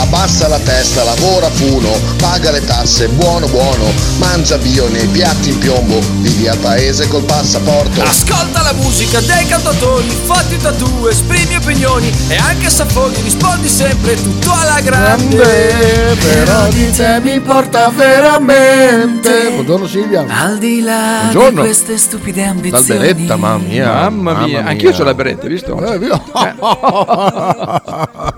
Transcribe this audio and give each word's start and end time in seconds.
Abbassa 0.00 0.48
la 0.48 0.58
testa, 0.60 1.02
lavora 1.04 1.50
funo, 1.50 1.90
paga 2.18 2.50
le 2.50 2.64
tasse, 2.64 3.08
buono 3.08 3.46
buono, 3.48 3.92
mangia 4.18 4.56
bio 4.56 4.88
nei 4.88 5.06
piatti 5.08 5.50
in 5.50 5.58
piombo, 5.58 5.98
vivi 6.20 6.46
al 6.48 6.56
paese 6.58 7.08
col 7.08 7.24
passaporto. 7.24 8.00
Ascolta 8.02 8.62
la 8.62 8.72
musica 8.74 9.20
dei 9.20 9.46
cantatori, 9.46 10.08
fatti 10.08 10.56
tatu, 10.56 11.06
esprimi 11.08 11.56
opinioni 11.56 12.10
e 12.28 12.36
anche 12.36 12.70
Saffoni 12.70 13.16
rispondi 13.22 13.68
sempre 13.68 14.14
tutto 14.22 14.52
alla 14.52 14.80
grande. 14.80 15.36
Grande, 15.36 16.16
però 16.22 16.68
di 16.68 16.90
te 16.92 17.20
mi 17.20 17.40
porta 17.40 17.90
veramente. 17.90 19.50
Buongiorno 19.52 19.86
Silvia. 19.86 20.24
Al 20.28 20.58
di 20.58 20.80
là 20.80 21.18
Buongiorno. 21.22 21.60
di 21.62 21.66
queste 21.68 21.98
stupide 21.98 22.42
Dal 22.42 22.50
ambizioni. 22.50 22.98
beretta, 23.00 23.36
mamma 23.36 23.66
mia. 23.66 23.92
Mamma 23.92 24.34
mia, 24.46 24.64
anch'io 24.64 24.94
ho 24.96 25.02
la 25.02 25.14
beretta, 25.14 25.42
hai 25.42 25.48
visto? 25.48 25.76
Eh, 25.84 25.98
via. 25.98 26.22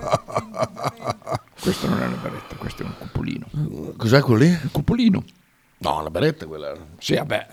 Questo 1.61 1.87
non 1.87 2.01
è 2.01 2.07
una 2.07 2.15
beretta, 2.15 2.55
questo 2.55 2.81
è 2.81 2.85
un 2.85 2.93
cupolino. 2.97 3.93
Cos'è 3.95 4.19
quello 4.21 4.39
lì? 4.39 4.49
Un 4.49 4.71
cupolino. 4.71 5.23
No, 5.77 6.01
la 6.01 6.09
beretta 6.09 6.45
è 6.45 6.47
quella. 6.47 6.73
Sì, 6.97 7.15
vabbè, 7.15 7.47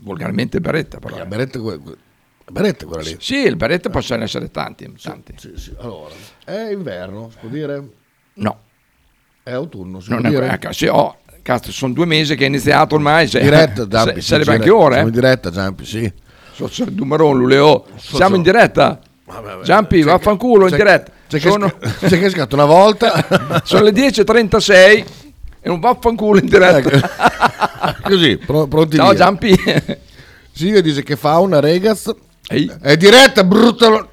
volgarmente 0.00 0.60
beretta 0.60 0.98
però. 0.98 1.16
La 1.16 1.24
beretta 1.24 1.58
è 1.58 1.62
quella, 1.62 1.80
la 1.82 2.52
beretta 2.52 2.84
è 2.84 2.86
quella 2.86 3.02
lì. 3.02 3.16
Sì, 3.18 3.36
il 3.36 3.56
beretta 3.56 3.88
possono 3.88 4.22
essere 4.22 4.50
tanti. 4.50 4.92
tanti. 5.00 5.34
Sì, 5.38 5.52
sì. 5.56 5.74
Allora, 5.78 6.14
è 6.44 6.70
inverno, 6.72 7.30
si 7.30 7.36
può 7.40 7.48
dire? 7.48 7.88
No. 8.34 8.60
È 9.42 9.52
autunno, 9.52 10.00
si 10.00 10.10
Non 10.10 10.20
può 10.20 10.28
è, 10.28 10.32
dire? 10.32 10.50
ecco, 10.50 10.72
sì, 10.72 10.86
oh, 10.86 11.18
cazzo, 11.40 11.72
sono 11.72 11.94
due 11.94 12.06
mesi 12.06 12.34
che 12.36 12.44
è 12.44 12.48
iniziato 12.48 12.96
ormai. 12.96 13.28
Se, 13.28 13.40
diretta, 13.40 13.82
se- 13.82 13.88
Giampi. 13.88 14.20
sarebbe 14.20 14.50
sì, 14.50 14.56
anche 14.56 14.70
ora, 14.70 14.94
Siamo 14.94 15.08
eh. 15.08 15.10
in 15.10 15.14
diretta, 15.20 15.50
Giampi, 15.50 15.84
sì. 15.86 16.12
So, 16.52 16.68
so, 16.68 16.84
Dumaron, 16.84 17.38
Luleo. 17.38 17.86
Siamo 17.96 18.36
in 18.36 18.42
diretta. 18.42 19.00
Giampi, 19.62 20.02
vaffanculo, 20.02 20.68
in 20.68 20.76
diretta. 20.76 21.12
C'è 21.28 21.38
che, 21.38 21.48
Sono- 21.50 21.68
sca- 21.80 22.08
c'è 22.08 22.18
che 22.32 22.46
una 22.54 22.64
volta. 22.64 23.60
Sono 23.64 23.82
le 23.84 23.90
10.36 23.90 25.04
e 25.60 25.70
un 25.70 25.80
vaffanculo 25.80 26.38
in 26.38 26.46
diretta. 26.46 27.98
Così, 28.02 28.36
pro- 28.36 28.66
pronti 28.66 28.96
Ciao 28.96 29.08
via. 29.10 29.16
Giampi. 29.18 29.56
Silvia 30.52 30.80
dice 30.82 31.02
che 31.02 31.16
fa 31.16 31.38
una 31.38 31.60
regaz. 31.60 32.12
Ehi. 32.48 32.70
È 32.80 32.96
diretta, 32.96 33.42
brutta. 33.44 34.08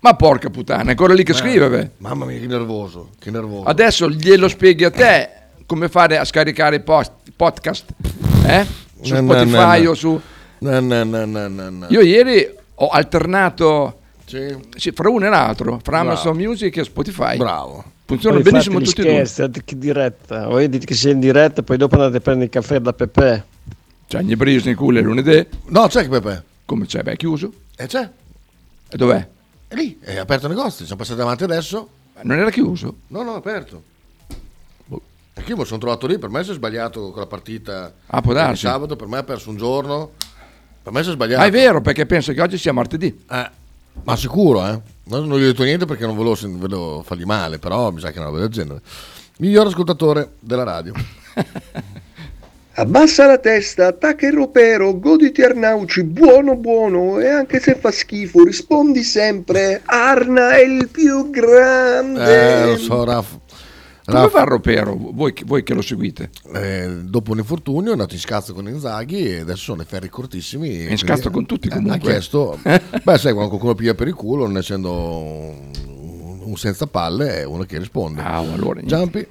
Ma 0.00 0.14
porca 0.14 0.48
puttana, 0.48 0.84
è 0.84 0.90
ancora 0.90 1.12
lì 1.12 1.24
che 1.24 1.32
scrive, 1.32 1.68
beh. 1.68 1.90
Mamma 1.98 2.24
mia, 2.24 2.38
che 2.38 2.46
nervoso. 2.46 3.10
Che 3.18 3.30
nervoso. 3.32 3.64
Adesso 3.64 4.08
glielo 4.08 4.46
spieghi 4.48 4.84
a 4.84 4.90
te 4.90 5.30
come 5.66 5.88
fare 5.88 6.18
a 6.18 6.24
scaricare 6.24 6.76
i 6.76 6.80
post- 6.80 7.12
podcast, 7.34 7.84
eh? 8.46 8.64
Su 9.00 9.14
No, 9.14 9.20
Spotify 9.32 9.78
no, 9.78 9.82
no. 9.84 9.90
o 9.90 9.94
su... 9.94 10.20
No, 10.60 10.80
no, 10.80 11.04
no, 11.04 11.24
no, 11.24 11.48
no, 11.48 11.70
no. 11.70 11.86
Io 11.88 12.00
ieri 12.00 12.48
ho 12.76 12.88
alternato 12.88 13.97
Sì. 14.28 14.56
sì, 14.76 14.92
fra 14.92 15.08
uno 15.08 15.26
e 15.26 15.28
l'altro, 15.30 15.80
fra 15.82 16.02
Bravo. 16.02 16.10
Amazon 16.10 16.36
Music 16.36 16.76
e 16.76 16.84
Spotify. 16.84 17.36
Bravo. 17.38 17.82
Funzionano 18.04 18.42
Poi 18.42 18.50
benissimo 18.52 18.78
tutti 18.80 19.00
e 19.00 19.04
due. 19.04 19.24
scherzi, 19.26 19.62
che 19.64 19.78
diretta. 19.78 20.46
Voi 20.46 20.68
dite 20.68 20.84
che 20.86 20.94
sei 20.94 21.12
in 21.12 21.20
diretta, 21.20 21.62
poi 21.62 21.76
dopo 21.76 21.94
andate 21.96 22.18
a 22.18 22.20
prendere 22.20 22.46
il 22.46 22.50
caffè 22.52 22.78
da 22.78 22.92
Pepe. 22.92 23.44
C'è 24.06 24.20
gli 24.22 24.36
brisi 24.36 24.68
in 24.70 24.76
culo 24.76 25.00
lunedì. 25.00 25.46
No, 25.66 25.86
c'è 25.88 26.02
che 26.02 26.08
Pepe. 26.08 26.44
Come 26.64 26.86
c'è? 26.86 27.02
Beh, 27.02 27.12
è 27.12 27.16
chiuso. 27.16 27.52
E 27.76 27.86
c'è. 27.86 28.10
E 28.90 28.96
dov'è? 28.96 29.28
È 29.68 29.74
lì. 29.74 29.98
È 30.00 30.16
aperto 30.16 30.46
il 30.46 30.54
negozio. 30.54 30.84
Siamo 30.84 31.00
passati 31.00 31.18
davanti 31.18 31.44
adesso. 31.44 31.88
Non 32.22 32.38
era 32.38 32.50
chiuso? 32.50 32.96
No, 33.08 33.22
no, 33.22 33.34
è 33.34 33.36
aperto. 33.36 33.82
Perché 35.32 35.52
io 35.52 35.58
mi 35.58 35.64
sono 35.66 35.78
trovato 35.78 36.06
lì. 36.06 36.18
Per 36.18 36.30
me 36.30 36.42
si 36.42 36.50
è 36.50 36.54
sbagliato 36.54 37.10
con 37.10 37.20
la 37.20 37.26
partita. 37.26 37.92
Ah, 38.06 38.20
può 38.20 38.32
di 38.32 38.38
darsi. 38.38 38.66
sabato. 38.66 38.96
Per 38.96 39.06
me 39.06 39.18
ha 39.18 39.22
perso 39.22 39.50
un 39.50 39.56
giorno. 39.56 40.12
Per 40.82 40.92
me 40.92 41.02
si 41.02 41.10
è 41.10 41.12
sbagliato. 41.12 41.42
Ah, 41.42 41.46
è 41.46 41.50
vero, 41.50 41.80
perché 41.80 42.06
penso 42.06 42.32
che 42.32 42.40
oggi 42.40 42.58
sia 42.58 42.72
martedì. 42.72 43.24
Eh, 43.30 43.50
ma 44.04 44.16
sicuro, 44.16 44.66
eh? 44.66 44.80
No, 45.04 45.20
non 45.20 45.38
gli 45.38 45.44
ho 45.44 45.46
detto 45.46 45.64
niente 45.64 45.86
perché 45.86 46.06
non 46.06 46.16
volevo, 46.16 46.36
volevo 46.58 47.02
fargli 47.02 47.24
male, 47.24 47.58
però 47.58 47.90
mi 47.90 48.00
sa 48.00 48.10
che 48.10 48.16
è 48.16 48.18
una 48.18 48.28
roba 48.28 48.40
del 48.40 48.48
genere. 48.48 48.80
Miglior 49.38 49.66
ascoltatore 49.66 50.32
della 50.40 50.64
radio. 50.64 50.92
Abbassa 52.78 53.26
la 53.26 53.38
testa, 53.38 53.88
attacca 53.88 54.26
il 54.26 54.34
ropero, 54.34 55.00
goditi 55.00 55.42
Arnauci, 55.42 56.04
buono 56.04 56.54
buono, 56.54 57.18
e 57.18 57.26
anche 57.26 57.58
se 57.58 57.74
fa 57.74 57.90
schifo 57.90 58.44
rispondi 58.44 59.02
sempre, 59.02 59.82
Arna 59.84 60.50
è 60.50 60.60
il 60.60 60.88
più 60.88 61.28
grande. 61.28 62.62
Eh, 62.62 62.66
lo 62.66 62.76
so, 62.76 63.02
Raff. 63.02 63.36
Come 64.12 64.28
va 64.28 64.40
il 64.40 64.46
ropero? 64.46 64.96
Voi, 65.12 65.32
che- 65.32 65.44
voi 65.46 65.62
che 65.62 65.74
lo 65.74 65.82
seguite? 65.82 66.30
eh, 66.54 66.88
dopo 67.02 67.32
un 67.32 67.38
infortunio 67.38 67.90
è 67.90 67.92
andato 67.92 68.14
in 68.14 68.20
scazzo 68.20 68.52
con 68.54 68.66
Inzaghi 68.68 69.28
e 69.34 69.40
adesso 69.40 69.58
sono 69.58 69.82
i 69.82 69.84
ferri 69.84 70.08
cortissimi. 70.08 70.86
e 70.86 70.90
in 70.90 70.98
scazzo 70.98 71.30
con 71.30 71.46
tutti 71.46 71.68
eh, 71.68 71.70
comunque. 71.70 71.96
Ha 71.96 72.12
chiesto, 72.12 72.58
beh 72.62 73.18
sai 73.18 73.32
quando 73.32 73.48
qualcuno 73.48 73.74
piglia 73.74 73.94
per 73.94 74.08
il 74.08 74.14
culo 74.14 74.46
non 74.46 74.56
essendo 74.56 74.92
un 74.92 75.96
un 76.48 76.56
senza 76.56 76.86
palle 76.86 77.40
è 77.40 77.44
uno 77.44 77.64
che 77.64 77.76
risponde. 77.76 78.22
Ah, 78.22 78.38
allora, 78.38 78.80
Giampi? 78.82 79.26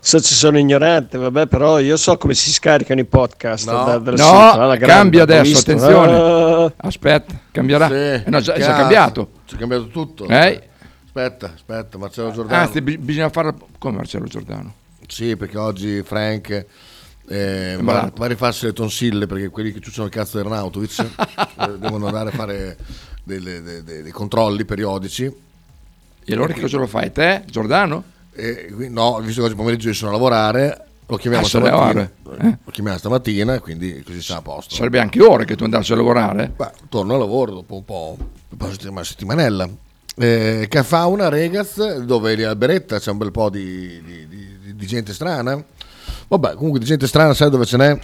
Se 0.00 0.22
ci 0.22 0.32
sono 0.32 0.58
ignorante, 0.58 1.18
vabbè, 1.18 1.46
però 1.46 1.78
io 1.78 1.98
so 1.98 2.16
come 2.16 2.32
si 2.32 2.50
scaricano 2.50 3.00
i 3.00 3.04
podcast. 3.04 3.66
No. 3.70 3.84
da- 3.84 4.12
No, 4.12 4.54
grande, 4.54 4.78
cambia 4.86 5.22
adesso, 5.24 5.42
visto. 5.42 5.70
attenzione. 5.72 6.16
Ah. 6.16 6.72
Aspetta, 6.78 7.38
cambierà. 7.50 7.88
Sì, 7.88 7.92
Eh 7.94 8.22
no, 8.28 8.40
già, 8.40 8.54
cazzo, 8.54 8.70
cambiato. 8.70 9.28
C'è 9.46 9.56
cambiato 9.58 9.88
tutto. 9.88 10.26
Eh? 10.26 10.68
Aspetta, 11.16 11.52
aspetta, 11.54 11.96
Marcello 11.96 12.32
Giordano. 12.32 12.60
Anzi, 12.64 12.80
bi- 12.82 12.98
bisogna 12.98 13.28
farlo 13.28 13.54
come 13.78 13.98
Marcello 13.98 14.24
Giordano. 14.26 14.74
Sì, 15.06 15.36
perché 15.36 15.56
oggi 15.58 16.02
Frank 16.02 16.66
eh, 17.28 17.78
va, 17.80 18.10
va 18.16 18.24
a 18.24 18.28
rifarsi 18.28 18.64
le 18.66 18.72
tonsille 18.72 19.26
perché 19.28 19.48
quelli 19.48 19.70
che 19.72 19.78
ciucciano 19.78 20.06
il 20.06 20.12
cazzo 20.12 20.40
di 20.40 20.44
Arnautovic 20.44 20.98
eh, 21.60 21.78
devono 21.78 22.06
andare 22.06 22.30
a 22.30 22.32
fare 22.32 22.76
delle- 23.22 23.62
de- 23.62 23.84
de- 23.84 24.02
dei 24.02 24.10
controlli 24.10 24.64
periodici. 24.64 25.22
E 26.26 26.32
allora 26.32 26.52
che 26.52 26.60
cosa 26.62 26.78
lo 26.78 26.86
fai? 26.88 27.12
Te, 27.12 27.44
Giordano? 27.46 28.02
E 28.32 28.72
qui- 28.74 28.90
no, 28.90 29.20
visto 29.20 29.40
che 29.42 29.46
oggi 29.46 29.54
pomeriggio 29.56 29.86
io 29.88 29.94
sono 29.94 30.10
a 30.10 30.14
lavorare, 30.14 30.84
lo 31.06 31.16
chiamiamo 31.16 31.44
Ah, 31.44 31.46
a 31.46 31.48
stamattina. 31.48 32.10
eh? 32.40 32.58
Lo 32.64 32.70
chiamiamo 32.72 32.98
stamattina, 32.98 33.60
quindi 33.60 34.02
così 34.02 34.20
siamo 34.20 34.40
a 34.40 34.42
posto. 34.42 34.74
Sarebbe 34.74 34.98
anche 34.98 35.22
ora 35.22 35.44
che 35.44 35.54
tu 35.54 35.62
andassi 35.62 35.92
a 35.92 35.96
lavorare. 35.96 36.50
Beh, 36.56 36.72
torno 36.88 37.12
al 37.12 37.20
lavoro 37.20 37.52
dopo 37.52 37.76
un 37.76 37.84
po', 37.84 38.16
dopo 38.48 38.64
una 38.64 38.72
settima- 38.72 39.04
settimanella. 39.04 39.68
Eh, 40.16 40.66
che 40.68 40.84
fa 40.84 41.06
una 41.06 41.28
Regaz 41.28 41.98
dove 41.98 42.34
lì 42.36 42.44
a 42.44 42.54
c'è 42.54 43.10
un 43.10 43.18
bel 43.18 43.32
po' 43.32 43.50
di, 43.50 44.00
di- 44.02 44.28
di- 44.28 44.74
di 44.76 44.86
gente 44.86 45.12
strana. 45.12 45.62
Vabbè, 46.28 46.54
comunque 46.54 46.78
di 46.78 46.86
gente 46.86 47.06
strana, 47.06 47.34
sai 47.34 47.50
dove 47.50 47.64
ce 47.64 47.76
n'è? 47.76 47.98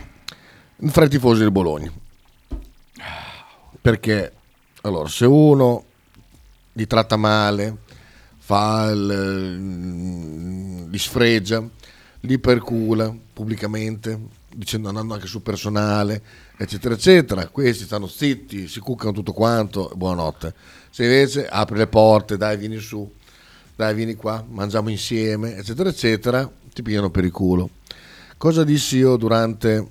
Fra 0.88 1.04
i 1.04 1.08
tifosi 1.08 1.40
del 1.40 1.52
Bologna. 1.52 1.92
Perché 3.80 4.32
allora, 4.82 5.08
se 5.08 5.24
uno 5.24 5.84
li 6.72 6.86
tratta 6.86 7.16
male, 7.16 7.76
fa 8.38 8.90
il, 8.90 10.88
li 10.88 10.98
sfregia, 10.98 11.62
li 12.20 12.38
percula 12.38 13.14
pubblicamente, 13.32 14.18
dicendo 14.48 14.88
andando 14.88 15.14
anche 15.14 15.26
sul 15.26 15.42
personale, 15.42 16.22
eccetera, 16.56 16.94
eccetera. 16.94 17.46
Questi 17.48 17.84
stanno 17.84 18.06
zitti, 18.06 18.68
si 18.68 18.80
cuccano 18.80 19.12
tutto 19.12 19.32
quanto, 19.32 19.90
buonanotte. 19.94 20.54
Se 20.90 21.04
invece 21.04 21.46
apri 21.48 21.78
le 21.78 21.86
porte, 21.86 22.36
dai, 22.36 22.56
vieni 22.56 22.78
su, 22.78 23.08
dai, 23.76 23.94
vieni 23.94 24.14
qua, 24.14 24.44
mangiamo 24.48 24.90
insieme, 24.90 25.56
eccetera, 25.56 25.88
eccetera, 25.88 26.50
ti 26.72 26.82
pigliano 26.82 27.10
per 27.10 27.24
il 27.24 27.30
culo. 27.32 27.70
Cosa 28.36 28.64
dissi 28.64 28.96
io 28.96 29.16
durante, 29.16 29.86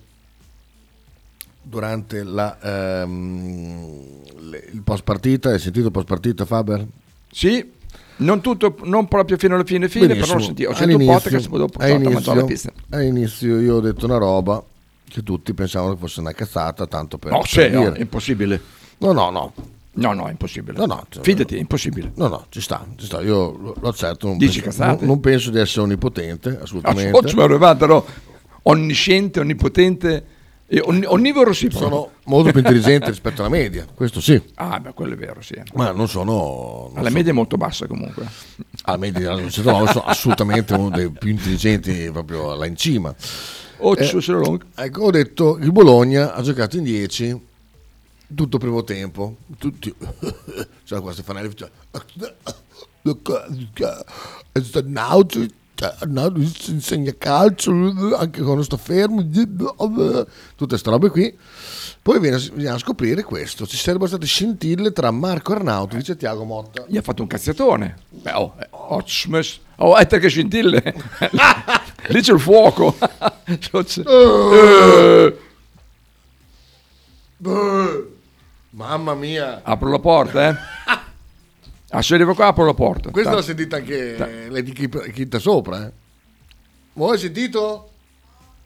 durante 1.61 2.23
la, 2.23 2.57
ehm, 2.61 4.49
le- 4.49 4.69
il 4.73 4.81
post 4.81 5.03
partita? 5.03 5.49
Hai 5.51 5.59
sentito 5.59 5.87
il 5.87 5.91
post 5.91 6.07
partita, 6.07 6.45
Faber? 6.45 6.85
Sì, 7.31 7.71
non, 8.17 8.41
tutto, 8.41 8.75
non 8.83 9.07
proprio 9.07 9.37
fino 9.37 9.55
alla 9.55 9.63
fine, 9.63 9.87
fine 9.87 10.15
però 10.15 10.35
ho 10.35 10.39
sentito, 10.39 10.69
ho 10.69 10.73
sentito 10.73 10.99
un 10.99 11.05
podcast 11.05 11.47
dopo 11.49 11.79
all'inizio, 11.79 12.33
la 12.33 12.43
pista. 12.43 12.73
all'inizio 12.89 13.59
io 13.59 13.75
ho 13.75 13.79
detto 13.79 14.05
una 14.05 14.17
roba 14.17 14.61
che 15.07 15.23
tutti 15.23 15.53
pensavano 15.53 15.93
che 15.93 15.99
fosse 15.99 16.19
una 16.19 16.33
cazzata, 16.33 16.85
tanto 16.87 17.17
per, 17.17 17.31
No, 17.31 17.39
per 17.39 17.47
sì, 17.47 17.69
no, 17.69 17.93
è 17.93 17.99
impossibile. 17.99 18.61
No, 18.97 19.11
no, 19.13 19.29
no. 19.29 19.53
No, 19.99 20.13
no, 20.13 20.27
è 20.27 20.31
impossibile. 20.31 20.77
No, 20.77 20.85
no, 20.85 21.05
cioè- 21.09 21.23
Fidati, 21.23 21.55
è 21.55 21.59
impossibile. 21.59 22.11
No, 22.15 22.27
no, 22.27 22.45
ci 22.49 22.61
sta, 22.61 22.85
ci 22.95 23.05
sta. 23.05 23.21
Io 23.21 23.57
lo, 23.57 23.75
lo 23.79 23.87
accetto. 23.89 24.27
Non 24.27 24.37
Dici 24.37 24.61
penso, 24.61 24.83
non, 24.85 24.97
non 25.01 25.19
penso 25.19 25.49
di 25.51 25.59
essere 25.59 25.81
onnipotente, 25.81 26.59
assolutamente. 26.61 27.17
Oggi 27.17 27.35
mi 27.35 27.41
arrivato 27.43 28.05
onnisciente, 28.63 29.39
onnipotente 29.39 30.25
e 30.67 30.79
onni- 30.81 31.05
onnivoro 31.05 31.51
sì. 31.53 31.69
Sono 31.71 32.11
molto 32.25 32.51
più 32.51 32.59
intelligente 32.59 33.07
rispetto 33.09 33.41
alla 33.41 33.49
media, 33.49 33.85
questo 33.93 34.21
sì. 34.21 34.39
Ah, 34.55 34.79
beh, 34.79 34.93
quello 34.93 35.13
è 35.13 35.17
vero, 35.17 35.41
sì. 35.41 35.55
Ma 35.73 35.91
non 35.91 36.07
sono... 36.07 36.89
non 36.89 36.97
Alla 36.97 37.09
so- 37.09 37.15
media 37.15 37.31
è 37.31 37.35
molto 37.35 37.57
bassa 37.57 37.87
comunque. 37.87 38.25
alla 38.83 38.97
media 38.97 39.31
non 39.31 39.49
ci 39.49 39.61
trovo, 39.61 39.87
sono 39.87 40.03
assolutamente 40.05 40.73
uno 40.73 40.89
dei 40.89 41.09
più 41.09 41.31
intelligenti 41.31 42.09
proprio 42.11 42.53
là 42.55 42.65
in 42.65 42.75
cima. 42.75 43.13
Oh, 43.81 43.95
Eh, 43.95 44.59
ecco, 44.75 45.03
ho 45.03 45.09
detto 45.11 45.57
il 45.57 45.71
Bologna 45.71 46.33
ha 46.33 46.41
giocato 46.41 46.75
in 46.77 46.83
10 46.83 47.47
tutto 48.33 48.57
primo 48.57 48.83
tempo. 48.83 49.37
Tutti, 49.57 49.93
c'era 50.85 51.01
qua 51.01 51.11
Stefanelli 51.11 51.55
cioè, 51.55 51.69
Nautic, 54.83 55.51
Nautic 56.05 56.67
insegna 56.67 57.13
calcio 57.17 57.71
anche 58.17 58.41
quando 58.41 58.63
sta 58.63 58.77
fermo 58.77 59.25
tutte 59.25 60.25
queste 60.67 60.89
robe 60.89 61.09
qui 61.09 61.37
poi 62.01 62.19
viene, 62.19 62.37
viene 62.53 62.71
a 62.75 62.77
scoprire 62.77 63.23
questo 63.23 63.65
ci 63.65 63.77
sarebbero 63.77 64.07
state 64.07 64.25
scintille 64.25 64.91
tra 64.91 65.11
Marco 65.11 65.53
Arnautovic 65.53 66.09
e 66.09 66.17
Tiago 66.17 66.43
Motta 66.43 66.85
Gli 66.87 66.97
ha 66.97 67.01
fatto 67.01 67.21
un 67.21 67.27
cazziatone. 67.27 67.97
Beh, 68.09 68.31
oh, 68.33 68.55
eh, 68.59 68.67
oh, 68.71 69.03
oh, 69.77 69.95
è 69.95 70.07
te 70.07 70.19
che 70.19 70.27
scintille. 70.29 70.81
Lì 72.07 72.21
c'è 72.21 72.33
il 72.33 72.39
fuoco. 72.39 72.97
Cioè, 73.59 73.83
c'è- 73.85 74.03
Eh. 77.41 78.17
Mamma 78.71 79.13
mia 79.15 79.61
Apro 79.63 79.89
la 79.89 79.99
porta, 79.99 80.49
eh. 80.49 80.55
Ah, 81.91 82.03
se 82.03 82.13
arrivo 82.13 82.35
qua 82.35 82.47
apro 82.47 82.65
la 82.65 82.75
porta. 82.75 83.09
Questa 83.09 83.31
l'ho 83.31 83.37
Tanto- 83.37 83.51
sentita 83.51 83.77
anche 83.77 84.47
lei 84.47 84.61
di 84.61 84.73
chi, 84.73 84.87
chi 85.11 85.25
sta 85.25 85.39
sopra. 85.39 85.87
Eh. 85.87 85.91
Voi 86.93 87.13
hai 87.13 87.17
sentito? 87.17 87.89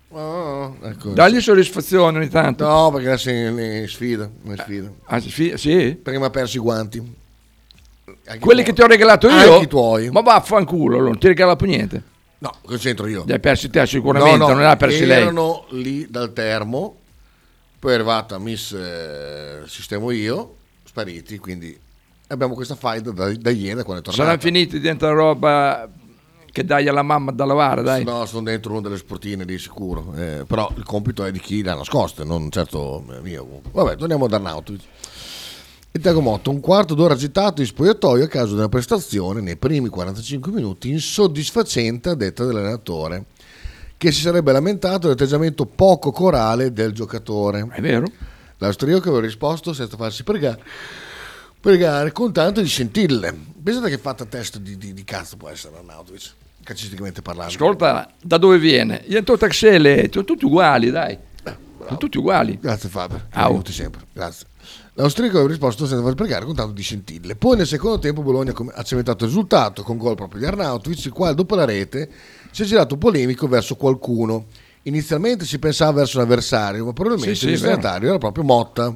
Oh, 0.10 0.76
ecco. 0.84 1.12
Dagli 1.12 1.40
soddisfazione 1.40 2.18
ogni 2.18 2.28
tanto. 2.28 2.68
No, 2.68 2.92
perché 2.92 3.08
adesso 3.08 3.30
in 3.30 3.86
sfida. 3.88 4.30
in 4.44 4.56
sfida. 4.58 4.92
Ah, 5.06 5.22
sì, 5.22 5.54
sì? 5.56 5.96
Perché 5.96 6.20
mi 6.20 6.26
ha 6.26 6.30
perso 6.30 6.58
i 6.58 6.60
guanti. 6.60 6.98
Anche 8.26 8.40
Quelli 8.40 8.60
i 8.60 8.64
che 8.66 8.74
tuoi. 8.74 8.76
ti 8.76 8.82
ho 8.82 8.88
regalato 8.98 9.30
io? 9.30 9.54
Anche 9.54 9.64
i 9.64 9.68
tuoi. 9.70 10.10
Ma 10.12 10.20
vaffanculo, 10.20 11.00
non 11.00 11.18
ti 11.18 11.26
ho 11.28 11.30
regalato 11.30 11.64
niente. 11.64 12.04
No, 12.40 12.54
cosa 12.62 12.78
c'entro 12.78 13.08
io? 13.08 13.24
Li 13.26 13.32
hai 13.32 13.40
persi 13.40 13.70
te 13.70 13.86
sicuramente, 13.88 14.38
No, 14.38 14.48
no, 14.48 14.52
non 14.54 14.64
li 14.64 14.68
ha 14.70 14.76
persi 14.76 15.06
lei. 15.06 15.22
erano 15.22 15.66
lì 15.70 16.06
dal 16.10 16.34
termo, 16.34 16.98
poi 17.84 17.92
è 17.92 17.96
arrivata 17.96 18.40
Miss 18.40 18.72
eh, 18.72 19.64
Sistemo 19.66 20.10
io, 20.12 20.56
spariti, 20.86 21.38
quindi 21.38 21.78
abbiamo 22.28 22.54
questa 22.54 22.76
faida 22.76 23.12
da, 23.12 23.30
da 23.36 23.50
ieri, 23.50 23.76
da 23.76 23.84
quando 23.84 24.02
è 24.02 24.06
tornata. 24.06 24.24
Saranno 24.24 24.40
finiti 24.40 24.80
dentro 24.80 25.10
la 25.10 25.14
roba 25.14 25.90
che 26.50 26.64
dai 26.64 26.88
alla 26.88 27.02
mamma 27.02 27.34
da 27.34 27.44
lavare, 27.44 27.84
dai. 27.84 28.06
No, 28.06 28.26
sono 28.26 28.44
dentro 28.44 28.72
una 28.72 28.80
delle 28.84 28.96
sportine 28.96 29.44
di 29.44 29.60
sicuro, 29.60 30.14
eh, 30.16 30.46
però 30.48 30.72
il 30.78 30.86
compito 30.86 31.26
è 31.26 31.32
di 31.34 31.42
chi 31.42 31.62
le 31.62 31.72
ha 31.72 31.76
nascoste, 31.76 32.24
non 32.24 32.50
certo 32.52 33.04
mio. 33.22 33.60
Vabbè, 33.70 33.98
torniamo 33.98 34.26
ad 34.26 34.34
Arnautovic. 34.34 34.82
Il 35.92 36.02
Tiago 36.02 36.22
Motto, 36.22 36.52
un 36.52 36.62
quarto 36.62 36.94
d'ora 36.94 37.16
agitato 37.16 37.60
in 37.60 37.68
spogliatoio 37.68 38.24
a 38.24 38.28
causa 38.28 38.56
della 38.56 38.70
prestazione 38.70 39.42
nei 39.42 39.58
primi 39.58 39.90
45 39.90 40.54
minuti 40.54 40.90
insoddisfacente 40.90 42.08
a 42.08 42.16
detta 42.16 42.46
dell'allenatore, 42.46 43.26
che 44.04 44.12
si 44.12 44.20
sarebbe 44.20 44.52
lamentato 44.52 45.08
dell'atteggiamento 45.08 45.66
poco 45.66 46.12
corale 46.12 46.74
del 46.74 46.92
giocatore. 46.92 47.66
È 47.72 47.80
vero? 47.80 48.06
L'austriaco 48.58 49.08
aveva 49.08 49.22
risposto 49.22 49.72
senza 49.72 49.96
farsi 49.96 50.24
pregare, 50.24 50.62
pregare 51.58 52.12
con 52.12 52.34
tanto 52.34 52.60
di 52.60 52.68
scintille. 52.68 53.34
Pensate 53.64 53.90
che 53.90 53.98
fatta 53.98 54.26
testa 54.26 54.60
di, 54.60 54.78
di- 54.78 54.92
di 54.94 55.06
cazzo 55.06 55.38
può 55.38 55.48
essere 55.48 55.78
Arnautovic, 55.78 56.34
calcisticamente 56.66 57.22
parlando. 57.22 57.54
Ascolta, 57.54 58.12
da 58.22 58.38
dove 58.38 58.60
viene? 58.60 59.06
Io 59.08 59.20
e 59.20 59.24
Taxele, 59.24 60.10
sono 60.12 60.26
tutti 60.26 60.44
uguali, 60.44 60.92
dai. 60.92 61.18
Sono 61.86 61.98
tutti 61.98 62.18
uguali. 62.18 62.60
Grazie 62.60 62.90
Faber, 62.90 63.28
Au. 63.32 63.54
aiuti 63.54 63.72
sempre, 63.72 64.02
grazie. 64.12 64.48
L'austriaco 64.96 65.36
aveva 65.36 65.50
risposto 65.50 65.86
senza 65.86 66.04
far 66.04 66.16
pregare 66.16 66.44
con 66.44 66.56
tanto 66.56 66.74
di 66.74 66.82
scintille. 66.82 67.38
Poi 67.38 67.56
nel 67.56 67.68
secondo 67.68 68.00
tempo 68.00 68.22
Bologna 68.22 68.54
ha 68.74 68.84
cementato 68.84 69.24
il 69.24 69.30
risultato 69.30 69.82
con 69.82 69.96
gol 69.96 70.16
proprio 70.16 70.42
di 70.42 70.46
Arnautovic, 70.46 71.06
il 71.06 71.12
quale 71.14 71.36
dopo 71.36 71.56
la 71.56 71.64
rete 71.64 72.10
si 72.54 72.62
è 72.62 72.66
girato 72.66 72.98
polemico 72.98 73.48
verso 73.48 73.76
qualcuno. 73.76 74.46
Inizialmente 74.84 75.46
si 75.46 75.60
pensava 75.60 75.92
verso 75.94 76.18
un 76.18 76.24
avversario, 76.24 76.86
ma 76.86 76.94
probabilmente 76.94 77.36
Sì, 77.36 77.46
il 77.46 77.52
destinatario 77.52 78.10
era 78.10 78.18
proprio 78.18 78.44
Motta. 78.44 78.96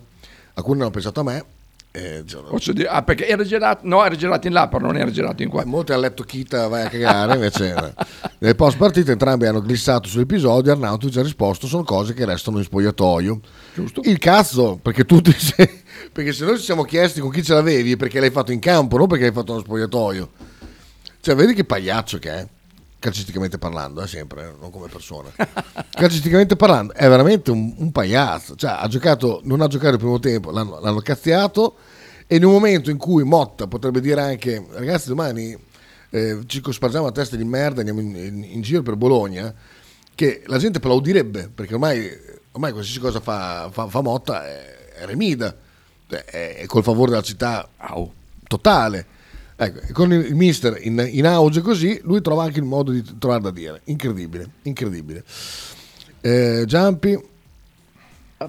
Alcuni 0.54 0.82
hanno 0.82 0.92
pensato 0.92 1.22
a 1.22 1.24
me. 1.24 1.46
eh, 1.92 2.24
dire- 2.24 2.88
ah, 2.88 3.02
perché 3.02 3.26
era 3.28 3.44
girato, 3.44 3.80
no, 3.84 4.06
era 4.06 4.14
girato 4.16 4.46
in 4.46 4.54
là, 4.54 4.68
però 4.68 4.86
non 4.86 4.98
era 4.98 5.10
girato 5.10 5.42
in 5.42 5.50
qua. 5.50 5.66
Molti 5.66 5.94
hanno 5.94 6.02
letto 6.02 6.24
Kita 6.24 6.68
vai 6.68 6.86
a 6.86 6.90
cagare, 6.90 7.34
invece 7.34 7.94
nel 8.40 8.56
post 8.56 8.78
partita 8.78 9.12
entrambi 9.12 9.48
hanno 9.48 9.62
glissato 9.62 10.08
sull'episodio, 10.08 10.74
Arnautovic 10.74 11.18
ha 11.18 11.24
risposto 11.24 11.66
sono 11.66 11.84
cose 11.84 12.14
che 12.14 12.26
restano 12.26 12.60
in 12.60 12.66
spogliatoio. 12.66 13.40
Giusto. 13.74 14.02
Il 14.04 14.20
cazzo, 14.20 14.78
perché 14.80 15.06
tutti 15.06 15.32
se, 15.32 15.84
perché 16.12 16.34
se 16.34 16.46
noi 16.46 16.58
ci 16.58 16.64
siamo 16.66 16.84
chiesti 16.84 17.20
con 17.20 17.32
chi 17.32 17.42
ce 17.42 17.54
l'avevi 17.54 17.96
perché 17.96 18.20
l'hai 18.20 18.30
fatto 18.32 18.52
in 18.52 18.60
campo, 18.60 18.98
non 18.98 19.08
perché 19.08 19.24
l'hai 19.24 19.34
fatto 19.34 19.54
nello 19.54 19.64
spogliatoio. 19.64 20.30
Cioè, 21.20 21.34
vedi 21.34 21.54
che 21.56 21.64
pagliaccio 21.64 22.20
che 22.20 22.32
è, 22.32 22.48
calcisticamente 23.00 23.58
parlando, 23.58 24.02
eh, 24.02 24.08
sempre, 24.08 24.48
eh, 24.50 24.54
non 24.60 24.72
come 24.72 24.88
persona. 24.88 25.30
calcisticamente 25.92 26.56
parlando, 26.56 26.94
è 26.94 27.08
veramente 27.08 27.52
un, 27.52 27.74
un 27.78 27.92
pagliazzo. 27.92 28.56
Cioè, 28.56 28.76
ha 28.80 28.88
giocato, 28.88 29.42
non 29.44 29.62
ha 29.62 29.68
giocato 29.68 29.94
il 29.94 30.00
primo 30.00 30.20
tempo, 30.20 30.52
l'hanno, 30.52 30.80
l'hanno 30.80 31.00
cazziato 31.00 31.76
e 32.28 32.36
in 32.36 32.44
un 32.44 32.52
momento 32.52 32.90
in 32.90 32.98
cui 32.98 33.24
Motta 33.24 33.68
potrebbe 33.68 34.02
dire 34.02 34.22
anche, 34.22 34.66
ragazzi, 34.72 35.08
domani 35.08 35.58
eh, 36.10 36.40
ci 36.46 36.62
spargiamo 36.68 37.06
la 37.06 37.12
testa 37.12 37.36
di 37.36 37.44
merda, 37.46 37.80
andiamo 37.80 38.00
in, 38.02 38.16
in- 38.16 38.44
in 38.44 38.62
giro 38.62 38.82
per 38.82 38.96
Bologna, 38.96 39.54
che 40.16 40.44
la 40.48 40.58
gente 40.58 40.78
applaudirebbe, 40.80 41.50
perché 41.54 41.74
ormai, 41.76 42.10
ormai 42.52 42.72
qualsiasi 42.72 43.00
cosa 43.00 43.20
fa, 43.20 43.70
fa- 43.72 43.88
fa 43.88 44.02
Motta 44.02 44.46
è, 44.46 44.94
è 45.00 45.06
remida, 45.06 45.56
Cioè, 46.10 46.26
è, 46.26 46.56
è 46.58 46.66
col 46.66 46.84
favore 46.84 47.12
della 47.12 47.22
città 47.22 47.68
totale. 48.48 49.06
Ecco, 49.60 49.80
con 49.92 50.14
il, 50.14 50.36
mister 50.36 50.78
in, 50.82 51.04
in 51.12 51.26
auge 51.26 51.62
così, 51.62 52.00
lui 52.04 52.22
trova 52.22 52.44
anche 52.44 52.60
il 52.60 52.66
modo 52.66 52.92
di 52.92 53.04
trovare 53.18 53.42
da 53.42 53.52
dire. 53.52 53.82
Incredibile, 53.86 54.48
incredibile. 54.64 55.24
Eh, 56.22 56.64
Giampi, 56.68 57.20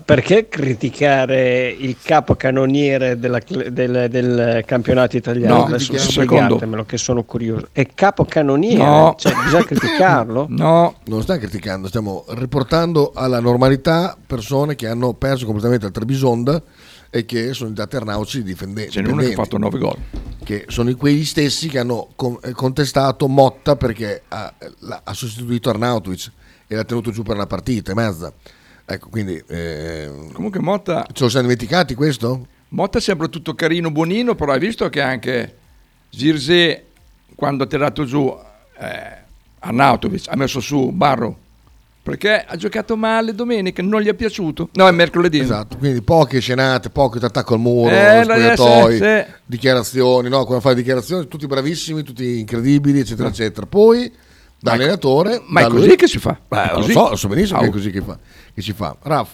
Perché 0.04 0.48
criticare 0.48 1.68
il 1.70 1.96
capocannoniere 2.02 3.18
della 3.18 3.38
cl- 3.40 3.68
del, 3.70 4.08
del 4.10 4.62
campionato 4.66 5.16
italiano? 5.16 5.56
No, 5.60 5.64
Adesso 5.64 5.96
spiegatemelo 5.96 6.84
che 6.84 6.98
sono 6.98 7.22
curioso. 7.24 7.68
È 7.72 7.86
capocannoniere, 7.94 8.76
No. 8.84 9.14
cioè 9.18 9.32
bisogna 9.44 9.64
criticarlo? 9.64 10.46
No. 10.52 10.96
Non 11.06 11.16
lo 11.16 11.22
stiamo 11.22 11.40
criticando, 11.40 11.88
stiamo 11.88 12.26
riportando 12.28 13.12
alla 13.14 13.40
normalità 13.40 14.14
persone 14.26 14.74
che 14.74 14.86
hanno 14.86 15.14
perso 15.14 15.46
completamente 15.46 15.86
il 15.86 15.92
Trebisonda 15.92 16.62
e 17.08 17.24
che 17.24 17.54
sono 17.54 17.70
diventati 17.70 17.96
Arnauci 17.96 18.42
difende- 18.42 18.90
Ce 18.90 19.00
n'è 19.00 19.08
uno 19.10 19.22
che 19.22 19.30
ha 19.30 19.34
fatto 19.34 19.56
9 19.56 19.78
gol. 19.78 19.96
Che 20.48 20.64
sono 20.68 20.96
quegli 20.96 21.26
stessi 21.26 21.68
che 21.68 21.78
hanno 21.78 22.08
eh, 22.42 22.52
contestato 22.52 23.28
Motta 23.28 23.76
perché 23.76 24.22
ha, 24.28 24.50
ha 25.04 25.12
sostituito 25.12 25.68
Arnautovic 25.68 26.32
e 26.66 26.74
l'ha 26.74 26.84
tenuto 26.84 27.10
giù 27.10 27.22
per 27.22 27.34
una 27.34 27.46
partita 27.46 27.92
e 27.92 27.94
mezza. 27.94 28.32
Ecco, 28.86 29.10
quindi... 29.10 29.44
eh, 29.46 30.10
Comunque 30.32 30.60
Motta... 30.60 31.06
Ce 31.12 31.24
lo 31.24 31.28
siamo 31.28 31.48
dimenticati 31.48 31.94
questo? 31.94 32.46
Motta 32.68 32.98
sembra 32.98 33.28
tutto 33.28 33.54
carino, 33.54 33.90
buonino, 33.90 34.34
però 34.36 34.52
hai 34.52 34.58
visto 34.58 34.88
che 34.88 35.02
anche 35.02 35.56
Zirze, 36.08 36.86
quando 37.34 37.64
ha 37.64 37.66
tirato 37.66 38.06
giù 38.06 38.34
eh, 38.78 39.16
Arnautovic, 39.58 40.28
ha 40.28 40.36
messo 40.36 40.60
su 40.60 40.92
Barro, 40.92 41.38
perché 42.08 42.44
ha 42.46 42.56
giocato 42.56 42.96
male 42.96 43.34
domenica, 43.34 43.82
non 43.82 44.00
gli 44.00 44.08
è 44.08 44.14
piaciuto. 44.14 44.70
No, 44.72 44.88
è 44.88 44.90
mercoledì. 44.92 45.38
Esatto, 45.40 45.76
quindi 45.76 46.00
poche 46.02 46.40
scenate, 46.40 46.88
poco 46.90 47.18
attacco 47.24 47.54
al 47.54 47.60
muro, 47.60 47.90
Eh, 47.90 48.20
spogliatoi, 48.24 48.92
sì, 48.96 49.02
sì. 49.04 49.24
dichiarazioni, 49.44 50.28
no? 50.28 50.44
Quando 50.44 50.60
fai 50.60 50.72
le 50.74 50.80
dichiarazioni, 50.80 51.28
tutti 51.28 51.46
bravissimi, 51.46 52.02
tutti 52.02 52.38
incredibili, 52.40 53.00
eccetera, 53.00 53.28
eccetera. 53.28 53.66
Poi, 53.66 54.10
da 54.58 54.70
Ma 54.70 54.76
è- 54.76 54.80
allenatore... 54.80 55.42
ma 55.46 55.60
è 55.60 55.66
così 55.68 55.94
che 55.96 56.06
si 56.06 56.18
fa? 56.18 56.38
Beh, 56.48 56.70
lo 56.74 56.82
so, 56.82 57.08
lo 57.10 57.16
so 57.16 57.28
benissimo 57.28 57.60
che 57.60 57.66
è 57.66 57.70
così 57.70 57.90
che, 57.90 58.00
fa, 58.00 58.18
che 58.54 58.62
si 58.62 58.72
fa. 58.72 58.96
Raff, 59.02 59.30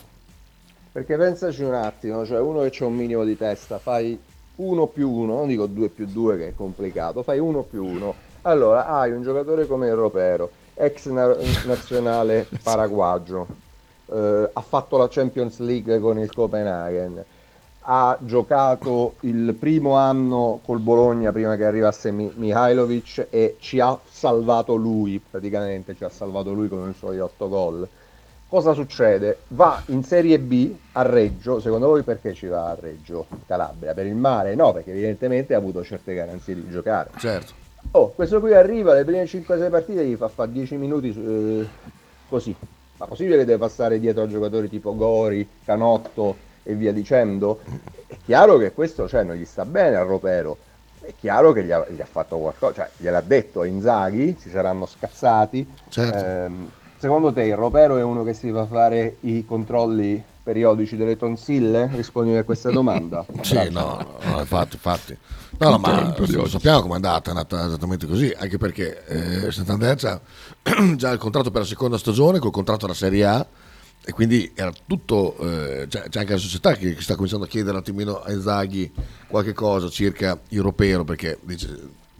Perché 0.92 1.16
pensaci 1.16 1.62
un 1.62 1.74
attimo, 1.74 2.26
cioè 2.26 2.40
uno 2.40 2.60
che 2.62 2.70
c'ha 2.70 2.86
un 2.86 2.94
minimo 2.94 3.24
di 3.24 3.36
testa, 3.36 3.78
fai 3.78 4.18
1 4.56 4.86
più 4.88 5.10
1, 5.10 5.34
non 5.34 5.48
dico 5.48 5.66
2 5.66 5.88
più 5.88 6.06
2 6.06 6.36
che 6.36 6.46
è 6.48 6.52
complicato, 6.54 7.22
fai 7.22 7.38
1 7.38 7.62
più 7.62 7.84
1. 7.84 8.14
Allora 8.42 8.86
hai 8.86 9.10
un 9.10 9.22
giocatore 9.22 9.66
come 9.66 9.86
il 9.88 9.94
Ropero, 9.94 10.50
ex 10.74 11.06
na- 11.06 11.36
nazionale 11.66 12.46
paraguagio, 12.62 13.46
eh, 14.06 14.50
ha 14.52 14.60
fatto 14.60 14.96
la 14.96 15.08
Champions 15.08 15.58
League 15.58 15.98
con 16.00 16.18
il 16.18 16.32
Copenaghen, 16.32 17.24
ha 17.86 18.16
giocato 18.20 19.14
il 19.20 19.54
primo 19.58 19.96
anno 19.96 20.60
col 20.64 20.78
Bologna 20.78 21.32
prima 21.32 21.54
che 21.56 21.64
arrivasse 21.64 22.10
Mi- 22.10 22.32
Mihailovic 22.34 23.26
e 23.30 23.56
ci 23.60 23.78
ha 23.80 23.98
salvato 24.08 24.74
lui, 24.74 25.20
praticamente 25.30 25.94
ci 25.94 26.04
ha 26.04 26.08
salvato 26.08 26.52
lui 26.52 26.68
con 26.68 26.88
i 26.88 26.94
suoi 26.94 27.18
8 27.20 27.48
gol. 27.48 27.88
Cosa 28.48 28.72
succede? 28.72 29.38
Va 29.48 29.82
in 29.86 30.04
Serie 30.04 30.38
B 30.38 30.72
a 30.92 31.02
Reggio, 31.02 31.60
secondo 31.60 31.88
voi 31.88 32.02
perché 32.02 32.34
ci 32.34 32.46
va 32.46 32.70
a 32.70 32.76
Reggio 32.78 33.26
Calabria? 33.46 33.94
Per 33.94 34.06
il 34.06 34.14
mare? 34.14 34.54
No, 34.54 34.72
perché 34.72 34.90
evidentemente 34.92 35.54
ha 35.54 35.58
avuto 35.58 35.82
certe 35.82 36.14
garanzie 36.14 36.54
di 36.54 36.68
giocare. 36.70 37.10
certo. 37.18 37.62
Oh, 37.96 38.10
questo 38.10 38.40
qui 38.40 38.52
arriva, 38.52 38.92
le 38.92 39.04
prime 39.04 39.22
5-6 39.22 39.70
partite 39.70 40.04
gli 40.04 40.16
fa 40.16 40.26
fare 40.26 40.50
10 40.50 40.76
minuti 40.76 41.14
eh, 41.16 41.64
così. 42.28 42.52
Ma 42.96 43.06
possibile 43.06 43.36
che 43.36 43.44
deve 43.44 43.58
passare 43.58 44.00
dietro 44.00 44.24
a 44.24 44.26
giocatori 44.26 44.68
tipo 44.68 44.96
Gori, 44.96 45.48
Canotto 45.64 46.34
e 46.64 46.74
via 46.74 46.92
dicendo? 46.92 47.60
È 48.08 48.16
chiaro 48.24 48.56
che 48.56 48.72
questo 48.72 49.06
cioè, 49.06 49.22
non 49.22 49.36
gli 49.36 49.44
sta 49.44 49.64
bene 49.64 49.94
al 49.94 50.06
Ropero. 50.06 50.56
È 50.98 51.12
chiaro 51.16 51.52
che 51.52 51.62
gli 51.62 51.70
ha, 51.70 51.86
gli 51.88 52.00
ha 52.00 52.06
fatto 52.06 52.36
qualcosa, 52.38 52.74
cioè 52.74 52.90
gliel'ha 52.96 53.20
detto 53.20 53.60
a 53.60 53.66
Inzaghi, 53.66 54.36
si 54.40 54.50
saranno 54.50 54.86
scazzati. 54.86 55.64
Certo. 55.88 56.24
Ehm, 56.24 56.70
secondo 56.96 57.32
te 57.32 57.44
il 57.44 57.54
Ropero 57.54 57.96
è 57.96 58.02
uno 58.02 58.24
che 58.24 58.34
si 58.34 58.50
fa 58.50 58.66
fare 58.66 59.18
i 59.20 59.44
controlli 59.46 60.20
periodici 60.44 60.96
delle 60.96 61.16
tonsille? 61.16 61.90
Rispondi 61.92 62.36
a 62.36 62.44
questa 62.44 62.70
domanda. 62.70 63.24
Sì, 63.42 63.68
no, 63.70 64.18
no, 64.22 64.38
infatti, 64.38 64.74
infatti. 64.74 65.16
No, 65.58 65.70
no, 65.70 65.78
ma 65.78 66.14
lo 66.16 66.48
sappiamo 66.48 66.82
com'è 66.82 66.94
andata, 66.94 67.30
è 67.30 67.34
andata 67.34 67.66
esattamente 67.66 68.06
così, 68.06 68.32
anche 68.36 68.58
perché 68.58 69.04
eh, 69.06 69.52
Santander 69.52 69.96
c'ha 69.96 70.20
già 70.96 71.10
il 71.10 71.18
contratto 71.18 71.50
per 71.50 71.62
la 71.62 71.66
seconda 71.66 71.96
stagione 71.96 72.38
col 72.38 72.50
contratto 72.50 72.86
della 72.86 72.98
Serie 72.98 73.24
A 73.24 73.46
e 74.04 74.12
quindi 74.12 74.50
era 74.54 74.72
tutto, 74.86 75.36
eh, 75.38 75.86
c'è, 75.88 76.08
c'è 76.08 76.20
anche 76.20 76.32
la 76.32 76.38
società 76.38 76.74
che, 76.74 76.94
che 76.94 77.00
sta 77.00 77.14
cominciando 77.14 77.46
a 77.46 77.48
chiedere 77.48 77.72
un 77.72 77.78
attimino 77.78 78.20
a 78.20 78.32
Inzaghi 78.32 78.92
qualche 79.28 79.52
cosa 79.52 79.88
circa 79.88 80.38
il 80.48 80.60
ropero 80.60 81.04
perché 81.04 81.38
dice, 81.42 81.68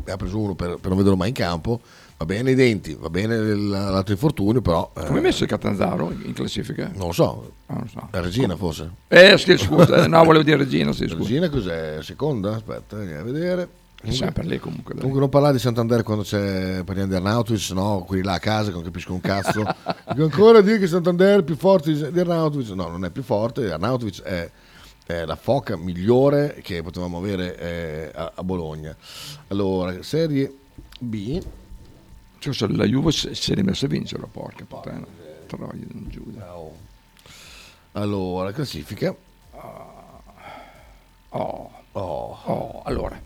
ne 0.04 0.12
ha 0.12 0.16
preso 0.16 0.38
uno 0.38 0.54
per, 0.54 0.76
per 0.76 0.88
non 0.88 0.96
vederlo 0.96 1.16
mai 1.16 1.28
in 1.28 1.34
campo, 1.34 1.80
va 2.16 2.24
bene 2.26 2.52
i 2.52 2.54
denti, 2.54 2.96
va 2.98 3.10
bene 3.10 3.36
l'altro 3.54 4.12
infortunio, 4.12 4.60
però... 4.60 4.90
eh, 4.96 5.04
Come 5.06 5.18
è 5.18 5.22
messo 5.22 5.42
il 5.44 5.48
Catanzaro 5.48 6.12
in 6.22 6.32
classifica? 6.32 6.90
Non 6.94 7.08
lo 7.08 7.12
so, 7.12 7.52
Ah, 7.66 7.74
non 7.74 7.88
so. 7.88 8.08
la 8.10 8.20
Regina 8.20 8.56
forse? 8.56 8.90
Eh, 9.08 9.36
sì, 9.38 9.56
scusa, 9.56 10.06
no, 10.06 10.22
volevo 10.24 10.44
dire 10.44 10.56
Regina, 10.58 10.92
sì, 10.92 11.06
scusa. 11.08 11.18
Regina 11.18 11.48
cos'è? 11.48 11.98
Seconda? 12.02 12.54
Aspetta, 12.56 12.96
andiamo 12.96 13.20
a 13.20 13.24
vedere. 13.24 13.68
Sempre 14.06 14.44
lì 14.44 14.58
comunque. 14.58 14.90
dai. 14.92 14.96
Comunque 15.00 15.20
non 15.20 15.30
parlare 15.30 15.54
di 15.54 15.58
Santander 15.60 16.02
quando 16.02 16.24
c'è 16.24 16.82
parliamo 16.84 17.08
di 17.08 17.14
Arnautovic, 17.16 17.70
no, 17.70 18.04
quelli 18.06 18.22
là 18.22 18.34
a 18.34 18.38
casa 18.38 18.68
che 18.68 18.74
non 18.74 18.82
capiscono 18.82 19.14
un 19.14 19.22
cazzo. 19.22 19.62
Dico 20.12 20.24
ancora 20.24 20.60
dire 20.60 20.78
che 20.78 20.86
Santander 20.86 21.40
è 21.40 21.42
più 21.42 21.56
forte 21.56 22.10
di 22.12 22.20
Arnautovic. 22.20 22.68
No, 22.72 22.88
non 22.88 23.06
è 23.06 23.10
più 23.10 23.22
forte, 23.22 23.72
Arnautovic 23.72 24.20
è, 24.20 24.50
è 25.06 25.24
la 25.24 25.36
foca 25.36 25.78
migliore 25.78 26.58
che 26.62 26.82
potevamo 26.82 27.16
avere 27.16 27.58
eh, 27.58 28.10
a, 28.14 28.32
a 28.34 28.44
Bologna. 28.44 28.94
Allora, 29.48 29.96
Serie 30.02 30.52
B. 30.98 31.42
Cioè, 32.52 32.68
la 32.70 32.84
Juve 32.86 33.12
si 33.12 33.52
è 33.52 33.54
rimessa 33.54 33.86
a 33.86 33.88
vincere, 33.88 34.22
porca 34.30 34.64
puttana. 34.64 35.06
Troia, 35.46 35.84
non 35.92 36.06
Giuda. 36.08 36.52
Allora, 37.92 38.52
classifica. 38.52 39.14
Oh, 41.30 41.70
oh, 41.92 42.38
oh, 42.44 42.82
allora. 42.84 43.20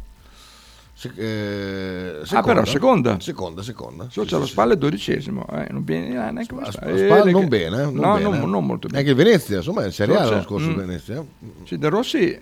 Se- 0.95 1.13
eh, 1.15 2.23
Ah, 2.31 2.43
però 2.43 2.65
seconda. 2.65 3.21
Seconda, 3.21 3.63
seconda. 3.63 4.09
Solo 4.11 4.27
Sì, 4.27 4.31
c'è 4.31 4.35
sì, 4.35 4.41
la 4.41 4.47
sì. 4.47 4.51
spalla 4.53 4.73
è 4.75 4.77
dodicesimo, 4.77 5.47
eh, 5.53 5.67
non 5.71 5.85
viene 5.85 6.09
neanche 6.09 6.55
A 6.55 6.59
a 6.67 6.71
Sp- 6.73 6.83
a 6.83 6.97
Spal 6.97 7.31
non 7.31 7.47
bene, 7.49 7.77
eh, 7.77 7.85
non 7.85 7.95
no, 7.95 8.15
bene. 8.15 8.39
non, 8.39 8.51
non 8.51 8.67
molto 8.67 8.89
bene. 8.89 8.99
Anche 9.01 9.15
Venezia, 9.15 9.59
insomma, 9.59 9.85
in 9.85 9.93
Serie 9.93 10.17
A 10.17 10.25
l'anno 10.25 10.43
scorso 10.43 10.69
mm. 10.71 10.75
Venezia. 10.75 11.25
Sì, 11.65 11.79
De 11.79 11.89
Rossi 11.89 12.41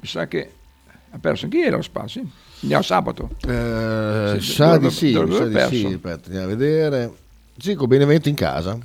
mi 0.00 0.06
sa 0.08 0.26
che 0.26 0.52
ha 1.10 1.18
perso 1.18 1.44
anche 1.46 1.56
ieri 1.56 1.70
lo 1.70 1.82
spazio. 1.82 2.22
Andiamo 2.62 2.82
sabato. 2.82 3.30
Eh, 3.46 4.36
Sì, 4.40 4.52
sa 4.52 4.78
di 4.78 4.90
sì, 4.90 5.12
sa 5.12 5.44
di 5.46 5.76
sì, 5.76 5.84
aspetta, 5.86 6.26
andiamo 6.26 6.44
a 6.44 6.48
vedere. 6.48 7.12
Con 7.76 7.88
Benevento 7.88 8.28
in 8.28 8.34
casa. 8.34 8.78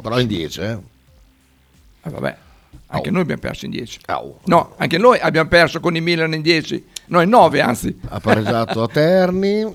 però 0.00 0.18
in 0.20 0.26
10, 0.26 0.60
eh. 0.60 0.78
Ah, 2.02 2.10
vabbè, 2.10 2.36
anche 2.88 3.10
noi 3.10 3.22
abbiamo 3.22 3.40
perso 3.40 3.64
in 3.66 3.72
10. 3.72 3.98
Au. 4.06 4.38
No, 4.44 4.74
anche 4.76 4.96
noi 4.96 5.18
abbiamo 5.18 5.48
perso 5.48 5.80
con 5.80 5.96
il 5.96 6.02
Milan 6.02 6.32
in 6.34 6.40
10. 6.42 6.84
No, 7.06 7.20
in 7.20 7.28
9 7.28 7.60
anzi. 7.60 7.98
Ha 8.08 8.20
pareggiato 8.20 8.82
a 8.82 8.88
Terni 8.88 9.66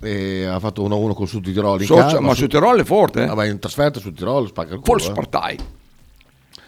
e 0.00 0.44
ha 0.44 0.60
fatto 0.60 0.82
1-1 0.86 1.14
con 1.14 1.26
Sud 1.26 1.44
Tirolo 1.52 1.80
in 1.80 1.86
So- 1.86 1.96
casa. 1.96 2.20
ma 2.20 2.34
Sud 2.34 2.48
Tirolo 2.50 2.80
è 2.80 2.84
forte, 2.84 3.22
eh. 3.24 3.26
Vabbè, 3.26 3.46
in 3.48 3.58
trasferta 3.58 3.98
Sud 3.98 4.14
Tirolo 4.16 4.46
spacca 4.46 4.74
il 4.74 4.80
culo. 4.80 4.98
Volkspartei. 4.98 5.58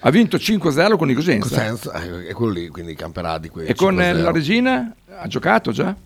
Ha 0.06 0.10
vinto 0.10 0.36
5-0 0.36 0.96
con 0.96 1.10
i 1.10 1.14
Cosenza. 1.14 1.48
Cosenza, 1.48 1.92
eh, 2.00 2.28
è 2.28 2.32
quello 2.32 2.52
lì, 2.52 2.68
quindi 2.68 2.94
camperà 2.94 3.38
di 3.38 3.48
quelli. 3.48 3.68
E 3.68 3.74
con 3.74 4.00
eh, 4.00 4.12
5-0. 4.12 4.22
la 4.22 4.30
Regina 4.30 4.94
ha 5.18 5.26
giocato 5.26 5.72
già? 5.72 5.96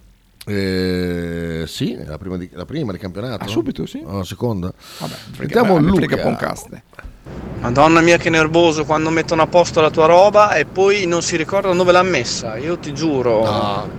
Eh, 0.47 1.65
sì, 1.67 1.99
la 2.07 2.17
prima 2.17 2.39
di, 2.39 2.49
la 2.55 2.65
prima 2.65 2.93
di 2.93 2.99
campionato. 2.99 3.45
Ah, 3.45 3.47
subito, 3.47 3.85
sì? 3.85 4.03
La 4.07 4.25
seconda. 4.25 4.73
Vabbè, 5.01 5.15
Sentiamo 5.37 5.77
Luca. 5.77 6.55
Madonna 7.61 8.01
mia 8.01 8.17
che 8.17 8.31
nervoso 8.31 8.87
quando 8.87 9.11
mettono 9.11 9.43
a 9.43 9.47
posto 9.47 9.83
la 9.83 9.91
tua 9.91 10.07
roba 10.07 10.55
e 10.55 10.65
poi 10.65 11.05
non 11.05 11.21
si 11.21 11.37
ricordano 11.37 11.75
dove 11.75 11.93
l'ha 11.93 12.03
messa. 12.03 12.57
Io 12.57 12.79
ti 12.79 12.95
giuro. 12.95 13.43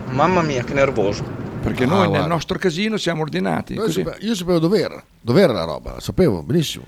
Mamma 0.09 0.41
mia 0.41 0.63
che 0.63 0.73
nervoso. 0.73 1.23
Perché 1.61 1.83
Ah, 1.83 1.87
noi 1.87 1.99
nel 1.99 2.07
guarda. 2.09 2.25
nostro 2.27 2.57
casino 2.57 2.97
siamo 2.97 3.21
ordinati. 3.21 3.75
Noi 3.75 3.85
così. 3.85 4.03
sape- 4.03 4.17
io 4.25 4.33
sapevo 4.33 4.57
dov'era, 4.57 5.01
dov'era 5.21 5.53
la 5.53 5.63
roba, 5.63 5.93
la 5.93 5.99
sapevo 5.99 6.41
benissimo. 6.41 6.85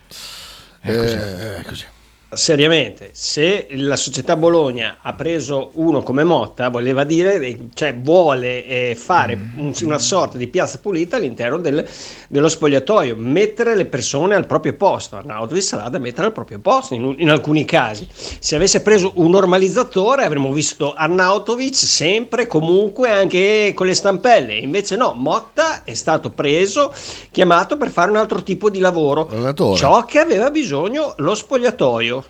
È 0.79 0.95
così. 0.95 1.13
Eh, 1.15 1.57
è 1.57 1.63
così. 1.63 1.85
Seriamente, 2.35 3.09
se 3.13 3.67
la 3.71 3.95
società 3.95 4.35
Bologna 4.35 4.97
ha 5.01 5.13
preso 5.13 5.71
uno 5.73 6.01
come 6.03 6.23
Motta, 6.23 6.69
voleva 6.69 7.03
dire, 7.03 7.57
cioè 7.73 7.95
vuole 7.95 8.65
eh, 8.65 8.95
fare 8.95 9.37
un- 9.57 9.73
una 9.83 9.99
sorta 9.99 10.37
di 10.37 10.47
piazza 10.47 10.79
pulita 10.79 11.17
all'interno 11.17 11.57
del- 11.59 11.87
dello 12.27 12.49
spogliatoio, 12.49 13.15
mettere 13.17 13.75
le 13.75 13.85
persone 13.85 14.35
al 14.35 14.45
proprio 14.45 14.73
posto. 14.73 15.15
Arnautovic 15.17 15.63
sarà 15.63 15.89
da 15.89 15.99
mettere 15.99 16.27
al 16.27 16.33
proprio 16.33 16.59
posto 16.59 16.93
in, 16.93 17.15
in 17.17 17.29
alcuni 17.29 17.65
casi. 17.65 18.07
Se 18.39 18.55
avesse 18.55 18.81
preso 18.81 19.11
un 19.15 19.29
normalizzatore 19.31 20.23
avremmo 20.23 20.51
visto 20.51 20.93
Arnautovic 20.93 21.75
sempre, 21.75 22.47
comunque, 22.47 23.09
anche 23.09 23.71
con 23.75 23.87
le 23.87 23.93
stampelle. 23.93 24.55
Invece 24.57 24.95
no, 24.95 25.13
Motta 25.15 25.83
è 25.83 25.93
stato 25.93 26.29
preso, 26.31 26.93
chiamato 27.31 27.77
per 27.77 27.89
fare 27.89 28.09
un 28.11 28.17
altro 28.17 28.41
tipo 28.43 28.69
di 28.69 28.79
lavoro. 28.79 29.27
Allenatore. 29.29 29.77
Ciò 29.77 30.05
che 30.05 30.19
aveva 30.19 30.49
bisogno 30.49 31.13
lo 31.17 31.35
spogliatoio. 31.35 32.22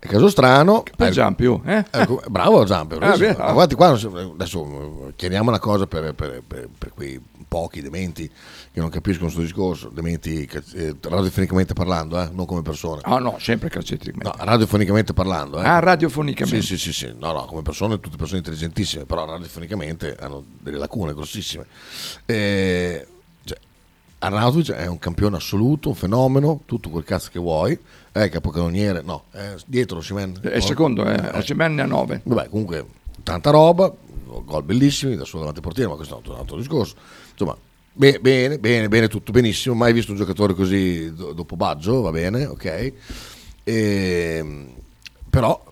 È 0.00 0.06
caso 0.06 0.28
strano. 0.30 0.82
Poi 0.96 1.10
Giampio, 1.12 1.60
eh? 1.66 1.84
Ecco, 1.90 2.22
bravo 2.28 2.64
Giampio. 2.64 2.96
Ah, 2.98 3.52
guardi 3.52 3.74
qua, 3.74 3.88
adesso 3.88 5.08
eh, 5.08 5.12
chiariamo 5.14 5.50
una 5.50 5.58
cosa 5.58 5.86
per, 5.86 6.14
per- 6.14 6.42
per- 6.46 6.68
per 6.76 6.90
quei 6.94 7.20
pochi 7.46 7.82
dementi 7.82 8.26
che 8.72 8.80
non 8.80 8.88
capiscono 8.88 9.24
questo 9.26 9.42
discorso, 9.42 9.88
dementi 9.88 10.48
eh, 10.74 10.96
radiofonicamente 11.02 11.74
parlando, 11.74 12.18
eh, 12.18 12.30
non 12.32 12.46
come 12.46 12.62
persone. 12.62 13.02
Ah 13.04 13.18
no, 13.18 13.36
sempre 13.38 13.68
calcisticamente. 13.68 14.38
No, 14.38 14.44
radiofonicamente 14.44 15.12
parlando. 15.12 15.60
Eh. 15.60 15.66
Ah, 15.66 15.80
radiofonicamente. 15.80 16.62
Sì, 16.64 16.78
sì, 16.78 16.92
sì, 16.92 17.06
sì. 17.06 17.14
No, 17.18 17.32
no, 17.32 17.44
come 17.44 17.60
persone, 17.60 18.00
tutte 18.00 18.16
persone 18.16 18.38
intelligentissime, 18.38 19.04
però 19.04 19.26
radiofonicamente 19.26 20.16
hanno 20.18 20.42
delle 20.60 20.78
lacune 20.78 21.12
grossissime. 21.12 21.66
Eh, 22.24 23.06
Arnautovic 24.22 24.72
è 24.72 24.86
un 24.86 24.98
campione 24.98 25.36
assoluto, 25.36 25.88
un 25.88 25.94
fenomeno, 25.94 26.60
tutto 26.66 26.90
quel 26.90 27.04
cazzo 27.04 27.30
che 27.32 27.38
vuoi. 27.38 27.78
È 28.12 28.28
capocannoniere, 28.28 29.00
no, 29.00 29.24
è 29.30 29.54
dietro 29.66 29.98
Osimhen. 29.98 30.38
È 30.42 30.56
il 30.56 30.62
secondo, 30.62 31.04
eh, 31.06 31.38
Osimhen 31.38 31.74
ne 31.74 31.82
ha 31.82 31.86
nove. 31.86 32.20
Vabbè, 32.24 32.50
comunque, 32.50 32.84
tanta 33.22 33.50
roba, 33.50 33.90
gol 34.44 34.62
bellissimi, 34.62 35.16
da 35.16 35.24
solo 35.24 35.38
davanti 35.40 35.60
al 35.60 35.64
portiere, 35.64 35.88
ma 35.88 35.96
questo 35.96 36.14
è 36.14 36.16
un 36.16 36.22
altro, 36.22 36.34
un 36.34 36.40
altro 36.40 36.56
discorso. 36.58 36.96
Insomma, 37.30 37.56
be- 37.94 38.18
bene, 38.20 38.58
bene, 38.58 38.88
bene, 38.88 39.08
tutto 39.08 39.32
benissimo. 39.32 39.74
Mai 39.74 39.94
visto 39.94 40.10
un 40.10 40.18
giocatore 40.18 40.52
così 40.54 41.14
do- 41.14 41.32
dopo 41.32 41.56
Baggio, 41.56 42.02
va 42.02 42.10
bene, 42.10 42.44
ok. 42.44 42.92
Ehm, 43.64 44.68
però 45.30 45.64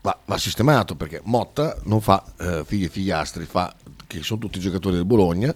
va, 0.00 0.18
va 0.24 0.38
sistemato 0.38 0.96
perché 0.96 1.20
Motta 1.24 1.78
non 1.84 2.00
fa 2.00 2.24
eh, 2.40 2.62
figli 2.66 2.84
e 2.84 2.88
figliastri, 2.88 3.44
fa 3.44 3.72
che 4.18 4.24
sono 4.24 4.40
tutti 4.40 4.58
giocatori 4.60 4.96
del 4.96 5.04
Bologna 5.04 5.54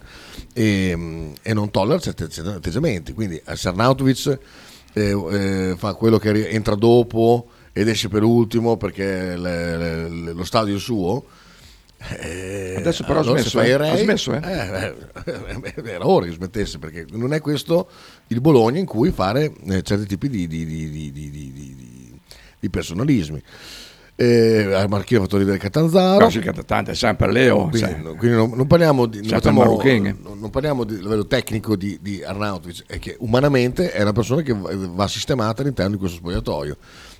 e, 0.53 1.31
e 1.41 1.53
non 1.53 1.71
tollera 1.71 1.99
certi 1.99 2.23
atteggiamenti. 2.41 3.13
Quindi 3.13 3.39
a 3.45 3.55
Sarnautovic 3.55 4.39
eh, 4.93 5.09
eh, 5.31 5.75
fa 5.77 5.93
quello 5.93 6.17
che 6.17 6.49
entra 6.49 6.75
dopo 6.75 7.49
ed 7.73 7.87
esce 7.87 8.09
per 8.09 8.23
ultimo 8.23 8.77
perché 8.77 9.35
le- 9.37 9.77
le- 9.77 10.33
lo 10.33 10.43
stadio 10.43 10.75
è 10.75 10.79
suo. 10.79 11.25
Eh, 12.17 12.75
Adesso 12.77 13.03
però 13.03 13.19
ha 13.19 13.21
allora 13.23 13.39
smesso, 13.41 13.49
se 13.49 13.57
fai 13.57 13.69
eh. 13.71 13.77
re- 13.77 13.89
Ha 13.89 13.97
smesso, 13.97 14.33
eh. 14.33 14.39
eh, 14.41 14.95
eh, 15.25 15.73
era 15.91 16.07
ora 16.07 16.25
che 16.25 16.31
smettesse 16.31 16.79
perché 16.79 17.05
non 17.11 17.33
è 17.33 17.41
questo 17.41 17.89
il 18.27 18.39
Bologna 18.39 18.79
in 18.79 18.85
cui 18.85 19.11
fare 19.11 19.51
eh, 19.67 19.81
certi 19.81 20.05
tipi 20.05 20.29
di- 20.29 20.47
di- 20.47 20.65
di- 20.67 22.19
di 22.59 22.69
personalismi. 22.69 23.41
Eh, 24.21 24.85
Marchino 24.89 25.21
ha 25.21 25.23
fatto 25.23 25.37
ridere 25.37 25.57
Catanzaro. 25.57 26.17
Però 26.17 26.29
sì, 26.29 26.39
Catanzaro 26.39 26.91
è 26.91 26.93
sempre 26.93 27.31
Leo. 27.31 27.69
Quindi, 27.69 27.77
sai. 27.79 28.01
quindi 28.17 28.35
non, 28.35 28.51
non 28.53 28.67
parliamo 28.67 29.05
di, 29.05 29.19
non, 29.19 29.29
facciamo- 29.29 29.63
non- 29.81 30.49
parliamo 30.49 30.83
di 30.83 30.97
livello 30.97 31.25
tecnico 31.25 31.77
di, 31.77 31.97
di 32.01 32.21
Arnautovic, 32.21 32.83
è 32.85 32.99
che 32.99 33.15
umanamente 33.19 33.93
è 33.93 34.01
una 34.01 34.11
persona 34.11 34.41
che 34.41 34.53
va, 34.53 35.07
sistemata 35.07 35.61
all'interno 35.61 35.93
di 35.93 35.97
questo 35.97 36.17
spogliatoio, 36.17 36.75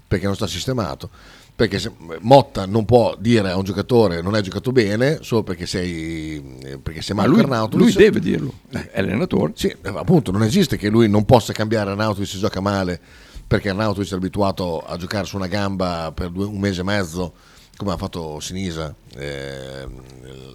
perché 0.06 0.26
non 0.26 0.36
sta 0.36 0.46
sistemato. 0.46 1.10
Perché 1.56 1.80
se- 1.80 1.92
Motta 2.20 2.66
non 2.66 2.84
può 2.84 3.16
dire 3.18 3.50
a 3.52 3.56
un 3.58 3.64
giocatore 3.64 4.22
non 4.22 4.34
hai 4.34 4.42
giocato 4.44 4.74
bene 4.74 5.20
solo 5.22 5.44
perché 5.44 5.66
sei, 5.66 6.58
eh, 6.66 6.78
perché 6.80 7.02
sei 7.02 7.16
Ma 7.16 7.22
Marco 7.22 7.36
lui, 7.38 7.44
Arnautovic. 7.46 7.86
lui 7.86 7.94
deve 7.96 8.20
dirlo, 8.20 8.54
è 8.92 9.02
l'allenatore. 9.02 9.54
Sì, 9.56 9.68
eh, 9.68 9.78
appunto, 9.96 10.32
non 10.32 10.44
esiste 10.44 10.76
che 10.76 10.90
lui 10.90 11.08
non 11.08 11.24
possa 11.24 11.54
cambiare 11.54 11.92
Arnautovic 11.92 12.28
se 12.30 12.38
gioca 12.40 12.60
male, 12.60 13.00
perché 13.50 13.70
Arnautovic 13.70 14.12
è 14.12 14.16
abituato 14.16 14.80
a 14.86 14.96
giocare 14.96 15.26
su 15.26 15.36
una 15.36 15.48
gamba 15.48 16.12
per 16.14 16.30
due- 16.30 16.46
un 16.46 16.60
mese 16.60 16.82
e 16.82 16.84
mezzo, 16.84 17.34
come 17.78 17.94
ha 17.94 17.98
fatto 17.98 18.40
Sinisa 18.40 18.94
eh, 19.16 19.88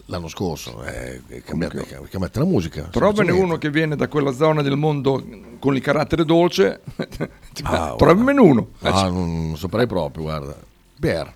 l'anno 0.07 0.29
scorso. 0.29 0.85
Eh, 0.85 1.21
cambiate, 1.45 1.85
cambiate 2.09 2.39
la 2.39 2.45
musica. 2.45 2.83
Trovane 2.93 3.33
uno 3.33 3.57
che 3.59 3.69
viene 3.71 3.97
da 3.97 4.07
quella 4.07 4.31
zona 4.31 4.63
del 4.63 4.77
mondo 4.77 5.21
con 5.59 5.75
il 5.75 5.83
carattere 5.83 6.25
dolce, 6.25 6.83
Ah, 7.65 7.95
trovamene 7.97 8.41
uno. 8.41 8.69
Ah, 8.83 9.09
non, 9.09 9.49
non 9.49 9.57
saprei 9.57 9.89
proprio, 9.89 10.23
guarda. 10.23 10.57
Pier. 11.01 11.33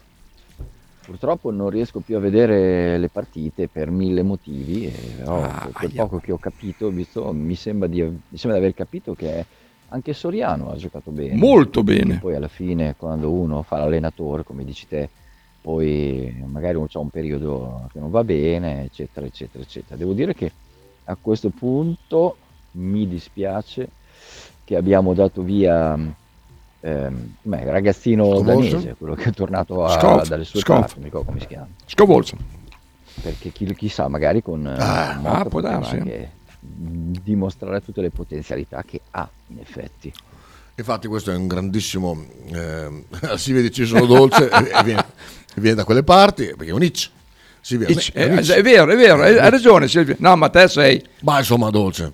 Purtroppo 1.04 1.50
non 1.50 1.70
riesco 1.70 1.98
più 1.98 2.16
a 2.16 2.20
vedere 2.20 2.98
le 2.98 3.08
partite 3.08 3.66
per 3.66 3.90
mille 3.90 4.22
motivi, 4.22 4.86
e 4.86 4.90
però 5.16 5.42
Ah, 5.42 5.68
quel 5.72 5.92
poco 5.92 6.18
che 6.18 6.30
ho 6.30 6.38
capito, 6.38 6.86
ho 6.86 6.90
visto, 6.90 7.32
mi, 7.32 7.56
sembra 7.56 7.88
di, 7.88 8.00
mi 8.02 8.38
sembra 8.38 8.60
di 8.60 8.64
aver 8.66 8.74
capito 8.76 9.14
che 9.14 9.44
anche 9.90 10.12
Soriano 10.12 10.70
ha 10.70 10.76
giocato 10.76 11.10
bene. 11.10 11.34
Molto 11.34 11.82
bene. 11.82 12.18
Poi 12.18 12.34
alla 12.34 12.48
fine, 12.48 12.94
quando 12.96 13.30
uno 13.30 13.62
fa 13.62 13.78
l'allenatore, 13.78 14.44
come 14.44 14.64
dici 14.64 14.86
te, 14.86 15.08
poi 15.60 16.42
magari 16.46 16.76
ha 16.76 16.98
un 16.98 17.08
periodo 17.10 17.88
che 17.92 17.98
non 17.98 18.10
va 18.10 18.22
bene, 18.24 18.84
eccetera, 18.84 19.26
eccetera, 19.26 19.62
eccetera. 19.62 19.96
Devo 19.96 20.12
dire 20.12 20.34
che 20.34 20.50
a 21.04 21.16
questo 21.20 21.50
punto 21.50 22.36
mi 22.72 23.08
dispiace 23.08 23.88
che 24.64 24.76
abbiamo 24.76 25.14
dato 25.14 25.42
via 25.42 25.94
ehm, 26.80 27.34
il 27.42 27.52
ragazzino 27.64 28.24
Scovolso? 28.26 28.70
danese, 28.70 28.94
quello 28.98 29.14
che 29.14 29.30
è 29.30 29.32
tornato 29.32 29.84
a- 29.84 29.98
Scof, 29.98 30.26
dalle 30.28 30.44
sue 30.44 30.60
Scof. 30.60 30.80
parti, 30.80 31.00
ricordo 31.02 31.26
come 31.28 31.40
si 31.40 31.46
chiama. 31.46 31.68
Scovolso. 31.86 32.36
Perché 33.22 33.50
chi, 33.50 33.74
chissà, 33.74 34.06
magari 34.08 34.42
con 34.42 34.64
eh, 34.66 34.76
Ah, 34.78 35.16
con 35.20 35.26
ah, 35.26 35.44
può 35.46 35.60
darsi. 35.60 35.96
anche 35.96 36.30
dimostrare 36.60 37.82
tutte 37.82 38.00
le 38.00 38.10
potenzialità 38.10 38.82
che 38.82 39.00
ha, 39.12 39.28
in 39.48 39.58
effetti. 39.60 40.12
Infatti 40.74 41.08
questo 41.08 41.30
è 41.30 41.36
un 41.36 41.46
grandissimo... 41.46 42.24
Eh, 42.52 43.04
Silvia 43.36 43.62
dice 43.62 43.84
sono 43.84 44.06
dolce 44.06 44.48
e 44.48 44.82
viene, 44.84 45.04
viene 45.56 45.76
da 45.76 45.84
quelle 45.84 46.02
parti, 46.02 46.46
perché 46.56 46.70
è 46.70 46.72
un 46.72 46.82
itch. 46.82 47.10
Silvia, 47.60 47.88
Itch, 47.88 48.12
è 48.12 48.24
un 48.24 48.38
eh, 48.38 48.40
itch. 48.40 48.52
è 48.52 48.62
vero, 48.62 48.90
è 48.90 48.96
vero, 48.96 49.22
hai 49.22 49.36
hai 49.36 49.50
ragione 49.50 49.88
Silvia. 49.88 50.16
No, 50.18 50.36
ma 50.36 50.48
te 50.48 50.68
sei... 50.68 51.04
Ma 51.20 51.38
insomma 51.38 51.70
dolce. 51.70 52.12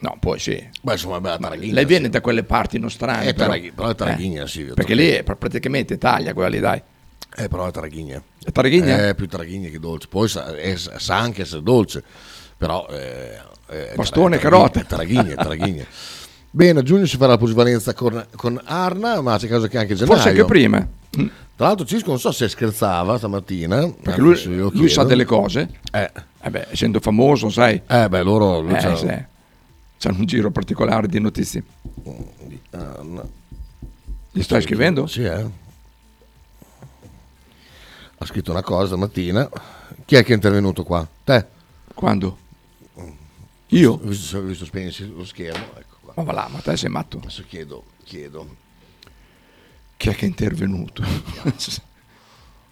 No, 0.00 0.16
poi 0.20 0.38
sì. 0.38 0.64
Ma 0.82 0.92
insomma, 0.92 1.20
beh, 1.20 1.56
Lei 1.56 1.84
viene 1.84 2.08
da 2.08 2.20
quelle 2.20 2.44
parti 2.44 2.78
nostrane. 2.78 3.26
Eh, 3.28 3.34
però. 3.34 3.52
Però 3.74 3.88
è 3.88 3.94
Taraghigna, 3.94 4.46
Silvio, 4.46 4.74
Perché 4.74 4.94
lì 4.94 5.08
è 5.08 5.24
pr- 5.24 5.36
praticamente 5.36 5.94
Italia 5.94 6.32
quella 6.32 6.48
lì, 6.48 6.60
dai. 6.60 6.80
Eh, 7.36 7.48
però 7.48 7.66
è 7.66 7.72
Taraghigna. 7.72 8.22
È 8.44 8.52
Taraghigna? 8.52 9.08
È 9.08 9.14
più 9.14 9.26
Taraghigna 9.26 9.68
che 9.68 9.80
dolce. 9.80 10.06
Poi 10.08 10.28
sa, 10.28 10.54
è- 10.54 10.76
sa 10.76 11.18
anche 11.18 11.42
essere 11.42 11.62
dolce, 11.62 12.04
però... 12.58 12.86
eh, 12.90 13.46
è 13.66 13.92
Bastone 13.94 14.36
Tar- 14.38 14.50
carota. 14.50 14.80
È 14.80 14.84
Taraghigna. 14.84 15.84
Bene, 16.50 16.80
a 16.80 16.82
giugno 16.82 17.06
si 17.06 17.16
farà 17.16 17.32
la 17.32 17.38
plusvalenza 17.38 17.92
con, 17.94 18.26
con 18.34 18.60
Arna, 18.64 19.20
ma 19.20 19.36
c'è 19.38 19.46
caso 19.46 19.66
che 19.68 19.78
anche 19.78 19.94
gennaio. 19.94 20.14
Forse 20.14 20.30
anche 20.30 20.44
prima. 20.44 20.86
Tra 21.10 21.66
l'altro 21.66 21.84
Cisco 21.84 22.08
non 22.08 22.18
so 22.18 22.32
se 22.32 22.48
scherzava 22.48 23.18
stamattina. 23.18 23.90
Perché 24.02 24.20
lui, 24.20 24.44
lui 24.72 24.88
sa 24.88 25.04
delle 25.04 25.24
cose. 25.24 25.68
Eh. 25.92 26.10
Eh 26.40 26.50
beh, 26.50 26.68
essendo 26.70 27.00
famoso, 27.00 27.50
sai. 27.50 27.82
Eh 27.86 28.08
beh, 28.08 28.22
loro... 28.22 28.66
Eh, 28.68 28.74
c'ha- 28.74 28.96
sì. 28.96 29.06
C'hanno 29.98 30.18
un 30.20 30.26
giro 30.26 30.50
particolare 30.50 31.08
di 31.08 31.18
notizie. 31.20 31.62
Arna. 32.70 33.22
Gli 34.30 34.42
stai 34.42 34.62
scrivendo? 34.62 35.06
Sì, 35.06 35.24
eh. 35.24 35.44
Ha 38.18 38.24
scritto 38.24 38.50
una 38.52 38.62
cosa 38.62 38.86
stamattina. 38.86 39.48
Chi 40.04 40.14
è 40.14 40.24
che 40.24 40.32
è 40.32 40.34
intervenuto 40.34 40.84
qua? 40.84 41.06
Te? 41.24 41.44
Quando? 41.92 42.38
Io? 43.68 43.92
Ho 43.92 43.98
visto, 44.02 44.64
spegnersi 44.64 45.12
lo 45.14 45.24
schermo. 45.24 45.66
Ecco 45.76 45.96
qua. 46.00 46.12
Ma 46.16 46.22
va 46.22 46.32
là, 46.32 46.48
ma 46.50 46.60
te 46.60 46.76
sei 46.76 46.90
matto. 46.90 47.18
Adesso 47.18 47.44
chiedo, 47.46 47.84
chiedo. 48.04 48.56
Chi 49.96 50.08
è 50.08 50.14
che 50.14 50.24
è 50.24 50.28
intervenuto? 50.28 51.02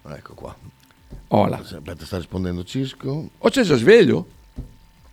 Ecco 0.09 0.35
qua. 0.35 0.55
Ola. 1.29 1.59
Aspetta, 1.59 2.05
sta 2.05 2.19
rispondendo 2.19 2.63
Cisco. 2.63 3.31
O 3.39 3.49
c'è 3.49 3.63
già 3.63 3.75
sveglio? 3.75 4.27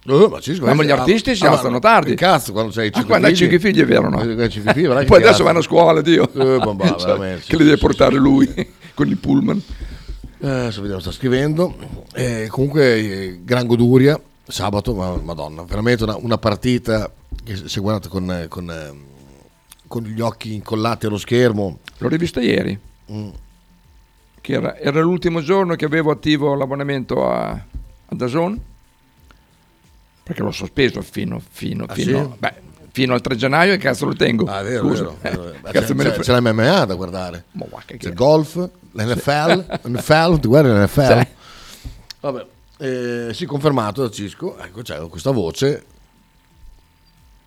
Oh, 0.05 0.27
ma 0.27 0.39
Cisco, 0.39 0.65
Ma 0.65 0.73
eh, 0.73 0.85
gli 0.85 0.91
ah, 0.91 0.99
artisti 0.99 1.33
si 1.35 1.45
ah, 1.45 1.49
ma- 1.49 1.55
alzano 1.55 1.79
tardi. 1.79 2.13
Cazzo, 2.15 2.51
quando 2.51 2.71
c'hai 2.71 2.87
Ah, 2.87 2.91
cinque 2.91 3.09
quando 3.09 3.27
hai 3.27 3.35
cinque 3.35 3.57
figli 3.57 3.81
è 3.81 3.85
vero, 3.85 4.09
no? 4.09 4.19
Figli, 4.19 4.87
Poi 5.05 5.21
adesso 5.23 5.43
vanno 5.43 5.59
a 5.59 5.61
scuola, 5.63 6.01
Dio. 6.01 6.31
Eh, 6.31 6.57
ma 6.57 6.71
va, 6.73 6.95
Cioè, 6.97 7.05
veramente, 7.07 7.39
che 7.39 7.45
sì, 7.45 7.57
li 7.57 7.63
deve 7.63 7.75
sì, 7.77 7.81
portare 7.81 8.15
lui 8.17 8.71
con 8.93 9.07
il 9.07 9.17
pullman. 9.17 9.61
Eh, 10.39 10.47
adesso 10.49 10.81
vediamo, 10.81 11.01
sta 11.01 11.11
scrivendo. 11.11 11.75
Eh, 12.13 12.47
comunque, 12.49 12.95
eh, 12.95 13.39
Gran 13.43 13.65
Goduria, 13.65 14.19
sabato, 14.47 14.93
ma, 14.93 15.15
madonna, 15.17 15.63
veramente 15.63 16.03
una, 16.03 16.15
una 16.17 16.37
partita 16.37 17.11
che 17.43 17.55
si 17.67 17.77
è 17.79 17.81
guardata 17.81 18.09
con, 18.09 18.45
con, 18.49 19.01
con 19.87 20.03
gli 20.03 20.21
occhi 20.21 20.53
incollati 20.53 21.05
allo 21.05 21.17
schermo. 21.17 21.79
L'ho 21.97 22.07
rivista 22.07 22.41
ieri. 22.41 22.77
Mm. 23.11 23.29
Che 24.41 24.53
era, 24.53 24.77
era 24.77 24.99
l'ultimo 25.01 25.41
giorno 25.41 25.75
che 25.75 25.85
avevo 25.85 26.11
attivo 26.11 26.53
l'abbonamento 26.55 27.29
a, 27.29 27.49
a 27.51 27.65
Dazon. 28.15 28.59
Perché 30.23 30.41
l'ho 30.41 30.51
sospeso 30.51 31.01
fino, 31.01 31.41
fino, 31.51 31.85
Ah, 31.87 31.93
fino, 31.93 32.23
sì? 32.31 32.37
beh, 32.39 32.53
fino 32.91 33.13
al 33.13 33.19
3 33.21 33.35
gennaio 33.35 33.73
e 33.73 33.77
cazzo 33.77 34.05
lo 34.05 34.13
tengo. 34.15 34.45
Ah, 34.45 34.61
vero, 34.61 34.87
vero, 34.87 35.17
vero. 35.21 35.51
Eh, 35.65 35.71
c'è, 35.71 35.93
c'è- 35.95 36.19
c'è 36.19 36.39
l'MMA 36.39 36.85
da 36.85 36.95
guardare. 36.95 37.45
Ma 37.53 37.65
va, 37.69 37.81
che 37.85 37.97
C'è 37.97 38.09
il 38.09 38.13
golf, 38.13 38.55
l'NFL, 38.91 39.79
l'NFL, 39.83 40.39
ti 40.39 40.47
guardi 40.47 40.69
l'NFL? 40.69 41.19
Sì. 41.23 41.27
Vabbè, 42.21 42.45
eh, 42.83 43.33
sì, 43.33 43.45
confermato 43.45 44.01
da 44.03 44.09
Cisco, 44.09 44.57
ecco, 44.57 44.81
c'è 44.81 44.99
questa 45.07 45.31
voce. 45.31 45.85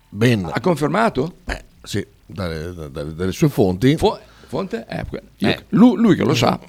Ben. 0.09 0.49
Ha 0.51 0.59
confermato? 0.59 1.35
Eh, 1.45 1.63
sì, 1.83 2.05
dalle, 2.25 2.89
dalle- 2.91 3.13
dalle 3.13 3.31
sue 3.31 3.49
fonti. 3.49 3.95
Fo- 3.97 4.19
fonte? 4.47 4.85
Eh, 4.87 5.05
io- 5.37 5.49
Eh. 5.49 5.65
lui, 5.69 5.97
lui 5.97 6.15
che 6.15 6.23
lo 6.23 6.33
sa. 6.33 6.59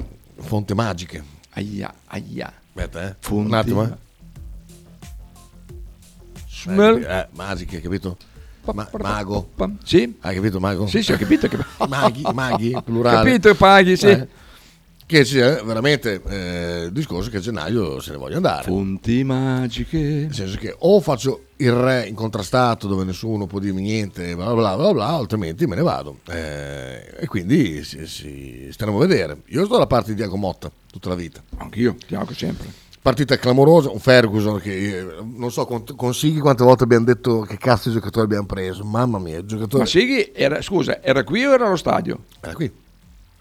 Fonte 0.41 0.75
magiche. 0.75 1.23
Aia, 1.51 1.93
aia. 2.07 2.53
Aspetta, 2.75 3.09
eh. 3.09 3.17
Fonti. 3.21 3.49
Un 3.49 3.55
attimo, 3.55 3.85
eh. 3.85 4.07
Smell. 6.49 7.03
Eh, 7.03 7.29
magiche, 7.33 7.81
capito? 7.81 8.17
Ma- 8.75 8.89
mago. 9.01 9.51
Sì? 9.83 10.19
Hai 10.21 10.35
capito 10.35 10.61
mago? 10.61 10.87
Sì, 10.87 11.03
sì, 11.03 11.13
ho 11.13 11.17
capito 11.17 11.49
che... 11.49 11.57
maghi, 11.89 12.23
maghi, 12.35 12.77
plurale. 12.85 13.25
Capito, 13.31 13.55
paghi, 13.55 13.97
sì. 13.97 14.07
Eh, 14.09 14.29
che 15.09 15.23
c'è 15.23 15.63
veramente 15.65 16.21
eh, 16.29 16.83
il 16.85 16.93
discorso 16.93 17.31
che 17.31 17.39
a 17.39 17.41
gennaio 17.41 17.99
se 17.99 18.11
ne 18.11 18.19
voglio 18.19 18.37
andare. 18.37 18.65
Fonti 18.65 19.25
magiche. 19.25 19.97
Nel 19.97 20.35
senso 20.35 20.59
che 20.59 20.75
o 20.81 21.01
faccio 21.01 21.45
il 21.57 21.73
re 21.73 22.07
incontrastato 22.07 22.87
dove 22.87 23.05
nessuno 23.05 23.47
può 23.47 23.59
dirmi 23.59 23.81
niente, 23.81 24.37
bla 24.37 24.53
bla 24.53 24.77
bla, 24.77 24.93
bla 24.93 25.07
altrimenti 25.07 25.67
me 25.67 25.77
ne 25.77 25.83
vado. 25.83 26.19
Eh, 26.29 27.21
e 27.21 27.27
quindi 27.27 27.83
si, 27.85 28.07
si, 28.07 28.69
staremo 28.71 28.99
a 28.99 29.07
vedere. 29.07 29.39
Io 29.47 29.65
sto 29.65 29.73
dalla 29.73 29.87
parte 29.87 30.11
di 30.11 30.17
Diago 30.17 30.37
Motta 30.37 30.71
tutta 30.93 31.09
la 31.09 31.15
vita. 31.15 31.43
Anch'io, 31.57 31.97
Diago 32.07 32.35
sempre. 32.35 32.71
Partita 33.01 33.39
clamorosa, 33.39 33.89
un 33.91 34.01
Ferguson 34.01 34.61
che 34.61 34.99
eh, 34.99 35.07
non 35.25 35.51
so 35.51 35.65
con, 35.65 35.85
con 35.97 36.13
Sighi 36.13 36.39
quante 36.39 36.65
volte 36.65 36.85
abbiamo 36.85 37.07
detto 37.07 37.41
che 37.41 37.57
cazzo 37.57 37.89
di 37.89 37.95
giocatori 37.95 38.27
abbiamo 38.27 38.45
preso. 38.45 38.85
Mamma 38.85 39.19
mia, 39.19 39.39
il 39.39 39.47
giocatore. 39.47 39.85
Ma 39.85 39.89
Sighi 39.89 40.33
era, 40.35 40.61
scusa, 40.61 41.03
era 41.03 41.25
qui 41.25 41.47
o 41.47 41.55
era 41.55 41.65
allo 41.65 41.77
stadio? 41.77 42.25
Era 42.43 42.53
qui. 42.53 42.71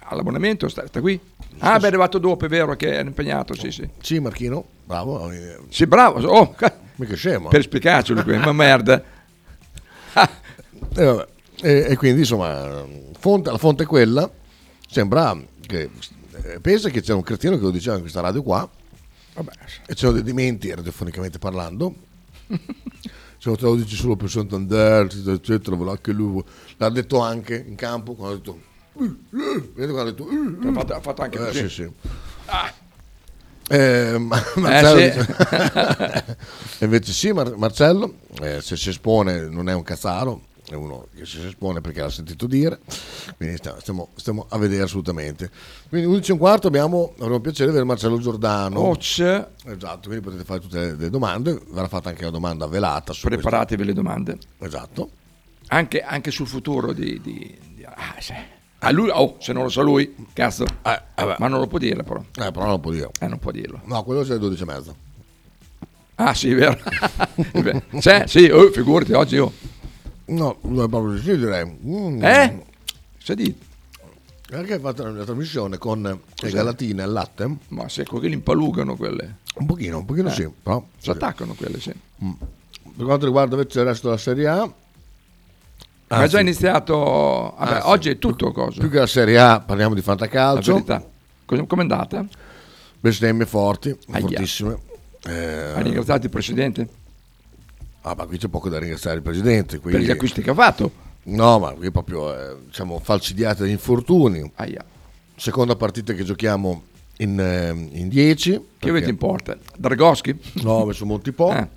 All'abbonamento 0.09 0.67
sta, 0.69 0.85
sta 0.87 1.01
qui? 1.01 1.19
Ah, 1.59 1.77
beh, 1.79 1.85
è 1.85 1.87
arrivato 1.87 2.17
dopo, 2.17 2.45
è 2.45 2.47
vero 2.47 2.75
che 2.75 2.87
era 2.93 3.01
impegnato, 3.07 3.53
sì, 3.55 3.71
sì. 3.71 3.87
Sì, 4.01 4.19
Marchino, 4.19 4.65
bravo. 4.85 5.29
eh, 5.31 5.57
Sì, 5.69 5.85
bravo. 5.85 6.19
Oh, 6.27 6.51
ca- 6.53 6.77
Mica 6.95 7.15
scemo. 7.15 7.49
per 7.49 7.61
spicarcelo 7.63 8.23
qui, 8.23 8.37
ma 8.37 8.51
merda. 8.53 9.03
E, 10.95 11.03
vabbè. 11.03 11.27
E- 11.61 11.85
e 11.89 11.95
quindi 11.97 12.19
insomma, 12.21 12.85
fonte- 13.19 13.51
la 13.51 13.57
fonte 13.57 13.83
è 13.83 13.85
quella. 13.85 14.29
Sembra 14.89 15.35
che 15.65 15.89
eh, 16.43 16.59
pensa 16.59 16.89
che 16.89 17.01
c'è 17.01 17.13
un 17.13 17.21
cretino 17.23 17.55
che 17.57 17.61
lo 17.63 17.71
diceva 17.71 17.95
in 17.95 18.01
questa 18.01 18.21
radio 18.21 18.41
qua. 18.43 18.67
E 19.85 19.93
c'erano 19.93 20.13
dei 20.15 20.23
dementi 20.23 20.73
radiofonicamente 20.73 21.37
parlando. 21.39 21.93
Se 23.37 23.55
lo 23.59 23.75
dici 23.75 23.95
solo 23.95 24.15
per 24.15 24.29
Santander, 24.29 25.05
eccetera, 25.05 25.33
eccetera, 25.35 25.75
voilà 25.75 25.97
che 25.99 26.11
lui 26.11 26.43
l'ha 26.77 26.89
detto 26.89 27.19
anche 27.19 27.63
in 27.67 27.75
campo 27.75 28.13
quando 28.15 28.33
ha 28.33 28.37
detto 28.37 28.59
Vedete 28.97 29.91
quando 29.91 30.01
ha 30.01 30.03
detto 30.05 30.27
Ha 30.67 30.71
fatto, 30.73 30.93
ha 30.95 31.01
fatto 31.01 31.21
anche 31.21 31.37
Eh, 31.39 31.45
così. 31.45 31.59
sì, 31.59 31.69
sì. 31.69 31.91
Eh, 33.69 34.17
ma- 34.17 34.41
Eh, 34.55 34.59
Marcello 34.59 34.99
sì. 34.99 35.19
dice- 35.19 36.37
E 36.79 36.85
invece 36.85 37.11
sì, 37.11 37.31
Mar- 37.33 37.55
Marcello, 37.57 38.13
eh, 38.41 38.61
se 38.61 38.77
si 38.77 38.89
espone 38.89 39.47
non 39.49 39.67
è 39.67 39.73
un 39.73 39.83
cazzaro, 39.83 40.43
è 40.69 40.73
uno 40.73 41.07
che 41.13 41.25
si 41.25 41.45
espone 41.45 41.81
perché 41.81 41.99
l'ha 41.99 42.09
sentito 42.09 42.47
dire, 42.47 42.79
quindi 43.35 43.57
stiamo, 43.57 44.09
stiamo 44.15 44.45
a 44.49 44.57
vedere 44.57 44.83
assolutamente. 44.83 45.51
Quindi 45.89 46.07
11 46.07 46.29
e 46.29 46.33
un 46.33 46.39
quarto 46.39 46.67
abbiamo, 46.67 47.13
avremo 47.19 47.41
piacere 47.41 47.65
di 47.65 47.69
avere 47.71 47.85
Marcello 47.85 48.19
Giordano. 48.19 48.95
C'è. 48.97 49.45
Esatto, 49.65 50.07
quindi 50.07 50.21
potete 50.23 50.43
fare 50.45 50.59
tutte 50.61 50.95
le, 50.97 51.09
domande, 51.09 51.59
verrà 51.69 51.87
fatta 51.89 52.07
anche 52.09 52.23
la 52.23 52.29
domanda 52.31 52.67
velata. 52.67 53.13
Preparatevi 53.19 53.83
le 53.83 53.93
domande. 53.93 54.37
questo. 54.57 54.65
Esatto. 54.77 55.09
Anche, 55.69 56.01
anche 56.01 56.31
sul 56.31 56.47
futuro 56.47 56.93
di... 56.93 57.19
di- 57.21 57.57
di- 57.75 57.83
ah, 57.83 58.15
sì. 58.19 58.33
Ah, 58.79 58.91
lui, 58.91 59.09
oh, 59.09 59.37
se 59.39 59.53
non 59.53 59.63
lo 59.63 59.69
sa 59.69 59.81
lui, 59.81 60.15
cazzo. 60.33 60.65
Ma 60.83 61.47
non 61.47 61.59
lo 61.59 61.67
può 61.67 61.79
dire 61.79 62.03
però. 62.03 62.19
Eh, 62.19 62.51
però 62.51 62.61
non 62.61 62.71
lo 62.71 62.79
può 62.79 62.91
dire. 62.91 63.09
Eh, 63.19 63.27
non 63.27 63.39
può 63.39 63.51
dirlo. 63.51 63.81
No, 63.85 64.03
quello 64.03 64.21
c'è 64.21 64.31
alle 64.31 64.39
12 64.39 64.61
e 64.61 64.65
mezza. 64.65 64.95
Ah, 66.15 66.33
sì, 66.33 66.53
vero. 66.53 66.77
Beh, 67.53 67.83
sì, 67.99 68.11
sì, 68.25 68.45
oh, 68.49 68.71
figurati, 68.71 69.13
oggi 69.13 69.35
io... 69.35 69.51
No, 70.25 70.57
non 70.63 70.85
è 70.85 70.89
proprio 70.89 71.13
di 71.13 71.21
sì, 71.21 71.37
direi. 71.37 71.79
Mm. 71.85 72.23
Eh? 72.23 72.65
Dito. 73.35 73.65
Perché 74.47 74.73
hai 74.75 74.79
fatto 74.79 75.03
una 75.03 75.23
trasmissione 75.25 75.77
con 75.77 76.01
le 76.01 76.49
galatine 76.49 77.03
al 77.03 77.11
latte? 77.11 77.57
Ma 77.69 77.89
se 77.89 78.05
quelli 78.05 78.33
impalugano 78.33 78.95
quelle. 78.95 79.39
Un 79.55 79.65
pochino, 79.65 79.97
un 79.97 80.05
pochino 80.05 80.29
Eh, 80.29 80.33
sì, 80.33 80.49
però. 80.63 80.83
Si 80.97 81.09
attaccano 81.09 81.53
quelle, 81.53 81.79
sì. 81.79 81.93
Mm. 82.23 82.31
Per 82.95 83.05
quanto 83.05 83.25
riguarda 83.25 83.55
invece 83.55 83.79
il 83.79 83.85
resto 83.85 84.07
della 84.07 84.19
Serie 84.19 84.47
A, 84.47 84.73
Ma 86.09 86.23
è 86.23 86.27
già 86.27 86.39
iniziato... 86.39 86.95
Vabbè, 87.57 87.73
Anzi, 87.75 87.87
oggi 87.87 88.09
è 88.09 88.17
tutto 88.17 88.51
cosa. 88.51 88.79
più 88.79 88.89
che 88.89 88.99
la 88.99 89.07
Serie 89.07 89.37
A 89.39 89.59
parliamo 89.59 89.93
di 89.93 90.01
fantacalcio. 90.01 90.73
verità. 90.73 91.03
Com- 91.45 91.67
Com'è 91.67 91.81
andata? 91.81 92.25
Bestemmie 92.99 93.45
forti, 93.45 93.89
Aia. 94.11 94.21
fortissime. 94.21 94.77
Eh, 95.25 95.73
Hai 95.75 95.83
ringraziato 95.83 96.25
il 96.25 96.31
presidente? 96.31 96.87
ah, 98.01 98.15
ma 98.15 98.25
qui 98.25 98.37
c'è 98.37 98.47
poco 98.47 98.69
da 98.69 98.79
ringraziare 98.79 99.17
il 99.17 99.21
presidente. 99.21 99.79
Qui, 99.79 99.91
Per 99.91 99.99
gli 100.01 100.09
acquisti 100.11 100.41
che 100.41 100.49
ha 100.51 100.53
fatto? 100.53 100.91
No, 101.23 101.59
ma 101.59 101.71
qui 101.71 101.91
proprio 101.91 102.33
eh, 102.33 102.55
diciamo 102.67 102.99
falcidiate 102.99 103.63
dagli 103.63 103.71
infortuni. 103.71 104.49
Aia. 104.55 104.83
Seconda 105.35 105.75
partita 105.75 106.13
che 106.13 106.23
giochiamo 106.23 106.83
in, 107.17 107.37
eh, 107.37 107.69
in 107.99 108.07
10. 108.07 108.61
Che 108.79 108.89
avete 108.89 109.09
in 109.09 109.17
porta? 109.17 109.57
Dragoschi? 109.75 110.39
No, 110.63 110.71
ho 110.71 110.85
messo 110.85 111.05
Montipo. 111.05 111.51
Eh. 111.51 111.67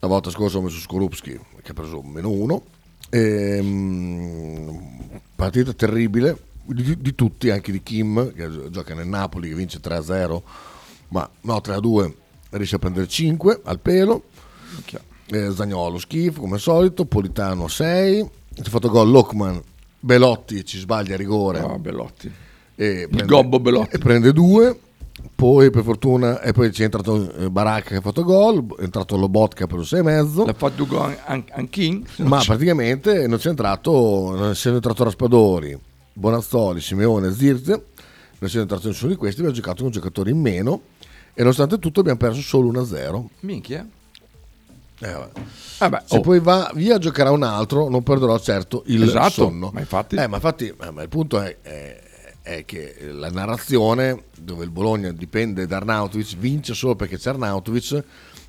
La 0.00 0.08
volta 0.08 0.30
scorsa 0.30 0.58
ho 0.58 0.62
messo 0.62 0.78
Skorupski 0.80 1.38
che 1.62 1.70
ha 1.70 1.74
preso 1.74 2.02
meno 2.02 2.30
uno. 2.30 2.62
Ehm, 3.10 4.78
partita 5.34 5.72
terribile 5.72 6.36
di, 6.64 7.00
di 7.00 7.14
tutti, 7.14 7.50
anche 7.50 7.72
di 7.72 7.82
Kim 7.82 8.32
che 8.32 8.50
gio- 8.50 8.70
gioca 8.70 8.94
nel 8.94 9.06
Napoli 9.06 9.48
che 9.48 9.54
vince 9.54 9.80
3-0, 9.80 10.42
ma 11.08 11.28
no 11.42 11.60
3-2 11.62 12.12
riesce 12.50 12.76
a 12.76 12.78
prendere 12.78 13.06
5 13.06 13.60
al 13.64 13.78
pelo. 13.80 14.24
Eh, 15.28 15.52
Zagnolo 15.52 15.98
schifo 15.98 16.40
come 16.40 16.54
al 16.54 16.60
solito, 16.60 17.04
Politano 17.04 17.68
6, 17.68 18.28
si 18.54 18.60
è 18.60 18.64
fatto 18.64 18.88
gol 18.88 19.10
Lockman, 19.10 19.60
Belotti 19.98 20.64
ci 20.64 20.78
sbaglia 20.78 21.14
a 21.14 21.16
rigore. 21.16 21.60
No, 21.60 21.78
Bellotti. 21.78 22.30
E 22.76 23.08
Il 23.10 23.24
gobbo 23.24 23.58
Belotti. 23.58 23.96
E 23.96 23.98
prende 23.98 24.32
due. 24.32 24.78
Poi 25.34 25.70
per 25.70 25.82
fortuna, 25.82 26.40
e 26.40 26.52
poi 26.52 26.70
c'è 26.70 26.84
entrato 26.84 27.32
eh, 27.34 27.50
Baracca 27.50 27.88
che 27.90 27.96
ha 27.96 28.00
fatto 28.00 28.22
gol, 28.22 28.76
è 28.78 28.82
entrato 28.82 29.16
Lobotka 29.16 29.56
che 29.56 29.62
ha 29.64 29.66
preso 29.66 29.84
6 29.84 29.98
e 29.98 30.02
mezzo. 30.02 30.44
L'ha 30.44 30.52
fatto 30.54 30.86
gol 30.86 31.16
anche? 31.24 32.00
Ma 32.18 32.42
praticamente 32.44 33.26
non 33.26 33.38
c'è 33.38 33.48
entrato, 33.48 34.34
non 34.36 34.50
essendo 34.50 34.76
entrato 34.76 35.04
Raspadori, 35.04 35.78
Bonazzoli, 36.12 36.80
Simeone, 36.80 37.32
Zirze, 37.32 37.70
non 37.72 37.82
essendo 38.40 38.62
entrato 38.62 38.88
nessuno 38.88 39.10
di 39.10 39.16
questi, 39.16 39.38
abbiamo 39.40 39.56
giocato 39.56 39.82
con 39.82 39.90
giocatori 39.90 40.30
in 40.30 40.40
meno 40.40 40.80
e 41.34 41.40
nonostante 41.42 41.78
tutto 41.78 42.00
abbiamo 42.00 42.18
perso 42.18 42.40
solo 42.40 42.70
1-0. 42.70 43.24
Minchia. 43.40 43.86
Eh, 44.98 45.12
vabbè. 45.12 45.30
Vabbè, 45.78 46.02
Se 46.06 46.16
oh. 46.16 46.20
poi 46.20 46.40
va 46.40 46.70
via 46.74 46.96
giocherà 46.98 47.30
un 47.30 47.42
altro, 47.42 47.88
non 47.90 48.02
perderò 48.02 48.38
certo 48.38 48.82
il 48.86 49.02
Esatto, 49.02 49.30
sonno. 49.30 49.70
ma 49.72 49.80
infatti- 49.80 50.16
Eh, 50.16 50.26
ma 50.26 50.36
infatti 50.36 50.66
eh, 50.68 50.90
ma 50.90 51.02
il 51.02 51.08
punto 51.10 51.38
è, 51.40 51.56
è- 51.60 52.00
è 52.46 52.64
che 52.64 52.96
la 53.10 53.28
narrazione 53.28 54.22
dove 54.38 54.62
il 54.64 54.70
Bologna 54.70 55.10
dipende 55.10 55.66
da 55.66 55.78
Arnautovic 55.78 56.36
vince 56.36 56.74
solo 56.74 56.94
perché 56.94 57.18
c'è 57.18 57.30
Arnautovic 57.30 58.02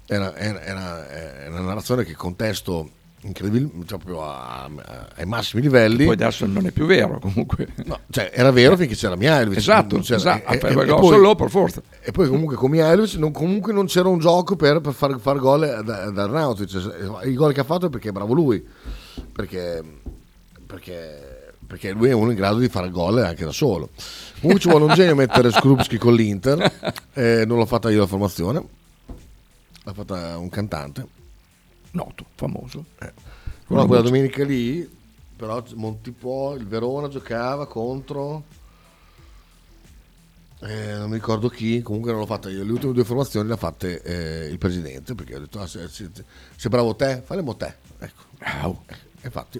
è 0.06 0.16
una, 0.18 0.34
è 0.36 0.50
una- 0.72 1.10
è 1.10 1.48
una 1.48 1.62
narrazione 1.62 2.04
che 2.06 2.14
contesto 2.14 2.92
incredibile, 3.22 3.68
cioè 3.88 3.98
proprio 3.98 4.24
a- 4.24 4.66
a- 4.66 5.08
ai 5.16 5.26
massimi 5.26 5.64
livelli. 5.64 6.06
Poi 6.06 6.14
adesso 6.14 6.46
non 6.46 6.68
è 6.68 6.72
più 6.72 6.86
vero 6.86 7.18
comunque. 7.20 7.68
No, 7.86 8.00
cioè, 8.12 8.30
era 8.34 8.52
vero 8.52 8.78
finché 8.78 8.94
c'era 8.96 9.16
Mihailovic. 9.16 9.58
Esatto, 9.58 9.98
c'era- 10.00 10.18
esatto. 10.18 10.52
e- 10.54 10.60
e- 10.62 10.70
e 10.70 10.74
poi- 10.74 10.88
solo 11.10 11.34
per 11.36 11.50
forza. 11.50 11.82
E 12.00 12.12
poi 12.12 12.28
comunque 12.30 12.56
con 12.56 12.70
Mihailovic 12.70 13.16
non, 13.16 13.32
comunque 13.32 13.74
non 13.74 13.88
c'era 13.88 14.08
un 14.10 14.20
gioco 14.20 14.56
per, 14.56 14.80
per 14.80 14.94
far, 14.94 15.20
far 15.20 15.40
gol 15.40 15.82
da, 15.84 16.12
da 16.12 16.24
Arnautovic. 16.24 17.24
Il 17.26 17.34
gol 17.34 17.52
che 17.52 17.62
ha 17.62 17.66
fatto 17.66 17.88
è 17.88 17.90
perché 17.90 18.10
è 18.10 18.12
bravo 18.12 18.34
lui. 18.34 18.64
Perché, 19.34 19.82
perché, 20.68 21.37
perché 21.68 21.92
lui 21.92 22.10
è 22.10 22.14
uno 22.14 22.32
in 22.32 22.38
grado 22.38 22.58
di 22.58 22.70
fare 22.70 22.90
gol 22.90 23.20
anche 23.20 23.44
da 23.44 23.52
solo. 23.52 23.90
Comunque 24.40 24.60
ci 24.62 24.70
vuole 24.70 24.86
un 24.86 24.94
genio 24.94 25.16
mettere 25.16 25.52
Skrupski 25.52 25.98
con 25.98 26.14
l'Inter. 26.16 26.96
Eh, 27.18 27.46
non 27.46 27.58
l'ho 27.58 27.66
fatta 27.66 27.90
io 27.90 28.00
la 28.00 28.06
formazione. 28.08 28.64
L'ha 29.84 29.94
fatta 29.94 30.38
un 30.38 30.50
cantante. 30.50 31.06
Noto, 31.92 32.26
famoso. 32.36 32.86
Però 33.68 33.86
quella 33.88 34.04
domenica 34.04 34.44
lì, 34.44 34.88
però 35.36 35.64
Montipò, 35.74 36.54
il 36.56 36.68
Verona 36.68 37.08
giocava 37.08 37.66
contro... 37.66 38.44
eh, 40.62 40.94
non 40.94 41.10
mi 41.10 41.16
ricordo 41.16 41.50
chi, 41.50 41.82
comunque 41.82 42.12
non 42.12 42.20
l'ho 42.20 42.28
fatta 42.28 42.50
io. 42.50 42.64
Le 42.64 42.72
ultime 42.72 42.94
due 42.94 43.04
formazioni 43.04 43.48
le 43.48 43.56
ha 43.56 43.58
fatte 43.58 44.02
eh, 44.04 44.48
il 44.48 44.58
presidente 44.60 45.16
perché 45.16 45.36
ha 45.36 45.40
detto: 45.40 45.60
ah, 45.60 45.66
se, 45.68 45.88
se- 45.88 46.12
se 46.56 46.70
bravo 46.70 46.96
te, 46.96 47.24
faremo 47.26 47.56
te. 47.56 47.74
Ecco. 48.00 48.22
Eh, 48.40 48.96
infatti, 49.24 49.60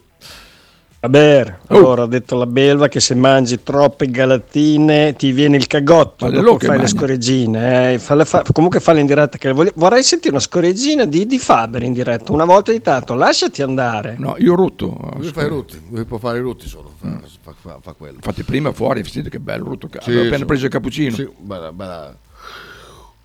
Vabbè, 1.00 1.56
Oh. 1.68 1.76
allora 1.78 2.04
ha 2.04 2.08
detto 2.08 2.36
la 2.36 2.48
belva 2.48 2.88
che 2.88 3.00
se 3.00 3.14
mangi 3.14 3.62
troppe 3.62 4.10
galatine 4.10 5.16
ti 5.16 5.32
viene 5.32 5.56
il 5.56 5.68
cagotto, 5.68 6.26
Ma 6.26 6.32
le 6.32 6.42
dopo 6.42 6.58
fai 6.58 6.70
le 6.72 6.78
mangi. 6.78 6.92
scoreggine, 6.98 7.94
eh, 7.94 8.00
falle 8.00 8.26
fa- 8.26 8.44
comunque 8.52 8.80
falle 8.80 9.02
in 9.02 9.06
diretta, 9.06 9.38
che 9.38 9.52
voglio- 9.52 9.72
vorrei 9.76 10.02
sentire 10.02 10.32
una 10.34 10.42
scoreggina 10.42 11.06
di, 11.06 11.28
di 11.28 11.38
Faber 11.38 11.84
in 11.84 11.94
diretta, 11.94 12.32
una 12.32 12.46
volta 12.46 12.72
di 12.72 12.82
tanto, 12.82 13.14
lasciati 13.14 13.62
andare. 13.62 14.16
No, 14.18 14.36
io 14.40 14.56
rutto. 14.56 14.98
lui 15.18 15.32
fa 15.32 15.44
i 15.44 15.48
rutti, 15.48 15.80
lui 15.92 16.04
può 16.06 16.18
fare 16.18 16.40
i 16.40 16.42
rutti 16.42 16.68
solo, 16.68 16.92
fa, 17.00 17.20
fa, 17.42 17.54
fa- 17.62 17.78
fa 17.80 17.94
quello. 17.94 18.16
Infatti 18.16 18.42
prima 18.44 18.72
fuori, 18.74 19.04
sentite 19.04 19.30
che 19.30 19.40
bello 19.40 19.66
rutto. 19.66 19.88
Sì, 19.92 20.10
Avevo 20.10 20.22
appena 20.22 20.38
sì. 20.38 20.46
preso 20.46 20.66
il 20.66 20.72
cappuccino. 20.72 21.16
Sì, 21.16 21.30
bella, 21.38 21.72
bella. 21.72 22.16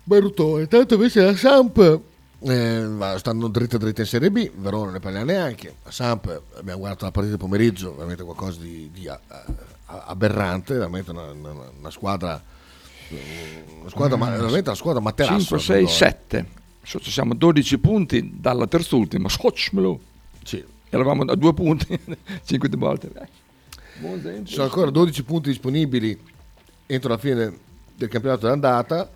Bel 0.03 0.21
ruttone. 0.21 0.67
Tanto 0.67 0.93
invece 0.93 1.21
la 1.23 1.35
Samp 1.35 1.99
eh, 2.45 3.15
stanno 3.17 3.47
dritta 3.47 3.77
dritta 3.77 4.01
in 4.01 4.07
Serie 4.07 4.29
B, 4.31 4.51
Verona 4.55 4.83
non 4.85 4.93
ne 4.93 4.99
parliamo 4.99 5.25
neanche. 5.25 5.75
Samp, 5.87 6.41
abbiamo 6.57 6.79
guardato 6.79 7.05
la 7.05 7.11
partita 7.11 7.35
del 7.37 7.45
pomeriggio, 7.45 7.93
veramente 7.95 8.23
qualcosa 8.23 8.59
di, 8.61 8.89
di 8.91 9.07
a- 9.07 9.19
a- 9.27 10.03
aberrante, 10.07 10.73
veramente 10.73 11.11
una, 11.11 11.31
una- 11.31 11.69
una 11.79 11.89
squadra, 11.89 12.41
una 13.79 13.89
squadra, 13.89 14.17
ma- 14.17 14.29
veramente 14.31 14.69
una 14.69 14.77
squadra 14.77 15.01
materasso. 15.01 15.57
5, 15.57 15.59
6, 15.59 15.87
7. 15.87 16.45
Siamo 16.83 17.33
a 17.33 17.35
12 17.35 17.77
punti 17.77 18.33
dalla 18.39 18.67
terzultima. 18.67 19.29
Scocciamelo. 19.29 19.99
Sì. 20.43 20.63
eravamo 20.89 21.23
a 21.23 21.35
due 21.35 21.53
punti, 21.53 21.87
5 22.43 22.69
volte. 22.77 23.09
Eh. 23.15 23.27
Monza, 24.01 24.27
Empoli. 24.29 24.45
Ci 24.45 24.53
sono 24.53 24.65
ancora 24.65 24.89
12 24.89 25.23
punti 25.23 25.49
disponibili 25.49 26.19
entro 26.85 27.09
la 27.09 27.17
fine 27.17 27.57
del 27.95 28.09
campionato 28.09 28.47
d'andata 28.47 29.09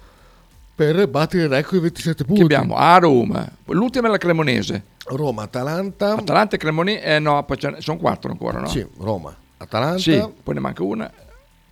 per 0.78 1.08
battere 1.08 1.42
il 1.46 1.50
record 1.50 1.74
di 1.74 1.80
27 1.80 2.24
punti. 2.24 2.40
Chi 2.40 2.46
abbiamo? 2.46 2.76
A 2.76 3.00
Roma, 3.00 3.52
l'ultima 3.66 4.08
è 4.10 4.12
la 4.12 4.20
Cremonese. 4.20 4.84
Roma, 5.06 5.42
Atalanta. 5.44 6.14
Atalanta 6.14 6.56
e 6.56 6.60
Cremonese, 6.60 7.02
eh 7.04 7.18
no, 7.18 7.44
sono 7.80 7.98
quattro 7.98 8.30
ancora, 8.30 8.60
no? 8.60 8.68
Sì, 8.68 8.86
Roma, 9.00 9.36
Atalanta. 9.58 9.98
Sì, 9.98 10.24
poi 10.44 10.54
ne 10.54 10.60
manca 10.60 10.84
una. 10.84 11.12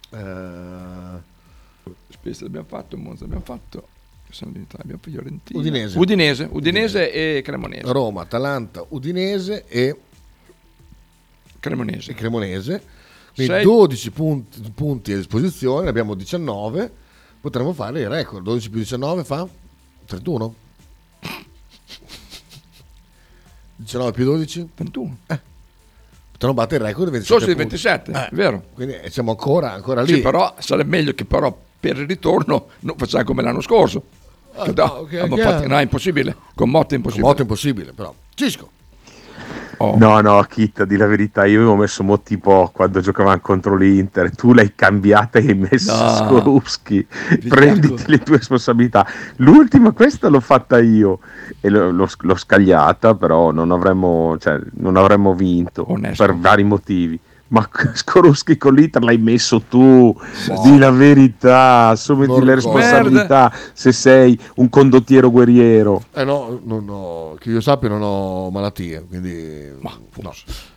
eh, 0.09 1.33
Spezia 2.09 2.45
l'abbiamo 2.45 2.65
fatto, 2.67 2.97
Monza 2.97 3.21
l'abbiamo 3.25 3.43
fatto, 3.45 3.87
abbiamo 4.79 4.99
Fiorentina. 5.03 5.59
Udinese. 5.59 5.97
Udinese, 5.99 6.47
Udinese 6.51 7.11
e 7.11 7.41
Cremonese. 7.43 7.91
Roma, 7.91 8.21
Atalanta, 8.23 8.83
Udinese 8.89 9.65
e 9.67 9.95
Cremonese. 11.59 12.09
e 12.09 12.13
Cremonese. 12.15 12.81
Quindi 13.35 13.53
Sei- 13.53 13.63
12 13.63 14.09
punti, 14.11 14.71
punti 14.73 15.11
a 15.13 15.17
disposizione, 15.17 15.83
ne 15.83 15.89
abbiamo 15.89 16.15
19. 16.15 17.03
Potremmo 17.45 17.73
fare 17.73 17.99
il 18.01 18.09
record. 18.09 18.41
12 18.43 18.69
più 18.71 18.79
19 18.79 19.23
fa 19.23 19.47
31. 20.07 20.55
19 23.75 24.11
più 24.13 24.23
12? 24.25 24.67
21. 24.75 25.17
Eh. 25.27 25.39
Potremmo 26.31 26.53
battere 26.55 26.81
il 26.81 26.89
record 26.89 27.05
di 27.11 27.17
27 27.19 27.23
Sono 27.23 27.39
sui 27.39 27.53
punti. 27.55 27.75
27, 27.83 28.11
Eh, 28.11 28.35
vero? 28.35 28.63
Quindi 28.73 28.95
eh, 28.95 29.11
siamo 29.11 29.29
ancora, 29.29 29.73
ancora 29.73 30.01
lì. 30.01 30.15
Sì, 30.15 30.21
però 30.21 30.55
sarebbe 30.57 30.89
meglio 30.89 31.13
che 31.13 31.23
però 31.25 31.55
per 31.79 31.97
il 31.99 32.07
ritorno 32.07 32.69
non 32.79 32.97
facciamo 32.97 33.23
come 33.25 33.43
l'anno 33.43 33.61
scorso. 33.61 34.01
Ah, 34.55 34.65
no, 34.65 34.73
no, 34.73 34.83
ok, 34.85 35.13
abbiamo 35.13 35.35
chiaro. 35.35 35.51
fatto- 35.51 35.67
no, 35.67 35.77
è 35.77 35.81
impossibile. 35.83 36.35
Con 36.55 36.69
Motta 36.71 36.95
è 36.95 36.97
impossibile. 36.97 37.27
Moto 37.27 37.41
impossibile, 37.43 37.93
però. 37.93 38.11
Cisco. 38.33 38.71
Oh. 39.77 39.95
No, 39.97 40.19
no, 40.21 40.41
Kit, 40.47 40.83
di 40.85 40.95
la 40.97 41.05
verità, 41.05 41.45
io 41.45 41.57
avevo 41.59 41.75
messo 41.75 42.03
mo 42.03 42.21
tipo 42.21 42.69
quando 42.73 42.99
giocavamo 43.01 43.39
contro 43.41 43.75
l'Inter, 43.75 44.33
tu 44.35 44.53
l'hai 44.53 44.73
cambiata 44.75 45.39
e 45.39 45.47
hai 45.47 45.53
messo 45.55 45.93
No. 45.93 46.09
Skorupski, 46.15 47.05
prenditi 47.47 48.03
le 48.07 48.19
tue 48.19 48.37
responsabilità. 48.37 49.05
L'ultima, 49.37 49.91
questa 49.91 50.29
l'ho 50.29 50.39
fatta 50.39 50.79
io 50.79 51.19
e 51.59 51.69
l'ho, 51.69 51.91
l'ho- 51.91 52.07
l'ho 52.19 52.35
scagliata, 52.35 53.15
però 53.15 53.51
non 53.51 53.71
avremmo, 53.71 54.37
cioè, 54.39 54.59
non 54.75 54.95
avremmo 54.97 55.33
vinto 55.33 55.85
per 56.15 56.35
vari 56.35 56.63
motivi. 56.63 57.19
Ma 57.55 57.69
Skorupski 57.93 58.57
con 58.57 58.73
l'Inter 58.73 59.01
l'hai 59.01 59.17
messo 59.17 59.61
tu, 59.61 60.13
di 60.63 60.77
la 60.77 60.91
verità, 60.91 61.87
assumiti 61.87 62.43
le 62.43 62.55
responsabilità 62.55 63.49
se 63.71 63.93
sei 63.93 64.37
un 64.55 64.67
condottiero 64.69 65.31
guerriero. 65.31 66.03
Eh 66.13 66.25
no, 66.25 66.59
non 66.63 66.85
ho- 66.89 67.35
che 67.39 67.49
io 67.51 67.61
sappia 67.61 67.87
non 67.87 68.01
ho 68.01 68.49
malattie, 68.49 69.05
quindi 69.07 69.71
no. 69.79 70.33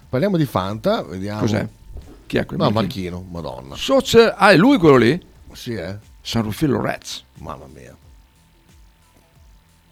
Parliamo 0.09 0.37
di 0.37 0.45
Fanta, 0.45 1.03
vediamo. 1.03 1.41
Cos'è? 1.41 1.67
Chi 2.27 2.37
è 2.37 2.47
quel 2.47 2.61
No, 2.61 2.71
Marchino? 2.71 3.25
Madonna. 3.29 3.75
Soc- 3.75 4.35
ah, 4.37 4.51
è 4.51 4.57
lui 4.57 4.79
quello 4.79 4.97
lì? 4.99 5.21
Sì, 5.53 5.73
eh. 5.73 5.97
San 6.21 6.43
Rufillo 6.43 6.81
Reds. 6.81 7.25
Mamma 7.38 7.64
mia. 7.75 7.97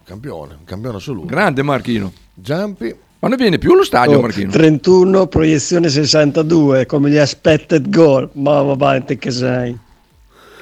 Campione, 0.05 0.59
campione 0.65 0.99
assoluto. 0.99 1.27
Grande 1.27 1.63
Marchino. 1.65 2.13
Giampi. 2.33 2.95
Ma 3.27 3.35
non 3.35 3.39
viene 3.41 3.59
più 3.59 3.73
allo 3.73 3.83
stadio 3.83 4.19
Oh, 4.19 4.21
Marchino? 4.21 4.53
31, 4.53 5.27
proiezione 5.27 5.89
62, 5.89 6.87
come 6.87 7.11
gli 7.11 7.17
expected 7.17 7.91
goal. 7.91 8.31
Ma 8.35 8.63
va 8.63 9.01
te 9.01 9.19
che 9.19 9.33
sei. 9.33 9.77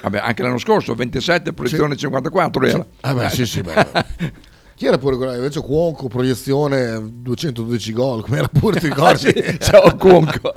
Vabbè, 0.01 0.19
anche 0.19 0.43
l'anno 0.43 0.57
scorso 0.57 0.95
27, 0.95 1.53
proiezione 1.53 1.95
54 1.95 2.67
era. 2.67 2.87
Ah 3.03 3.13
beh, 3.15 3.29
sì, 3.29 3.45
sì, 3.45 3.61
beh. 3.61 3.87
Chi 4.77 4.87
era 4.87 4.97
pure 4.97 5.17
quello? 5.17 5.35
Invece 5.35 5.61
Cuonco, 5.61 6.09
proiezione 6.09 7.01
212 7.03 7.93
gol, 7.93 8.23
come 8.23 8.39
era 8.39 8.49
pure, 8.49 8.81
ti 8.81 8.89
ricordi? 8.89 9.19
Sì, 9.19 9.57
ciao, 9.61 9.95
Cuonco. 9.97 10.53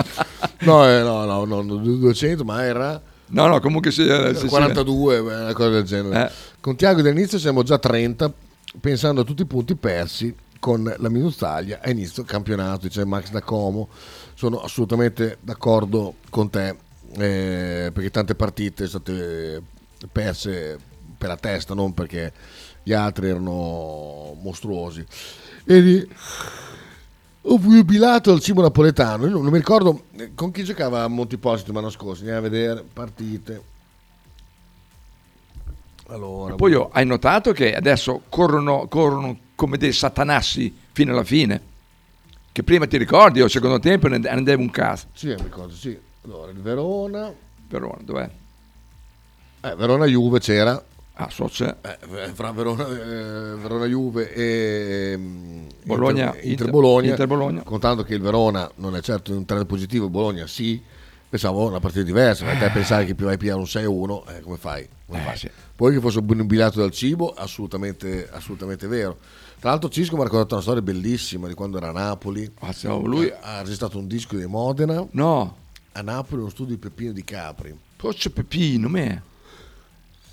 no, 0.59 0.89
eh, 0.89 1.01
no, 1.01 1.25
no, 1.25 1.43
no, 1.43 1.61
200, 1.61 2.43
ma 2.45 2.63
era... 2.63 3.01
No, 3.27 3.47
no, 3.47 3.59
comunque 3.59 3.91
sì, 3.91 4.07
era- 4.07 4.33
sì, 4.33 4.41
sì. 4.41 4.47
42, 4.47 5.21
beh, 5.21 5.35
una 5.35 5.53
cosa 5.53 5.69
del 5.69 5.83
genere. 5.83 6.25
Eh. 6.27 6.31
Con 6.61 6.77
Tiago 6.77 7.01
dall'inizio 7.01 7.37
siamo 7.37 7.63
già 7.63 7.75
a 7.75 7.79
30, 7.79 8.31
pensando 8.79 9.21
a 9.21 9.23
tutti 9.23 9.41
i 9.41 9.45
punti 9.45 9.75
persi 9.75 10.33
con 10.59 10.93
la 10.97 11.09
minutaglia 11.09 11.79
a 11.81 11.89
inizio 11.89 12.23
campionato, 12.23 12.87
dice 12.87 13.05
Max 13.05 13.29
da 13.29 13.41
Como. 13.41 13.89
Sono 14.33 14.59
assolutamente 14.61 15.37
d'accordo 15.41 16.15
con 16.29 16.49
te, 16.49 16.75
eh, 17.17 17.91
perché 17.93 18.11
tante 18.11 18.35
partite 18.35 18.87
sono 18.87 19.03
state 19.03 19.61
perse 20.11 20.77
per 21.17 21.29
la 21.29 21.37
testa, 21.37 21.73
non 21.73 21.93
perché 21.93 22.31
gli 22.83 22.93
altri 22.93 23.29
erano 23.29 24.37
mostruosi. 24.41 25.05
E 25.65 25.79
lì 25.79 26.09
ho 27.49 27.57
jubilato 27.59 28.31
al 28.31 28.39
cibo 28.39 28.61
napoletano. 28.61 29.25
Io 29.25 29.31
non 29.31 29.45
mi 29.45 29.57
ricordo 29.57 30.03
eh, 30.17 30.31
con 30.35 30.51
chi 30.51 30.63
giocava 30.63 31.03
a 31.03 31.07
Montiposito 31.07 31.71
l'anno 31.71 31.89
scorso. 31.89 32.21
Andiamo 32.21 32.45
a 32.45 32.49
vedere 32.49 32.83
partite. 32.91 33.75
Allora, 36.09 36.55
Poi 36.55 36.73
oh, 36.73 36.89
hai 36.91 37.05
notato 37.05 37.51
che 37.51 37.75
adesso 37.75 38.21
corrono, 38.29 38.87
corrono 38.87 39.37
come 39.55 39.77
dei 39.77 39.91
satanassi 39.91 40.75
fino 40.91 41.11
alla 41.11 41.23
fine. 41.23 41.75
Che 42.51 42.63
prima 42.63 42.87
ti 42.87 42.97
ricordi, 42.97 43.41
al 43.41 43.49
secondo 43.49 43.79
tempo 43.79 44.07
ne 44.07 44.27
andava 44.27 44.61
un 44.61 44.71
cazzo. 44.71 45.07
Sì, 45.13 45.27
mi 45.27 45.35
ricordo, 45.43 45.73
sì. 45.73 45.97
Allora, 46.23 46.51
il 46.51 46.59
Verona. 46.59 47.33
Verona, 47.67 47.97
dov'è? 48.01 48.29
Eh, 49.61 49.75
Verona 49.75 50.05
Juve 50.05 50.39
c'era. 50.39 50.81
Ah, 51.19 51.29
so 51.29 51.45
c'è. 51.45 51.75
Eh, 51.81 52.29
fra 52.33 52.51
Verona, 52.51 52.87
eh, 52.87 53.55
Verona 53.55 53.85
Juve 53.85 54.31
e 54.33 55.15
mm, 55.17 55.67
Bologna, 55.83 56.25
Inter, 56.25 56.35
Inter 56.35 56.49
Inter- 56.51 56.69
Bologna, 56.69 57.09
Inter 57.09 57.27
Bologna. 57.27 57.63
contando 57.63 58.03
che 58.03 58.13
il 58.13 58.21
Verona 58.21 58.69
non 58.75 58.95
è 58.95 59.01
certo 59.01 59.31
in 59.31 59.37
un 59.37 59.45
trend 59.45 59.65
positivo, 59.65 60.09
Bologna 60.09 60.45
sì, 60.45 60.81
pensavo 61.29 61.67
una 61.67 61.79
partita 61.79 62.03
diversa, 62.03 62.45
ma 62.45 62.55
te 62.55 62.69
pensare 62.69 63.05
che 63.05 63.15
più 63.15 63.25
vai 63.25 63.37
un 63.49 63.63
6-1, 63.63 64.23
eh, 64.35 64.41
come 64.41 64.57
fai? 64.57 64.87
Come 65.05 65.19
Eh, 65.19 65.23
fai? 65.23 65.37
sì. 65.37 65.49
Poi 65.75 65.93
che 65.93 65.99
fosse 65.99 66.19
obnubilato 66.19 66.79
dal 66.79 66.91
cibo, 66.91 67.33
assolutamente, 67.33 68.27
assolutamente 68.31 68.87
vero. 68.87 69.17
Tra 69.59 69.71
l'altro 69.71 69.89
Cisco 69.89 70.15
mi 70.15 70.21
ha 70.21 70.23
raccontato 70.25 70.53
una 70.53 70.63
storia 70.63 70.81
bellissima 70.81 71.47
di 71.47 71.53
quando 71.55 71.77
era 71.77 71.89
a 71.89 71.91
Napoli, 71.91 72.49
lui- 73.03 73.33
ha 73.41 73.61
registrato 73.61 73.97
un 73.97 74.07
disco 74.07 74.35
di 74.35 74.45
Modena, 74.45 75.05
No, 75.11 75.55
a 75.93 76.01
Napoli 76.01 76.41
uno 76.41 76.49
studio 76.51 76.75
di 76.75 76.79
Peppino 76.79 77.11
di 77.11 77.23
Capri. 77.23 77.75
Pozzo 77.95 78.29
Peppino, 78.29 78.87
me. 78.87 79.23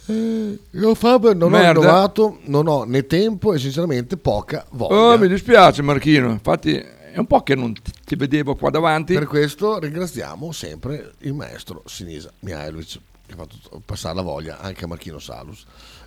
Eh, 0.07 0.59
io 0.73 0.95
Faber 0.95 1.35
non 1.35 1.51
Merda. 1.51 1.79
ho 1.79 1.83
innovato, 1.83 2.39
non 2.45 2.67
ho 2.69 2.85
né 2.85 3.07
tempo 3.07 3.55
e 3.55 3.59
sinceramente 3.59 4.19
poca 4.19 4.67
voglia. 4.73 5.15
Oh, 5.15 5.19
mi 5.19 5.29
dispiace 5.29 5.81
Marchino, 5.81 6.29
infatti 6.31 6.75
è 6.75 7.17
un 7.17 7.27
po' 7.27 7.43
che 7.43 7.55
non 7.55 7.73
ti, 8.15 8.17
vedevo 8.17 8.55
qua 8.57 8.71
davanti. 8.71 9.15
Per 9.15 9.27
questo 9.27 9.79
ringraziamo 9.79 10.53
sempre 10.53 11.13
il 11.21 11.35
maestro 11.35 11.83
Sinisa 11.87 12.31
Mihailovic 12.41 12.99
che 13.27 13.33
ha 13.33 13.37
fatto 13.37 13.57
passare 13.85 14.15
la 14.15 14.23
voglia 14.23 14.59
anche 14.61 14.85
a 14.85 14.87
Marchino 14.87 15.19
Salus. 15.19 15.65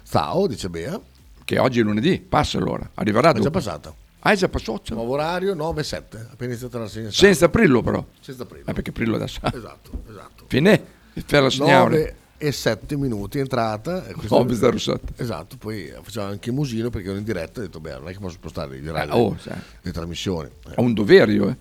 Ciao, 0.07 0.47
dice 0.47 0.69
Bea. 0.69 0.99
Che 1.43 1.59
oggi 1.59 1.79
è 1.79 1.83
lunedì, 1.83 2.19
passa 2.19 2.57
allora, 2.57 2.89
arriverà 2.95 3.29
È 3.29 3.33
dopo. 3.33 3.43
già 3.45 3.49
passata. 3.51 3.95
Ah, 4.19 4.31
è 4.31 4.35
già 4.35 4.49
passato? 4.49 4.93
Nuovo 4.93 5.13
orario 5.13 5.55
9-7, 5.55 6.31
appena 6.31 6.51
iniziata 6.51 6.79
la 6.79 6.87
segna. 6.89 7.09
Senza 7.11 7.47
Prillo 7.47 7.81
però. 7.81 8.03
Senza 8.19 8.45
Prillo. 8.45 8.65
Eh, 8.65 8.73
perché 8.73 8.91
Prillo 8.91 9.15
adesso... 9.15 9.39
Esatto, 9.43 10.03
esatto. 10.09 10.43
Fine, 10.47 10.83
per 11.25 11.43
la 11.43 11.49
signore. 11.49 11.97
9 11.97 12.15
e 12.39 12.51
7 12.51 12.97
minuti 12.97 13.39
entrata. 13.39 14.01
questo- 14.01 14.43
9.07. 14.43 14.99
Esatto, 15.15 15.55
poi 15.57 15.93
faceva 16.01 16.25
anche 16.27 16.51
Musino 16.51 16.89
perché 16.89 17.07
ero 17.09 17.17
in 17.17 17.23
diretta 17.23 17.61
e 17.61 17.63
ho 17.63 17.65
detto, 17.67 17.79
beh, 17.79 17.93
non 17.99 18.09
è 18.09 18.11
che 18.11 18.19
posso 18.19 18.33
spostare 18.35 18.77
gli 18.79 18.87
orari 18.87 19.09
Eh, 19.11 19.13
oh, 19.13 19.37
sì. 19.39 19.49
delle 19.81 19.93
trasmissioni. 19.93 20.49
Eh. 20.69 20.73
Un 20.81 20.93
dovere 20.93 21.31
io, 21.31 21.47
eh. 21.49 21.55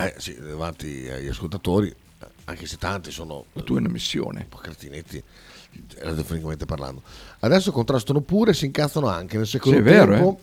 Eh 0.00 0.14
sì, 0.18 0.38
davanti 0.40 1.08
agli 1.10 1.26
ascoltatori, 1.26 1.88
eh, 1.88 2.26
anche 2.44 2.66
se 2.66 2.76
tanti 2.76 3.10
sono... 3.10 3.46
La 3.54 3.62
tua 3.62 3.78
è 3.78 3.80
una 3.80 3.88
missione. 3.88 4.42
Un 4.42 4.48
po' 4.48 4.58
cretinetti, 4.58 5.20
radiofonicamente 5.98 6.66
parlando. 6.66 7.02
Adesso 7.40 7.72
contrastano 7.72 8.20
pure 8.20 8.52
e 8.52 8.54
si 8.54 8.66
incazzano 8.66 9.08
anche. 9.08 9.36
Nel 9.36 9.46
secondo 9.48 9.78
Sì, 9.78 9.82
è 9.82 9.84
vero, 9.84 10.12
tempo, 10.12 10.40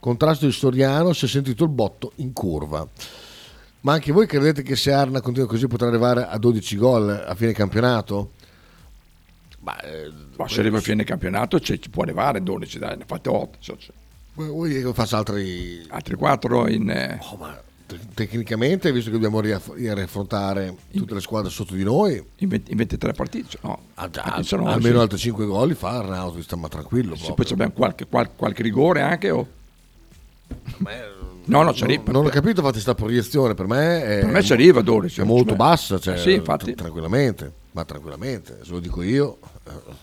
contrasto 0.00 0.46
di 0.46 0.52
Soriano, 0.52 1.12
si 1.12 1.26
è 1.26 1.28
sentito 1.28 1.64
il 1.64 1.70
botto 1.70 2.12
in 2.16 2.32
curva. 2.32 2.88
Ma 3.80 3.92
anche 3.92 4.10
voi 4.10 4.26
credete 4.26 4.62
che 4.62 4.74
se 4.74 4.90
Arna 4.90 5.20
continua 5.20 5.46
così 5.46 5.66
potrà 5.66 5.88
arrivare 5.88 6.26
a 6.26 6.38
12 6.38 6.76
gol 6.78 7.10
a 7.10 7.34
fine 7.34 7.52
campionato? 7.52 8.30
Ma, 9.60 9.78
eh, 9.82 10.10
Ma 10.36 10.48
se 10.48 10.60
arriva 10.60 10.78
a 10.78 10.80
fine 10.80 11.04
campionato 11.04 11.60
ci, 11.60 11.78
ci 11.78 11.90
può 11.90 12.02
arrivare 12.04 12.42
12, 12.42 12.78
dai, 12.78 12.96
ne 12.96 13.02
ha 13.02 13.06
fatte 13.06 13.28
8. 13.28 13.58
so- 13.60 13.76
so- 13.78 13.92
vuoi 14.32 14.82
che 14.82 14.92
faccia 14.94 15.18
altri... 15.18 15.84
Altri 15.90 16.14
4 16.16 16.68
in... 16.68 16.88
eh, 16.88 17.18
Oh, 17.20 17.36
ma 17.36 17.62
tecnicamente, 18.14 18.92
visto 18.92 19.10
che 19.10 19.16
dobbiamo 19.16 19.40
riaff- 19.40 19.74
riaffrontare 19.74 20.74
tutte 20.92 21.14
le 21.14 21.20
squadre 21.20 21.50
sotto 21.50 21.74
di 21.74 21.82
noi, 21.84 22.22
in, 22.36 22.48
20 22.48 22.70
in 22.70 22.76
23 22.76 23.12
partite. 23.12 23.48
cioè, 23.50 23.60
No, 23.64 23.78
ah, 23.94 24.08
già, 24.10 24.22
almeno 24.22 24.80
sì. 24.80 25.02
altri 25.02 25.18
5 25.18 25.44
gol 25.46 25.68
li 25.68 25.74
fa 25.74 25.90
Arnauto, 25.98 26.40
stiamo 26.42 26.68
tranquillo. 26.68 27.14
Se 27.16 27.32
poi 27.34 27.46
abbiamo 27.50 27.72
qualche, 27.72 28.06
qual- 28.06 28.30
qualche 28.34 28.62
rigore 28.62 29.00
anche 29.02 29.30
o... 29.30 29.46
No, 31.46 31.62
no, 31.62 31.74
ci 31.74 31.84
arriva. 31.84 32.10
Non 32.10 32.24
ho 32.24 32.28
capito, 32.30 32.62
fate 32.62 32.80
sta 32.80 32.94
proiezione, 32.94 33.54
per 33.54 33.66
me 33.66 34.02
è, 34.02 34.20
Per 34.20 34.30
me 34.30 34.42
ci 34.42 34.52
arriva 34.52 34.80
12. 34.80 35.20
è 35.20 35.24
molto 35.24 35.48
Cioè, 35.48 35.56
bassa, 35.56 35.98
cioè, 35.98 36.14
eh 36.14 36.18
sì, 36.18 36.32
infatti. 36.32 36.66
tra- 36.66 36.74
tranquillamente, 36.84 37.52
ma 37.72 37.84
tranquillamente, 37.84 38.60
se 38.62 38.70
lo 38.70 38.80
dico 38.80 39.02
io. 39.02 39.38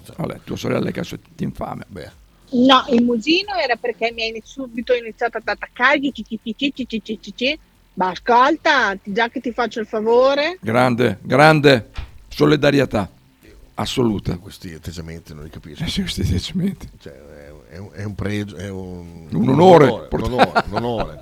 cioè, 0.06 0.16
Vabbè, 0.18 0.42
tua 0.44 0.56
sorella 0.56 0.92
che 0.92 1.00
adesso 1.00 1.18
ti 1.36 1.44
infame. 1.44 1.86
Beh, 1.88 2.20
No, 2.52 2.84
il 2.90 3.02
musino 3.04 3.54
era 3.56 3.78
perché 3.78 4.12
mi 4.12 4.24
hai 4.24 4.42
subito 4.44 4.94
iniziato 4.94 5.38
ad 5.38 5.48
attaccargli, 5.48 6.12
Ma 8.02 8.10
ascolta, 8.10 8.98
già 9.04 9.30
che 9.30 9.40
ti 9.40 9.52
faccio 9.52 9.80
il 9.80 9.86
favore, 9.86 10.58
Grande, 10.60 11.20
grande 11.22 11.92
solidarietà 12.30 13.08
assoluta. 13.76 14.38
Questi 14.38 14.74
atteggiamenti 14.74 15.36
non 15.36 15.44
li 15.44 15.52
capisco. 15.52 15.84
Eh 15.84 15.88
sì, 15.88 16.02
questi 16.02 16.22
atteggiamenti. 16.22 16.90
Cioè, 17.00 17.14
è, 17.14 17.74
è 17.74 17.78
un, 17.78 17.90
è 17.92 18.04
un 18.04 18.16
pregio, 18.16 18.56
è 18.56 18.70
un, 18.70 19.28
Un 19.32 19.50
onore. 19.50 19.86
Un 20.10 20.24
onore, 20.24 20.64
un 20.68 20.76
onore. 20.78 21.20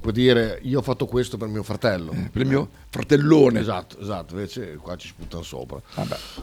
Può 0.00 0.10
dire 0.10 0.60
io 0.62 0.78
ho 0.78 0.82
fatto 0.82 1.04
questo 1.04 1.36
per 1.36 1.48
mio 1.48 1.62
fratello. 1.62 2.12
per 2.32 2.40
il 2.40 2.48
mio 2.48 2.70
fratellone. 2.88 3.60
Esatto, 3.60 4.00
esatto. 4.00 4.32
Invece 4.32 4.76
qua 4.76 4.96
ci 4.96 5.08
sputano 5.08 5.42
sopra. 5.42 5.82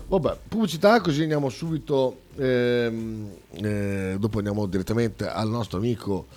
Vabbè. 0.07 0.37
pubblicità, 0.47 1.01
così 1.01 1.23
andiamo 1.23 1.49
subito. 1.49 2.25
ehm, 2.35 3.31
eh, 3.53 4.17
dopo 4.19 4.37
andiamo 4.37 4.67
direttamente 4.67 5.27
al 5.27 5.49
nostro 5.49 5.79
amico 5.79 6.27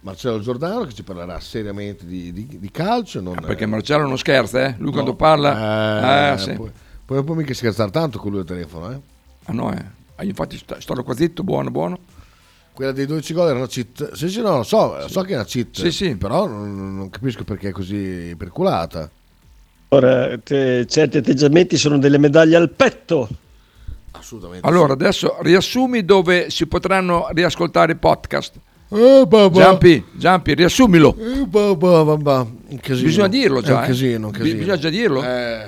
Marcello 0.00 0.40
Giordano 0.40 0.84
che 0.84 0.92
ci 0.94 1.02
parlerà 1.02 1.40
seriamente 1.40 2.06
di, 2.06 2.32
di- 2.32 2.58
di 2.58 2.70
calcio. 2.70 3.20
Non, 3.20 3.36
Ah, 3.38 3.46
Perché 3.46 3.66
Marcello 3.66 4.06
non 4.06 4.16
scherza, 4.18 4.64
eh? 4.66 4.74
Lui 4.78 4.92
quando 4.92 5.14
parla... 5.14 6.30
Eh, 6.30 6.34
Eh, 6.34 6.38
sì. 6.38 6.52
poi, 6.52 6.70
poi 7.04 7.16
non 7.16 7.24
può 7.24 7.34
mica 7.34 7.52
scherzare 7.54 7.90
tanto 7.90 8.18
con 8.18 8.30
lui 8.30 8.40
al 8.40 8.46
telefono, 8.46 8.90
eh. 8.92 9.00
Ah 9.46 9.52
no, 9.52 9.72
eh. 9.72 9.84
Ah, 10.16 10.24
infatti 10.24 10.56
sto, 10.56 10.76
sto 10.80 11.02
qua 11.02 11.14
zitto, 11.14 11.42
buono, 11.42 11.70
buono. 11.70 11.98
Quella 12.72 12.92
dei 12.92 13.06
12 13.06 13.32
gol 13.34 13.48
era 13.48 13.58
una 13.58 13.66
cheat. 13.66 14.12
Sì, 14.12 14.28
sì, 14.28 14.40
no, 14.40 14.58
lo 14.58 14.62
so, 14.62 15.08
so 15.08 15.22
che 15.22 15.32
è 15.32 15.34
una 15.34 15.44
cheat. 15.44 15.80
Sì, 15.80 15.90
sì. 15.90 16.14
Però 16.16 16.46
non, 16.46 16.96
non 16.96 17.10
capisco 17.10 17.42
perché 17.44 17.68
è 17.68 17.72
così 17.72 18.34
perculata. 18.36 19.10
Ora, 19.88 20.38
te- 20.38 20.86
certi 20.86 21.16
atteggiamenti 21.18 21.76
sono 21.76 21.98
delle 21.98 22.18
medaglie 22.18 22.54
al 22.56 22.70
petto. 22.70 23.28
Assolutamente. 24.12 24.66
Allora, 24.66 24.92
adesso 24.92 25.38
riassumi 25.40 26.04
dove 26.04 26.50
si 26.50 26.66
potranno 26.66 27.28
riascoltare 27.32 27.92
i 27.92 27.96
podcast. 27.96 28.54
Eh, 28.90 29.24
bah, 29.26 29.50
bah. 29.50 29.60
Giampi, 29.60 30.04
Giampi, 30.12 30.54
riassumilo. 30.54 31.14
Eh, 31.18 31.46
bah, 31.46 31.74
bah, 31.74 32.04
bah, 32.04 32.16
bah. 32.16 32.46
Un 32.68 32.80
casino. 32.80 33.06
Bisogna 33.06 33.28
dirlo 33.28 33.60
già. 33.60 33.74
È 33.74 33.76
un 33.76 33.82
eh. 33.82 33.86
casino, 33.86 34.26
un 34.26 34.32
Bi- 34.32 34.38
casino. 34.38 34.58
Bisogna 34.58 34.78
già 34.78 34.88
dirlo. 34.88 35.22
Eh. 35.22 35.66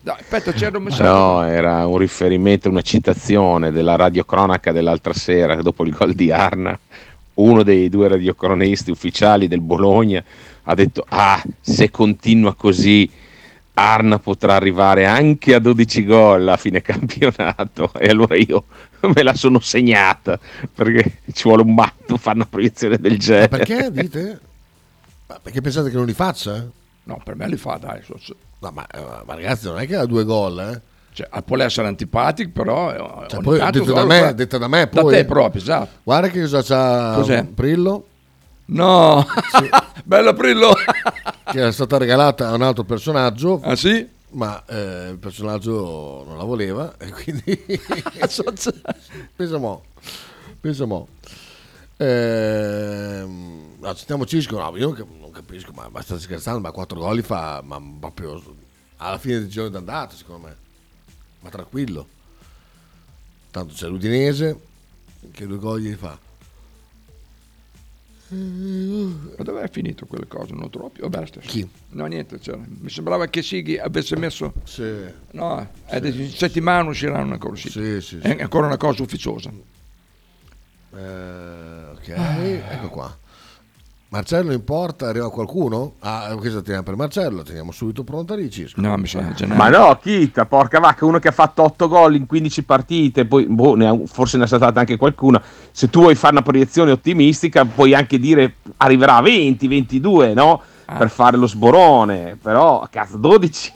Dai, 0.00 0.16
aspetta, 0.20 0.52
c'era 0.52 0.76
un 0.76 0.84
messaggio. 0.84 1.10
No, 1.10 1.44
era 1.44 1.86
un 1.86 1.96
riferimento, 1.96 2.68
una 2.68 2.82
citazione 2.82 3.72
della 3.72 3.96
radiocronaca 3.96 4.70
dell'altra 4.70 5.14
sera, 5.14 5.62
dopo 5.62 5.84
il 5.84 5.92
gol 5.92 6.12
di 6.12 6.30
Arna. 6.30 6.78
Uno 7.34 7.62
dei 7.62 7.88
due 7.88 8.06
radiocronisti 8.08 8.90
ufficiali 8.90 9.48
del 9.48 9.60
Bologna 9.60 10.22
ha 10.62 10.74
detto: 10.74 11.04
Ah, 11.08 11.42
se 11.60 11.90
continua 11.90 12.54
così, 12.54 13.10
Arna 13.74 14.18
potrà 14.18 14.54
arrivare 14.54 15.04
anche 15.04 15.54
a 15.54 15.58
12 15.58 16.04
gol 16.04 16.48
a 16.48 16.56
fine 16.56 16.80
campionato. 16.82 17.92
E 17.98 18.08
allora 18.08 18.36
io 18.36 18.64
me 19.14 19.22
la 19.22 19.34
sono 19.34 19.58
segnata 19.60 20.38
perché 20.72 21.20
ci 21.32 21.42
vuole 21.44 21.62
un 21.62 21.74
matto 21.74 22.16
fare 22.16 22.36
una 22.36 22.46
proiezione 22.46 22.98
del 22.98 23.18
genere. 23.18 23.48
Perché 23.48 23.90
dite? 23.90 24.40
Ma 25.26 25.38
perché 25.42 25.60
pensate 25.60 25.90
che 25.90 25.96
non 25.96 26.06
li 26.06 26.12
faccia? 26.12 26.64
No, 27.04 27.20
per 27.22 27.34
me 27.36 27.48
li 27.48 27.56
fa, 27.56 27.76
dai. 27.76 28.00
No, 28.60 28.70
ma, 28.72 28.86
eh, 28.86 29.00
ma 29.26 29.34
ragazzi, 29.34 29.66
non 29.66 29.78
è 29.78 29.86
che 29.86 29.96
ha 29.96 30.06
due 30.06 30.24
gol, 30.24 30.58
eh. 30.60 30.80
Cioè, 31.12 31.28
può 31.44 31.56
essere 31.62 31.86
antipatico, 31.86 32.50
però... 32.52 32.92
eh, 33.24 33.28
Cioè, 33.28 33.40
poi, 33.40 33.58
detto, 33.70 33.92
da 33.92 34.04
me, 34.04 34.34
detto 34.34 34.58
da 34.58 34.66
me, 34.68 34.88
Da 34.90 35.00
poi, 35.02 35.14
te 35.14 35.24
proprio, 35.24 35.60
esatto. 35.62 35.98
Guarda 36.02 36.28
che 36.28 36.40
cosa 36.40 36.62
c'ha 36.62 37.12
Cos'è? 37.14 37.44
Prillo, 37.44 38.06
No, 38.66 39.26
bello 40.04 40.32
Prillo. 40.32 40.74
che 41.50 41.66
è 41.66 41.72
stata 41.72 41.98
regalata 41.98 42.48
a 42.48 42.54
un 42.54 42.62
altro 42.62 42.84
personaggio. 42.84 43.60
Ah 43.62 43.76
sì? 43.76 44.08
Ma 44.30 44.64
eh, 44.66 45.10
il 45.10 45.18
personaggio 45.18 46.24
non 46.26 46.38
la 46.38 46.44
voleva 46.44 46.96
e 46.98 47.10
quindi... 47.10 47.56
pensa 49.36 49.58
mo, 49.58 49.84
pensa 50.60 50.86
mo. 50.86 51.08
No, 53.84 53.94
sentiamo 53.94 54.24
Cisco, 54.24 54.58
no, 54.58 54.74
io 54.76 54.86
non 54.86 54.94
cap- 54.94 55.20
non 55.20 55.30
capisco, 55.30 55.72
ma, 55.72 55.88
ma 55.90 56.00
scherzando, 56.02 56.58
ma 56.58 56.70
quattro 56.70 56.98
gol 56.98 57.16
li 57.16 57.22
fa, 57.22 57.60
ma 57.62 57.80
proprio 58.00 58.42
alla 58.96 59.18
fine 59.18 59.40
del 59.40 59.48
giorno 59.48 59.68
d'andata, 59.70 60.16
secondo 60.16 60.46
me. 60.46 60.56
Ma 61.40 61.50
tranquillo. 61.50 62.08
Tanto 63.50 63.74
c'è 63.74 63.86
l'Udinese, 63.86 64.58
che 65.32 65.46
due 65.46 65.58
gol 65.58 65.80
gli 65.80 65.92
fa. 65.94 66.18
Ma 69.36 69.44
dove 69.44 69.62
è 69.62 69.70
finito 69.70 70.06
quelle 70.06 70.26
cose? 70.26 70.54
Non 70.54 70.70
troppi? 70.70 71.00
Vabbè, 71.00 71.26
stesso. 71.26 71.48
Chi? 71.48 71.68
No, 71.90 72.06
niente. 72.06 72.40
cioè, 72.40 72.56
mi 72.56 72.90
sembrava 72.90 73.26
che 73.26 73.42
Sighi 73.42 73.78
avesse 73.78 74.16
messo... 74.16 74.52
Sì. 74.64 75.04
No, 75.32 75.68
è 75.86 76.00
di 76.00 76.28
settimana 76.28 76.88
usciranno 76.88 77.32
ancora 77.32 77.52
uscite. 77.52 78.00
Sì, 78.00 78.18
sì, 78.18 78.18
È 78.18 78.42
ancora 78.42 78.66
una 78.66 78.76
cosa 78.76 79.02
ufficiosa. 79.02 79.50
Eh, 80.96 81.84
ok, 81.92 82.08
ecco 82.08 82.88
qua. 82.88 83.18
Marcello 84.14 84.52
in 84.52 84.62
porta, 84.62 85.08
arriva 85.08 85.28
qualcuno? 85.28 85.94
Ah, 85.98 86.32
questa 86.38 86.58
la 86.58 86.62
teniamo 86.62 86.84
per 86.84 86.94
Marcello, 86.94 87.38
la 87.38 87.42
teniamo 87.42 87.72
subito 87.72 88.04
pronta 88.04 88.36
lì. 88.36 88.48
No, 88.76 88.96
mi 88.96 89.08
sa 89.08 89.20
Ma 89.46 89.68
no, 89.68 89.98
Kita, 90.00 90.46
porca 90.46 90.78
vacca, 90.78 91.04
uno 91.04 91.18
che 91.18 91.26
ha 91.26 91.32
fatto 91.32 91.64
8 91.64 91.88
gol 91.88 92.14
in 92.14 92.24
15 92.26 92.62
partite, 92.62 93.24
poi 93.24 93.46
boh, 93.46 93.74
ne 93.74 93.88
ha- 93.88 93.98
forse 94.06 94.36
ne 94.38 94.44
è 94.44 94.46
stata 94.46 94.72
anche 94.78 94.96
qualcuna. 94.96 95.42
Se 95.72 95.90
tu 95.90 96.02
vuoi 96.02 96.14
fare 96.14 96.34
una 96.34 96.42
proiezione 96.42 96.92
ottimistica, 96.92 97.64
puoi 97.64 97.92
anche 97.92 98.20
dire 98.20 98.54
arriverà 98.76 99.16
a 99.16 99.20
20, 99.22 99.66
22, 99.66 100.32
no? 100.32 100.62
Ah. 100.86 100.96
Per 100.98 101.08
fare 101.10 101.36
lo 101.38 101.46
sborone, 101.48 102.38
però 102.40 102.86
cazzo, 102.90 103.16
12, 103.16 103.72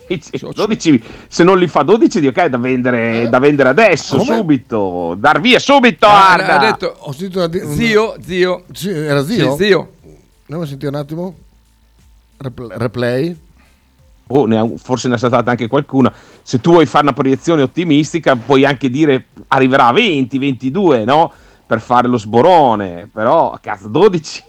12 0.55 1.03
se 1.27 1.43
non 1.43 1.59
li 1.59 1.67
fa 1.67 1.83
12, 1.83 2.21
di 2.21 2.27
ok, 2.29 2.37
è 2.37 2.49
da 2.51 2.59
vendere, 2.59 3.29
da 3.31 3.39
vendere 3.41 3.71
adesso, 3.71 4.19
Come? 4.19 4.37
subito, 4.37 5.17
dar 5.19 5.41
via 5.41 5.59
subito, 5.59 6.07
Ah, 6.07 6.33
Arda. 6.35 6.59
ha 6.61 6.71
detto, 6.71 6.95
Ho 6.99 7.13
sentito 7.13 7.39
una 7.39 7.49
di- 7.49 7.63
zio, 7.75 8.15
zio. 8.21 8.65
Sì, 8.73 8.91
era 8.91 9.25
zio? 9.25 9.57
Sì, 9.57 9.65
zio. 9.65 9.93
Andiamo 10.49 10.63
a 10.63 10.67
sentire 10.67 10.89
un 10.89 10.95
attimo. 10.95 11.35
Repl- 12.39 12.73
replay. 12.75 13.37
Boh, 14.25 14.47
ne 14.47 14.59
ha- 14.59 14.71
forse 14.79 15.09
ne 15.09 15.17
è 15.17 15.19
stata 15.19 15.51
anche 15.51 15.69
qualcuna. 15.69 16.11
Se 16.43 16.59
tu 16.59 16.71
vuoi 16.71 16.87
fare 16.87 17.05
una 17.05 17.13
proiezione 17.13 17.61
ottimistica, 17.61 18.35
puoi 18.35 18.65
anche 18.65 18.89
dire 18.89 19.27
arriverà 19.49 19.89
a 19.89 19.93
20, 19.93 20.39
22, 20.39 21.05
no? 21.05 21.31
Per 21.69 21.81
fare 21.83 22.09
lo 22.09 22.17
sborone, 22.17 23.11
però 23.13 23.59
cazzo, 23.61 23.89
12, 23.89 24.45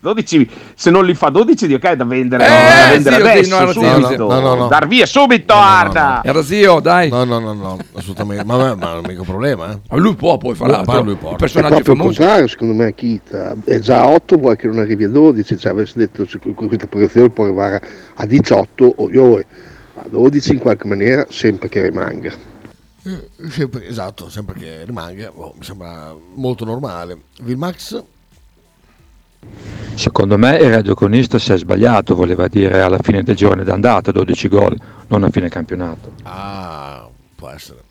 12 0.00 0.50
se 0.76 0.90
non 0.90 1.06
li 1.06 1.14
fa 1.14 1.30
12, 1.30 1.66
di 1.66 1.72
ok, 1.72 1.92
da 1.92 2.04
vendere, 2.04 2.44
da 2.44 2.90
vendere 2.90 3.16
zio, 3.16 3.24
sì, 3.24 3.30
adesso, 3.30 3.64
no, 3.64 3.72
zio, 3.72 4.02
subito, 4.02 4.26
no, 4.28 4.40
no, 4.40 4.54
no. 4.54 4.68
dar 4.68 4.86
via 4.86 5.06
subito, 5.06 5.54
Arda. 5.54 6.20
Era 6.22 6.42
zio, 6.42 6.80
dai. 6.80 7.08
No, 7.08 7.24
no, 7.24 7.38
no, 7.38 7.54
no, 7.54 7.78
assolutamente. 7.94 8.44
ma, 8.44 8.58
ma, 8.58 8.74
ma 8.74 8.92
non 8.92 9.04
è 9.04 9.08
mica 9.08 9.20
un 9.20 9.26
problema, 9.26 9.72
eh. 9.72 9.78
Ma 9.88 9.96
lui 9.96 10.14
può 10.14 10.36
poi 10.36 10.54
fare 10.54 10.72
l'altro. 10.72 11.00
lui 11.00 11.16
può. 11.16 11.36
Il 11.40 11.48
famosi. 11.48 11.84
contrario, 11.96 12.46
secondo 12.46 12.74
me, 12.74 12.94
Kita. 12.94 13.56
È 13.64 13.78
già 13.78 14.02
a 14.02 14.08
8, 14.08 14.36
vuoi 14.36 14.56
che 14.56 14.66
non 14.66 14.78
arrivi 14.78 15.04
a 15.04 15.08
12. 15.08 15.56
Cioè, 15.56 15.72
avessi 15.72 15.96
detto 15.96 16.26
questa 16.54 16.86
proiezione 16.86 17.30
può 17.30 17.44
arrivare 17.44 17.80
a 18.14 18.26
18 18.26 18.94
o 18.98 19.10
io 19.10 19.38
a 19.38 20.04
12 20.06 20.52
in 20.52 20.58
qualche 20.58 20.86
maniera, 20.86 21.26
sempre 21.30 21.70
che 21.70 21.80
rimanga. 21.80 22.32
Eh, 23.08 23.48
sempre- 23.50 23.86
esatto, 23.86 24.28
sempre 24.28 24.58
che 24.58 24.84
rimanga, 24.84 25.30
boh, 25.30 25.54
mi 25.56 25.64
sembra 25.64 26.14
molto 26.34 26.64
normale. 26.64 27.22
Vilmax? 27.40 28.02
Secondo 29.94 30.36
me 30.36 30.56
il 30.58 30.70
radiocronista 30.70 31.38
si 31.38 31.52
è 31.52 31.58
sbagliato, 31.58 32.14
voleva 32.14 32.48
dire 32.48 32.82
alla 32.82 32.98
fine 32.98 33.22
del 33.22 33.34
giorno 33.36 33.62
d'andata 33.64 34.12
12 34.12 34.48
gol, 34.48 34.76
non 35.08 35.24
a 35.24 35.30
fine 35.30 35.48
campionato. 35.48 36.12
Ah, 36.22 37.08
può 37.34 37.48
essere. 37.48 37.82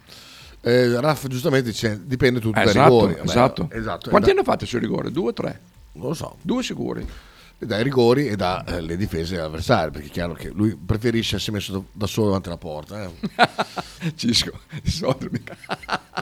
Eh, 0.61 0.99
Raff 0.99 1.27
giustamente 1.27 1.69
dice 1.69 2.01
dipende 2.03 2.39
tutto 2.39 2.59
Eh, 2.59 2.63
dai 2.63 2.69
esatto, 2.71 3.05
rigori. 3.07 3.21
Esatto. 3.23 3.69
esatto. 3.71 4.09
Quanti 4.09 4.29
hanno 4.31 4.43
fatto 4.43 4.65
sul 4.65 4.79
rigore? 4.81 5.11
Due 5.11 5.29
o 5.29 5.33
tre? 5.33 5.59
Non 5.93 6.07
lo 6.09 6.13
so. 6.13 6.35
Due 6.41 6.61
sicuri. 6.63 7.07
Da- 7.57 7.65
dai 7.65 7.83
rigori 7.83 8.27
e 8.27 8.35
dalle 8.35 8.97
difese 8.97 9.39
avversarie, 9.39 9.91
perché 9.91 10.07
è 10.07 10.11
chiaro 10.11 10.33
che 10.33 10.49
lui 10.49 10.75
preferisce 10.75 11.37
essere 11.37 11.53
messo 11.53 11.71
da, 11.71 11.81
da 11.91 12.07
solo 12.07 12.27
davanti 12.27 12.47
alla 12.47 12.57
porta. 12.57 13.03
Eh. 13.03 14.11
Cisco, 14.15 14.59
i 14.83 14.89
soldi 14.89 15.27
mica. 15.31 15.57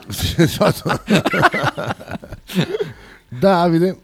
Sì, 0.08 0.34
esatto. 0.42 1.00
Davide? 3.28 4.00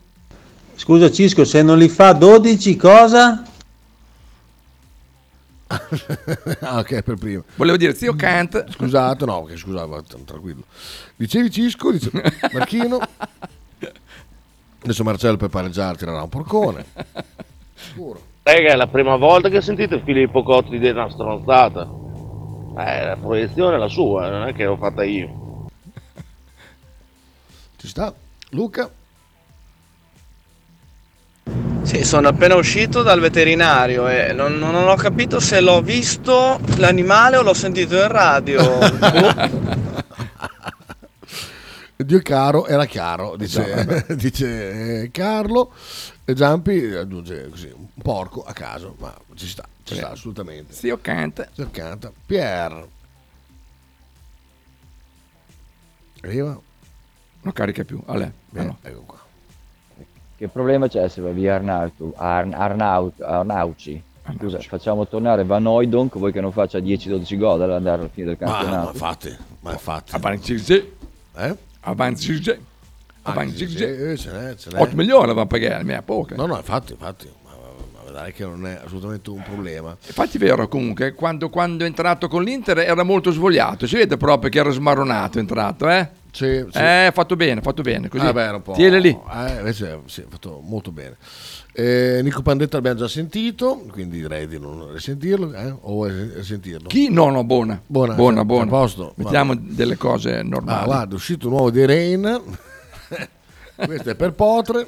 Scusa 0.75 1.11
Cisco, 1.11 1.45
se 1.45 1.63
non 1.63 1.79
li 1.79 1.89
fa 1.89 2.13
12 2.13 2.77
cosa? 2.77 3.45
ah, 6.61 6.79
ok, 6.79 7.01
per 7.03 7.17
prima. 7.17 7.43
Volevo 7.57 7.77
dire 7.79 7.95
zio 7.95 8.15
Kant. 8.15 8.71
Scusate, 8.73 9.25
no, 9.25 9.45
che 9.45 9.57
scusate, 9.57 10.03
tranquillo. 10.25 10.65
Dicevi 11.17 11.51
Cisco, 11.51 11.93
dice 11.93 12.11
Marchino. 12.53 13.01
Adesso 14.83 15.05
Marcello 15.05 15.37
per 15.37 15.49
pareggiare 15.49 15.97
tirerà 15.97 16.23
un 16.23 16.29
porcone. 16.29 16.85
Sicuro. 17.75 18.21
Raga, 18.43 18.73
è 18.73 18.75
la 18.75 18.89
prima 18.89 19.17
volta 19.17 19.49
che 19.49 19.61
sentite 19.61 20.03
Filippo 20.05 20.43
Cotti 20.43 20.79
dire 20.79 20.99
una 20.99 21.11
stronzata. 21.11 21.89
Eh, 22.77 23.05
la 23.05 23.17
proiezione 23.21 23.77
è 23.77 23.79
la 23.79 23.89
sua, 23.89 24.29
non 24.29 24.49
è 24.49 24.53
che 24.53 24.65
l'ho 24.65 24.77
fatta 24.77 25.05
io. 25.05 25.69
Ci 27.79 27.87
sta. 27.87 28.13
Luca? 28.51 28.91
Sì, 31.83 32.05
sono 32.05 32.29
appena 32.29 32.57
uscito 32.57 33.03
dal 33.03 33.21
veterinario 33.21 34.09
e 34.09 34.33
non, 34.33 34.59
non 34.59 34.89
ho 34.89 34.95
capito 34.95 35.41
se 35.41 35.61
l'ho 35.61 35.81
visto 35.81 36.61
l'animale 36.77 37.37
o 37.37 37.43
l'ho 37.43 37.55
sentito 37.55 37.97
in 37.97 38.09
radio. 38.09 38.63
Dio 42.05 42.21
caro, 42.23 42.67
era 42.67 42.85
chiaro, 42.87 43.37
dice, 43.37 44.05
dice 44.17 45.03
eh, 45.03 45.11
Carlo. 45.11 45.73
E 46.25 46.35
Giampi 46.35 46.79
aggiunge 46.95 47.49
così 47.49 47.73
un 47.75 47.87
porco 48.03 48.43
a 48.45 48.53
caso, 48.53 48.95
ma 48.99 49.15
ci 49.35 49.47
sta, 49.49 49.65
ci 49.83 49.95
sta 49.97 50.11
assolutamente. 50.11 50.73
Zio 50.73 50.99
canta. 51.01 51.49
Zio 51.53 51.69
canta. 51.71 52.13
Pier. 52.27 52.87
Arriva? 56.23 56.59
Non 57.43 57.53
carica 57.53 57.83
più. 57.85 58.01
Ale. 58.07 58.33
Bene, 58.51 58.67
no. 58.67 58.77
ecco 58.83 59.01
qua. 59.01 59.21
Che 60.37 60.49
problema 60.49 60.89
c'è 60.89 61.09
se 61.09 61.21
va 61.21 61.31
via 61.31 61.55
Arnautu, 61.57 62.13
Arn- 62.17 62.55
Arnaut- 62.55 63.21
Arnauci? 63.21 64.03
Scusa, 64.39 64.59
facciamo 64.61 65.07
tornare 65.09 65.45
Van 65.45 65.67
Hooydonk, 65.67 66.17
vuoi 66.17 66.31
che 66.33 66.41
non 66.41 66.53
faccia 66.53 66.79
10-12 66.79 67.37
gol 67.39 67.61
all'andare 67.63 68.03
alla 68.03 68.09
fine 68.09 68.27
del 68.27 68.37
Ma, 68.41 68.47
campionato? 68.47 68.85
ma 68.85 68.91
infatti, 68.93 69.37
ma 69.61 69.73
infatti. 69.73 70.15
Avanti 70.15 70.45
Zirze. 70.59 70.93
Eh? 71.35 71.57
N'è, 74.31 74.55
ce 74.57 74.71
n'è. 74.71 74.81
8 74.81 74.97
milioni 74.97 75.25
avevamo 75.25 75.47
pagato, 75.47 75.85
mia 75.85 76.03
poca. 76.03 76.35
No, 76.35 76.47
no, 76.47 76.57
infatti, 76.57 76.93
infatti. 76.93 77.29
Ma, 77.45 77.51
ma 77.95 78.01
vedrai 78.05 78.33
che 78.33 78.45
non 78.45 78.67
è 78.67 78.81
assolutamente 78.85 79.31
un 79.31 79.43
problema. 79.43 79.97
Infatti 80.07 80.37
è 80.37 80.41
vero 80.41 80.67
comunque, 80.69 81.13
quando, 81.15 81.49
quando 81.49 81.85
è 81.85 81.87
entrato 81.87 82.29
con 82.29 82.43
l'Inter 82.43 82.79
era 82.79 83.03
molto 83.03 83.31
svogliato, 83.31 83.87
si 83.87 83.97
vede 83.97 84.17
proprio 84.17 84.51
che 84.51 84.59
era 84.59 84.71
smarronato 84.71 85.39
è 85.39 85.41
entrato, 85.41 85.89
eh? 85.89 86.09
Sì, 86.33 86.65
sì. 86.71 86.79
Eh, 86.79 87.11
fatto 87.13 87.37
bene, 87.37 87.61
fatto 87.61 87.83
bene, 87.83 88.09
così. 88.09 88.25
Ah, 88.25 88.33
beh, 88.33 88.49
un 88.49 88.63
po'. 88.63 88.73
Tieni 88.73 89.01
lì. 89.01 89.11
Eh, 89.11 89.59
invece 89.59 90.01
sì, 90.07 90.25
fatto 90.29 90.61
molto 90.65 90.91
bene. 90.91 91.17
Eh, 91.75 92.21
Nico 92.23 92.43
Pandetta 92.43 92.77
l'abbiamo 92.77 92.99
già 92.99 93.09
sentito, 93.09 93.85
quindi 93.91 94.21
direi 94.21 94.47
di 94.47 94.59
non 94.59 94.93
risentirlo. 94.93 95.55
Eh? 95.55 95.75
O 95.81 96.07
sentirlo? 96.43 96.89
Chi? 96.89 97.09
No, 97.11 97.31
no, 97.31 97.45
buona. 97.45 97.81
Buona, 97.87 98.15
buona, 98.15 98.45
buona. 98.45 98.67
posto? 98.71 99.15
Mettiamo 99.17 99.55
Vabbè. 99.55 99.67
delle 99.69 99.97
cose 99.97 100.37
Ah, 100.39 100.43
normali. 100.43 100.85
guarda, 100.85 101.13
è 101.13 101.15
uscito 101.17 101.47
un 101.47 101.55
nuovo 101.55 101.71
di 101.71 101.85
Rain. 101.87 102.43
Questo 103.75 104.11
è 104.11 104.15
per 104.15 104.33
Potre. 104.35 104.87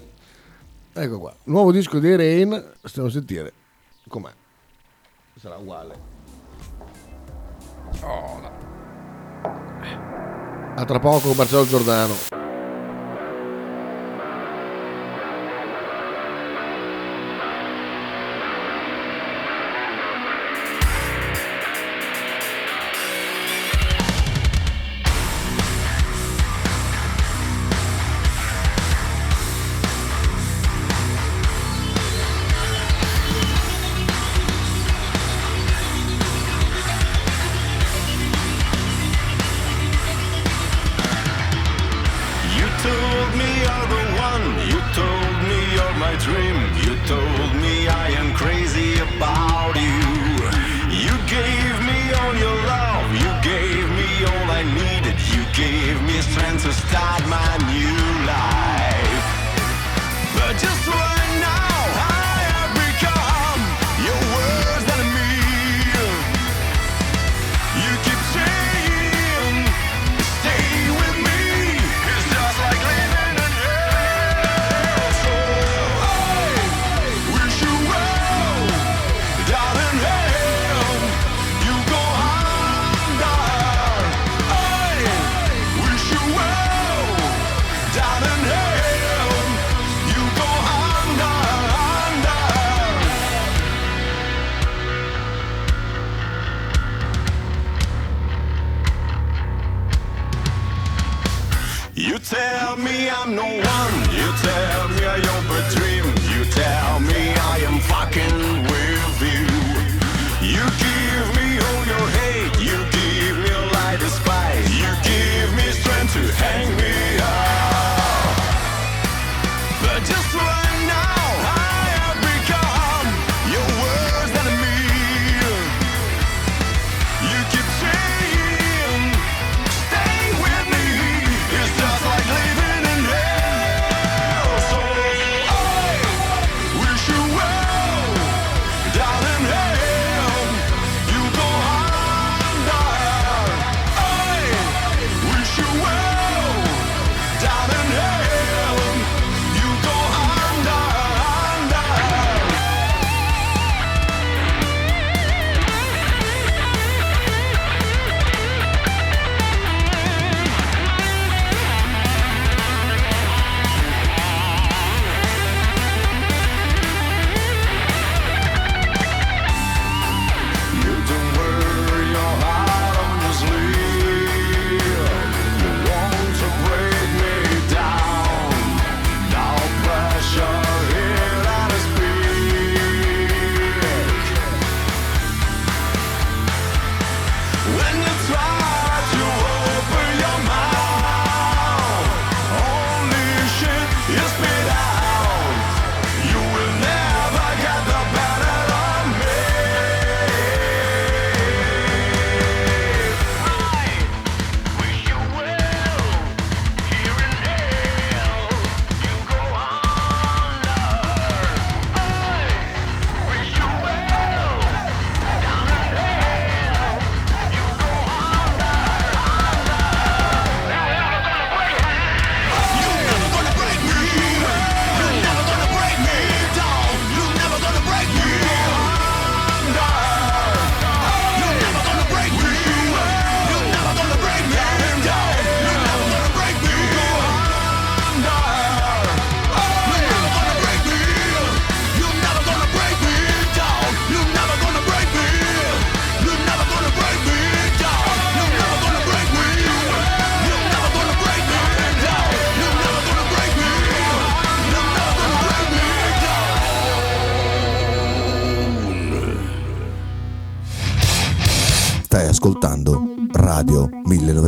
Ecco 0.93 1.19
qua, 1.19 1.35
nuovo 1.45 1.73
disco 1.73 1.99
di 1.99 2.15
Rain. 2.15 2.73
Stiamo 2.83 3.09
a 3.09 3.11
sentire 3.11 3.53
com'è. 4.09 4.31
Sarà 5.41 5.57
uguale. 5.57 5.95
Oh, 8.03 8.41
no. 8.41 8.51
A 10.77 10.85
tra 10.85 10.99
poco 10.99 11.33
Marcello 11.33 11.67
Giordano. 11.67 12.15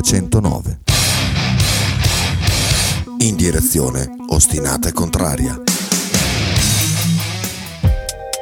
1909. 0.07 0.78
In 3.18 3.34
direzione 3.34 4.09
ostinata 4.28 4.88
e 4.88 4.92
contraria. 4.92 5.61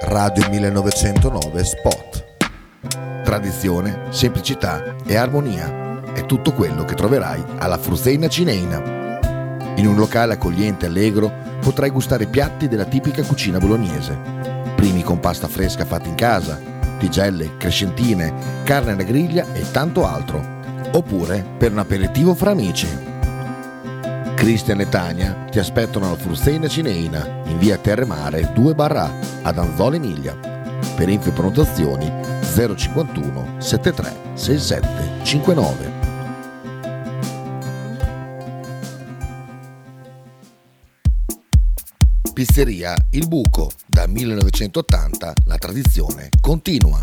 Radio 0.02 0.46
1909 0.50 1.64
Spot. 1.64 2.24
Tradizione, 3.24 4.08
semplicità 4.10 4.94
e 5.06 5.16
armonia 5.16 6.12
è 6.12 6.26
tutto 6.26 6.52
quello 6.52 6.84
che 6.84 6.94
troverai 6.94 7.42
alla 7.56 7.78
Fruzeina 7.78 8.28
Cineina. 8.28 9.22
In 9.76 9.86
un 9.86 9.96
locale 9.96 10.34
accogliente 10.34 10.84
e 10.84 10.88
allegro 10.88 11.32
potrai 11.60 11.88
gustare 11.88 12.26
piatti 12.26 12.68
della 12.68 12.84
tipica 12.84 13.22
cucina 13.22 13.56
bolognese. 13.56 14.14
Primi 14.76 15.02
con 15.02 15.18
pasta 15.18 15.48
fresca 15.48 15.86
fatta 15.86 16.08
in 16.08 16.14
casa, 16.14 16.60
tigelle, 16.98 17.56
crescentine, 17.56 18.62
carne 18.64 18.92
alla 18.92 19.02
griglia 19.02 19.50
e 19.54 19.70
tanto 19.70 20.06
altro. 20.06 20.53
Oppure 20.94 21.44
per 21.58 21.72
un 21.72 21.78
aperitivo 21.78 22.34
fra 22.34 22.52
amici. 22.52 22.86
Cristian 24.36 24.80
e 24.80 24.88
Tania 24.88 25.46
ti 25.50 25.58
aspettano 25.58 26.06
alla 26.06 26.16
Fruzeina 26.16 26.68
Cineina 26.68 27.42
in 27.46 27.58
via 27.58 27.76
Terremare 27.78 28.52
2 28.54 28.74
barra 28.74 29.10
ad 29.42 29.58
Anzola 29.58 29.96
Emilia. 29.96 30.38
Per 30.94 31.08
info 31.08 31.30
e 31.30 31.32
prenotazioni 31.32 32.12
051 32.76 33.56
73 33.58 34.12
67 34.34 35.24
59. 35.24 35.92
Pizzeria 42.32 42.94
Il 43.10 43.26
Buco. 43.26 43.70
Da 43.84 44.06
1980 44.06 45.32
la 45.46 45.56
tradizione 45.56 46.30
continua. 46.40 47.02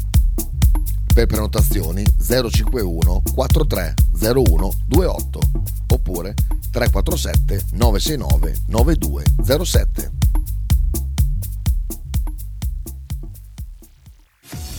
Per 1.13 1.25
prenotazioni 1.25 2.03
051 2.17 3.21
4301 3.33 4.71
28 4.87 5.39
oppure 5.93 6.33
347 6.71 7.65
969 7.73 8.61
9207. 8.67 10.11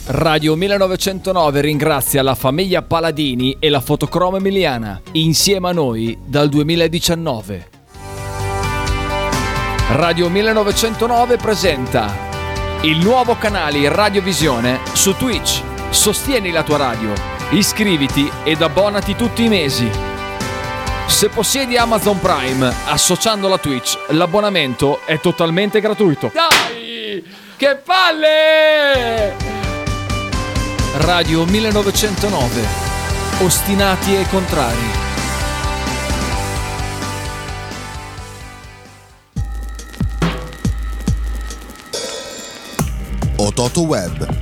Radio 0.05 0.57
1909 0.57 1.61
ringrazia 1.61 2.23
la 2.23 2.35
famiglia 2.35 2.83
Paladini 2.83 3.57
e 3.61 3.69
la 3.69 3.81
fotocromo 3.81 4.37
emiliana, 4.37 5.01
insieme 5.13 5.69
a 5.69 5.73
noi 5.73 6.19
dal 6.27 6.49
2019. 6.49 7.69
Radio 9.91 10.29
1909 10.29 11.37
presenta 11.37 12.31
il 12.83 12.99
nuovo 12.99 13.37
canale 13.37 13.89
Radiovisione 13.89 14.81
su 14.93 15.15
Twitch. 15.15 15.72
Sostieni 15.93 16.51
la 16.51 16.63
tua 16.63 16.79
radio, 16.79 17.13
iscriviti 17.51 18.29
ed 18.45 18.63
abbonati 18.63 19.15
tutti 19.15 19.45
i 19.45 19.49
mesi. 19.49 19.89
Se 21.07 21.29
possiedi 21.29 21.77
Amazon 21.77 22.19
Prime, 22.19 22.73
associando 22.87 23.47
la 23.47 23.59
Twitch, 23.59 23.99
l'abbonamento 24.09 25.01
è 25.05 25.21
totalmente 25.21 25.81
gratuito. 25.81 26.33
Dai! 26.33 27.23
Che 27.57 27.77
palle! 27.85 29.37
Radio 30.97 31.45
1909. 31.45 32.67
Ostinati 33.41 34.17
e 34.17 34.27
contrari. 34.31 35.01
Ototo 43.37 43.83
Web, 43.83 44.42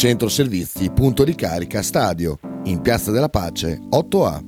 Centro 0.00 0.30
Servizi 0.30 0.88
Punto 0.88 1.24
Ricarica 1.24 1.82
Stadio, 1.82 2.38
in 2.64 2.80
Piazza 2.80 3.10
della 3.10 3.28
Pace 3.28 3.78
8A. 3.90 4.40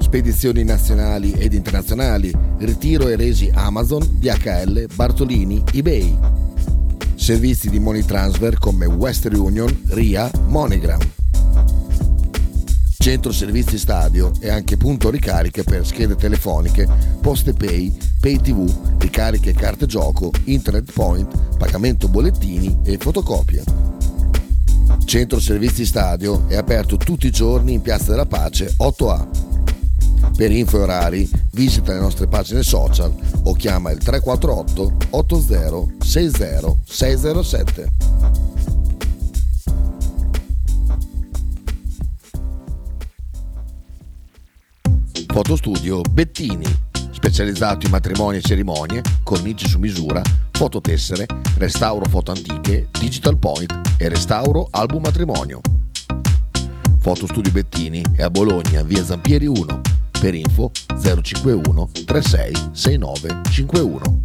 Spedizioni 0.00 0.64
nazionali 0.64 1.30
ed 1.30 1.52
internazionali, 1.52 2.32
ritiro 2.58 3.06
e 3.06 3.14
resi 3.14 3.48
Amazon, 3.54 4.04
DHL, 4.18 4.88
Bartolini, 4.96 5.62
eBay. 5.72 6.18
Servizi 7.14 7.70
di 7.70 7.78
money 7.78 8.04
transfer 8.04 8.58
come 8.58 8.84
Western 8.86 9.36
Union, 9.36 9.84
RIA, 9.90 10.28
MoneyGram. 10.48 11.08
Centro 12.98 13.30
Servizi 13.30 13.78
Stadio 13.78 14.32
e 14.40 14.50
anche 14.50 14.76
punto 14.76 15.08
ricariche 15.08 15.62
per 15.62 15.86
schede 15.86 16.16
telefoniche, 16.16 16.84
poste 17.20 17.52
pay, 17.52 17.96
pay 18.18 18.40
tv, 18.40 18.68
ricariche 18.98 19.52
carte 19.52 19.86
gioco, 19.86 20.32
internet 20.46 20.90
point, 20.90 21.56
pagamento 21.58 22.08
bollettini 22.08 22.76
e 22.82 22.98
fotocopie. 22.98 23.87
Centro 25.08 25.40
Servizi 25.40 25.86
Stadio 25.86 26.46
è 26.48 26.54
aperto 26.54 26.98
tutti 26.98 27.28
i 27.28 27.30
giorni 27.30 27.72
in 27.72 27.80
Piazza 27.80 28.10
della 28.10 28.26
Pace 28.26 28.74
8A. 28.76 30.36
Per 30.36 30.52
info 30.52 30.76
e 30.76 30.80
orari 30.82 31.30
visita 31.52 31.94
le 31.94 32.00
nostre 32.00 32.26
pagine 32.26 32.62
social 32.62 33.10
o 33.44 33.54
chiama 33.54 33.90
il 33.90 34.00
348 34.00 34.96
80 35.08 36.04
60 36.04 36.76
607. 36.84 37.92
Fotostudio 45.32 46.02
Bettini, 46.02 46.66
specializzato 47.12 47.86
in 47.86 47.92
matrimoni 47.92 48.36
e 48.36 48.42
cerimonie, 48.42 49.00
cornici 49.22 49.66
su 49.66 49.78
misura, 49.78 50.20
fototessere, 50.58 51.24
restauro 51.58 52.04
foto 52.08 52.32
antiche, 52.32 52.88
digital 52.98 53.38
point 53.38 53.72
e 53.96 54.08
restauro 54.08 54.66
album 54.72 55.02
matrimonio. 55.02 55.60
Fotostudio 56.98 57.52
Bettini 57.52 58.02
è 58.16 58.22
a 58.22 58.28
Bologna, 58.28 58.82
via 58.82 59.04
Zampieri 59.04 59.46
1. 59.46 59.80
Per 60.18 60.34
info 60.34 60.72
051 61.00 61.90
36 62.04 62.70
69 62.72 63.40
51. 63.48 64.22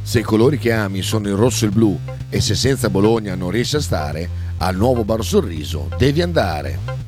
Se 0.00 0.18
i 0.20 0.22
colori 0.22 0.56
che 0.56 0.72
ami 0.72 1.02
sono 1.02 1.28
il 1.28 1.34
rosso 1.34 1.66
e 1.66 1.68
il 1.68 1.74
blu 1.74 1.98
e 2.30 2.40
se 2.40 2.54
senza 2.54 2.88
Bologna 2.88 3.34
non 3.34 3.50
riesci 3.50 3.76
a 3.76 3.80
stare, 3.80 4.26
al 4.56 4.74
nuovo 4.74 5.04
Bar 5.04 5.22
Sorriso 5.22 5.90
devi 5.98 6.22
andare. 6.22 7.07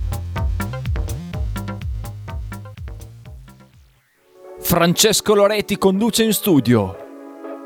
Francesco 4.71 5.35
Loretti 5.35 5.77
conduce 5.77 6.23
in 6.23 6.31
studio 6.31 6.95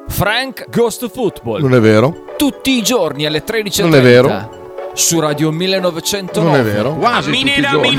Frank 0.07 0.67
Ghost 0.71 1.07
Football. 1.11 1.61
Non 1.61 1.75
è 1.75 1.79
vero. 1.79 2.33
Tutti 2.35 2.71
i 2.71 2.81
giorni 2.81 3.27
alle 3.27 3.43
13.30. 3.43 3.81
Non 3.83 3.93
è 3.93 4.01
vero. 4.01 4.91
Su 4.95 5.19
Radio 5.19 5.51
1909. 5.51 6.49
Non 6.49 6.59
è 6.59 6.63
vero. 6.63 6.95
Quasi 6.95 7.31
tutti 7.31 7.59
i 7.59 7.61
giorni. 7.61 7.95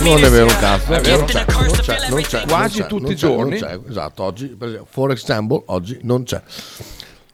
Non 0.00 0.24
è 0.24 0.28
vero 0.28 0.46
un 0.46 0.56
cazzo. 0.58 0.92
È 0.92 1.00
vero. 1.00 1.18
Non 1.18 1.26
c'è, 1.26 1.44
non 1.46 1.70
c'è, 1.70 2.08
non 2.08 2.22
c'è. 2.22 2.46
Quasi 2.48 2.78
non 2.80 2.88
c'è, 2.88 2.94
tutti 2.96 3.12
i 3.12 3.14
giorni. 3.14 3.60
Non 3.60 3.68
c'è, 3.68 3.80
esatto, 3.88 4.22
oggi, 4.24 4.46
per 4.48 4.68
esempio, 4.70 4.88
for 4.90 5.12
example, 5.12 5.62
oggi 5.66 5.98
non 6.02 6.24
c'è. 6.24 6.42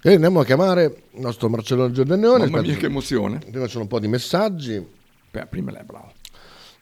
E 0.02 0.12
andiamo 0.12 0.40
a 0.40 0.44
chiamare 0.44 0.84
il 1.12 1.20
nostro 1.22 1.48
Marcello 1.48 1.90
Giordanione. 1.90 2.44
Mamma 2.44 2.60
mia, 2.60 2.76
che 2.76 2.84
emozione. 2.84 3.38
Prima 3.38 3.64
c'è 3.64 3.78
un 3.78 3.86
po' 3.86 3.98
di 3.98 4.08
messaggi. 4.08 4.86
Beh, 5.30 5.46
prima 5.46 5.70
lei 5.70 5.84
bravo. 5.84 6.12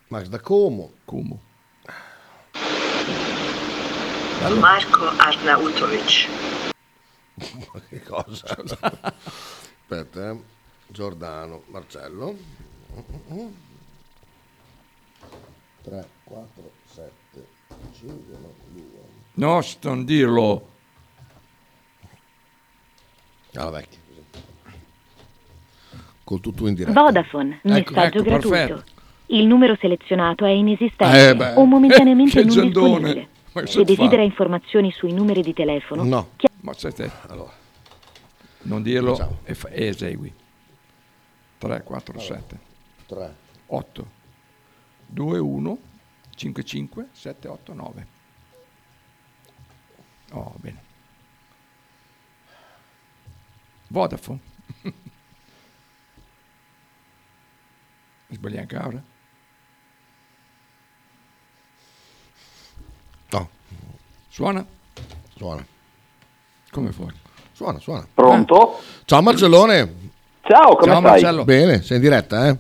Max 0.09 0.27
da 0.27 0.41
Como. 0.41 0.95
Como. 1.05 1.43
Marko 4.49 5.05
Arnautovic. 5.19 6.29
Ma 7.73 7.81
che 7.89 8.03
cosa? 8.03 8.57
Aspetta, 9.83 10.31
eh. 10.31 10.41
Giordano, 10.89 11.63
Marcello. 11.67 12.35
3, 15.83 16.09
4, 16.25 16.71
7, 16.87 17.11
5, 17.99 18.15
2. 18.73 18.83
No, 19.35 19.61
non 19.83 20.05
dirlo. 20.05 20.69
Ah, 23.55 23.71
vecchio. 23.71 23.99
Col 26.25 26.41
tutto 26.41 26.67
in 26.67 26.75
diretta. 26.75 27.01
Vodafone, 27.03 27.61
Ecco, 27.63 27.93
messaggio 27.93 28.19
ecco, 28.19 28.23
gratuito. 28.23 28.49
perfetto. 28.49 28.85
Il 29.27 29.47
numero 29.47 29.77
selezionato 29.81 30.45
è 30.45 30.51
inesistente 30.51 31.29
Eh, 31.29 31.37
beh. 31.37 31.55
o 31.55 31.65
momentaneamente 31.65 32.33
Che 32.41 32.45
non 32.45 32.55
giandone. 32.55 32.91
disponibile. 32.91 33.29
Se 33.65 33.85
desidera 33.85 34.23
informazioni 34.23 34.93
sui 34.93 35.13
numeri 35.13 35.43
di 35.43 35.53
telefono, 35.53 36.05
No. 36.05 36.31
Ma 36.61 36.73
c'è 36.75 36.93
te. 36.93 37.11
Allora. 37.29 37.53
Non 38.63 38.83
dirlo 38.83 39.15
Facciamo. 39.17 39.39
e, 39.45 39.55
fa- 39.55 39.69
e 39.71 39.87
esegui. 39.87 40.33
3, 41.59 41.83
4, 41.83 42.19
7. 42.21 42.59
3. 43.07 43.35
8. 43.67 44.07
2, 45.07 45.39
1, 45.39 45.79
5, 46.37 46.65
5, 46.65 47.09
7, 47.13 47.49
8, 47.49 47.73
9. 47.75 48.07
Oh, 50.33 50.55
bene. 50.59 50.83
Vodafone. 53.89 54.39
Sbagli 58.29 58.59
anche 58.59 58.77
ora? 58.77 59.03
No. 63.33 63.49
Suona? 64.41 64.65
Suona. 65.37 65.63
Come 66.71 66.93
fuori? 66.93 67.15
Suona, 67.53 67.79
suona. 67.79 68.07
Pronto? 68.15 68.79
Ciao 69.05 69.21
Marcellone. 69.21 69.95
Ciao, 70.41 70.77
come 70.77 70.93
Ciao 70.93 71.01
stai? 71.01 71.11
Marcello. 71.11 71.45
Bene, 71.45 71.83
sei 71.83 71.97
in 71.99 72.03
diretta, 72.03 72.49
eh? 72.49 72.57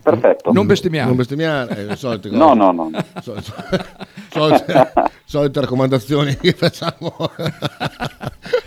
Perfetto. 0.00 0.52
Non 0.52 0.64
bestemmiare. 0.64 1.08
Non 1.08 1.16
bestemmiare, 1.16 1.76
eh, 1.76 1.84
le 1.86 1.96
solite 1.96 2.28
cose. 2.28 2.38
No, 2.40 2.54
no, 2.54 2.70
no. 2.70 2.90
Solite, 4.32 4.92
solite, 5.24 5.60
raccomandazioni 5.60 6.36
che 6.36 6.52
facciamo 6.52 7.14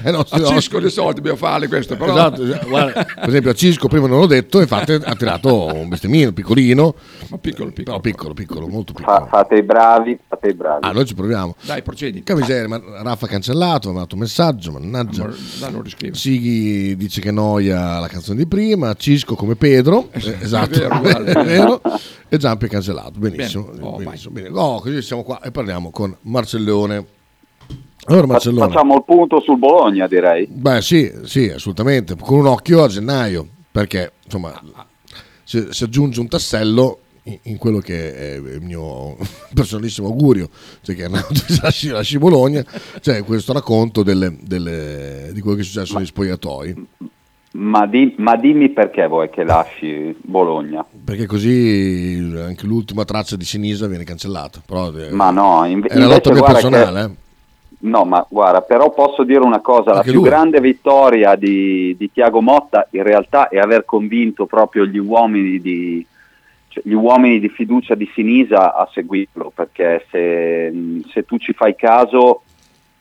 A 0.04 0.24
Cisco 0.24 0.80
di 0.80 0.90
soldi 0.90 1.16
dobbiamo 1.16 1.38
fare 1.38 1.68
questo, 1.68 1.96
però. 1.96 2.14
Esatto. 2.14 2.68
Guarda, 2.68 3.04
per 3.04 3.30
esempio 3.30 3.52
a 3.52 3.54
Cisco 3.54 3.88
prima 3.88 4.08
non 4.08 4.20
l'ho 4.20 4.26
detto, 4.28 4.62
infatti 4.62 4.92
ha 4.94 5.16
tirato 5.16 5.66
un 5.74 5.88
bestemmino 5.90 6.32
piccolino, 6.32 6.96
Ma 7.30 7.38
piccolo, 7.38 7.72
piccolo. 7.72 7.84
però 7.84 8.00
piccolo, 8.00 8.34
piccolo, 8.34 8.68
molto 8.68 8.94
piccolo. 8.94 9.18
Fa- 9.18 9.26
fate 9.28 9.56
i 9.56 9.64
bravi, 9.64 10.18
fate 10.28 10.50
i 10.50 10.54
bravi. 10.54 10.86
Ah, 10.86 10.92
noi 10.92 11.06
ci 11.06 11.16
proviamo. 11.16 11.56
Dai, 11.62 11.82
procedi. 11.82 12.24
Che 12.24 12.36
miseria, 12.36 12.68
ma 12.68 12.82
Raffa 13.02 13.26
ha 13.26 13.30
cancellato, 13.30 13.90
mi 13.92 13.98
ha 13.98 14.00
dato 14.02 14.16
un 14.16 14.22
messaggio, 14.22 14.72
mannaggia. 14.72 15.26
Ma- 15.26 15.36
dai, 15.60 15.72
non 15.72 15.82
riscrivo. 15.82 16.16
Sighi 16.16 16.96
dice 16.96 17.22
che 17.22 17.32
noia 17.32 18.00
la 18.00 18.08
canzone 18.08 18.38
di 18.38 18.48
prima, 18.48 18.94
Cisco 18.94 19.36
come 19.36 19.56
Pedro, 19.56 20.10
eh, 20.12 20.38
esatto, 20.42 20.74
È 20.82 21.00
vero, 21.00 21.24
è 21.24 21.44
vero, 21.44 21.82
e 22.36 22.38
Giampi 22.38 22.66
è 22.66 22.70
cancellato, 22.70 23.14
benissimo. 23.20 23.64
Bene. 23.72 23.82
Oh, 23.84 23.96
benissimo, 23.98 24.34
bene. 24.34 24.50
Oh, 24.52 24.80
così 24.82 25.02
siamo 25.02 25.24
qua 25.24 25.42
e 25.42 25.52
parliamo 25.52 25.90
con 25.92 26.16
Marcellone. 26.22 27.06
Allora 28.08 28.28
Marcellone, 28.28 28.68
Facciamo 28.72 28.96
il 28.98 29.04
punto 29.04 29.40
sul 29.42 29.58
Bologna, 29.58 30.06
direi. 30.08 30.46
beh 30.48 30.82
sì, 30.82 31.12
sì, 31.24 31.50
assolutamente, 31.50 32.16
con 32.16 32.38
un 32.38 32.46
occhio 32.46 32.84
a 32.84 32.88
gennaio, 32.88 33.48
perché 33.72 34.12
insomma 34.24 34.62
si, 35.44 35.68
si 35.72 35.84
aggiunge 35.86 36.20
un 36.20 36.28
tassello 36.28 37.00
in, 37.24 37.40
in 37.44 37.58
quello 37.58 37.80
che 37.80 38.14
è 38.16 38.34
il 38.36 38.62
mio 38.62 39.18
personalissimo 39.56 40.06
augurio, 40.08 40.50
cioè 40.84 40.96
che 40.96 41.08
lasci, 41.62 41.88
lasci 41.90 42.20
Bologna, 42.20 42.64
cioè 43.02 43.24
questo 43.24 43.54
racconto 43.54 44.04
delle- 44.04 44.38
delle- 44.40 45.32
di 45.34 45.42
quello 45.42 45.56
che 45.56 45.64
è 45.64 45.66
successo 45.66 45.98
negli 45.98 46.06
spogliatoi. 46.06 46.88
Ma, 47.58 47.86
di- 47.86 48.14
ma 48.18 48.36
dimmi 48.36 48.70
perché 48.70 49.08
vuoi 49.08 49.30
che 49.30 49.44
lasci 49.46 50.14
Bologna? 50.22 50.84
Perché 51.06 51.26
così 51.26 52.34
anche 52.38 52.66
l'ultima 52.66 53.06
traccia 53.06 53.38
di 53.38 53.46
Sinisa 53.46 53.88
viene 53.88 54.04
cancellata. 54.04 54.62
Però, 54.66 54.92
eh, 54.94 55.12
Ma 55.12 55.30
no, 55.32 55.64
inve- 55.66 55.88
è 55.88 55.96
una 55.96 56.08
lotta 56.08 56.30
invece 56.30 56.44
mia 56.46 56.54
personale. 56.54 57.06
che- 57.08 57.24
No, 57.78 58.04
ma 58.04 58.26
guarda, 58.28 58.62
però 58.62 58.92
posso 58.92 59.24
dire 59.24 59.40
una 59.40 59.60
cosa, 59.62 59.92
la 59.92 59.98
Anche 60.00 60.10
più 60.12 60.20
lui. 60.22 60.30
grande 60.30 60.60
vittoria 60.60 61.36
di, 61.36 61.96
di 61.98 62.10
Tiago 62.12 62.42
Motta 62.42 62.88
in 62.92 63.04
realtà 63.04 63.48
è 63.48 63.58
aver 63.60 63.86
convinto 63.86 64.46
proprio 64.48 64.86
gli 64.86 64.98
uomini 64.98 65.60
di, 65.62 66.04
cioè, 66.70 66.82
gli 66.86 66.94
uomini 66.94 67.40
di 67.40 67.48
fiducia 67.50 67.94
di 67.94 68.10
Sinisa 68.14 68.74
a 68.76 68.90
seguirlo, 68.92 69.52
perché 69.54 70.06
se, 70.10 71.02
se 71.12 71.24
tu 71.26 71.38
ci 71.38 71.54
fai 71.54 71.76
caso 71.76 72.42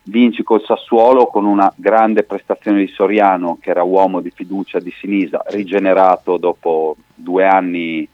vinci 0.05 0.43
col 0.43 0.63
Sassuolo 0.65 1.27
con 1.27 1.45
una 1.45 1.73
grande 1.77 2.25
prestazione 2.25 2.81
di 2.81 2.89
Soriano, 2.89 3.59
che 3.61 3.71
era 3.71 3.83
uomo 3.83 4.21
di 4.21 4.31
fiducia 4.31 4.79
di 4.79 4.93
Sinisa, 4.99 5.43
rigenerato 5.49 6.37
dopo 6.37 6.97
due 7.15 7.47
anni 7.47 8.09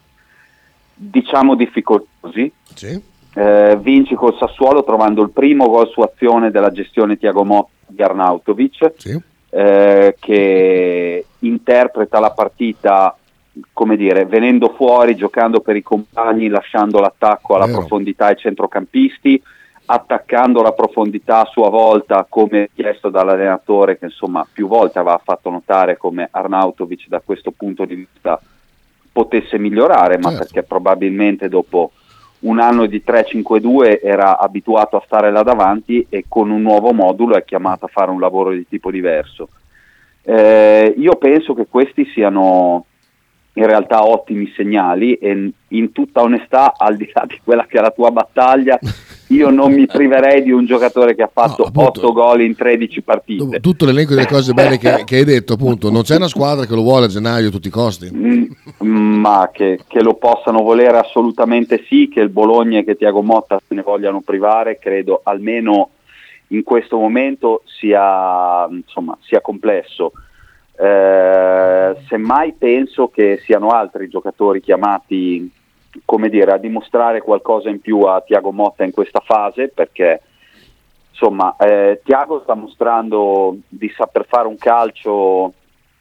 diciamo 0.94 1.54
difficoltosi. 1.54 2.52
Sì. 2.74 3.02
Eh, 3.32 3.78
vinci 3.80 4.14
col 4.14 4.36
Sassuolo 4.36 4.84
trovando 4.84 5.22
il 5.22 5.30
primo 5.30 5.68
gol 5.68 5.88
su 5.88 6.00
azione 6.00 6.50
della 6.50 6.72
gestione 6.72 7.16
Tiago 7.16 7.44
Motta 7.44 7.70
di 7.86 8.02
Arnautovic 8.02 8.92
eh, 9.50 10.16
che 10.18 11.24
interpreta 11.38 12.18
la 12.18 12.30
partita 12.30 13.14
come 13.72 13.96
dire, 13.96 14.26
venendo 14.26 14.72
fuori, 14.76 15.16
giocando 15.16 15.60
per 15.60 15.76
i 15.76 15.82
compagni, 15.82 16.48
lasciando 16.48 17.00
l'attacco 17.00 17.54
alla 17.54 17.66
Vero. 17.66 17.78
profondità 17.78 18.26
ai 18.26 18.36
centrocampisti, 18.36 19.42
attaccando 19.92 20.62
la 20.62 20.70
profondità 20.72 21.40
a 21.40 21.50
sua 21.50 21.68
volta 21.68 22.24
come 22.28 22.70
chiesto 22.72 23.08
dall'allenatore 23.08 23.98
che 23.98 24.04
insomma 24.04 24.46
più 24.50 24.68
volte 24.68 25.00
aveva 25.00 25.20
fatto 25.22 25.50
notare 25.50 25.96
come 25.96 26.28
Arnautovic 26.30 27.08
da 27.08 27.20
questo 27.24 27.50
punto 27.50 27.84
di 27.84 27.96
vista 27.96 28.40
potesse 29.12 29.58
migliorare, 29.58 30.18
ma 30.18 30.28
Certo. 30.30 30.44
perché 30.44 30.62
probabilmente 30.62 31.48
dopo 31.48 31.90
un 32.40 32.60
anno 32.60 32.86
di 32.86 33.02
3-5-2 33.04 33.98
era 34.00 34.38
abituato 34.38 34.96
a 34.96 35.02
stare 35.04 35.32
là 35.32 35.42
davanti 35.42 36.06
e 36.08 36.24
con 36.28 36.50
un 36.50 36.62
nuovo 36.62 36.92
modulo 36.92 37.34
è 37.34 37.44
chiamato 37.44 37.86
a 37.86 37.88
fare 37.88 38.12
un 38.12 38.20
lavoro 38.20 38.52
di 38.52 38.66
tipo 38.68 38.92
diverso. 38.92 39.48
Eh, 40.22 40.94
io 40.96 41.16
penso 41.16 41.52
che 41.54 41.66
questi 41.68 42.06
siano 42.14 42.84
in 43.54 43.66
realtà 43.66 44.06
ottimi 44.06 44.50
segnali 44.54 45.14
e 45.14 45.52
in 45.68 45.92
tutta 45.92 46.22
onestà, 46.22 46.74
al 46.76 46.96
di 46.96 47.10
là 47.12 47.24
di 47.26 47.40
quella 47.42 47.66
che 47.66 47.78
è 47.78 47.80
la 47.80 47.90
tua 47.90 48.12
battaglia, 48.12 48.78
io 49.30 49.50
non 49.50 49.72
mi 49.72 49.86
priverei 49.86 50.42
di 50.42 50.50
un 50.50 50.64
giocatore 50.64 51.14
che 51.14 51.22
ha 51.22 51.30
fatto 51.32 51.68
8 51.72 52.12
gol 52.12 52.42
in 52.42 52.54
13 52.54 53.02
partite. 53.02 53.60
Tutto 53.60 53.84
l'elenco 53.84 54.14
delle 54.14 54.26
cose 54.26 54.52
belle 54.52 54.76
che, 54.76 55.02
che 55.06 55.16
hai 55.16 55.24
detto, 55.24 55.52
appunto, 55.54 55.90
non 55.90 56.02
c'è 56.02 56.16
una 56.16 56.28
squadra 56.28 56.66
che 56.66 56.74
lo 56.74 56.82
vuole 56.82 57.06
a 57.06 57.08
gennaio 57.08 57.48
a 57.48 57.50
tutti 57.50 57.68
i 57.68 57.72
costi. 57.72 58.10
ma 58.78 59.50
che, 59.52 59.80
che 59.86 60.02
lo 60.02 60.14
possano 60.14 60.62
volere 60.62 60.98
assolutamente 60.98 61.84
sì, 61.86 62.08
che 62.12 62.20
il 62.20 62.30
Bologna 62.30 62.80
e 62.80 62.84
che 62.84 62.96
Tiago 62.96 63.22
Motta 63.22 63.60
se 63.66 63.74
ne 63.74 63.82
vogliano 63.82 64.20
privare, 64.20 64.78
credo 64.78 65.20
almeno 65.22 65.90
in 66.48 66.64
questo 66.64 66.98
momento 66.98 67.62
sia, 67.66 68.66
insomma, 68.68 69.16
sia 69.20 69.40
complesso. 69.40 70.12
Eh, 70.76 71.96
semmai 72.08 72.54
penso 72.58 73.08
che 73.08 73.40
siano 73.44 73.68
altri 73.68 74.08
giocatori 74.08 74.60
chiamati 74.60 75.58
come 76.04 76.28
dire, 76.28 76.52
a 76.52 76.58
dimostrare 76.58 77.20
qualcosa 77.20 77.68
in 77.68 77.80
più 77.80 78.00
a 78.00 78.20
Tiago 78.20 78.52
Motta 78.52 78.84
in 78.84 78.92
questa 78.92 79.20
fase 79.20 79.68
perché 79.68 80.20
insomma 81.10 81.56
eh, 81.58 82.00
Tiago 82.04 82.40
sta 82.42 82.54
mostrando 82.54 83.56
di 83.68 83.88
saper 83.90 84.26
fare 84.26 84.46
un 84.46 84.56
calcio 84.56 85.52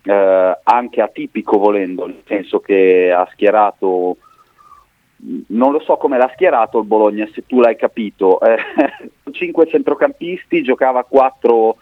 eh, 0.03 0.57
anche 0.63 1.01
atipico 1.01 1.57
volendo, 1.57 2.05
nel 2.05 2.23
senso 2.25 2.59
che 2.59 3.11
ha 3.11 3.27
schierato 3.31 4.17
non 5.47 5.73
lo 5.73 5.79
so 5.81 5.97
come 5.97 6.17
l'ha 6.17 6.31
schierato 6.33 6.79
il 6.79 6.85
Bologna, 6.85 7.27
se 7.33 7.45
tu 7.45 7.59
l'hai 7.59 7.75
capito, 7.75 8.39
eh, 8.39 8.57
cinque 9.31 9.67
centrocampisti, 9.67 10.63
giocava 10.63 11.03
4 11.03 11.75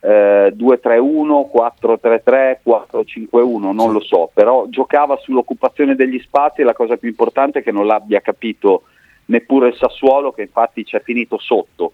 eh, 0.00 0.54
2-3-1, 0.56 1.50
4-3-3, 1.52 2.58
4-5-1, 2.64 3.72
non 3.72 3.92
lo 3.92 4.00
so, 4.00 4.30
però 4.32 4.66
giocava 4.68 5.16
sull'occupazione 5.16 5.94
degli 5.94 6.18
spazi 6.20 6.60
e 6.60 6.64
la 6.64 6.74
cosa 6.74 6.96
più 6.96 7.08
importante 7.08 7.60
è 7.60 7.62
che 7.62 7.72
non 7.72 7.86
l'abbia 7.86 8.20
capito 8.20 8.82
neppure 9.26 9.68
il 9.68 9.74
Sassuolo 9.74 10.32
che 10.32 10.42
infatti 10.42 10.84
ci 10.84 10.96
è 10.96 11.00
finito 11.00 11.38
sotto. 11.38 11.92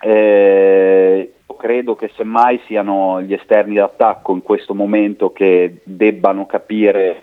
Eh, 0.00 1.32
credo 1.62 1.94
che 1.94 2.10
semmai 2.16 2.60
siano 2.66 3.22
gli 3.22 3.32
esterni 3.32 3.74
d'attacco 3.74 4.32
in 4.32 4.42
questo 4.42 4.74
momento 4.74 5.32
che 5.32 5.80
debbano 5.84 6.44
capire 6.44 7.22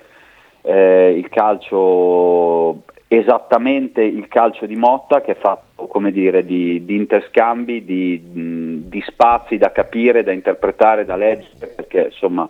eh, 0.61 1.13
il 1.17 1.27
calcio 1.27 2.83
esattamente 3.11 4.03
il 4.03 4.27
calcio 4.27 4.67
di 4.67 4.75
Motta 4.75 5.21
che 5.21 5.31
è 5.31 5.35
fatto 5.35 5.87
come 5.87 6.11
dire 6.11 6.45
di, 6.45 6.85
di 6.85 6.95
interscambi 6.95 7.83
di, 7.83 8.21
di 8.87 9.03
spazi 9.07 9.57
da 9.57 9.71
capire 9.71 10.21
da 10.21 10.31
interpretare 10.31 11.05
da 11.05 11.15
leggere 11.15 11.73
perché 11.75 12.09
insomma 12.11 12.47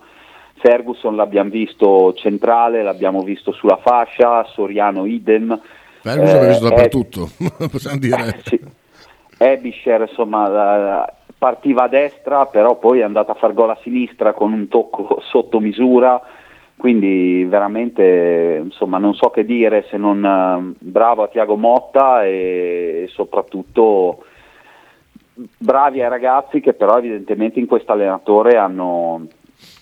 Ferguson 0.55 1.15
l'abbiamo 1.15 1.49
visto 1.49 2.13
centrale 2.15 2.83
l'abbiamo 2.83 3.21
visto 3.21 3.53
sulla 3.53 3.77
fascia 3.81 4.43
Soriano 4.53 5.05
idem 5.05 5.57
Ferguson 6.01 6.35
l'abbiamo 6.35 6.49
visto 6.49 6.65
eh, 6.65 6.69
dappertutto, 6.69 7.29
possiamo 7.71 7.97
dire. 7.97 8.41
sì. 8.43 8.59
Ebisher 9.37 10.01
insomma 10.09 11.09
partiva 11.37 11.83
a 11.83 11.87
destra 11.87 12.47
però 12.47 12.77
poi 12.77 12.99
è 12.99 13.03
andata 13.03 13.31
a 13.31 13.35
far 13.35 13.53
gol 13.53 13.69
a 13.69 13.77
sinistra 13.81 14.33
con 14.33 14.51
un 14.51 14.67
tocco 14.67 15.21
sotto 15.21 15.61
misura 15.61 16.21
quindi 16.79 17.43
veramente 17.43 18.61
insomma 18.63 18.99
non 18.99 19.13
so 19.13 19.31
che 19.31 19.43
dire 19.43 19.85
se 19.89 19.97
non 19.97 20.23
eh, 20.23 20.75
bravo 20.79 21.23
a 21.23 21.27
Tiago 21.27 21.57
Motta 21.57 22.23
e 22.23 23.05
soprattutto 23.09 24.23
bravi 25.57 26.01
ai 26.01 26.07
ragazzi 26.07 26.61
che 26.61 26.71
però 26.71 26.97
evidentemente 26.97 27.59
in 27.59 27.65
questo 27.65 27.91
allenatore 27.91 28.55
hanno, 28.55 29.27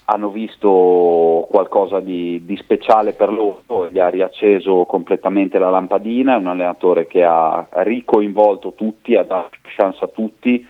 hanno 0.06 0.30
visto 0.32 1.48
qualcosa 1.52 2.00
di, 2.00 2.44
di 2.44 2.58
speciale 2.58 3.14
per 3.14 3.32
loro, 3.32 3.90
gli 3.92 4.00
ha 4.00 4.10
riacceso 4.10 4.86
completamente 4.86 5.60
la 5.60 5.70
lampadina, 5.70 6.34
è 6.34 6.40
un 6.40 6.48
allenatore 6.48 7.06
che 7.06 7.24
ha 7.24 7.68
ricoinvolto 7.70 8.74
tutti, 8.74 9.16
ha 9.16 9.24
dato 9.24 9.52
chance 9.76 10.04
a 10.04 10.08
tutti, 10.08 10.66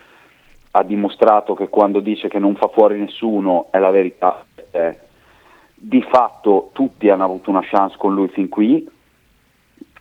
ha 0.72 0.82
dimostrato 0.82 1.54
che 1.54 1.70
quando 1.70 2.00
dice 2.00 2.28
che 2.28 2.38
non 2.38 2.54
fa 2.54 2.68
fuori 2.68 2.98
nessuno 2.98 3.68
è 3.70 3.78
la 3.78 3.90
verità. 3.90 4.44
Eh, 4.70 5.06
di 5.80 6.02
fatto 6.02 6.70
tutti 6.72 7.08
hanno 7.08 7.24
avuto 7.24 7.50
una 7.50 7.62
chance 7.62 7.96
con 7.96 8.12
lui 8.12 8.28
fin 8.28 8.48
qui 8.48 8.86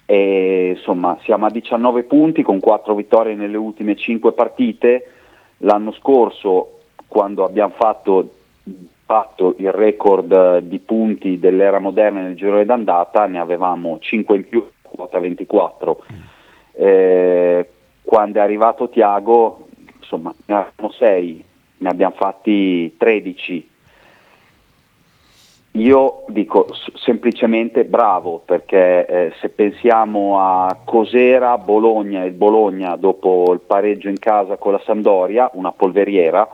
e 0.10 0.74
insomma 0.76 1.18
siamo 1.24 1.46
a 1.46 1.52
19 1.52 2.04
punti 2.04 2.42
con 2.42 2.60
4 2.60 2.96
vittorie 2.96 3.36
nelle 3.36 3.58
ultime 3.58 3.96
5 3.96 4.32
partite. 4.32 5.12
L'anno 5.58 5.92
scorso 5.92 6.80
quando 7.08 7.44
abbiamo 7.44 7.74
fatto, 7.78 8.36
fatto 9.06 9.56
il 9.58 9.72
record 9.72 10.32
eh, 10.32 10.68
di 10.68 10.80
punti 10.80 11.40
dell'era 11.40 11.80
moderna 11.80 12.22
nel 12.22 12.36
girone 12.36 12.66
d'andata 12.66 13.26
ne 13.26 13.40
avevamo 13.40 14.00
5 14.00 14.36
in 14.36 14.48
più, 14.48 14.66
quota 14.82 15.20
24. 15.20 16.04
Eh, 16.72 17.70
quando 18.02 18.40
è 18.40 18.42
arrivato 18.42 18.90
Tiago, 18.90 19.68
insomma, 20.00 20.34
ne 20.46 20.56
avevamo 20.56 20.90
6, 20.90 21.44
ne 21.80 21.90
abbiamo 21.90 22.16
fatti 22.16 22.96
13. 22.98 23.70
Io 25.78 26.24
dico 26.30 26.68
semplicemente 26.96 27.86
bravo 27.86 28.42
perché 28.44 29.06
eh, 29.06 29.34
se 29.40 29.50
pensiamo 29.50 30.40
a 30.40 30.80
cos'era 30.84 31.56
Bologna 31.60 32.24
e 32.24 32.28
il 32.28 32.34
Bologna 32.34 32.96
dopo 32.96 33.54
il 33.54 33.60
pareggio 33.60 34.10
in 34.10 34.18
casa 34.18 34.58
con 34.58 34.72
la 34.72 34.82
Sampdoria, 34.84 35.52
una 35.54 35.72
polveriera 35.72 36.50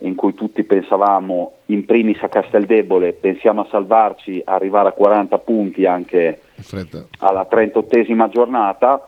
in 0.00 0.14
cui 0.14 0.32
tutti 0.32 0.64
pensavamo 0.64 1.52
in 1.66 1.84
primis 1.84 2.22
a 2.22 2.28
Casteldebole, 2.28 3.12
pensiamo 3.12 3.60
a 3.60 3.68
salvarci, 3.70 4.40
arrivare 4.42 4.88
a 4.88 4.92
40 4.92 5.38
punti 5.38 5.84
anche 5.84 6.40
alla 7.18 7.46
38esima 7.50 8.30
giornata, 8.30 9.06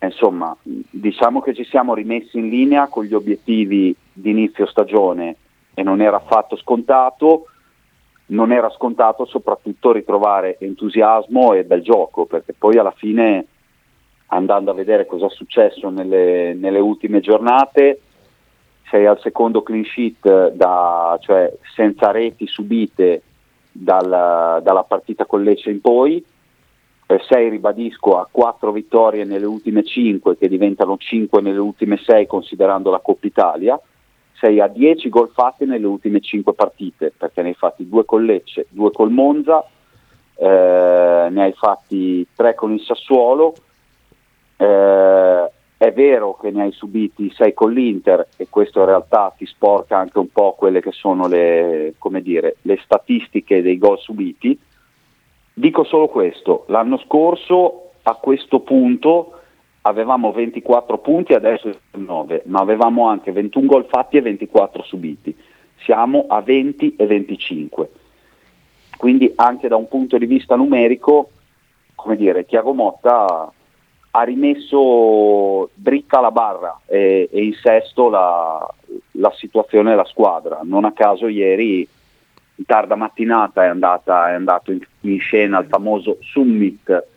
insomma 0.00 0.56
diciamo 0.62 1.40
che 1.40 1.54
ci 1.54 1.64
siamo 1.64 1.92
rimessi 1.92 2.38
in 2.38 2.50
linea 2.50 2.86
con 2.86 3.02
gli 3.02 3.14
obiettivi 3.14 3.94
di 4.12 4.30
inizio 4.30 4.66
stagione 4.66 5.36
e 5.74 5.82
non 5.82 6.00
era 6.00 6.18
affatto 6.18 6.56
scontato 6.56 7.46
non 8.26 8.52
era 8.52 8.70
scontato 8.70 9.26
soprattutto 9.26 9.92
ritrovare 9.92 10.56
entusiasmo 10.58 11.52
e 11.52 11.64
bel 11.64 11.82
gioco, 11.82 12.24
perché 12.24 12.54
poi 12.54 12.78
alla 12.78 12.94
fine 12.96 13.46
andando 14.28 14.70
a 14.70 14.74
vedere 14.74 15.06
cosa 15.06 15.26
è 15.26 15.30
successo 15.30 15.90
nelle, 15.90 16.54
nelle 16.54 16.78
ultime 16.80 17.20
giornate, 17.20 18.00
sei 18.88 19.06
al 19.06 19.20
secondo 19.20 19.62
clean 19.62 19.84
sheet, 19.84 20.52
da- 20.52 21.18
cioè 21.20 21.52
senza 21.74 22.10
reti 22.10 22.46
subite 22.46 23.22
dal- 23.70 24.60
dalla 24.62 24.84
partita 24.84 25.26
con 25.26 25.42
Lecce 25.42 25.70
in 25.70 25.80
poi, 25.80 26.24
eh, 27.06 27.20
sei 27.28 27.50
ribadisco 27.50 28.18
a 28.18 28.28
quattro 28.30 28.72
vittorie 28.72 29.24
nelle 29.24 29.46
ultime 29.46 29.84
cinque 29.84 30.38
che 30.38 30.48
diventano 30.48 30.96
cinque 30.96 31.42
nelle 31.42 31.58
ultime 31.58 31.98
sei 31.98 32.26
considerando 32.26 32.90
la 32.90 33.00
Coppa 33.00 33.26
Italia, 33.26 33.78
sei 34.44 34.60
a 34.60 34.68
10 34.68 35.08
gol 35.08 35.30
fatti 35.30 35.64
nelle 35.64 35.86
ultime 35.86 36.20
5 36.20 36.52
partite, 36.52 37.10
perché 37.16 37.40
ne 37.40 37.48
hai 37.48 37.54
fatti 37.54 37.88
due 37.88 38.04
col 38.04 38.26
Lecce, 38.26 38.66
due 38.68 38.90
col 38.90 39.10
Monza, 39.10 39.64
eh, 40.36 41.28
ne 41.30 41.42
hai 41.42 41.52
fatti 41.54 42.26
3 42.34 42.54
con 42.54 42.72
il 42.72 42.80
Sassuolo, 42.82 43.54
eh, 44.58 45.50
è 45.78 45.92
vero 45.92 46.36
che 46.36 46.50
ne 46.50 46.64
hai 46.64 46.72
subiti 46.72 47.32
6 47.34 47.54
con 47.54 47.72
l'Inter 47.72 48.28
e 48.36 48.48
questo 48.50 48.80
in 48.80 48.86
realtà 48.86 49.32
ti 49.34 49.46
sporca 49.46 49.96
anche 49.96 50.18
un 50.18 50.28
po' 50.28 50.54
quelle 50.58 50.82
che 50.82 50.92
sono 50.92 51.26
le, 51.26 51.94
dire, 52.20 52.56
le 52.62 52.78
statistiche 52.84 53.62
dei 53.62 53.78
gol 53.78 53.98
subiti. 53.98 54.58
Dico 55.54 55.84
solo 55.84 56.08
questo, 56.08 56.64
l'anno 56.68 56.98
scorso 56.98 57.92
a 58.02 58.14
questo 58.16 58.60
punto 58.60 59.40
avevamo 59.86 60.32
24 60.32 60.98
punti, 60.98 61.34
adesso 61.34 61.70
19, 61.92 62.42
ma 62.46 62.60
avevamo 62.60 63.08
anche 63.08 63.32
21 63.32 63.66
gol 63.66 63.86
fatti 63.86 64.16
e 64.16 64.22
24 64.22 64.82
subiti. 64.82 65.36
Siamo 65.82 66.26
a 66.28 66.40
20 66.40 66.96
e 66.96 67.06
25. 67.06 67.90
Quindi 68.96 69.32
anche 69.36 69.68
da 69.68 69.76
un 69.76 69.88
punto 69.88 70.16
di 70.16 70.26
vista 70.26 70.56
numerico, 70.56 71.30
come 71.94 72.16
dire, 72.16 72.46
Tiago 72.46 72.72
Motta 72.72 73.52
ha 74.16 74.22
rimesso 74.22 75.68
dritta 75.74 76.20
la 76.20 76.30
barra 76.30 76.80
e, 76.86 77.28
e 77.30 77.44
in 77.44 77.52
sesto 77.54 78.08
la, 78.08 78.66
la 79.12 79.32
situazione 79.36 79.90
della 79.90 80.04
squadra. 80.04 80.60
Non 80.62 80.84
a 80.84 80.92
caso 80.92 81.26
ieri 81.26 81.86
in 82.56 82.64
tarda 82.64 82.94
mattinata 82.94 83.64
è, 83.64 83.66
andata, 83.66 84.30
è 84.30 84.34
andato 84.34 84.70
in, 84.70 84.80
in 85.00 85.18
scena 85.18 85.58
il 85.58 85.66
famoso 85.66 86.18
summit 86.20 87.12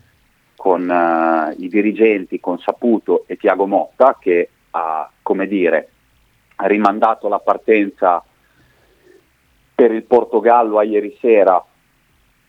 con 0.58 0.90
eh, 0.90 1.56
i 1.60 1.70
dirigenti, 1.70 2.40
con 2.40 2.58
Saputo 2.60 3.24
e 3.28 3.38
Tiago 3.38 3.68
Motta 3.68 4.18
che 4.20 4.50
ha, 4.72 5.10
come 5.22 5.48
dire, 5.48 5.90
rimandato 6.58 7.30
la 7.30 7.40
partenza 7.40 8.24
per 9.76 9.92
il 9.92 10.04
Portogallo 10.04 10.80
a 10.80 10.84
ieri 10.84 11.16
sera 11.22 11.64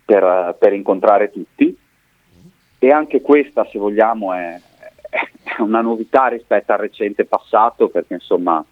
per, 0.05 0.57
per 0.59 0.73
incontrare 0.73 1.31
tutti. 1.31 1.77
E 2.81 2.91
anche 2.91 3.21
questa 3.21 3.67
se 3.71 3.79
vogliamo 3.79 4.33
è, 4.33 4.59
è 5.11 5.61
una 5.61 5.83
novità 5.83 6.29
rispetto 6.29 6.73
al 6.73 6.79
recente 6.79 7.27
passato 7.27 7.89
perché 7.89 8.15
insomma 8.15 8.65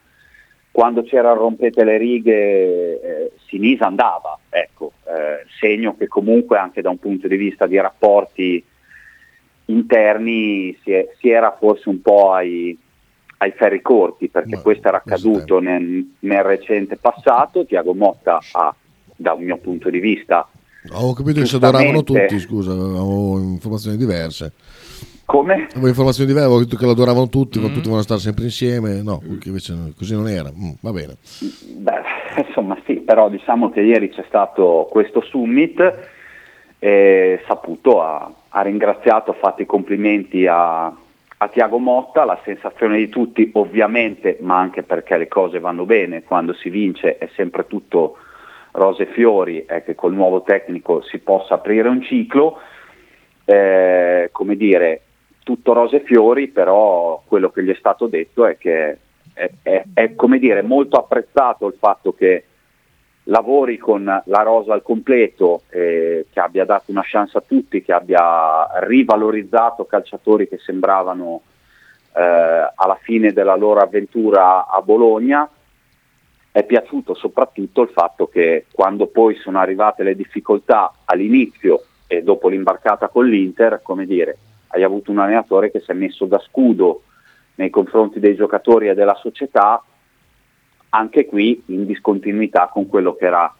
quando 0.70 1.02
c'era 1.02 1.32
rompete 1.32 1.84
le 1.84 1.96
righe 1.96 3.00
eh, 3.00 3.32
Sinisa 3.46 3.86
andava, 3.86 4.38
ecco, 4.48 4.92
eh, 5.04 5.44
segno 5.58 5.96
che 5.96 6.06
comunque 6.06 6.58
anche 6.58 6.82
da 6.82 6.90
un 6.90 6.98
punto 6.98 7.28
di 7.28 7.36
vista 7.36 7.66
di 7.66 7.80
rapporti 7.80 8.62
interni 9.66 10.76
si, 10.82 10.92
è- 10.92 11.08
si 11.18 11.28
era 11.28 11.56
forse 11.58 11.88
un 11.88 12.00
po' 12.00 12.32
ai, 12.32 12.76
ai 13.38 13.52
ferri 13.56 13.80
corti 13.82 14.28
perché 14.28 14.60
questo 14.60 14.88
era 14.88 14.98
accaduto 14.98 15.58
nel, 15.60 16.12
nel 16.20 16.42
recente 16.42 16.96
passato, 16.96 17.64
Tiago 17.66 17.94
Motta 17.94 18.38
ha 18.52 18.74
da 19.16 19.32
un 19.32 19.44
mio 19.44 19.56
punto 19.58 19.88
di 19.90 19.98
vista 19.98 20.46
Ho 20.92 21.12
capito 21.14 21.40
che 21.40 21.46
si 21.46 21.56
adoravano 21.56 22.02
tutti, 22.04 22.38
scusa, 22.38 22.72
avevo 22.72 23.38
informazioni 23.38 23.96
diverse. 23.96 24.52
Come? 25.24 25.66
Avevo 25.72 25.88
informazioni 25.88 26.28
diverse, 26.28 26.46
avevo 26.48 26.62
detto 26.64 26.76
che 26.76 26.84
lo 26.84 26.92
adoravano 26.92 27.28
tutti, 27.28 27.58
ma 27.58 27.66
tutti 27.66 27.78
volevano 27.80 28.02
stare 28.02 28.20
sempre 28.20 28.44
insieme. 28.44 29.02
No, 29.02 29.20
invece 29.44 29.74
così 29.96 30.14
non 30.14 30.28
era. 30.28 30.52
Mm, 30.56 30.70
va 30.80 30.92
bene. 30.92 31.16
Beh, 31.78 32.02
insomma 32.46 32.78
sì, 32.86 32.94
però 33.00 33.28
diciamo 33.28 33.70
che 33.70 33.80
ieri 33.80 34.10
c'è 34.10 34.24
stato 34.28 34.86
questo 34.88 35.22
summit 35.22 35.80
e 36.86 37.42
Saputo 37.48 38.00
ha, 38.00 38.32
ha 38.48 38.60
ringraziato, 38.62 39.32
ha 39.32 39.34
fatto 39.34 39.60
i 39.60 39.66
complimenti 39.66 40.46
a, 40.46 40.84
a 40.84 41.48
Tiago 41.48 41.78
Motta, 41.78 42.24
la 42.24 42.38
sensazione 42.44 42.98
di 42.98 43.08
tutti 43.08 43.50
ovviamente, 43.54 44.36
ma 44.40 44.60
anche 44.60 44.84
perché 44.84 45.16
le 45.16 45.26
cose 45.26 45.58
vanno 45.58 45.84
bene, 45.84 46.22
quando 46.22 46.52
si 46.52 46.70
vince 46.70 47.18
è 47.18 47.28
sempre 47.34 47.66
tutto 47.66 48.18
rose 48.70 49.02
e 49.02 49.06
fiori, 49.06 49.64
è 49.66 49.82
che 49.82 49.96
col 49.96 50.14
nuovo 50.14 50.42
tecnico 50.42 51.02
si 51.02 51.18
possa 51.18 51.54
aprire 51.54 51.88
un 51.88 52.02
ciclo, 52.02 52.60
Eh, 53.48 54.28
come 54.32 54.56
dire, 54.56 55.02
tutto 55.44 55.72
rose 55.72 55.96
e 55.96 56.00
fiori, 56.00 56.48
però 56.48 57.22
quello 57.26 57.50
che 57.50 57.62
gli 57.62 57.70
è 57.70 57.76
stato 57.78 58.08
detto 58.08 58.44
è 58.44 58.58
che 58.58 58.98
è, 59.34 59.50
è- 59.62 59.84
è, 59.94 60.14
come 60.16 60.38
dire, 60.40 60.62
molto 60.62 60.96
apprezzato 60.96 61.68
il 61.68 61.76
fatto 61.78 62.12
che 62.12 62.42
lavori 63.28 63.76
con 63.78 64.04
la 64.04 64.42
rosa 64.42 64.72
al 64.72 64.82
completo, 64.82 65.62
eh, 65.70 66.26
che 66.30 66.40
abbia 66.40 66.64
dato 66.64 66.90
una 66.90 67.04
chance 67.04 67.36
a 67.38 67.42
tutti, 67.46 67.82
che 67.82 67.92
abbia 67.92 68.68
rivalorizzato 68.80 69.84
calciatori 69.84 70.48
che 70.48 70.58
sembravano 70.58 71.42
eh, 72.14 72.20
alla 72.74 72.98
fine 73.00 73.32
della 73.32 73.56
loro 73.56 73.80
avventura 73.80 74.66
a 74.66 74.80
Bologna. 74.80 75.48
È 76.50 76.62
piaciuto 76.64 77.14
soprattutto 77.14 77.82
il 77.82 77.90
fatto 77.90 78.28
che 78.28 78.66
quando 78.72 79.06
poi 79.06 79.34
sono 79.36 79.58
arrivate 79.58 80.02
le 80.02 80.16
difficoltà 80.16 80.92
all'inizio 81.04 81.82
e 82.06 82.22
dopo 82.22 82.48
l'imbarcata 82.48 83.08
con 83.08 83.26
l'Inter, 83.26 83.80
come 83.82 84.06
dire, 84.06 84.38
hai 84.68 84.82
avuto 84.82 85.10
un 85.10 85.18
allenatore 85.18 85.70
che 85.70 85.80
si 85.80 85.90
è 85.90 85.94
messo 85.94 86.24
da 86.24 86.38
scudo 86.38 87.02
nei 87.56 87.70
confronti 87.70 88.20
dei 88.20 88.36
giocatori 88.36 88.88
e 88.88 88.94
della 88.94 89.16
società, 89.16 89.82
anche 90.96 91.26
qui 91.26 91.62
in 91.66 91.84
discontinuità 91.84 92.68
con 92.72 92.88
quello 92.88 93.14
che 93.14 93.26
era 93.26 93.54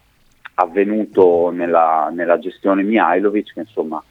avvenuto 0.54 1.50
nella, 1.50 2.10
nella 2.12 2.38
gestione 2.38 2.82
Mihailovic, 2.82 3.52
che 3.52 3.60
insomma 3.60 4.02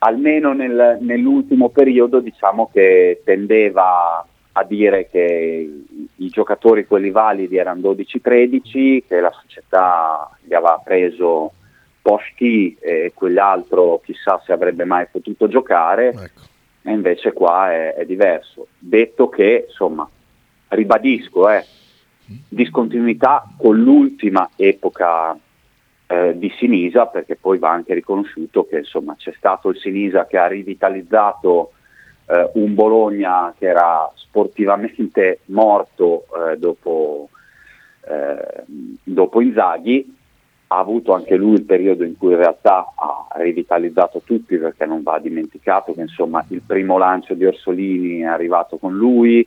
almeno 0.00 0.52
nel- 0.52 0.98
nell'ultimo 1.00 1.70
periodo 1.70 2.20
diciamo 2.20 2.70
che 2.72 3.22
tendeva 3.24 4.24
a 4.52 4.64
dire 4.64 5.08
che 5.08 5.82
i 6.16 6.28
giocatori 6.28 6.86
quelli 6.86 7.10
validi 7.10 7.56
erano 7.56 7.80
12-13, 7.80 9.04
che 9.06 9.20
la 9.20 9.32
società 9.42 10.30
gli 10.42 10.52
aveva 10.52 10.80
preso 10.84 11.52
Poschi 12.02 12.76
e 12.80 13.12
quell'altro 13.14 14.00
chissà 14.04 14.40
se 14.44 14.52
avrebbe 14.52 14.84
mai 14.84 15.06
potuto 15.10 15.46
giocare 15.46 16.30
e 16.82 16.90
invece 16.90 17.32
qua 17.32 17.72
è, 17.72 17.94
è 17.94 18.04
diverso. 18.06 18.68
Detto 18.78 19.28
che 19.28 19.66
insomma 19.68 20.08
ribadisco 20.68 21.50
eh, 21.50 21.64
discontinuità 22.48 23.46
con 23.56 23.78
l'ultima 23.78 24.50
epoca 24.56 25.36
eh, 26.06 26.38
di 26.38 26.52
Sinisa 26.58 27.06
perché 27.06 27.36
poi 27.36 27.58
va 27.58 27.70
anche 27.70 27.94
riconosciuto 27.94 28.66
che 28.66 28.78
insomma 28.78 29.14
c'è 29.16 29.32
stato 29.36 29.68
il 29.68 29.78
Sinisa 29.78 30.26
che 30.26 30.38
ha 30.38 30.46
rivitalizzato 30.46 31.72
eh, 32.26 32.50
un 32.54 32.74
Bologna 32.74 33.54
che 33.56 33.66
era 33.66 34.10
sportivamente 34.14 35.40
morto 35.46 36.26
eh, 36.34 36.58
dopo, 36.58 37.28
eh, 38.06 38.64
dopo 39.02 39.40
Inzaghi. 39.40 40.16
Ha 40.70 40.78
avuto 40.78 41.14
anche 41.14 41.34
lui 41.36 41.54
il 41.54 41.62
periodo 41.62 42.04
in 42.04 42.18
cui 42.18 42.32
in 42.32 42.38
realtà 42.38 42.92
ha 42.94 43.26
rivitalizzato 43.36 44.20
tutti 44.22 44.58
perché 44.58 44.84
non 44.84 45.02
va 45.02 45.18
dimenticato 45.18 45.94
che 45.94 46.02
insomma 46.02 46.44
il 46.48 46.60
primo 46.60 46.98
lancio 46.98 47.32
di 47.32 47.46
Orsolini 47.46 48.20
è 48.20 48.26
arrivato 48.26 48.76
con 48.76 48.94
lui 48.94 49.46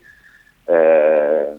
eh, 0.66 1.56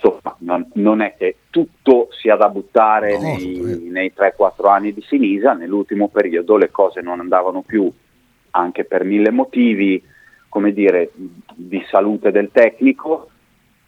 insomma 0.00 0.36
non, 0.40 0.68
non 0.74 1.00
è 1.00 1.14
che 1.16 1.36
tutto 1.50 2.08
sia 2.10 2.36
da 2.36 2.48
buttare 2.48 3.18
No, 3.18 3.22
nei, 3.22 3.88
nei 3.90 4.12
3-4 4.16 4.68
anni 4.68 4.92
di 4.92 5.02
Sinisa. 5.02 5.52
Nell'ultimo 5.52 6.08
periodo 6.08 6.56
le 6.56 6.70
cose 6.70 7.00
non 7.00 7.20
andavano 7.20 7.62
più 7.62 7.90
anche 8.50 8.84
per 8.84 9.04
mille 9.04 9.30
motivi 9.30 10.02
come 10.48 10.72
dire 10.72 11.10
di 11.54 11.82
salute 11.90 12.30
del 12.30 12.50
tecnico. 12.52 13.30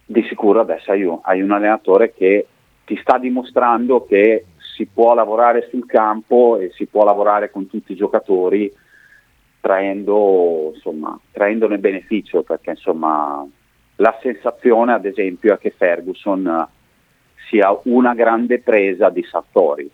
Di 0.05 0.23
sicuro 0.23 0.59
adesso 0.59 0.91
hai 0.91 1.03
un, 1.03 1.19
hai 1.21 1.41
un 1.41 1.51
allenatore 1.51 2.13
che 2.13 2.47
ti 2.85 2.97
sta 3.01 3.17
dimostrando 3.17 4.05
che 4.05 4.45
si 4.75 4.85
può 4.85 5.13
lavorare 5.13 5.67
sul 5.69 5.85
campo 5.85 6.57
e 6.57 6.71
si 6.73 6.85
può 6.85 7.05
lavorare 7.05 7.49
con 7.49 7.67
tutti 7.67 7.93
i 7.93 7.95
giocatori 7.95 8.71
traendo, 9.61 10.71
insomma, 10.73 11.17
traendone 11.31 11.77
beneficio 11.77 12.41
perché 12.41 12.71
insomma 12.71 13.47
la 14.01 14.17
sensazione 14.21 14.93
ad 14.93 15.05
esempio 15.05 15.53
è 15.53 15.57
che 15.57 15.69
Ferguson 15.75 16.45
eh, 16.47 16.67
sia 17.49 17.77
una 17.83 18.13
grande 18.13 18.59
presa 18.59 19.09
di 19.09 19.23
Sartori 19.23 19.89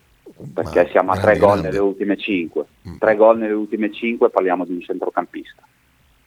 perché 0.54 0.88
siamo 0.92 1.12
a 1.12 1.18
tre 1.18 1.38
gol 1.38 1.50
grande. 1.52 1.68
nelle 1.68 1.80
ultime 1.80 2.18
cinque 2.18 2.66
tre 3.00 3.16
gol 3.16 3.38
nelle 3.38 3.54
ultime 3.54 3.92
cinque 3.92 4.30
parliamo 4.30 4.66
di 4.66 4.74
un 4.74 4.82
centrocampista 4.82 5.62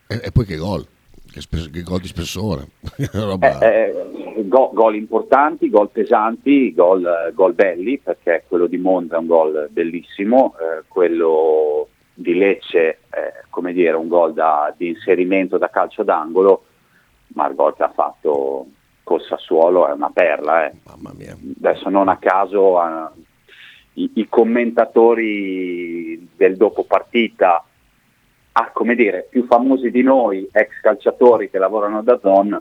E, 0.06 0.20
e 0.24 0.30
poi 0.32 0.44
che 0.44 0.56
gol, 0.56 0.84
che, 1.30 1.40
spes- 1.40 1.70
che 1.70 1.82
gol 1.82 2.00
di 2.00 2.08
spessore. 2.08 2.66
Eh, 3.40 3.66
eh, 3.66 4.44
go- 4.46 4.70
gol 4.74 4.96
importanti, 4.96 5.70
gol 5.70 5.90
pesanti, 5.90 6.74
gol, 6.74 7.30
gol 7.32 7.54
belli, 7.54 7.98
perché 7.98 8.44
quello 8.48 8.66
di 8.66 8.76
Monza 8.76 9.14
è 9.14 9.18
un 9.18 9.26
gol 9.26 9.68
bellissimo, 9.70 10.54
eh, 10.58 10.82
quello 10.88 11.88
di 12.12 12.34
Lecce 12.34 12.98
è 13.08 13.32
come 13.48 13.72
dire, 13.72 13.92
un 13.96 14.08
gol 14.08 14.32
da- 14.32 14.74
di 14.76 14.88
inserimento 14.88 15.58
da 15.58 15.70
calcio 15.70 16.02
d'angolo, 16.02 16.64
ma 17.34 17.48
il 17.48 17.54
gol 17.54 17.74
che 17.74 17.82
ha 17.82 17.92
fatto 17.92 18.66
col 19.02 19.22
Sassuolo 19.22 19.88
è 19.88 19.92
una 19.92 20.10
perla. 20.10 20.66
eh. 20.66 20.72
Adesso 21.62 21.88
non 21.88 22.08
a 22.08 22.18
caso 22.18 22.80
eh, 22.82 23.08
i, 23.94 24.10
i 24.14 24.28
commentatori 24.28 26.28
del 26.36 26.56
dopo 26.56 26.84
partita 26.84 27.64
ah, 28.52 28.70
come 28.72 28.94
dire, 28.94 29.26
più 29.30 29.46
famosi 29.46 29.90
di 29.90 30.02
noi, 30.02 30.48
ex 30.52 30.68
calciatori 30.82 31.50
che 31.50 31.58
lavorano 31.58 32.02
da 32.02 32.18
Zon, 32.20 32.60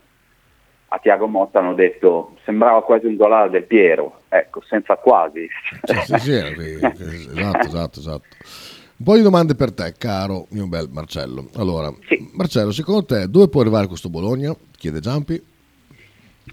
a 0.91 0.97
Tiago 0.97 1.27
Motta 1.27 1.59
hanno 1.59 1.75
detto 1.75 2.35
sembrava 2.45 2.83
quasi 2.83 3.05
un 3.05 3.15
gol 3.15 3.49
del 3.49 3.65
Piero, 3.65 4.21
ecco, 4.27 4.61
senza 4.61 4.95
quasi. 4.95 5.47
Sì, 5.83 5.95
sì, 6.05 6.19
sì, 6.19 6.31
esatto, 7.37 7.67
esatto, 7.67 7.99
esatto. 7.99 8.27
Un 8.99 9.05
po' 9.05 9.15
di 9.15 9.21
domande 9.21 9.55
per 9.55 9.71
te, 9.71 9.93
caro 9.97 10.47
mio 10.49 10.67
bel 10.67 10.89
Marcello. 10.91 11.47
Allora, 11.55 11.89
Marcello, 12.33 12.73
secondo 12.73 13.05
te 13.05 13.29
dove 13.29 13.47
può 13.47 13.61
arrivare 13.61 13.87
questo 13.87 14.09
Bologna? 14.09 14.53
Chiede 14.75 14.99
Giampi. 14.99 15.41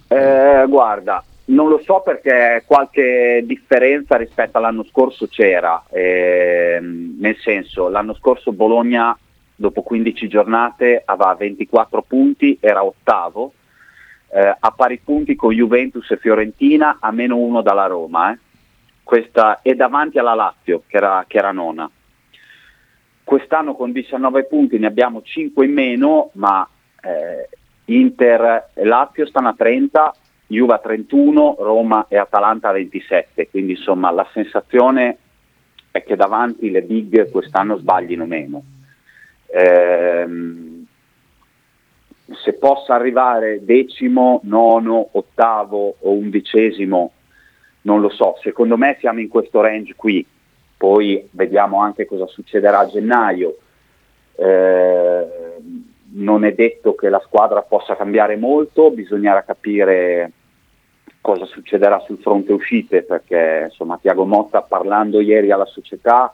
Eh, 0.07 0.65
guarda, 0.69 1.25
non 1.47 1.69
lo 1.69 1.81
so 1.83 2.03
perché 2.05 2.63
qualche 2.65 3.43
differenza 3.45 4.17
rispetto 4.17 4.59
all'anno 4.59 4.85
scorso 4.85 5.27
c'era, 5.27 5.83
ehm, 5.91 7.17
nel 7.19 7.37
senso 7.39 7.89
l'anno 7.89 8.15
scorso 8.15 8.53
Bologna 8.53 9.19
dopo 9.57 9.83
15 9.83 10.29
giornate 10.29 11.03
aveva 11.05 11.35
24 11.35 12.03
punti, 12.03 12.59
era 12.61 12.85
ottavo, 12.85 13.55
eh, 14.29 14.57
a 14.57 14.71
pari 14.71 15.01
punti 15.03 15.35
con 15.35 15.53
Juventus 15.53 16.09
e 16.13 16.17
Fiorentina, 16.17 16.99
a 17.01 17.11
meno 17.11 17.39
uno 17.39 17.61
dalla 17.61 17.87
Roma, 17.87 18.33
eh. 18.33 18.39
Questa, 19.03 19.63
e 19.63 19.75
davanti 19.75 20.21
alla 20.21 20.35
Lazio 20.35 20.85
che 20.87 20.97
era, 20.97 21.25
che 21.27 21.39
era 21.39 21.51
nona. 21.51 21.91
Quest'anno 23.27 23.75
con 23.75 23.91
19 23.91 24.45
punti 24.45 24.79
ne 24.79 24.87
abbiamo 24.87 25.21
5 25.21 25.65
in 25.67 25.73
meno, 25.73 26.31
ma 26.35 26.65
eh, 27.03 27.49
Inter 27.87 28.69
e 28.73 28.85
Lazio 28.85 29.27
stanno 29.27 29.49
a 29.49 29.55
30, 29.55 30.15
Juve 30.47 30.75
a 30.75 30.79
31, 30.79 31.57
Roma 31.59 32.07
e 32.09 32.19
Atalanta 32.19 32.69
a 32.69 32.73
27, 32.73 33.49
quindi 33.51 33.73
insomma 33.73 34.13
la 34.13 34.29
sensazione 34.33 35.19
è 35.91 36.05
che 36.05 36.15
davanti 36.15 36.71
le 36.71 36.83
big 36.83 37.29
quest'anno 37.33 37.77
sbaglino 37.79 38.27
meno. 38.27 38.63
Ehm, 39.47 40.87
se 42.45 42.53
possa 42.53 42.95
arrivare 42.95 43.65
decimo, 43.65 44.39
nono, 44.45 45.09
ottavo 45.15 45.97
o 45.99 46.13
undicesimo, 46.13 47.11
non 47.81 48.01
lo 48.01 48.09
so, 48.09 48.37
secondo 48.41 48.77
me 48.77 48.97
siamo 49.01 49.19
in 49.19 49.27
questo 49.27 49.61
range 49.61 49.97
qui, 49.97 50.25
poi 50.77 51.29
vediamo 51.31 51.81
anche 51.81 52.07
cosa 52.07 52.27
succederà 52.27 52.81
a 52.81 52.87
gennaio. 52.87 53.57
Eh, 54.37 55.27
non 56.09 56.45
è 56.45 56.53
detto 56.53 56.95
che 56.95 57.09
la 57.09 57.21
squadra 57.25 57.63
possa 57.63 57.97
cambiare 57.97 58.37
molto, 58.37 58.91
bisognerà 58.91 59.43
capire 59.43 60.33
cosa 61.21 61.45
succederà 61.45 61.99
sul 62.01 62.19
fronte 62.19 62.53
uscite, 62.53 63.03
perché 63.03 63.65
insomma 63.69 63.99
Tiago 64.01 64.25
Motta 64.25 64.63
parlando 64.63 65.21
ieri 65.21 65.51
alla 65.51 65.67
società 65.67 66.33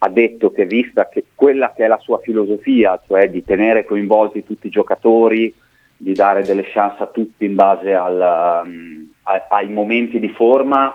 ha 0.00 0.08
detto 0.08 0.52
che 0.52 0.64
vista 0.64 1.08
che 1.08 1.24
quella 1.34 1.72
che 1.74 1.84
è 1.84 1.88
la 1.88 1.98
sua 1.98 2.18
filosofia, 2.18 3.00
cioè 3.06 3.28
di 3.30 3.44
tenere 3.44 3.84
coinvolti 3.84 4.44
tutti 4.44 4.68
i 4.68 4.70
giocatori, 4.70 5.54
di 5.96 6.12
dare 6.12 6.42
delle 6.42 6.62
chance 6.62 7.02
a 7.02 7.06
tutti 7.06 7.44
in 7.44 7.54
base 7.56 7.92
al, 7.92 8.64
um, 8.64 9.12
a- 9.24 9.46
ai 9.50 9.68
momenti 9.68 10.20
di 10.20 10.28
forma, 10.28 10.94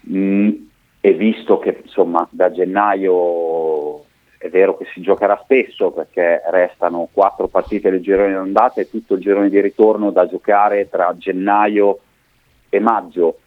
mh, 0.00 0.50
e 1.00 1.12
visto 1.14 1.58
che 1.58 1.80
insomma 1.82 2.26
da 2.30 2.50
gennaio 2.50 4.04
è 4.36 4.48
vero 4.48 4.76
che 4.76 4.86
si 4.94 5.02
giocherà 5.02 5.38
spesso 5.42 5.90
perché 5.90 6.42
restano 6.50 7.08
quattro 7.12 7.46
partite 7.48 7.90
del 7.90 8.00
girone 8.00 8.32
d'andata 8.32 8.80
e 8.80 8.88
tutto 8.88 9.14
il 9.14 9.20
girone 9.20 9.50
di 9.50 9.60
ritorno 9.60 10.10
da 10.10 10.26
giocare 10.26 10.88
tra 10.88 11.14
gennaio 11.16 11.98
e 12.70 12.80
maggio, 12.80 13.38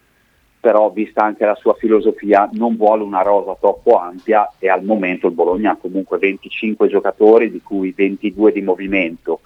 però 0.60 0.90
vista 0.90 1.24
anche 1.24 1.44
la 1.44 1.56
sua 1.56 1.74
filosofia 1.74 2.48
non 2.52 2.76
vuole 2.76 3.02
una 3.02 3.22
rosa 3.22 3.56
troppo 3.58 3.98
ampia 3.98 4.52
e 4.58 4.68
al 4.68 4.84
momento 4.84 5.26
il 5.26 5.32
Bologna 5.32 5.72
ha 5.72 5.76
comunque 5.76 6.18
25 6.18 6.86
giocatori 6.86 7.50
di 7.50 7.60
cui 7.60 7.90
22 7.90 8.52
di 8.52 8.62
movimento. 8.62 9.40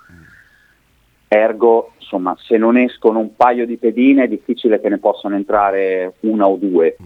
Ergo, 1.28 1.92
insomma, 1.98 2.36
se 2.38 2.58
non 2.58 2.76
escono 2.76 3.20
un 3.20 3.34
paio 3.36 3.64
di 3.64 3.76
pedine 3.78 4.24
è 4.24 4.28
difficile 4.28 4.80
che 4.80 4.88
ne 4.90 4.98
possano 4.98 5.34
entrare 5.34 6.14
una 6.20 6.46
o 6.46 6.56
due. 6.56 6.96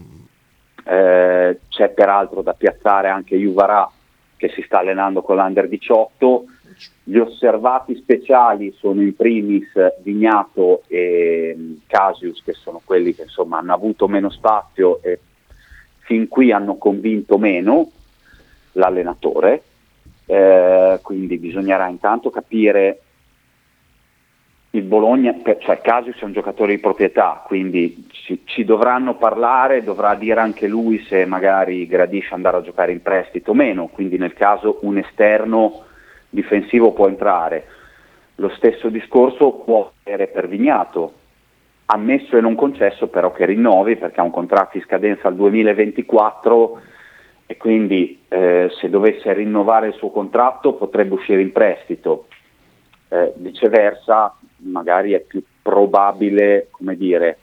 Eh, 0.83 1.59
c'è 1.69 1.89
peraltro 1.89 2.41
da 2.41 2.53
piazzare 2.53 3.07
anche 3.07 3.37
Juvarà 3.37 3.89
che 4.35 4.49
si 4.49 4.61
sta 4.63 4.79
allenando 4.79 5.21
con 5.21 5.37
l'Under 5.37 5.69
18. 5.69 6.45
Gli 7.03 7.17
osservati 7.17 7.95
speciali 7.95 8.73
sono 8.77 9.01
in 9.01 9.15
primis 9.15 9.71
Vignato 10.01 10.83
e 10.87 11.55
mm, 11.57 11.73
Casius, 11.87 12.43
che 12.43 12.53
sono 12.53 12.81
quelli 12.83 13.15
che 13.15 13.23
insomma 13.23 13.59
hanno 13.59 13.73
avuto 13.73 14.07
meno 14.07 14.29
spazio 14.29 15.01
e 15.01 15.19
fin 15.99 16.27
qui 16.27 16.51
hanno 16.51 16.75
convinto 16.75 17.37
meno 17.37 17.89
l'allenatore. 18.73 19.63
Eh, 20.25 20.99
quindi 21.01 21.37
bisognerà 21.37 21.87
intanto 21.87 22.29
capire 22.29 23.02
il 24.75 24.83
Bologna, 24.83 25.35
cioè 25.59 25.81
Casius 25.81 26.19
è 26.19 26.23
un 26.23 26.33
giocatore 26.33 26.73
di 26.73 26.81
proprietà, 26.81 27.43
quindi 27.45 28.07
ci, 28.09 28.41
ci 28.45 28.65
dovranno 28.65 29.15
parlare, 29.17 29.83
dovrà 29.83 30.15
dire 30.15 30.39
anche 30.39 30.67
lui 30.67 30.97
se 31.07 31.25
magari 31.25 31.85
gradisce 31.85 32.33
andare 32.33 32.57
a 32.57 32.61
giocare 32.63 32.91
in 32.91 33.03
prestito 33.03 33.51
o 33.51 33.53
meno, 33.53 33.87
quindi 33.87 34.17
nel 34.17 34.33
caso 34.33 34.79
un 34.81 34.97
esterno 34.97 35.83
difensivo 36.27 36.91
può 36.91 37.07
entrare. 37.07 37.67
Lo 38.37 38.49
stesso 38.49 38.89
discorso 38.89 39.51
può 39.63 39.91
essere 40.01 40.25
per 40.25 40.47
Vignato, 40.47 41.13
ammesso 41.85 42.35
e 42.35 42.41
non 42.41 42.55
concesso 42.55 43.09
però 43.09 43.31
che 43.31 43.45
rinnovi 43.45 43.95
perché 43.97 44.21
ha 44.21 44.23
un 44.23 44.31
contratto 44.31 44.77
in 44.77 44.83
scadenza 44.83 45.27
al 45.27 45.35
2024 45.35 46.81
e 47.45 47.57
quindi 47.57 48.23
eh, 48.27 48.71
se 48.79 48.89
dovesse 48.89 49.33
rinnovare 49.33 49.89
il 49.89 49.93
suo 49.93 50.09
contratto 50.09 50.73
potrebbe 50.73 51.13
uscire 51.13 51.41
in 51.43 51.51
prestito. 51.51 52.25
Eh, 53.09 53.33
viceversa 53.35 54.35
magari 54.63 55.13
è 55.13 55.19
più 55.21 55.43
probabile 55.61 56.67
come 56.71 56.95
dire, 56.95 57.37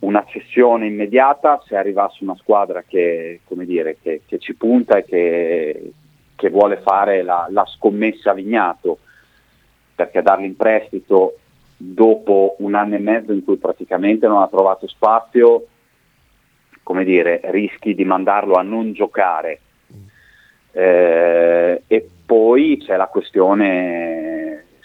una 0.00 0.24
cessione 0.26 0.86
immediata 0.86 1.62
se 1.66 1.76
arrivasse 1.76 2.24
una 2.24 2.36
squadra 2.36 2.82
che, 2.86 3.40
come 3.44 3.64
dire, 3.64 3.96
che, 4.02 4.22
che 4.26 4.38
ci 4.38 4.54
punta 4.54 4.96
e 4.96 5.04
che, 5.04 5.92
che 6.34 6.50
vuole 6.50 6.78
fare 6.78 7.22
la, 7.22 7.46
la 7.50 7.64
scommessa 7.66 8.30
a 8.30 8.34
Vignato, 8.34 8.98
perché 9.94 10.22
darli 10.22 10.46
in 10.46 10.56
prestito 10.56 11.36
dopo 11.76 12.56
un 12.58 12.74
anno 12.74 12.96
e 12.96 12.98
mezzo 12.98 13.32
in 13.32 13.44
cui 13.44 13.56
praticamente 13.56 14.26
non 14.26 14.42
ha 14.42 14.48
trovato 14.48 14.88
spazio, 14.88 15.66
come 16.82 17.04
dire, 17.04 17.40
rischi 17.44 17.94
di 17.94 18.04
mandarlo 18.04 18.54
a 18.54 18.62
non 18.62 18.92
giocare. 18.92 19.60
Eh, 20.72 21.82
e 21.86 22.10
poi 22.26 22.78
c'è 22.78 22.96
la 22.96 23.06
questione 23.06 24.31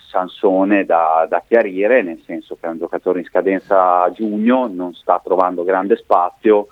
Sansone 0.10 0.86
da, 0.86 1.26
da 1.30 1.44
chiarire, 1.46 2.02
nel 2.02 2.22
senso 2.26 2.56
che 2.56 2.66
è 2.66 2.70
un 2.70 2.78
giocatore 2.78 3.20
in 3.20 3.26
scadenza 3.26 4.04
a 4.04 4.12
giugno, 4.12 4.68
non 4.68 4.94
sta 4.94 5.20
trovando 5.24 5.64
grande 5.64 5.98
spazio 5.98 6.68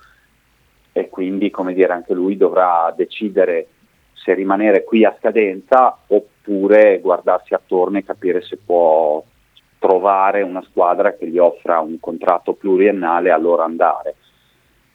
e 0.94 1.10
quindi 1.10 1.50
come 1.50 1.74
dire, 1.74 1.92
anche 1.92 2.14
lui 2.14 2.38
dovrà 2.38 2.94
decidere 2.96 3.68
se 4.14 4.34
rimanere 4.34 4.86
qui 4.86 5.04
a 5.04 5.16
scadenza 5.20 5.98
oppure 6.08 7.00
guardarsi 7.02 7.54
attorno 7.54 7.98
e 7.98 8.06
capire 8.06 8.42
se 8.42 8.58
può 8.58 9.22
trovare 9.78 10.42
una 10.42 10.64
squadra 10.64 11.14
che 11.14 11.28
gli 11.28 11.38
offra 11.38 11.80
un 11.80 12.00
contratto 12.00 12.54
pluriennale 12.54 13.30
e 13.30 13.34
allora 13.34 13.66
andare. 13.66 14.16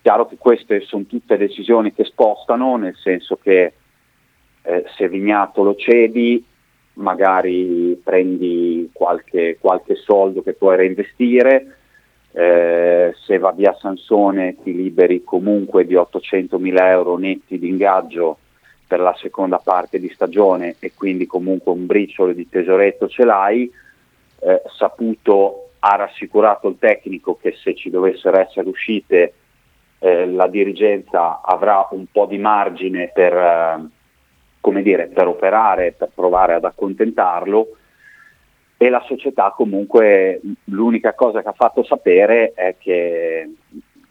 Chiaro 0.01 0.27
che 0.27 0.37
queste 0.39 0.81
sono 0.81 1.05
tutte 1.05 1.37
decisioni 1.37 1.93
che 1.93 2.05
spostano, 2.05 2.77
nel 2.77 2.97
senso 2.97 3.37
che 3.37 3.75
eh, 4.63 4.85
se 4.97 5.09
Vignato 5.09 5.63
lo 5.63 5.75
cedi, 5.77 6.43
magari 7.01 8.01
prendi 8.03 8.91
qualche, 8.93 9.59
qualche 9.59 9.97
soldo 9.97 10.43
che 10.43 10.53
puoi 10.53 10.77
reinvestire, 10.77 11.77
eh, 12.33 13.13
se 13.27 13.39
va 13.39 13.51
via 13.51 13.75
Sansone 13.79 14.57
ti 14.63 14.75
liberi 14.75 15.25
comunque 15.25 15.85
di 15.85 15.97
800 15.97 16.59
mila 16.59 16.89
euro 16.91 17.17
netti 17.17 17.59
di 17.59 17.69
ingaggio 17.69 18.39
per 18.87 19.01
la 19.01 19.15
seconda 19.19 19.59
parte 19.59 19.99
di 19.99 20.09
stagione 20.11 20.77
e 20.79 20.93
quindi 20.95 21.27
comunque 21.27 21.73
un 21.73 21.87
briciolo 21.87 22.33
di 22.33 22.49
tesoretto 22.49 23.09
ce 23.09 23.25
l'hai, 23.25 23.71
eh, 24.41 24.63
Saputo 24.77 25.71
ha 25.81 25.97
rassicurato 25.97 26.69
il 26.69 26.77
tecnico 26.79 27.37
che 27.41 27.55
se 27.63 27.75
ci 27.75 27.91
dovessero 27.91 28.39
essere 28.39 28.69
uscite 28.69 29.35
eh, 29.99 30.27
la 30.27 30.47
dirigenza 30.47 31.41
avrà 31.43 31.87
un 31.93 32.07
po' 32.11 32.27
di 32.27 32.39
margine 32.39 33.11
per, 33.13 33.33
eh, 33.33 33.89
come 34.61 34.83
dire, 34.83 35.07
per 35.07 35.27
operare, 35.27 35.93
per 35.97 36.11
provare 36.15 36.55
ad 36.55 36.65
accontentarlo 36.65 37.77
e 38.83 38.89
la 38.89 39.05
società 39.07 39.53
comunque 39.55 40.41
l'unica 40.65 41.13
cosa 41.13 41.43
che 41.43 41.49
ha 41.49 41.53
fatto 41.53 41.85
sapere 41.85 42.53
è 42.55 42.77
che, 42.79 43.51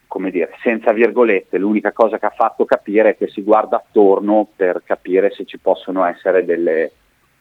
come 0.05 0.29
dire, 0.29 0.51
senza 0.61 0.93
virgolette, 0.93 1.57
l'unica 1.57 1.91
cosa 1.91 2.19
che 2.19 2.27
ha 2.27 2.33
fatto 2.35 2.65
capire 2.65 3.09
è 3.09 3.17
che 3.17 3.29
si 3.29 3.41
guarda 3.41 3.77
attorno 3.77 4.47
per 4.55 4.83
capire 4.85 5.31
se 5.31 5.45
ci 5.45 5.57
possono 5.57 6.05
essere 6.05 6.45
delle 6.45 6.91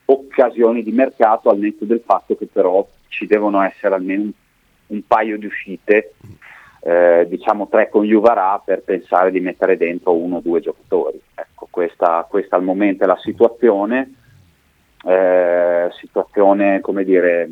occasioni 0.06 0.82
di 0.82 0.92
mercato 0.92 1.50
al 1.50 1.58
netto 1.58 1.84
del 1.84 2.02
fatto 2.02 2.34
che 2.34 2.46
però 2.50 2.86
ci 3.08 3.26
devono 3.26 3.60
essere 3.60 3.94
almeno 3.94 4.22
un, 4.22 4.32
un 4.86 5.02
paio 5.06 5.36
di 5.36 5.44
uscite, 5.44 6.14
eh, 6.80 7.26
diciamo 7.28 7.68
tre 7.68 7.90
con 7.90 8.04
Juvarà 8.04 8.58
per 8.64 8.80
pensare 8.80 9.30
di 9.30 9.40
mettere 9.40 9.76
dentro 9.76 10.14
uno 10.14 10.36
o 10.36 10.40
due 10.40 10.60
giocatori. 10.60 11.20
Ecco, 11.34 11.47
questa, 11.78 12.26
questa 12.28 12.56
al 12.56 12.64
momento 12.64 13.04
è 13.04 13.06
la 13.06 13.20
situazione. 13.22 14.14
Eh, 15.04 15.88
situazione, 16.00 16.80
come 16.80 17.04
dire, 17.04 17.48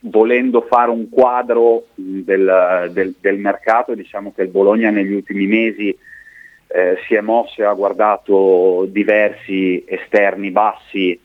volendo 0.00 0.60
fare 0.60 0.90
un 0.90 1.08
quadro 1.08 1.86
del, 1.94 2.90
del- 2.92 3.14
del 3.18 3.38
mercato, 3.38 3.94
diciamo 3.94 4.34
che 4.34 4.42
il 4.42 4.50
Bologna 4.50 4.90
negli 4.90 5.14
ultimi 5.14 5.46
mesi 5.46 5.88
eh, 5.88 6.98
si 7.06 7.14
è 7.14 7.22
mosso 7.22 7.62
e 7.62 7.64
ha 7.64 7.72
guardato 7.72 8.84
diversi 8.90 9.82
esterni 9.86 10.50
bassi 10.50 11.18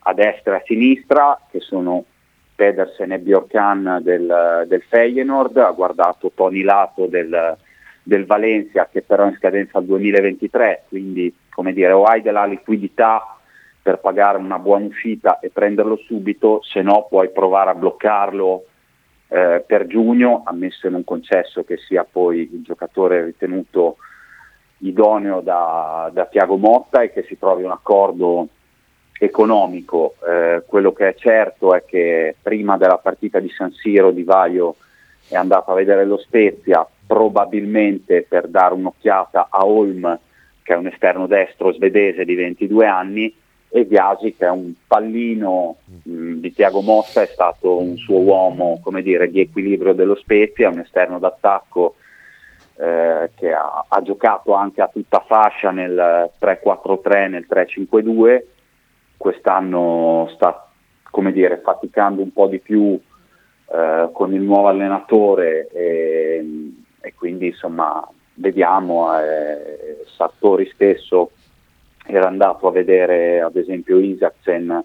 a 0.00 0.12
destra 0.12 0.54
e 0.54 0.56
a 0.56 0.62
sinistra, 0.66 1.40
che 1.52 1.60
sono 1.60 2.04
Pedersen 2.56 3.12
e 3.12 3.20
Bjorkan 3.20 4.00
del, 4.02 4.64
del 4.66 4.82
Feyenoord, 4.88 5.56
ha 5.58 5.70
guardato 5.70 6.32
Tony 6.34 6.62
Lato 6.62 7.06
del, 7.06 7.56
del 8.02 8.26
Valencia 8.26 8.88
che 8.90 9.02
però 9.02 9.24
è 9.24 9.28
in 9.28 9.36
scadenza 9.36 9.78
al 9.78 9.84
2023, 9.84 10.84
quindi 10.88 11.34
come 11.50 11.72
dire 11.72 11.92
o 11.92 12.04
hai 12.04 12.22
della 12.22 12.44
liquidità 12.44 13.38
per 13.80 13.98
pagare 13.98 14.38
una 14.38 14.58
buona 14.58 14.86
uscita 14.86 15.40
e 15.40 15.50
prenderlo 15.50 15.96
subito, 15.96 16.60
se 16.62 16.82
no 16.82 17.06
puoi 17.08 17.30
provare 17.30 17.70
a 17.70 17.74
bloccarlo 17.74 18.64
eh, 19.28 19.64
per 19.66 19.86
giugno, 19.86 20.42
ammesso 20.44 20.86
e 20.86 20.90
non 20.90 21.04
concesso 21.04 21.64
che 21.64 21.78
sia 21.78 22.06
poi 22.08 22.48
il 22.52 22.62
giocatore 22.62 23.24
ritenuto 23.24 23.96
idoneo 24.78 25.40
da, 25.40 26.10
da 26.12 26.26
Tiago 26.26 26.56
Motta 26.56 27.02
e 27.02 27.12
che 27.12 27.24
si 27.24 27.38
trovi 27.38 27.64
un 27.64 27.70
accordo 27.70 28.48
economico. 29.18 30.16
Eh, 30.26 30.62
quello 30.66 30.92
che 30.92 31.08
è 31.08 31.14
certo 31.14 31.74
è 31.74 31.84
che 31.84 32.36
prima 32.40 32.76
della 32.76 32.98
partita 32.98 33.40
di 33.40 33.48
San 33.48 33.72
Siro 33.72 34.10
Di 34.10 34.22
Vaio 34.22 34.76
è 35.28 35.36
andato 35.36 35.70
a 35.70 35.74
vedere 35.74 36.04
lo 36.04 36.18
Spezia, 36.18 36.86
probabilmente 37.12 38.24
per 38.26 38.48
dare 38.48 38.72
un'occhiata 38.72 39.48
a 39.50 39.66
Holm, 39.66 40.18
che 40.62 40.72
è 40.72 40.76
un 40.78 40.86
esterno 40.86 41.26
destro 41.26 41.70
svedese 41.74 42.24
di 42.24 42.34
22 42.34 42.86
anni, 42.86 43.34
e 43.68 43.84
Biasi, 43.84 44.34
che 44.34 44.46
è 44.46 44.50
un 44.50 44.72
pallino 44.86 45.76
mh, 46.04 46.36
di 46.36 46.54
Tiago 46.54 46.80
Motta, 46.80 47.20
è 47.20 47.26
stato 47.26 47.78
un 47.78 47.98
suo 47.98 48.18
uomo 48.20 48.80
come 48.82 49.02
dire, 49.02 49.30
di 49.30 49.40
equilibrio 49.40 49.92
dello 49.92 50.14
Spezia, 50.14 50.70
un 50.70 50.78
esterno 50.78 51.18
d'attacco 51.18 51.96
eh, 52.76 53.30
che 53.34 53.52
ha, 53.52 53.84
ha 53.86 54.00
giocato 54.00 54.54
anche 54.54 54.80
a 54.80 54.88
tutta 54.88 55.22
fascia 55.26 55.70
nel 55.70 56.30
3-4-3, 56.40 57.28
nel 57.28 57.46
3-5-2, 57.46 58.42
quest'anno 59.18 60.30
sta 60.32 60.66
come 61.10 61.32
dire, 61.32 61.60
faticando 61.62 62.22
un 62.22 62.32
po' 62.32 62.46
di 62.46 62.58
più 62.58 62.98
eh, 63.74 64.08
con 64.12 64.34
il 64.34 64.40
nuovo 64.40 64.68
allenatore 64.68 65.68
e, 65.68 66.44
e 67.02 67.12
quindi 67.14 67.48
insomma 67.48 68.06
vediamo, 68.34 69.18
eh, 69.18 70.04
Sartori 70.16 70.70
stesso 70.72 71.32
era 72.06 72.26
andato 72.28 72.66
a 72.66 72.72
vedere 72.72 73.40
ad 73.40 73.56
esempio 73.56 73.98
Isaacsen 73.98 74.82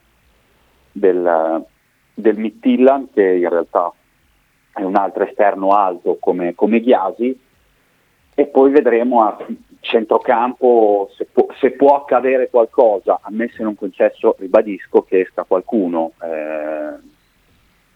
del, 0.91 1.65
del 2.13 2.37
Midtjylland 2.37 3.09
che 3.13 3.23
in 3.23 3.49
realtà 3.49 3.91
è 4.73 4.83
un 4.83 4.95
altro 4.95 5.23
esterno 5.23 5.71
alto 5.71 6.17
come, 6.19 6.53
come 6.53 6.79
Ghiasi. 6.79 7.39
E 8.39 8.45
poi 8.45 8.69
vedremo 8.69 9.23
a 9.23 9.35
centrocampo 9.79 11.09
se 11.15 11.25
può, 11.25 11.47
se 11.59 11.71
può 11.71 11.95
accadere 11.95 12.49
qualcosa, 12.49 13.19
a 13.21 13.31
me 13.31 13.49
se 13.49 13.63
non 13.63 13.75
concesso 13.75 14.35
ribadisco 14.37 15.01
che 15.01 15.21
esca 15.21 15.43
qualcuno 15.43 16.11
eh, 16.21 17.15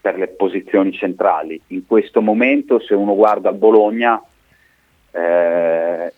per 0.02 0.18
le 0.18 0.26
posizioni 0.26 0.92
centrali. 0.92 1.58
In 1.68 1.86
questo 1.86 2.20
momento 2.20 2.80
se 2.80 2.92
uno 2.94 3.14
guarda 3.14 3.52
Bologna, 3.52 4.20
eh, 5.12 6.12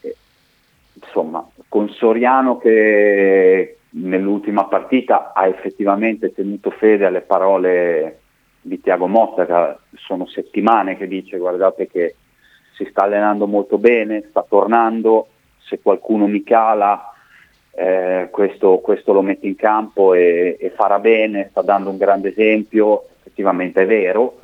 insomma, 0.95 1.47
con 1.69 1.91
Soriano 1.91 2.57
che 2.57 3.77
nell'ultima 3.91 4.65
partita 4.65 5.33
ha 5.35 5.47
effettivamente 5.47 6.33
tenuto 6.33 6.71
fede 6.71 7.05
alle 7.05 7.21
parole 7.21 8.21
di 8.63 8.81
Tiago 8.81 9.07
Motta, 9.07 9.45
che 9.45 9.99
sono 9.99 10.27
settimane 10.27 10.97
che 10.97 11.07
dice 11.07 11.37
guardate 11.37 11.87
che 11.87 12.15
si 12.73 12.87
sta 12.91 13.03
allenando 13.03 13.47
molto 13.47 13.77
bene, 13.77 14.25
sta 14.31 14.43
tornando, 14.49 15.29
se 15.59 15.81
qualcuno 15.83 16.27
mi 16.27 16.43
cala 16.43 17.13
eh, 17.77 18.29
questo, 18.31 18.79
questo 18.79 19.13
lo 19.13 19.21
mette 19.21 19.47
in 19.47 19.57
campo 19.57 20.15
e, 20.15 20.57
e 20.59 20.71
farà 20.71 20.99
bene, 21.01 21.49
sta 21.51 21.61
dando 21.61 21.91
un 21.91 21.99
grande 21.99 22.31
esempio, 22.31 23.09
effettivamente 23.35 23.83
è 23.83 23.87
vero, 23.87 24.39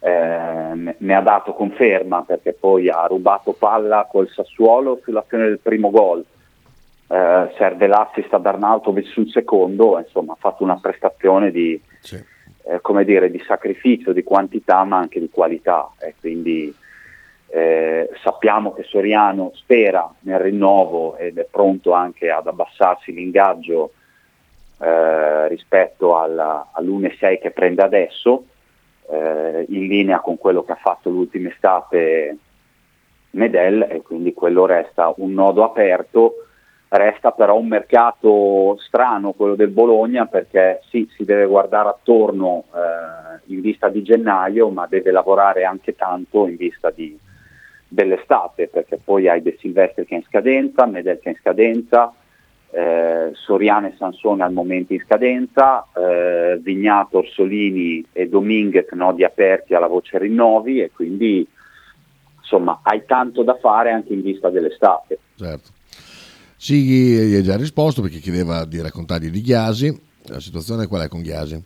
eh, 0.00 0.94
ne- 0.98 1.14
ha 1.14 1.20
dato 1.20 1.54
conferma 1.54 2.24
perché 2.24 2.52
poi 2.52 2.90
ha 2.90 3.06
rubato 3.06 3.52
palla 3.52 4.08
col 4.10 4.28
Sassuolo 4.28 5.00
sull'azione 5.02 5.46
del 5.46 5.60
primo 5.60 5.90
gol, 5.90 6.24
eh, 7.06 7.52
serve 7.56 7.86
l'assist 7.86 8.34
ad 8.34 8.44
Arnautovic 8.44 9.06
sul 9.06 9.30
secondo, 9.30 9.98
insomma 9.98 10.32
ha 10.32 10.38
fatto 10.38 10.64
una 10.64 10.78
prestazione 10.80 11.52
di, 11.52 11.80
eh, 12.64 12.80
come 12.80 13.04
dire, 13.04 13.30
di 13.30 13.42
sacrificio, 13.46 14.12
di 14.12 14.24
quantità 14.24 14.82
ma 14.82 14.98
anche 14.98 15.20
di 15.20 15.30
qualità. 15.30 15.92
E 16.00 16.14
quindi 16.18 16.74
eh, 17.46 18.10
sappiamo 18.20 18.74
che 18.74 18.82
Soriano 18.82 19.52
spera 19.54 20.12
nel 20.20 20.40
rinnovo 20.40 21.16
ed 21.16 21.38
è 21.38 21.46
pronto 21.48 21.92
anche 21.92 22.30
ad 22.30 22.48
abbassarsi 22.48 23.12
l'ingaggio 23.12 23.92
eh, 24.80 25.48
rispetto 25.48 26.18
alla- 26.18 26.68
all'1,6 26.72 27.38
che 27.38 27.50
prende 27.50 27.82
adesso, 27.82 28.44
eh, 29.10 29.66
in 29.68 29.86
linea 29.86 30.20
con 30.20 30.38
quello 30.38 30.62
che 30.64 30.72
ha 30.72 30.76
fatto 30.76 31.10
l'ultima 31.10 31.48
estate 31.48 32.36
Medel 33.30 33.86
e 33.90 34.02
quindi 34.02 34.32
quello 34.32 34.66
resta 34.66 35.12
un 35.16 35.32
nodo 35.32 35.64
aperto. 35.64 36.34
Resta 36.88 37.32
però 37.32 37.56
un 37.56 37.66
mercato 37.66 38.76
strano 38.78 39.32
quello 39.32 39.56
del 39.56 39.70
Bologna 39.70 40.26
perché 40.26 40.80
sì, 40.88 41.08
si 41.16 41.24
deve 41.24 41.46
guardare 41.46 41.88
attorno 41.88 42.64
eh, 42.72 43.40
in 43.52 43.60
vista 43.60 43.88
di 43.88 44.02
gennaio, 44.02 44.68
ma 44.68 44.86
deve 44.86 45.10
lavorare 45.10 45.64
anche 45.64 45.96
tanto 45.96 46.46
in 46.46 46.54
vista 46.56 46.90
di- 46.90 47.18
dell'estate 47.88 48.68
perché 48.68 48.98
poi 49.02 49.28
hai 49.28 49.42
De 49.42 49.56
Silvestri 49.58 50.04
che 50.04 50.14
è 50.14 50.18
in 50.18 50.24
scadenza, 50.24 50.86
Medel 50.86 51.18
che 51.18 51.30
è 51.30 51.32
in 51.32 51.38
scadenza, 51.40 52.12
eh, 52.74 53.30
Soriano 53.34 53.86
e 53.86 53.94
Sansone 53.96 54.42
al 54.42 54.52
momento 54.52 54.92
in 54.92 55.00
scadenza, 55.06 55.86
eh, 55.94 56.58
Vignato, 56.60 57.18
Orsolini 57.18 58.04
e 58.12 58.28
Dominguez 58.28 58.90
nodi 58.92 59.22
aperti 59.22 59.74
alla 59.74 59.86
voce 59.86 60.18
rinnovi 60.18 60.80
e 60.80 60.90
quindi 60.92 61.46
insomma 62.40 62.80
hai 62.82 63.04
tanto 63.06 63.42
da 63.44 63.56
fare 63.60 63.92
anche 63.92 64.12
in 64.12 64.22
vista 64.22 64.50
dell'estate. 64.50 65.18
Certo. 65.36 65.70
Sighi 66.56 67.28
gli 67.28 67.34
ha 67.36 67.42
già 67.42 67.56
risposto 67.56 68.02
perché 68.02 68.18
chiedeva 68.18 68.64
di 68.64 68.80
raccontargli 68.80 69.28
di 69.28 69.40
Ghiasi. 69.40 70.00
La 70.26 70.40
situazione 70.40 70.86
qual 70.86 71.02
è 71.02 71.08
con 71.08 71.22
Ghiasi? 71.22 71.62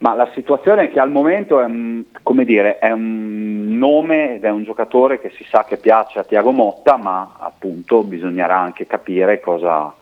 Ma 0.00 0.14
la 0.14 0.30
situazione 0.32 0.84
è 0.84 0.90
che 0.90 1.00
al 1.00 1.10
momento 1.10 1.60
è 1.60 1.64
un, 1.64 2.04
come 2.22 2.44
dire, 2.44 2.78
è 2.78 2.92
un 2.92 3.76
nome 3.78 4.36
ed 4.36 4.44
è 4.44 4.50
un 4.50 4.62
giocatore 4.62 5.18
che 5.18 5.30
si 5.30 5.44
sa 5.44 5.64
che 5.64 5.76
piace 5.76 6.20
a 6.20 6.24
Tiago 6.24 6.52
Motta, 6.52 6.96
ma 6.96 7.34
appunto 7.38 8.04
bisognerà 8.04 8.56
anche 8.56 8.86
capire 8.86 9.40
cosa, 9.40 9.92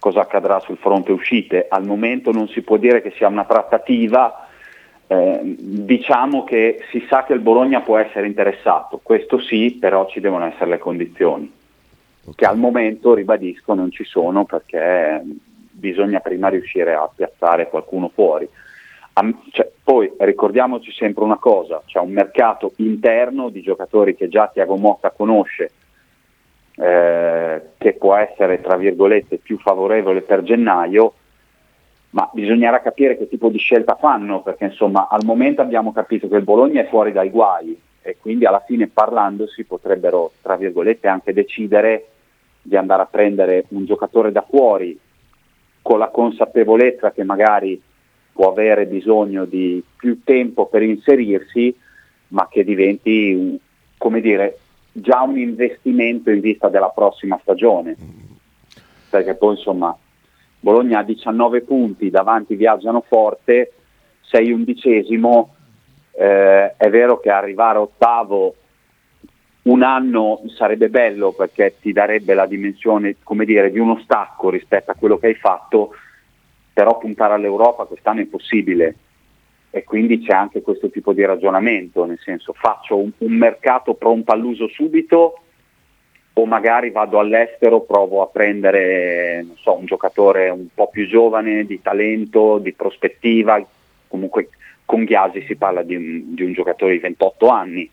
cosa 0.00 0.20
accadrà 0.22 0.58
sul 0.58 0.78
fronte 0.78 1.12
uscite. 1.12 1.66
Al 1.68 1.84
momento 1.84 2.32
non 2.32 2.48
si 2.48 2.62
può 2.62 2.76
dire 2.76 3.00
che 3.02 3.12
sia 3.12 3.28
una 3.28 3.44
trattativa, 3.44 4.48
eh, 5.06 5.40
diciamo 5.42 6.42
che 6.42 6.80
si 6.90 7.06
sa 7.08 7.22
che 7.22 7.32
il 7.32 7.38
Bologna 7.38 7.82
può 7.82 7.98
essere 7.98 8.26
interessato, 8.26 8.98
questo 9.00 9.38
sì, 9.38 9.76
però 9.80 10.08
ci 10.08 10.18
devono 10.18 10.46
essere 10.46 10.70
le 10.70 10.78
condizioni, 10.78 11.52
che 12.34 12.44
al 12.44 12.58
momento, 12.58 13.14
ribadisco, 13.14 13.74
non 13.74 13.92
ci 13.92 14.02
sono 14.02 14.44
perché 14.44 15.22
bisogna 15.70 16.18
prima 16.18 16.48
riuscire 16.48 16.94
a 16.94 17.08
piazzare 17.14 17.68
qualcuno 17.68 18.10
fuori. 18.12 18.48
Cioè, 19.50 19.70
poi 19.82 20.12
ricordiamoci 20.18 20.92
sempre 20.92 21.24
una 21.24 21.38
cosa, 21.38 21.82
c'è 21.86 21.98
un 22.00 22.10
mercato 22.10 22.72
interno 22.76 23.48
di 23.48 23.62
giocatori 23.62 24.14
che 24.14 24.28
già 24.28 24.50
Tiago 24.52 24.76
Motta 24.76 25.10
conosce, 25.10 25.70
eh, 26.76 27.62
che 27.78 27.92
può 27.94 28.14
essere 28.14 28.60
tra 28.60 28.76
virgolette 28.76 29.38
più 29.38 29.58
favorevole 29.58 30.20
per 30.20 30.42
gennaio, 30.42 31.14
ma 32.10 32.28
bisognerà 32.30 32.82
capire 32.82 33.16
che 33.16 33.26
tipo 33.26 33.48
di 33.48 33.56
scelta 33.56 33.94
fanno, 33.94 34.42
perché 34.42 34.64
insomma 34.64 35.08
al 35.08 35.24
momento 35.24 35.62
abbiamo 35.62 35.94
capito 35.94 36.28
che 36.28 36.36
il 36.36 36.44
Bologna 36.44 36.82
è 36.82 36.88
fuori 36.88 37.12
dai 37.12 37.30
guai 37.30 37.80
e 38.02 38.18
quindi 38.20 38.44
alla 38.44 38.62
fine 38.66 38.88
parlandosi 38.88 39.64
potrebbero 39.64 40.32
tra 40.42 40.56
virgolette 40.56 41.08
anche 41.08 41.32
decidere 41.32 42.08
di 42.60 42.76
andare 42.76 43.00
a 43.00 43.06
prendere 43.06 43.64
un 43.68 43.86
giocatore 43.86 44.30
da 44.30 44.44
fuori 44.46 44.98
con 45.80 45.98
la 45.98 46.08
consapevolezza 46.08 47.12
che 47.12 47.24
magari 47.24 47.80
può 48.36 48.50
avere 48.50 48.86
bisogno 48.86 49.46
di 49.46 49.82
più 49.96 50.20
tempo 50.22 50.66
per 50.66 50.82
inserirsi, 50.82 51.74
ma 52.28 52.46
che 52.50 52.62
diventi, 52.62 53.58
come 53.96 54.20
dire, 54.20 54.58
già 54.92 55.22
un 55.22 55.38
investimento 55.38 56.30
in 56.30 56.40
vista 56.40 56.68
della 56.68 56.90
prossima 56.90 57.38
stagione. 57.40 57.96
Perché 59.08 59.34
poi 59.34 59.54
insomma 59.54 59.96
Bologna 60.60 60.98
ha 60.98 61.02
19 61.02 61.62
punti, 61.62 62.10
davanti 62.10 62.54
viaggiano 62.56 63.02
forte, 63.06 63.72
sei 64.20 64.52
undicesimo, 64.52 65.54
eh, 66.12 66.76
è 66.76 66.90
vero 66.90 67.18
che 67.18 67.30
arrivare 67.30 67.78
ottavo 67.78 68.54
un 69.62 69.82
anno 69.82 70.42
sarebbe 70.56 70.88
bello 70.88 71.32
perché 71.32 71.76
ti 71.80 71.92
darebbe 71.92 72.34
la 72.34 72.46
dimensione, 72.46 73.16
come 73.22 73.44
dire, 73.44 73.70
di 73.70 73.78
uno 73.78 73.98
stacco 74.02 74.50
rispetto 74.50 74.90
a 74.90 74.94
quello 74.94 75.18
che 75.18 75.28
hai 75.28 75.34
fatto, 75.34 75.94
però 76.76 76.98
puntare 76.98 77.32
all'Europa 77.32 77.86
quest'anno 77.86 78.18
è 78.18 78.24
impossibile 78.24 78.96
e 79.70 79.82
quindi 79.82 80.20
c'è 80.20 80.34
anche 80.34 80.60
questo 80.60 80.90
tipo 80.90 81.14
di 81.14 81.24
ragionamento, 81.24 82.04
nel 82.04 82.18
senso 82.22 82.52
faccio 82.52 82.98
un, 82.98 83.10
un 83.16 83.32
mercato 83.32 83.94
pronto 83.94 84.30
all'uso 84.30 84.68
subito 84.68 85.40
o 86.34 86.44
magari 86.44 86.90
vado 86.90 87.18
all'estero, 87.18 87.80
provo 87.80 88.20
a 88.20 88.26
prendere 88.26 89.46
so, 89.54 89.74
un 89.74 89.86
giocatore 89.86 90.50
un 90.50 90.66
po' 90.74 90.90
più 90.90 91.06
giovane, 91.06 91.64
di 91.64 91.80
talento, 91.80 92.58
di 92.58 92.74
prospettiva, 92.74 93.58
comunque 94.06 94.50
con 94.84 95.04
Ghiasi 95.04 95.46
si 95.46 95.56
parla 95.56 95.82
di 95.82 95.96
un, 95.96 96.34
di 96.34 96.42
un 96.42 96.52
giocatore 96.52 96.92
di 96.92 96.98
28 96.98 97.48
anni 97.48 97.90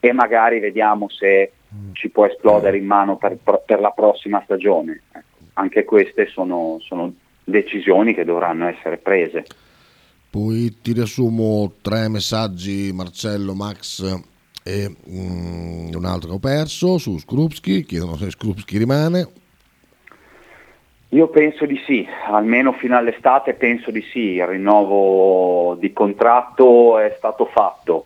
e 0.00 0.12
magari 0.12 0.58
vediamo 0.60 1.08
se 1.08 1.52
ci 1.92 2.10
può 2.10 2.26
esplodere 2.26 2.76
in 2.76 2.84
mano 2.84 3.16
per, 3.16 3.38
per 3.38 3.80
la 3.80 3.90
prossima 3.92 4.42
stagione. 4.44 5.00
Ecco, 5.10 5.38
anche 5.54 5.84
queste 5.84 6.26
sono, 6.26 6.76
sono 6.80 7.10
decisioni 7.50 8.14
che 8.14 8.24
dovranno 8.24 8.66
essere 8.68 8.96
prese. 8.96 9.44
Poi 10.30 10.76
ti 10.80 10.92
riassumo 10.92 11.72
tre 11.82 12.08
messaggi, 12.08 12.92
Marcello, 12.92 13.54
Max 13.54 14.02
e 14.62 14.88
mm, 14.88 15.94
un 15.94 16.04
altro 16.04 16.28
che 16.28 16.34
ho 16.34 16.38
perso 16.38 16.98
su 16.98 17.18
Skrupski, 17.18 17.84
chiedono 17.84 18.16
se 18.16 18.30
Skrupski 18.30 18.78
rimane. 18.78 19.28
Io 21.12 21.26
penso 21.26 21.66
di 21.66 21.80
sì, 21.84 22.06
almeno 22.28 22.72
fino 22.72 22.96
all'estate 22.96 23.54
penso 23.54 23.90
di 23.90 24.00
sì, 24.12 24.34
il 24.34 24.46
rinnovo 24.46 25.74
di 25.74 25.92
contratto 25.92 26.98
è 27.00 27.12
stato 27.16 27.46
fatto. 27.46 28.04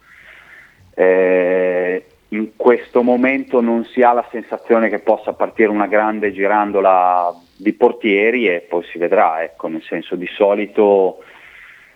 Eh, 0.95 2.07
in 2.29 2.57
questo 2.57 3.03
momento 3.03 3.61
non 3.61 3.85
si 3.85 4.01
ha 4.01 4.15
la 4.15 4.27
sensazione 4.31 4.89
che 4.89 5.01
possa 5.01 5.35
partire 5.35 5.69
una 5.69 5.87
grande 5.87 6.33
girandola 6.33 7.31
di 7.65 7.73
portieri 7.73 8.47
e 8.47 8.61
poi 8.61 8.85
si 8.85 8.99
vedrà, 8.99 9.43
ecco, 9.43 9.69
nel 9.69 9.83
senso 9.83 10.17
di 10.17 10.27
solito 10.27 11.25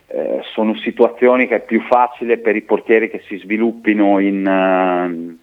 eh, 0.06 0.40
sono 0.54 0.74
situazioni 0.76 1.46
che 1.46 1.56
è 1.56 1.60
più 1.60 1.82
facile 1.82 2.38
per 2.38 2.56
i 2.56 2.62
portieri 2.62 3.10
che 3.10 3.20
si 3.26 3.36
sviluppino 3.36 4.18
in, 4.18 4.46
eh, 4.46 5.36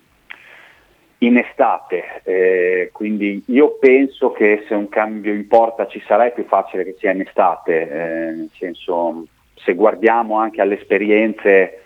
in 1.19 1.38
estate, 1.38 2.22
eh, 2.23 2.89
quindi 2.91 3.43
io 3.49 3.77
penso 3.80 4.31
che 4.31 4.65
se 4.68 4.73
un 4.73 4.89
cambio 4.89 5.31
in 5.31 5.47
porta 5.47 5.85
ci 5.88 6.02
sarà 6.07 6.26
è 6.26 6.34
più 6.34 6.45
facile 6.45 6.84
che 6.84 6.95
sia 6.97 7.11
in 7.11 7.22
estate, 7.22 7.81
eh, 7.81 8.31
nel 8.31 8.49
senso 8.57 9.27
se 9.53 9.76
guardiamo 9.76 10.39
anche 10.39 10.61
alle 10.61 10.80
esperienze 10.80 11.81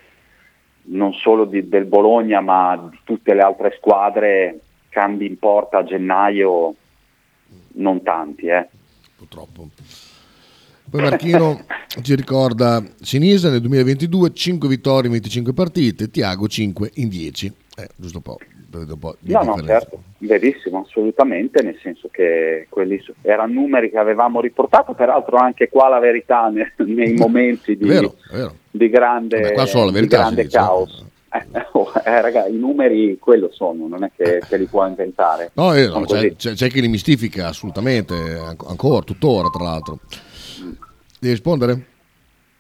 non 0.91 1.13
solo 1.13 1.43
di- 1.43 1.67
del 1.67 1.85
Bologna 1.85 2.39
ma 2.39 2.89
di 2.89 2.99
tutte 3.03 3.33
le 3.33 3.41
altre 3.41 3.75
squadre, 3.77 4.59
cambi 4.87 5.27
in 5.27 5.37
porta 5.37 5.79
a 5.79 5.83
gennaio 5.83 6.75
non 7.80 8.03
tanti. 8.03 8.47
Eh. 8.47 8.68
Purtroppo. 9.18 9.69
Poi 10.89 11.01
Marchino 11.01 11.65
ci 12.01 12.15
ricorda 12.15 12.84
Sinisa 13.01 13.49
nel 13.49 13.61
2022 13.61 14.34
5 14.34 14.68
vittorie 14.68 15.06
in 15.06 15.11
25 15.11 15.53
partite, 15.53 16.10
Tiago 16.10 16.47
5 16.47 16.91
in 16.95 17.10
10. 17.10 17.53
Eh, 17.77 17.88
giusto 17.95 18.18
un 18.18 18.23
po', 18.23 18.38
un 18.73 18.97
po' 18.99 19.15
di 19.19 19.31
No, 19.31 19.43
no, 19.43 19.53
differenza. 19.56 19.80
certo, 19.80 20.03
verissimo, 20.18 20.84
assolutamente, 20.85 21.61
nel 21.61 21.77
senso 21.81 22.10
che 22.11 22.65
quelli 22.69 23.01
erano 23.22 23.53
numeri 23.53 23.89
che 23.91 23.97
avevamo 23.97 24.41
riportato, 24.41 24.93
peraltro 24.93 25.38
anche 25.38 25.69
qua 25.69 25.88
la 25.89 25.99
verità 25.99 26.49
ne- 26.49 26.73
nei 26.77 27.14
momenti 27.15 27.77
di, 27.77 27.84
È 27.85 27.88
vero, 27.88 28.15
è 28.31 28.35
vero. 28.35 28.56
di 28.72 28.89
grande, 28.89 29.53
solo 29.68 29.85
la 29.85 29.89
di 29.91 29.95
verità 29.95 30.18
grande 30.18 30.43
dice. 30.43 30.57
caos. 30.57 31.06
Eh, 31.31 31.45
oh, 31.73 31.91
eh, 32.03 32.22
raga, 32.22 32.47
i 32.47 32.56
numeri 32.56 33.18
quello 33.19 33.49
sono, 33.53 33.88
non 33.88 34.03
è 34.03 34.11
che 34.15 34.41
te 34.47 34.57
li 34.57 34.65
può 34.65 34.85
inventare. 34.85 35.51
No, 35.53 35.73
eh, 35.73 35.88
no, 35.88 36.01
c'è, 36.01 36.35
c'è- 36.35 36.53
c'è 36.53 36.69
chi 36.69 36.81
li 36.81 36.88
mistifica 36.88 37.47
assolutamente, 37.47 38.14
an- 38.15 38.57
ancora, 38.68 39.01
tuttora 39.03 39.49
tra 39.49 39.64
l'altro. 39.64 39.99
Devi 41.19 41.34
rispondere? 41.34 41.85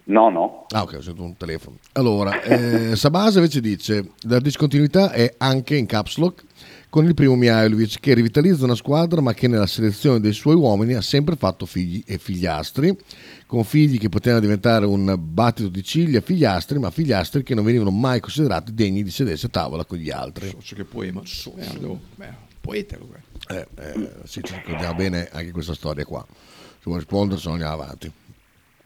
No, 0.05 0.29
no. 0.29 0.65
Ah, 0.69 0.81
ok, 0.81 0.95
ho 0.97 1.01
sentito 1.01 1.23
un 1.23 1.37
telefono. 1.37 1.77
Allora, 1.93 2.41
eh, 2.41 2.95
Sabasa 2.95 3.37
invece 3.39 3.61
dice: 3.61 4.11
La 4.21 4.39
discontinuità 4.39 5.11
è 5.11 5.35
anche 5.37 5.75
in 5.75 5.85
caps 5.85 6.17
lock 6.17 6.43
con 6.89 7.05
il 7.05 7.13
primo 7.13 7.35
Mihailovic 7.35 7.99
che 7.99 8.13
rivitalizza 8.13 8.65
una 8.65 8.75
squadra 8.75 9.21
ma 9.21 9.33
che 9.33 9.47
nella 9.47 9.67
selezione 9.67 10.19
dei 10.19 10.33
suoi 10.33 10.55
uomini 10.55 10.95
ha 10.95 11.01
sempre 11.01 11.35
fatto 11.35 11.65
figli 11.65 12.03
e 12.05 12.17
figliastri, 12.17 12.97
con 13.45 13.63
figli 13.63 13.97
che 13.99 14.09
potevano 14.09 14.41
diventare 14.41 14.85
un 14.85 15.15
battito 15.19 15.69
di 15.69 15.83
ciglia, 15.83 16.19
figliastri, 16.21 16.79
ma 16.79 16.89
figliastri 16.89 17.43
che 17.43 17.53
non 17.53 17.63
venivano 17.63 17.91
mai 17.91 18.19
considerati 18.19 18.73
degni 18.73 19.03
di 19.03 19.11
sedersi 19.11 19.45
a 19.45 19.49
tavola 19.49 19.85
con 19.85 19.97
gli 19.97 20.09
altri. 20.09 20.49
So 20.61 20.75
che 20.75 20.83
poema. 20.83 21.21
Eh, 21.21 21.79
no, 21.79 21.99
beh, 22.15 22.33
poeta 22.59 22.97
lui. 22.97 23.09
Eh, 23.51 23.67
eh, 23.77 24.09
sì, 24.23 24.41
ci 24.43 24.53
ricordiamo 24.55 24.95
bene 24.95 25.29
anche 25.31 25.51
questa 25.51 25.73
storia 25.73 26.05
qua. 26.05 26.25
Se 26.27 26.85
vuoi 26.85 26.99
rispondere, 26.99 27.39
se 27.39 27.47
no 27.47 27.53
andiamo 27.53 27.73
avanti. 27.73 28.11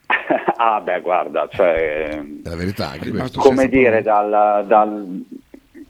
ah, 0.58 0.80
beh, 0.82 1.02
guarda, 1.02 1.48
cioè, 1.52 2.22
È 2.44 2.50
la 2.50 2.56
verità, 2.56 2.92
anche 2.92 3.10
questo. 3.10 3.40
come 3.40 3.68
dire, 3.68 4.02
dal, 4.02 4.66
dal- 4.68 5.26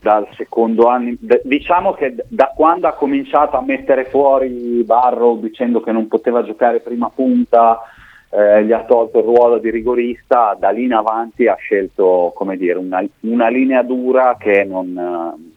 dal 0.03 0.27
secondo 0.35 0.87
anno, 0.87 1.15
d- 1.17 1.41
diciamo 1.45 1.93
che 1.93 2.13
d- 2.13 2.23
da 2.27 2.51
quando 2.53 2.87
ha 2.87 2.93
cominciato 2.93 3.55
a 3.55 3.61
mettere 3.61 4.03
fuori 4.03 4.83
Barro 4.83 5.35
dicendo 5.35 5.79
che 5.79 5.93
non 5.93 6.09
poteva 6.09 6.43
giocare 6.43 6.81
prima 6.81 7.09
punta, 7.09 7.79
eh, 8.29 8.65
gli 8.65 8.73
ha 8.73 8.83
tolto 8.83 9.19
il 9.19 9.23
ruolo 9.23 9.59
di 9.59 9.69
rigorista, 9.71 10.57
da 10.59 10.71
lì 10.71 10.83
in 10.83 10.93
avanti 10.93 11.47
ha 11.47 11.55
scelto, 11.55 12.33
come 12.35 12.57
dire, 12.57 12.77
una, 12.77 13.01
una 13.21 13.47
linea 13.47 13.81
dura 13.81 14.35
che 14.37 14.65
non... 14.65 15.49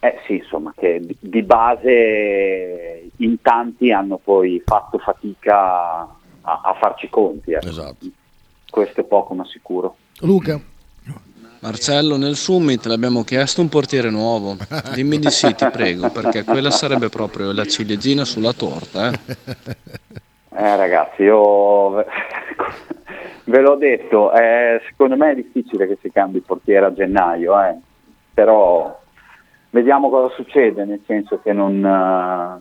Eh, 0.00 0.06
eh 0.08 0.18
sì, 0.26 0.36
insomma, 0.36 0.72
che 0.74 1.00
di- 1.04 1.16
di 1.20 1.42
base 1.42 3.10
in 3.16 3.42
tanti 3.42 3.92
hanno 3.92 4.16
poi 4.16 4.60
fatto 4.64 4.96
fatica 4.96 6.00
a, 6.00 6.08
a 6.40 6.76
farci 6.80 7.10
conti. 7.10 7.52
ecco. 7.52 7.68
Esatto. 7.68 8.06
Questo 8.70 9.02
è 9.02 9.04
poco 9.04 9.34
ma 9.34 9.44
sicuro. 9.44 9.96
Luca. 10.20 10.58
Marcello, 11.62 12.16
nel 12.16 12.34
summit 12.34 12.84
l'abbiamo 12.86 13.22
chiesto 13.22 13.60
un 13.60 13.68
portiere 13.68 14.10
nuovo. 14.10 14.56
Dimmi 14.94 15.20
di 15.20 15.30
sì, 15.30 15.54
ti 15.54 15.64
prego, 15.70 16.10
perché 16.10 16.42
quella 16.42 16.72
sarebbe 16.72 17.08
proprio 17.08 17.52
la 17.52 17.64
ciliegina 17.64 18.24
sulla 18.24 18.52
torta. 18.52 19.12
Eh? 19.12 19.18
Eh 20.56 20.76
ragazzi, 20.76 21.22
io 21.22 21.90
ve- 23.44 23.60
l'ho 23.60 23.76
detto, 23.76 24.32
eh, 24.32 24.82
secondo 24.88 25.16
me 25.16 25.30
è 25.30 25.34
difficile 25.36 25.86
che 25.86 25.98
si 26.02 26.10
cambi 26.10 26.40
portiere 26.40 26.86
a 26.86 26.92
gennaio, 26.92 27.62
eh, 27.62 27.76
però 28.34 29.00
vediamo 29.70 30.10
cosa 30.10 30.34
succede, 30.34 30.84
nel 30.84 31.02
senso 31.06 31.40
che 31.40 31.52
non... 31.52 31.84
eh, 31.84 31.88
a 31.88 32.60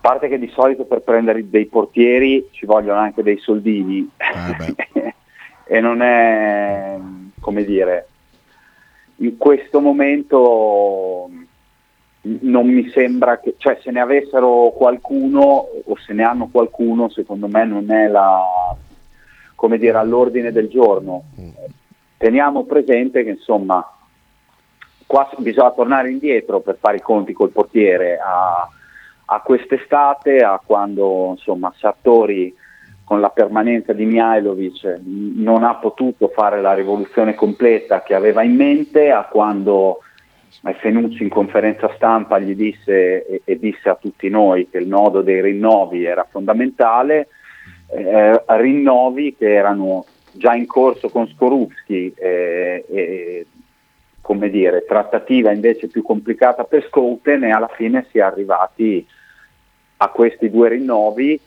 parte 0.00 0.28
che 0.28 0.38
di 0.38 0.52
solito 0.54 0.84
per 0.84 1.00
prendere 1.00 1.50
dei 1.50 1.66
portieri 1.66 2.48
ci 2.52 2.64
vogliono 2.64 3.00
anche 3.00 3.24
dei 3.24 3.38
soldini 3.38 4.08
e 5.64 5.80
non 5.80 6.02
è, 6.02 6.98
come 7.44 7.62
dire, 7.62 8.08
in 9.16 9.36
questo 9.36 9.80
momento 9.80 11.28
non 12.22 12.66
mi 12.66 12.88
sembra 12.88 13.38
che, 13.38 13.56
cioè 13.58 13.78
se 13.82 13.90
ne 13.90 14.00
avessero 14.00 14.72
qualcuno 14.74 15.68
o 15.84 15.96
se 15.98 16.14
ne 16.14 16.22
hanno 16.22 16.48
qualcuno, 16.50 17.10
secondo 17.10 17.46
me 17.46 17.66
non 17.66 17.90
è 17.90 18.08
la, 18.08 18.74
come 19.54 19.76
dire, 19.76 19.98
all'ordine 19.98 20.52
del 20.52 20.68
giorno. 20.68 21.24
Teniamo 22.16 22.64
presente 22.64 23.22
che 23.22 23.30
insomma 23.30 23.86
qua 25.06 25.28
bisogna 25.36 25.72
tornare 25.72 26.10
indietro 26.10 26.60
per 26.60 26.78
fare 26.80 26.96
i 26.96 27.02
conti 27.02 27.34
col 27.34 27.50
portiere 27.50 28.16
a, 28.16 28.66
a 29.26 29.40
quest'estate, 29.40 30.38
a 30.38 30.58
quando 30.64 31.32
insomma 31.32 31.70
Sartori 31.76 32.56
con 33.04 33.20
la 33.20 33.28
permanenza 33.28 33.92
di 33.92 34.06
Mihailovic 34.06 35.00
non 35.04 35.62
ha 35.62 35.74
potuto 35.74 36.28
fare 36.28 36.60
la 36.60 36.72
rivoluzione 36.72 37.34
completa 37.34 38.02
che 38.02 38.14
aveva 38.14 38.42
in 38.42 38.54
mente, 38.54 39.10
a 39.10 39.24
quando 39.24 40.00
Fenucci 40.78 41.24
in 41.24 41.28
conferenza 41.28 41.92
stampa 41.94 42.38
gli 42.38 42.54
disse 42.54 43.26
e, 43.26 43.42
e 43.44 43.58
disse 43.58 43.88
a 43.90 43.96
tutti 43.96 44.28
noi 44.30 44.68
che 44.70 44.78
il 44.78 44.88
nodo 44.88 45.20
dei 45.20 45.42
rinnovi 45.42 46.04
era 46.04 46.26
fondamentale, 46.28 47.28
eh, 47.90 48.42
rinnovi 48.46 49.36
che 49.36 49.52
erano 49.52 50.06
già 50.32 50.54
in 50.54 50.66
corso 50.66 51.10
con 51.10 51.28
Skorupski 51.28 52.14
eh, 52.16 52.84
e 52.88 53.46
come 54.24 54.48
dire, 54.48 54.86
trattativa 54.86 55.52
invece 55.52 55.88
più 55.88 56.02
complicata 56.02 56.64
per 56.64 56.84
Schouten 56.84 57.44
e 57.44 57.50
alla 57.50 57.68
fine 57.68 58.06
si 58.10 58.16
è 58.16 58.22
arrivati 58.22 59.06
a 59.98 60.08
questi 60.08 60.50
due 60.50 60.70
rinnovi. 60.70 61.38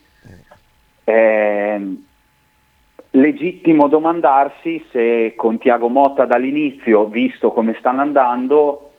Ehm, 1.08 2.04
legittimo 3.12 3.88
domandarsi 3.88 4.84
se 4.92 5.32
con 5.36 5.56
Tiago 5.56 5.88
Motta 5.88 6.26
dall'inizio, 6.26 7.06
visto 7.06 7.50
come 7.50 7.74
stanno 7.78 8.02
andando, 8.02 8.90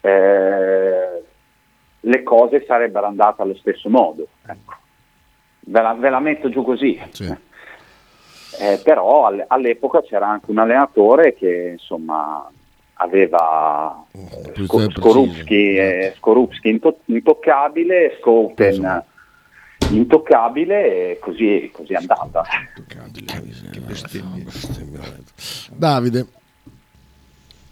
eh, 0.00 1.22
le 2.00 2.22
cose 2.24 2.64
sarebbero 2.66 3.06
andate 3.06 3.42
allo 3.42 3.54
stesso 3.54 3.88
modo. 3.88 4.26
ecco. 4.46 4.74
Ve, 5.66 5.80
la, 5.80 5.94
ve 5.94 6.10
la 6.10 6.18
metto 6.18 6.48
giù 6.50 6.64
così. 6.64 7.00
Eh, 8.58 8.80
però 8.82 9.26
all- 9.26 9.44
all'epoca 9.46 10.02
c'era 10.02 10.26
anche 10.28 10.50
un 10.50 10.58
allenatore 10.58 11.34
che 11.34 11.70
insomma 11.72 12.50
aveva 12.94 14.04
preciso. 14.42 14.90
Skorupski, 14.90 15.74
eh, 15.76 16.12
Skorupski 16.16 16.68
into- 16.68 16.98
intoccabile, 17.06 18.16
Schouten 18.18 19.04
intoccabile 19.90 21.12
e 21.12 21.18
così, 21.18 21.70
così 21.72 21.92
è 21.92 21.96
andata. 21.96 22.42
Davide. 25.74 26.26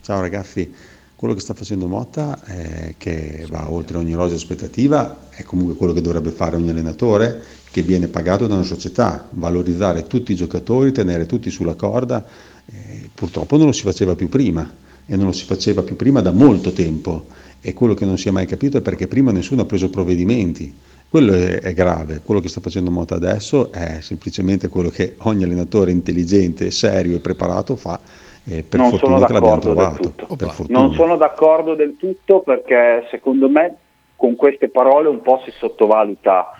Ciao 0.02 0.20
ragazzi, 0.20 0.74
quello 1.14 1.34
che 1.34 1.40
sta 1.40 1.54
facendo 1.54 1.86
Motta 1.86 2.42
è 2.44 2.94
che 2.98 3.46
va 3.48 3.70
oltre 3.70 3.96
ogni 3.96 4.14
rosea 4.14 4.36
aspettativa, 4.36 5.28
è 5.30 5.44
comunque 5.44 5.76
quello 5.76 5.92
che 5.92 6.00
dovrebbe 6.00 6.30
fare 6.30 6.56
ogni 6.56 6.70
allenatore 6.70 7.42
che 7.70 7.82
viene 7.82 8.08
pagato 8.08 8.46
da 8.46 8.54
una 8.54 8.64
società, 8.64 9.28
valorizzare 9.30 10.06
tutti 10.06 10.32
i 10.32 10.34
giocatori, 10.34 10.92
tenere 10.92 11.24
tutti 11.26 11.48
sulla 11.50 11.74
corda. 11.74 12.24
Eh, 12.66 13.08
purtroppo 13.14 13.56
non 13.56 13.66
lo 13.66 13.72
si 13.72 13.82
faceva 13.82 14.14
più 14.14 14.28
prima 14.28 14.70
e 15.06 15.16
non 15.16 15.26
lo 15.26 15.32
si 15.32 15.44
faceva 15.44 15.82
più 15.82 15.96
prima 15.96 16.20
da 16.20 16.32
molto 16.32 16.72
tempo 16.72 17.26
e 17.60 17.72
quello 17.72 17.94
che 17.94 18.04
non 18.04 18.18
si 18.18 18.28
è 18.28 18.30
mai 18.30 18.46
capito 18.46 18.76
è 18.76 18.80
perché 18.82 19.06
prima 19.06 19.30
nessuno 19.30 19.62
ha 19.62 19.64
preso 19.64 19.88
provvedimenti. 19.88 20.74
Quello 21.12 21.34
è, 21.34 21.60
è 21.60 21.74
grave, 21.74 22.22
quello 22.24 22.40
che 22.40 22.48
sta 22.48 22.62
facendo 22.62 22.90
Motta 22.90 23.14
adesso 23.14 23.70
è 23.70 24.00
semplicemente 24.00 24.68
quello 24.68 24.88
che 24.88 25.16
ogni 25.24 25.44
allenatore 25.44 25.90
intelligente, 25.90 26.70
serio 26.70 27.16
e 27.16 27.20
preparato 27.20 27.76
fa 27.76 28.00
e 28.48 28.62
per 28.62 28.80
Non 28.80 28.88
fortuna 28.88 29.16
sono 29.16 29.26
che 29.26 29.32
l'abbiamo 29.34 29.58
d'accordo 29.58 30.08
del 30.08 30.14
trovato. 30.14 30.64
Non 30.68 30.94
sono 30.94 31.16
d'accordo 31.16 31.74
del 31.74 31.96
tutto 31.98 32.40
perché 32.40 33.06
secondo 33.10 33.50
me 33.50 33.76
con 34.16 34.36
queste 34.36 34.70
parole 34.70 35.08
un 35.08 35.20
po' 35.20 35.42
si 35.44 35.50
sottovaluta 35.50 36.52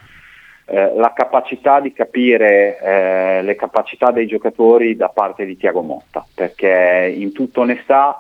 eh, 0.67 0.93
la 0.97 1.15
capacità 1.15 1.81
di 1.81 1.95
capire 1.95 2.79
eh, 2.79 3.43
le 3.43 3.57
capacità 3.57 4.11
dei 4.11 4.27
giocatori 4.27 4.97
da 4.97 5.09
parte 5.09 5.47
di 5.47 5.57
Tiago 5.57 5.81
Motta, 5.81 6.27
perché 6.35 7.11
in 7.17 7.33
tutta 7.33 7.61
onestà 7.61 8.19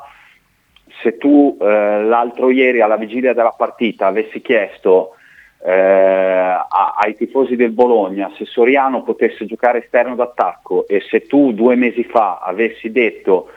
se 1.03 1.19
tu 1.19 1.59
eh, 1.61 1.65
l'altro 2.05 2.49
ieri 2.49 2.81
alla 2.81 2.97
vigilia 2.97 3.35
della 3.35 3.55
partita 3.55 4.07
avessi 4.07 4.41
chiesto 4.41 5.17
eh, 5.65 5.71
ai 5.71 7.15
tifosi 7.17 7.55
del 7.55 7.71
Bologna 7.71 8.33
se 8.37 8.45
Soriano 8.45 9.03
potesse 9.03 9.47
giocare 9.47 9.85
esterno 9.85 10.17
d'attacco 10.17 10.87
e 10.89 11.01
se 11.01 11.27
tu 11.27 11.53
due 11.53 11.77
mesi 11.77 12.03
fa 12.05 12.41
avessi 12.43 12.91
detto 12.91 13.49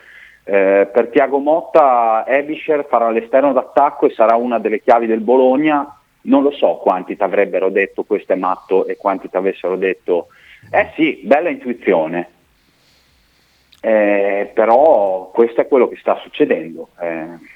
eh, 0.43 0.87
per 0.91 1.07
Tiago 1.07 1.39
Motta 1.39 2.23
Ebischer 2.27 2.85
farà 2.87 3.09
l'esterno 3.09 3.53
d'attacco 3.53 4.05
e 4.05 4.11
sarà 4.11 4.35
una 4.35 4.59
delle 4.59 4.81
chiavi 4.81 5.07
del 5.07 5.21
Bologna, 5.21 5.99
non 6.21 6.43
lo 6.43 6.51
so 6.51 6.75
quanti 6.75 7.15
ti 7.15 7.23
avrebbero 7.23 7.69
detto 7.69 8.03
questo 8.03 8.33
è 8.33 8.35
matto 8.35 8.85
e 8.85 8.97
quanti 8.97 9.27
ti 9.27 9.37
avessero 9.37 9.75
detto 9.75 10.27
eh 10.71 10.91
sì, 10.95 11.21
bella 11.23 11.49
intuizione. 11.49 12.29
Eh, 13.81 14.49
però 14.53 15.29
questo 15.31 15.61
è 15.61 15.67
quello 15.67 15.87
che 15.87 15.97
sta 15.97 16.15
succedendo. 16.23 16.89
eh, 16.99 17.53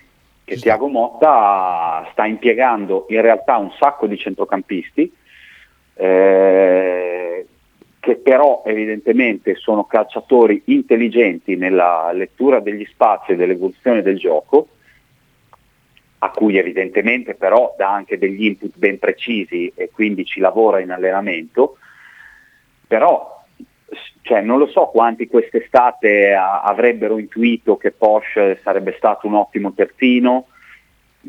che 0.50 0.56
Tiago 0.56 0.88
Motta 0.88 2.10
sta 2.12 2.26
impiegando 2.26 3.06
in 3.10 3.22
realtà 3.22 3.58
un 3.58 3.72
sacco 3.78 4.08
di 4.08 4.18
centrocampisti 4.18 5.14
eh, 5.94 7.46
che 8.00 8.16
però 8.16 8.64
evidentemente 8.66 9.54
sono 9.54 9.84
calciatori 9.84 10.64
intelligenti 10.66 11.56
nella 11.56 12.12
lettura 12.14 12.62
degli 12.62 12.84
spazi 12.86 13.34
e 13.34 13.36
dell'evoluzione 13.36 14.02
del 14.02 14.18
gioco, 14.18 14.70
a 16.18 16.32
cui 16.32 16.58
evidentemente 16.58 17.36
però 17.36 17.76
dà 17.78 17.94
anche 17.94 18.18
degli 18.18 18.46
input 18.46 18.76
ben 18.76 18.98
precisi 18.98 19.72
e 19.76 19.92
quindi 19.94 20.26
ci 20.26 20.40
lavora 20.40 20.80
in 20.80 20.90
allenamento, 20.90 21.78
però 22.88 23.39
cioè, 24.22 24.42
non 24.42 24.60
lo 24.60 24.68
so 24.68 24.86
quanti 24.88 25.28
quest'estate 25.28 26.34
a- 26.34 26.62
avrebbero 26.62 27.18
intuito 27.18 27.78
che 27.78 27.92
Porsche 27.92 28.60
sarebbe 28.64 28.96
stato 28.98 29.28
un 29.28 29.36
ottimo 29.36 29.74
terzino, 29.74 30.48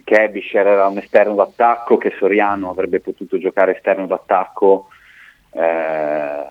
che 0.04 0.22
Ebischer 0.22 0.66
era 0.66 0.86
un 0.86 0.98
esterno 0.98 1.34
d'attacco, 1.34 1.96
che 1.96 2.14
Soriano 2.18 2.70
avrebbe 2.70 3.00
potuto 3.00 3.38
giocare 3.38 3.76
esterno 3.76 4.06
d'attacco. 4.06 4.88
eh, 5.52 6.48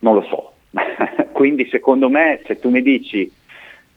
non 0.00 0.14
lo 0.14 0.22
so. 0.22 0.52
Quindi 1.32 1.68
secondo 1.68 2.08
me 2.08 2.42
se 2.46 2.58
tu 2.58 2.68
mi 2.70 2.82
dici 2.82 3.30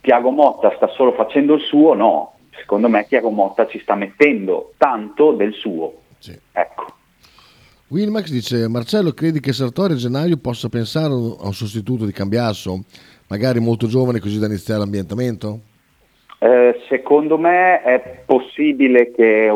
Tiago 0.01 0.31
Motta 0.31 0.73
sta 0.75 0.87
solo 0.87 1.11
facendo 1.13 1.55
il 1.55 1.61
suo, 1.61 1.93
no, 1.93 2.35
secondo 2.51 2.87
me 2.89 3.05
Tiago 3.07 3.29
Motta 3.29 3.67
ci 3.67 3.79
sta 3.79 3.95
mettendo 3.95 4.73
tanto 4.77 5.31
del 5.33 5.53
suo. 5.53 6.01
Ecco. 6.51 6.92
Wilmax 7.93 8.31
dice 8.31 8.67
Marcello 8.67 9.11
credi 9.11 9.39
che 9.39 9.53
Sartori 9.53 9.93
a 9.93 9.97
gennaio 9.97 10.37
possa 10.37 10.67
pensare 10.67 11.13
a 11.13 11.45
un 11.45 11.53
sostituto 11.53 12.05
di 12.05 12.11
Cambiasso 12.11 12.85
magari 13.27 13.59
molto 13.59 13.85
giovane 13.85 14.19
così 14.19 14.39
da 14.39 14.47
iniziare 14.47 14.79
l'ambientamento? 14.79 15.59
Eh, 16.39 16.81
secondo 16.89 17.37
me 17.37 17.83
è 17.83 18.23
possibile 18.25 19.11
che 19.11 19.51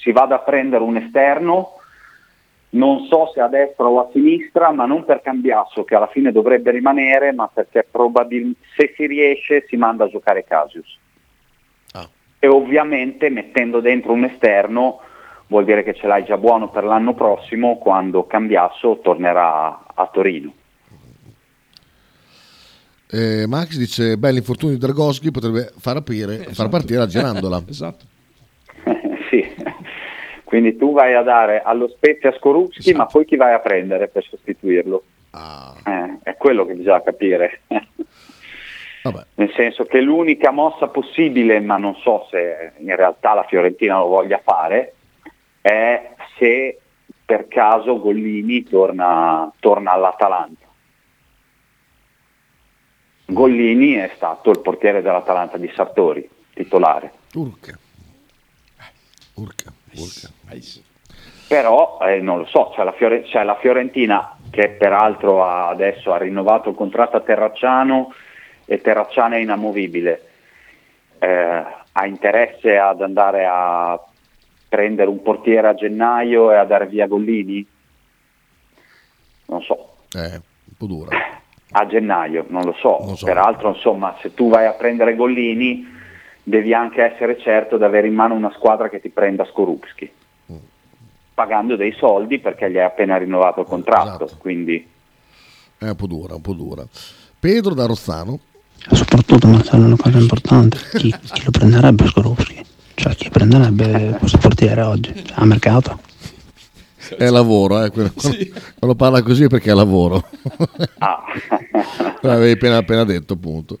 si 0.00 0.12
vada 0.12 0.36
a 0.36 0.38
prendere 0.38 0.84
un 0.84 0.98
esterno, 0.98 1.80
non 2.70 3.06
so 3.06 3.32
se 3.34 3.40
a 3.40 3.48
destra 3.48 3.86
o 3.86 3.98
a 3.98 4.08
sinistra, 4.12 4.70
ma 4.70 4.86
non 4.86 5.04
per 5.04 5.20
Cambiasso 5.20 5.82
che 5.82 5.96
alla 5.96 6.06
fine 6.06 6.30
dovrebbe 6.30 6.70
rimanere, 6.70 7.32
ma 7.32 7.50
perché 7.52 7.84
probabilmente 7.90 8.60
se 8.76 8.94
si 8.94 9.04
riesce 9.08 9.66
si 9.66 9.74
manda 9.74 10.04
a 10.04 10.08
giocare 10.08 10.44
Casius. 10.44 10.96
E 12.38 12.46
ovviamente 12.46 13.28
mettendo 13.30 13.80
dentro 13.80 14.12
un 14.12 14.22
esterno 14.24 15.00
vuol 15.50 15.64
dire 15.64 15.82
che 15.82 15.94
ce 15.94 16.06
l'hai 16.06 16.24
già 16.24 16.36
buono 16.36 16.70
per 16.70 16.84
l'anno 16.84 17.12
prossimo 17.12 17.76
quando 17.76 18.24
Cambiasso 18.24 19.00
tornerà 19.02 19.82
a 19.94 20.08
Torino. 20.10 20.54
Eh, 23.12 23.44
Max 23.48 23.76
dice 23.76 24.16
beh 24.16 24.30
l'infortunio 24.30 24.76
di 24.76 24.80
Dragoschi 24.80 25.32
potrebbe 25.32 25.72
far, 25.76 25.96
aprire, 25.96 26.44
far 26.52 26.68
partire 26.68 27.00
la 27.00 27.06
Girandola 27.06 27.60
esatto. 27.68 28.04
sì. 29.28 29.44
Quindi 30.44 30.76
tu 30.76 30.92
vai 30.92 31.14
a 31.14 31.22
dare 31.22 31.60
allo 31.62 31.88
Spezia 31.88 32.32
Skorupski, 32.32 32.92
ma 32.92 33.06
poi 33.06 33.24
chi 33.24 33.36
vai 33.36 33.52
a 33.52 33.58
prendere 33.58 34.08
per 34.08 34.24
sostituirlo? 34.24 35.02
Eh, 35.32 36.18
è 36.22 36.36
quello 36.36 36.64
che 36.64 36.74
bisogna 36.74 37.02
capire. 37.02 37.60
Nel 39.34 39.52
senso 39.54 39.84
che 39.84 40.00
l'unica 40.00 40.50
mossa 40.50 40.88
possibile, 40.88 41.58
ma 41.60 41.76
non 41.78 41.94
so 41.96 42.26
se 42.30 42.72
in 42.78 42.94
realtà 42.94 43.34
la 43.34 43.44
Fiorentina 43.44 43.98
lo 43.98 44.08
voglia 44.08 44.40
fare, 44.42 44.94
è 45.60 46.14
se 46.38 46.80
per 47.24 47.46
caso 47.48 48.00
Gollini 48.00 48.64
torna, 48.64 49.52
torna 49.60 49.92
all'Atalanta. 49.92 50.66
Gollini 53.26 53.92
è 53.92 54.10
stato 54.16 54.50
il 54.50 54.60
portiere 54.60 55.02
dell'Atalanta 55.02 55.56
di 55.56 55.70
Sartori, 55.74 56.28
titolare. 56.52 57.12
Urca. 57.34 57.78
Urca. 59.34 59.72
Urca. 59.94 60.30
Però 61.46 61.98
eh, 62.02 62.20
non 62.20 62.38
lo 62.38 62.46
so, 62.46 62.72
c'è 62.74 62.82
la, 62.82 62.92
Fiore- 62.92 63.22
c'è 63.22 63.42
la 63.44 63.56
Fiorentina 63.56 64.36
che 64.50 64.70
peraltro 64.70 65.44
ha- 65.44 65.68
adesso 65.68 66.12
ha 66.12 66.18
rinnovato 66.18 66.70
il 66.70 66.76
contratto 66.76 67.16
a 67.16 67.20
Terracciano 67.20 68.12
e 68.64 68.80
Terracciano 68.80 69.34
è 69.34 69.38
inamovibile. 69.38 70.28
Eh, 71.18 71.64
ha 71.92 72.06
interesse 72.06 72.78
ad 72.78 73.02
andare 73.02 73.46
a 73.48 74.00
prendere 74.70 75.10
un 75.10 75.20
portiere 75.20 75.66
a 75.66 75.74
gennaio 75.74 76.52
e 76.52 76.56
a 76.56 76.64
dare 76.64 76.86
via 76.86 77.08
Gollini? 77.08 77.66
Non 79.46 79.62
so. 79.62 79.96
Eh, 80.14 80.34
un 80.34 80.76
po' 80.78 80.86
dura. 80.86 81.16
A 81.72 81.86
gennaio, 81.86 82.46
non 82.48 82.62
lo 82.62 82.74
so. 82.74 83.16
Peraltro, 83.24 83.70
insomma, 83.70 84.16
se 84.20 84.32
tu 84.32 84.48
vai 84.48 84.66
a 84.66 84.72
prendere 84.72 85.16
Gollini, 85.16 85.86
devi 86.42 86.72
anche 86.72 87.02
essere 87.02 87.38
certo 87.40 87.76
di 87.76 87.84
avere 87.84 88.06
in 88.06 88.14
mano 88.14 88.34
una 88.34 88.52
squadra 88.52 88.88
che 88.88 89.00
ti 89.00 89.08
prenda 89.08 89.44
Skorupski. 89.44 90.10
Pagando 91.34 91.74
dei 91.74 91.92
soldi 91.92 92.38
perché 92.38 92.70
gli 92.70 92.78
hai 92.78 92.84
appena 92.84 93.16
rinnovato 93.16 93.60
il 93.60 93.66
contratto. 93.66 94.30
Quindi 94.38 94.86
è 95.78 95.88
un 95.88 95.96
po' 95.96 96.06
dura 96.06 96.34
un 96.34 96.42
po' 96.42 96.52
dura 96.52 96.84
Pedro 97.38 97.72
da 97.72 97.86
Rozzano 97.86 98.38
Soprattutto 98.88 99.46
Marcello, 99.46 99.86
una 99.86 99.96
cosa 99.96 100.18
importante, 100.18 100.78
chi, 100.94 101.14
chi 101.32 101.44
lo 101.44 101.50
prenderebbe 101.50 102.06
Skorupski? 102.06 102.64
Cioè 103.00 103.14
chi 103.14 103.30
prenderebbe 103.30 104.16
questo 104.18 104.36
portiere 104.36 104.82
oggi? 104.82 105.10
Cioè, 105.24 105.38
A 105.38 105.44
mercato? 105.46 106.00
è 107.16 107.30
lavoro 107.30 107.82
eh, 107.82 107.90
quello- 107.90 108.12
quando 108.78 108.94
parla 108.94 109.22
così 109.22 109.44
è 109.44 109.48
perché 109.48 109.70
è 109.70 109.74
lavoro 109.74 110.22
Ah. 110.98 111.24
l'avevi 112.20 112.52
appena, 112.52 112.76
appena 112.76 113.04
detto 113.04 113.32
appunto 113.32 113.78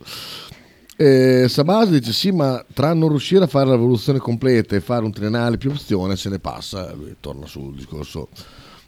eh, 0.96 1.44
Sabasi 1.48 1.92
dice 1.92 2.12
sì 2.12 2.32
ma 2.32 2.64
tra 2.74 2.92
non 2.94 3.10
riuscire 3.10 3.44
a 3.44 3.46
fare 3.46 3.66
la 3.66 3.74
rivoluzione 3.74 4.18
completa 4.18 4.74
e 4.74 4.80
fare 4.80 5.04
un 5.04 5.12
triennale 5.12 5.58
più 5.58 5.70
opzione 5.70 6.16
se 6.16 6.28
ne 6.30 6.38
passa 6.38 6.92
lui 6.94 7.14
torna 7.20 7.46
sul 7.46 7.74
discorso 7.74 8.28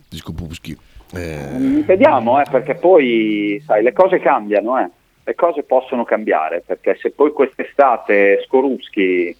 di 0.08 0.16
Skopowski 0.16 0.76
eh, 1.12 1.82
Vediamo, 1.86 2.40
eh, 2.40 2.44
perché 2.50 2.74
poi, 2.74 3.62
sai, 3.66 3.82
le 3.82 3.92
cose 3.92 4.18
cambiano, 4.18 4.78
eh. 4.80 4.88
le 5.24 5.34
cose 5.34 5.62
possono 5.62 6.04
cambiare, 6.04 6.62
perché 6.66 6.96
se 7.02 7.10
poi 7.10 7.32
quest'estate 7.32 8.40
Skorupski 8.46 9.36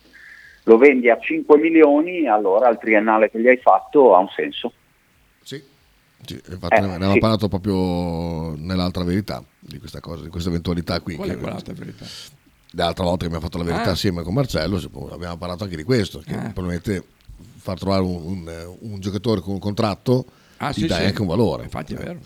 lo 0.64 0.78
vendi 0.78 1.10
a 1.10 1.18
5 1.18 1.58
milioni, 1.58 2.26
allora 2.28 2.68
il 2.68 2.78
triennale 2.78 3.30
che 3.30 3.40
gli 3.40 3.48
hai 3.48 3.58
fatto 3.58 4.14
ha 4.14 4.18
un 4.18 4.28
senso. 4.34 4.72
Sì, 5.42 5.62
infatti 6.50 6.76
Eh, 6.76 6.80
ne 6.80 6.86
avevamo 6.94 7.12
sì. 7.14 7.18
parlato 7.18 7.48
proprio 7.48 8.54
nell'altra 8.56 9.02
verità 9.02 9.42
di 9.58 9.78
questa 9.78 10.00
cosa, 10.00 10.22
di 10.22 10.28
questa 10.28 10.48
eventualità 10.50 11.00
qui. 11.00 11.16
Qual 11.16 11.28
è 11.28 11.32
che- 11.32 11.38
quell'altra 11.38 11.74
verità? 11.74 12.04
L'altra 12.74 13.04
volta 13.04 13.18
che 13.20 13.26
abbiamo 13.26 13.44
fatto 13.44 13.58
la 13.58 13.64
verità 13.64 13.88
Ah. 13.90 13.92
assieme 13.92 14.22
con 14.22 14.32
Marcello, 14.34 14.76
abbiamo 15.10 15.36
parlato 15.36 15.64
anche 15.64 15.76
di 15.76 15.82
questo, 15.82 16.20
che 16.20 16.32
Ah. 16.34 16.50
probabilmente 16.52 17.04
far 17.56 17.78
trovare 17.78 18.02
un, 18.02 18.22
un- 18.24 18.76
un 18.80 19.00
giocatore 19.00 19.40
con 19.40 19.54
un 19.54 19.58
contratto 19.60 20.24
Ah, 20.58 20.70
gli 20.70 20.74
sì, 20.74 20.86
dà 20.86 20.96
sì. 20.98 21.04
anche 21.04 21.20
un 21.20 21.26
valore. 21.26 21.64
Infatti 21.64 21.94
è 21.94 21.96
vero. 21.96 22.18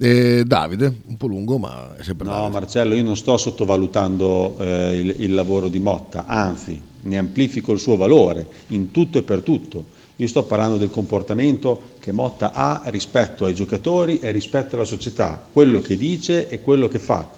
Eh, 0.00 0.44
Davide, 0.46 0.92
un 1.06 1.16
po' 1.16 1.26
lungo, 1.26 1.58
ma 1.58 1.96
è 1.96 2.02
sempre 2.02 2.26
No, 2.26 2.32
Davide. 2.34 2.52
Marcello, 2.52 2.94
io 2.94 3.02
non 3.02 3.16
sto 3.16 3.36
sottovalutando 3.36 4.56
eh, 4.58 4.96
il, 4.98 5.14
il 5.18 5.34
lavoro 5.34 5.68
di 5.68 5.78
Motta, 5.80 6.26
anzi, 6.26 6.80
ne 7.02 7.18
amplifico 7.18 7.72
il 7.72 7.80
suo 7.80 7.96
valore 7.96 8.46
in 8.68 8.90
tutto 8.90 9.18
e 9.18 9.22
per 9.22 9.40
tutto. 9.42 9.96
Io 10.16 10.26
sto 10.26 10.42
parlando 10.44 10.76
del 10.76 10.90
comportamento 10.90 11.94
che 12.00 12.12
Motta 12.12 12.52
ha 12.52 12.82
rispetto 12.86 13.44
ai 13.44 13.54
giocatori 13.54 14.18
e 14.18 14.30
rispetto 14.30 14.74
alla 14.76 14.84
società, 14.84 15.44
quello 15.52 15.80
che 15.80 15.96
dice 15.96 16.48
e 16.48 16.60
quello 16.60 16.88
che 16.88 16.98
fa. 16.98 17.28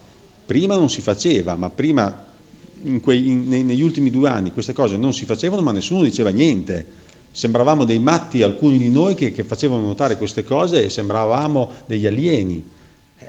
Prima 0.45 0.77
non 0.77 0.91
si 0.91 1.01
faceva, 1.01 1.55
ma 1.57 1.71
prima 1.71 2.27
in 2.83 3.01
quei- 3.01 3.29
in- 3.29 3.49
negli 3.49 3.83
ultimi 3.83 4.11
due 4.11 4.29
anni 4.31 4.53
queste 4.53 4.73
cose 4.73 4.97
non 4.97 5.13
si 5.13 5.25
facevano, 5.27 5.63
ma 5.63 5.73
nessuno 5.73 6.03
diceva 6.03 6.31
niente. 6.31 6.99
Sembravamo 7.33 7.85
dei 7.85 7.99
matti 7.99 8.43
alcuni 8.43 8.77
di 8.79 8.91
noi 8.91 9.15
che, 9.15 9.33
che 9.33 9.45
facevano 9.45 9.87
notare 9.87 10.17
queste 10.17 10.43
cose 10.43 10.85
e 10.85 10.91
sembravamo 10.91 11.71
degli 11.87 12.07
alieni. 12.07 12.63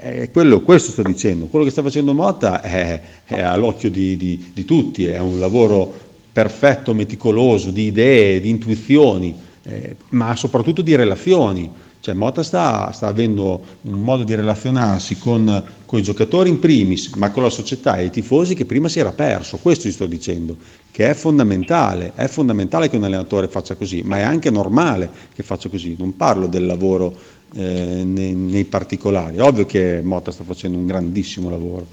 Eh, 0.00 0.30
quello, 0.32 0.60
questo 0.62 0.90
sto 0.90 1.02
dicendo, 1.02 1.46
quello 1.46 1.64
che 1.64 1.70
sta 1.70 1.82
facendo 1.82 2.12
Motta 2.12 2.60
è, 2.60 3.00
è 3.24 3.40
all'occhio 3.40 3.90
di, 3.90 4.16
di- 4.16 4.50
di 4.52 4.64
tutti, 4.64 5.06
è 5.06 5.18
un 5.18 5.38
lavoro 5.38 5.92
perfetto, 6.32 6.94
meticoloso, 6.94 7.70
di 7.70 7.86
idee, 7.86 8.40
di 8.40 8.48
intuizioni, 8.48 9.34
eh, 9.64 9.96
ma 10.10 10.34
soprattutto 10.34 10.82
di 10.82 10.96
relazioni. 10.96 11.70
Cioè 12.02 12.14
Motta 12.14 12.42
sta, 12.42 12.90
sta 12.90 13.06
avendo 13.06 13.62
un 13.82 14.00
modo 14.00 14.24
di 14.24 14.34
relazionarsi 14.34 15.18
con, 15.18 15.62
con 15.86 16.00
i 16.00 16.02
giocatori 16.02 16.48
in 16.48 16.58
primis, 16.58 17.12
ma 17.14 17.30
con 17.30 17.44
la 17.44 17.48
società 17.48 17.96
e 17.96 18.06
i 18.06 18.10
tifosi 18.10 18.56
che 18.56 18.64
prima 18.64 18.88
si 18.88 18.98
era 18.98 19.12
perso. 19.12 19.58
Questo 19.58 19.84
ti 19.84 19.92
sto 19.92 20.06
dicendo, 20.06 20.56
che 20.90 21.10
è 21.10 21.14
fondamentale, 21.14 22.10
è 22.16 22.26
fondamentale 22.26 22.90
che 22.90 22.96
un 22.96 23.04
allenatore 23.04 23.46
faccia 23.46 23.76
così, 23.76 24.02
ma 24.02 24.18
è 24.18 24.22
anche 24.22 24.50
normale 24.50 25.08
che 25.32 25.44
faccia 25.44 25.68
così. 25.68 25.94
Non 25.96 26.16
parlo 26.16 26.48
del 26.48 26.66
lavoro 26.66 27.16
eh, 27.54 28.02
nei, 28.04 28.34
nei 28.34 28.64
particolari. 28.64 29.36
È 29.36 29.42
ovvio 29.42 29.64
che 29.64 30.00
Motta 30.02 30.32
sta 30.32 30.42
facendo 30.42 30.76
un 30.76 30.86
grandissimo 30.86 31.50
lavoro. 31.50 31.86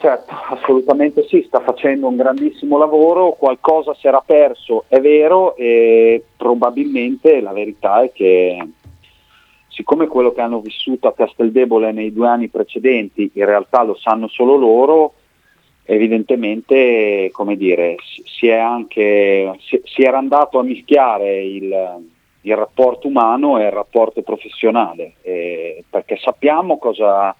Certo, 0.00 0.32
assolutamente 0.48 1.26
sì, 1.28 1.44
sta 1.46 1.60
facendo 1.60 2.08
un 2.08 2.16
grandissimo 2.16 2.78
lavoro, 2.78 3.32
qualcosa 3.32 3.92
si 3.92 4.06
era 4.06 4.22
perso, 4.24 4.84
è 4.88 4.98
vero, 4.98 5.54
e 5.56 6.24
probabilmente 6.38 7.42
la 7.42 7.52
verità 7.52 8.00
è 8.00 8.10
che 8.10 8.66
siccome 9.68 10.06
quello 10.06 10.32
che 10.32 10.40
hanno 10.40 10.60
vissuto 10.60 11.06
a 11.06 11.12
Casteldebole 11.12 11.92
nei 11.92 12.14
due 12.14 12.28
anni 12.28 12.48
precedenti 12.48 13.30
in 13.34 13.44
realtà 13.44 13.82
lo 13.82 13.94
sanno 13.94 14.26
solo 14.28 14.56
loro, 14.56 15.12
evidentemente, 15.84 17.30
dire, 17.56 17.96
si- 18.24 18.50
anche, 18.50 19.54
si, 19.58 19.82
si 19.84 20.00
era 20.00 20.16
andato 20.16 20.58
a 20.58 20.62
mischiare 20.62 21.42
il, 21.44 22.00
il 22.40 22.56
rapporto 22.56 23.06
umano 23.06 23.58
e 23.58 23.64
il 23.64 23.70
rapporto 23.70 24.22
professionale, 24.22 25.16
eh, 25.20 25.84
perché 25.90 26.16
sappiamo 26.16 26.78
cosa 26.78 27.36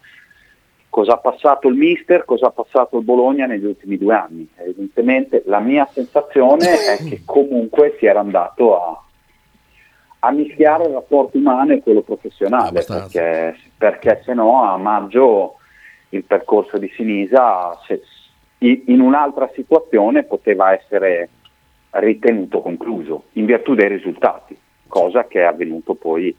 cosa 0.91 1.15
ha 1.15 1.19
passato 1.19 1.69
il 1.69 1.77
mister, 1.77 2.25
cosa 2.25 2.49
ha 2.49 2.51
passato 2.51 2.99
il 2.99 3.05
Bologna 3.05 3.47
negli 3.47 3.65
ultimi 3.65 3.97
due 3.97 4.15
anni. 4.15 4.47
Evidentemente 4.57 5.43
la 5.47 5.61
mia 5.61 5.89
sensazione 5.91 6.67
è 6.67 6.97
che 7.09 7.23
comunque 7.25 7.97
si 7.99 8.07
era 8.07 8.21
andato 8.21 8.83
a, 8.83 9.03
a 10.19 10.31
mischiare 10.33 10.85
il 10.85 10.93
rapporto 10.93 11.39
umano 11.39 11.73
e 11.73 11.81
quello 11.81 12.03
professionale, 12.03 12.85
perché, 12.85 13.57
perché 13.79 14.23
se 14.25 14.35
no 14.35 14.65
a 14.65 14.77
maggio 14.77 15.55
il 16.11 16.25
percorso 16.25 16.77
di 16.77 16.91
Sinisa 16.95 17.79
se- 17.87 18.03
in 18.59 18.83
in 18.87 19.01
un'altra 19.01 19.49
situazione 19.55 20.25
poteva 20.25 20.73
essere 20.73 21.29
ritenuto 21.91 22.61
concluso 22.61 23.25
in 23.33 23.47
virtù 23.47 23.75
dei 23.75 23.89
risultati, 23.89 24.59
cosa 24.87 25.27
che 25.27 25.41
è 25.41 25.45
avvenuto 25.45 25.95
poi 25.95 26.37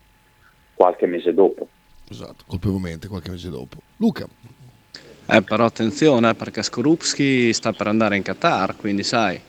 qualche 0.73 1.07
mese 1.07 1.33
dopo. 1.33 1.67
Esatto, 2.11 2.43
colpevolmente 2.45 3.07
qualche 3.07 3.31
mese 3.31 3.49
dopo. 3.49 3.77
Luca. 3.97 4.27
Eh, 5.27 5.41
però 5.43 5.63
attenzione, 5.63 6.29
eh, 6.29 6.35
perché 6.35 6.61
Skorupski 6.61 7.53
sta 7.53 7.71
per 7.71 7.87
andare 7.87 8.17
in 8.17 8.21
Qatar, 8.21 8.75
quindi 8.75 9.01
sai, 9.01 9.39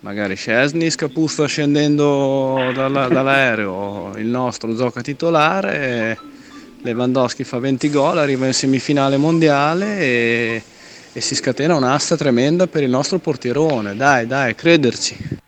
magari 0.00 0.34
Scesni 0.34 0.88
scapuzza 0.88 1.44
scendendo 1.44 2.72
dalla- 2.74 3.08
dall'aereo, 3.12 4.16
il 4.16 4.28
nostro 4.28 4.74
gioca 4.74 5.02
titolare, 5.02 6.18
Lewandowski 6.80 7.44
fa 7.44 7.58
20 7.58 7.90
gol, 7.90 8.16
arriva 8.16 8.46
in 8.46 8.54
semifinale 8.54 9.18
mondiale 9.18 9.98
e, 9.98 10.62
e 11.12 11.20
si 11.20 11.34
scatena 11.34 11.74
un'asta 11.74 12.16
tremenda 12.16 12.66
per 12.66 12.82
il 12.82 12.88
nostro 12.88 13.18
portierone. 13.18 13.94
Dai, 13.94 14.26
dai, 14.26 14.54
crederci. 14.54 15.39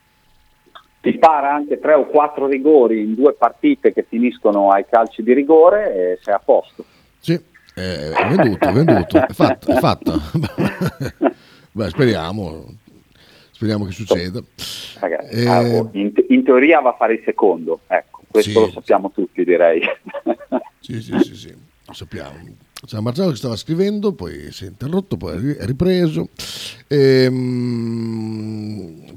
Ti 1.02 1.12
spara 1.14 1.52
anche 1.52 1.80
tre 1.80 1.94
o 1.94 2.06
quattro 2.06 2.46
rigori 2.46 3.00
in 3.02 3.16
due 3.16 3.32
partite 3.32 3.92
che 3.92 4.04
finiscono 4.08 4.70
ai 4.70 4.84
calci 4.88 5.24
di 5.24 5.32
rigore 5.34 5.92
e 6.12 6.18
sei 6.22 6.32
a 6.32 6.38
posto. 6.38 6.84
Sì, 7.18 7.32
è 7.74 8.10
venduto, 8.28 8.68
è 8.68 8.72
venduto, 8.72 9.16
è 9.26 9.32
fatto, 9.32 9.72
è 9.72 9.78
fatto. 9.80 10.12
Beh, 11.74 11.88
speriamo, 11.88 12.66
speriamo 13.50 13.84
che 13.86 13.90
succeda. 13.90 14.40
Ragazzi, 15.00 15.34
Eh, 15.42 15.48
ah, 15.48 15.88
in, 15.90 16.12
in 16.28 16.44
teoria 16.44 16.78
va 16.78 16.90
a 16.90 16.96
fare 16.96 17.14
il 17.14 17.22
secondo, 17.24 17.80
ecco, 17.88 18.20
questo 18.28 18.50
Sì. 18.50 18.58
lo 18.60 18.70
sappiamo 18.70 19.10
tutti 19.10 19.42
direi. 19.44 19.80
Sì, 20.78 21.00
sì, 21.02 21.18
sì, 21.18 21.34
sì, 21.34 21.56
lo 21.86 21.92
sappiamo. 21.92 22.38
C'era 22.84 23.00
Marcello 23.00 23.30
che 23.30 23.36
stava 23.36 23.54
scrivendo, 23.54 24.12
poi 24.12 24.50
si 24.50 24.64
è 24.64 24.66
interrotto, 24.66 25.16
poi 25.16 25.36
è 25.36 25.38
ri- 25.38 25.54
è 25.54 25.64
ripreso. 25.66 26.30
Ehm, 26.88 28.32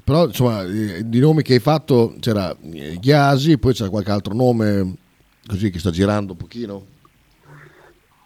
però, 0.03 0.25
insomma, 0.27 0.61
eh, 0.61 1.01
di 1.09 1.19
nomi 1.19 1.41
che 1.41 1.53
hai 1.53 1.59
fatto 1.59 2.13
c'era 2.19 2.55
eh, 2.61 2.97
Ghiasi, 2.99 3.57
poi 3.57 3.73
c'era 3.73 3.89
qualche 3.89 4.11
altro 4.11 4.35
nome 4.35 4.93
così 5.47 5.71
che 5.71 5.79
sta 5.79 5.89
girando 5.89 6.33
un 6.33 6.37
pochino. 6.37 6.83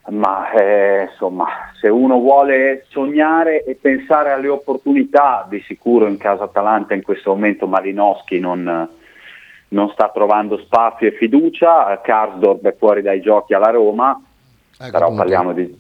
Ma 0.09 0.51
eh, 0.51 1.07
insomma, 1.09 1.47
se 1.79 1.87
uno 1.87 2.19
vuole 2.19 2.85
sognare 2.89 3.63
e 3.63 3.75
pensare 3.75 4.31
alle 4.31 4.49
opportunità, 4.49 5.47
di 5.49 5.61
sicuro 5.65 6.07
in 6.07 6.17
casa 6.17 6.43
Atalanta 6.43 6.93
in 6.95 7.01
questo 7.01 7.29
momento 7.29 7.65
Malinowski 7.65 8.39
non, 8.39 8.89
non 9.69 9.89
sta 9.91 10.11
trovando 10.13 10.57
spazio 10.57 11.07
e 11.07 11.13
fiducia, 11.13 11.93
eh, 11.93 12.01
Karsdorp 12.01 12.65
è 12.65 12.75
fuori 12.77 13.01
dai 13.01 13.21
giochi 13.21 13.53
alla 13.53 13.69
Roma, 13.69 14.21
Ecco, 14.81 14.91
però, 14.91 15.13
parliamo 15.13 15.51
di, 15.51 15.77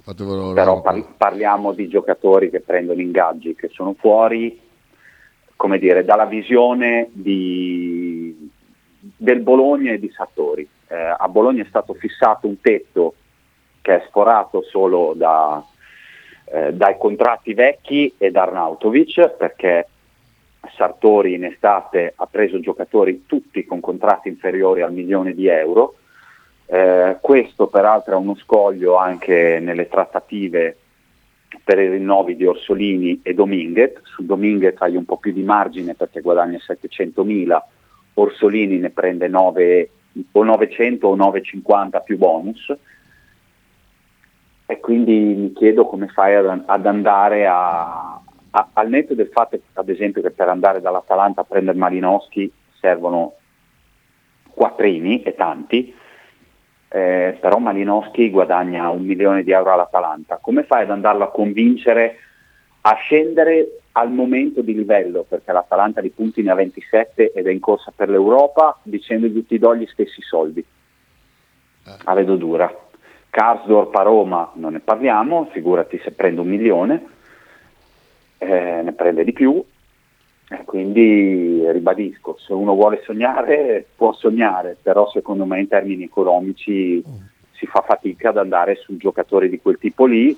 però 0.53 0.81
par- 0.81 1.15
parliamo 1.15 1.71
di 1.71 1.87
giocatori 1.87 2.49
che 2.49 2.59
prendono 2.59 2.99
ingaggi, 2.99 3.55
che 3.55 3.69
sono 3.69 3.95
fuori, 3.97 4.59
come 5.55 5.79
dire, 5.79 6.03
dalla 6.03 6.25
visione 6.25 7.07
di- 7.13 8.49
del 9.15 9.39
Bologna 9.39 9.93
e 9.93 9.99
di 9.99 10.11
Sartori. 10.11 10.67
Eh, 10.87 10.95
a 10.95 11.29
Bologna 11.29 11.63
è 11.63 11.67
stato 11.69 11.93
fissato 11.93 12.47
un 12.47 12.59
tetto 12.59 13.13
che 13.81 13.95
è 13.95 14.05
sforato 14.09 14.63
solo 14.63 15.13
da- 15.15 15.63
eh, 16.51 16.73
dai 16.73 16.97
contratti 16.97 17.53
vecchi 17.53 18.13
e 18.17 18.31
da 18.31 18.41
Arnautovic 18.41 19.29
perché 19.37 19.87
Sartori 20.75 21.35
in 21.35 21.45
estate 21.45 22.11
ha 22.17 22.25
preso 22.25 22.59
giocatori 22.59 23.23
tutti 23.25 23.63
con 23.65 23.79
contratti 23.79 24.27
inferiori 24.27 24.81
al 24.81 24.91
milione 24.91 25.33
di 25.33 25.47
euro. 25.47 25.95
Eh, 26.71 27.17
questo 27.19 27.65
peraltro 27.65 28.13
è 28.13 28.17
uno 28.17 28.35
scoglio 28.35 28.95
anche 28.95 29.57
nelle 29.59 29.87
trattative 29.87 30.77
per 31.63 31.79
i 31.79 31.89
rinnovi 31.89 32.35
di 32.35 32.45
Orsolini 32.45 33.21
e 33.23 33.33
Dominguez. 33.33 34.01
Su 34.03 34.23
Dominguez 34.23 34.75
hai 34.77 34.95
un 34.95 35.03
po' 35.03 35.17
più 35.17 35.33
di 35.33 35.41
margine 35.41 35.95
perché 35.95 36.21
guadagna 36.21 36.59
700.000, 36.59 37.59
Orsolini 38.13 38.77
ne 38.77 38.91
prende 38.91 39.27
9, 39.27 39.89
o 40.33 40.43
900 40.43 41.07
o 41.07 41.15
950 41.15 41.99
più 42.01 42.17
bonus. 42.19 42.71
E 44.67 44.79
quindi 44.79 45.17
mi 45.17 45.53
chiedo 45.53 45.87
come 45.87 46.07
fai 46.09 46.35
ad, 46.35 46.63
ad 46.67 46.85
andare 46.85 47.47
a, 47.47 48.21
a- 48.51 48.69
al 48.73 48.89
netto 48.89 49.15
del 49.15 49.29
fatto 49.33 49.59
ad 49.73 49.89
esempio 49.89 50.21
che 50.21 50.29
per 50.29 50.49
andare 50.49 50.81
dall'Atalanta 50.81 51.41
a 51.41 51.45
prendere 51.45 51.75
Malinowski 51.75 52.51
servono 52.79 53.33
quattrini 54.53 55.23
e 55.23 55.33
tanti 55.33 55.97
eh, 56.89 57.37
però 57.39 57.59
Malinowski 57.59 58.31
guadagna 58.31 58.89
un 58.89 59.03
milione 59.03 59.43
di 59.43 59.51
euro 59.51 59.71
all'Atalanta. 59.71 60.39
Come 60.41 60.63
fai 60.63 60.83
ad 60.83 60.89
andarlo 60.89 61.23
a 61.23 61.31
convincere 61.31 62.17
a 62.81 62.95
scendere 62.95 63.81
al 63.91 64.11
momento 64.11 64.61
di 64.61 64.73
livello? 64.73 65.23
Perché 65.27 65.51
l'Atalanta 65.51 66.01
di 66.01 66.09
punti 66.09 66.41
ne 66.41 66.51
ha 66.51 66.55
27 66.55 67.31
ed 67.33 67.45
è 67.45 67.51
in 67.51 67.59
corsa 67.59 67.93
per 67.95 68.09
l'Europa 68.09 68.79
dicendogli 68.81 69.45
ti 69.45 69.59
do 69.59 69.75
gli 69.75 69.85
stessi 69.85 70.21
soldi. 70.21 70.65
La 72.03 72.13
vedo 72.13 72.35
dura. 72.35 72.71
Karsdorp 73.29 73.93
a 73.95 74.01
Roma 74.01 74.51
non 74.55 74.73
ne 74.73 74.79
parliamo, 74.79 75.49
figurati 75.51 75.99
se 76.03 76.11
prende 76.11 76.41
un 76.41 76.47
milione, 76.47 77.03
eh, 78.39 78.81
ne 78.83 78.91
prende 78.93 79.23
di 79.23 79.33
più, 79.33 79.63
e 80.49 80.63
quindi 80.65 81.63
ribadisco, 81.71 82.35
se 82.39 82.53
uno 82.53 82.73
vuole 82.73 83.01
sognare 83.03 83.85
può 83.95 84.13
sognare, 84.13 84.77
però 84.81 85.09
secondo 85.11 85.45
me 85.45 85.59
in 85.59 85.67
termini 85.67 86.03
economici 86.03 87.03
si 87.51 87.65
fa 87.67 87.81
fatica 87.81 88.29
ad 88.29 88.37
andare 88.37 88.75
su 88.75 88.97
giocatori 88.97 89.47
di 89.49 89.59
quel 89.59 89.77
tipo 89.77 90.05
lì 90.05 90.35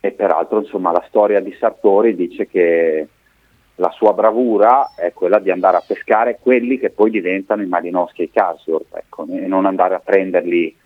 e 0.00 0.10
peraltro 0.10 0.60
insomma 0.60 0.90
la 0.90 1.04
storia 1.08 1.40
di 1.40 1.54
Sartori 1.58 2.14
dice 2.14 2.46
che 2.48 3.06
la 3.76 3.90
sua 3.90 4.12
bravura 4.12 4.92
è 4.94 5.12
quella 5.12 5.38
di 5.38 5.50
andare 5.50 5.78
a 5.78 5.84
pescare 5.86 6.38
quelli 6.40 6.78
che 6.78 6.90
poi 6.90 7.10
diventano 7.10 7.62
i 7.62 7.66
Malinowski 7.66 8.22
e 8.22 8.24
i 8.24 8.30
Karsdorp 8.30 8.94
ecco, 8.94 9.26
e 9.30 9.46
non 9.46 9.64
andare 9.64 9.94
a 9.94 10.00
prenderli 10.00 10.76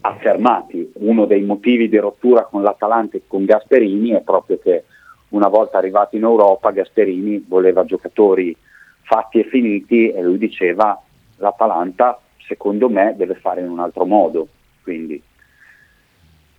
affermati. 0.00 0.90
Uno 0.94 1.26
dei 1.26 1.42
motivi 1.42 1.88
di 1.88 1.98
rottura 1.98 2.44
con 2.44 2.62
l'Atalanta 2.62 3.16
e 3.16 3.22
con 3.26 3.44
Gasperini 3.44 4.10
è 4.10 4.22
proprio 4.22 4.58
che 4.58 4.84
una 5.32 5.48
volta 5.48 5.78
arrivato 5.78 6.16
in 6.16 6.22
Europa 6.22 6.70
Gasperini 6.70 7.44
voleva 7.46 7.84
giocatori 7.84 8.56
fatti 9.02 9.40
e 9.40 9.44
finiti 9.44 10.10
e 10.10 10.22
lui 10.22 10.38
diceva 10.38 11.00
l'Atalanta 11.36 12.18
secondo 12.46 12.88
me 12.88 13.14
deve 13.16 13.34
fare 13.34 13.60
in 13.60 13.68
un 13.68 13.80
altro 13.80 14.04
modo. 14.04 14.48
Quindi 14.82 15.22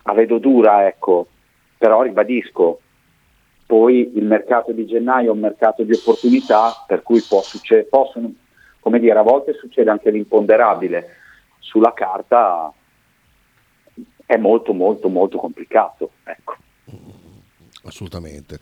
la 0.03 0.13
vedo 0.13 0.37
dura, 0.37 0.87
ecco, 0.87 1.27
però 1.77 2.01
ribadisco, 2.01 2.79
poi 3.65 4.11
il 4.15 4.25
mercato 4.25 4.71
di 4.71 4.85
gennaio 4.85 5.29
è 5.29 5.33
un 5.33 5.39
mercato 5.39 5.83
di 5.83 5.93
opportunità 5.93 6.83
per 6.85 7.03
cui 7.03 7.21
può 7.21 7.41
succe- 7.41 7.83
possono, 7.83 8.31
come 8.79 8.99
dire, 8.99 9.17
a 9.17 9.23
volte 9.23 9.53
succede 9.53 9.89
anche 9.89 10.09
l'imponderabile. 10.09 11.17
Sulla 11.59 11.93
carta 11.93 12.71
è 14.25 14.37
molto 14.37 14.73
molto 14.73 15.09
molto 15.09 15.37
complicato. 15.37 16.11
Ecco. 16.23 16.55
Assolutamente. 17.85 18.59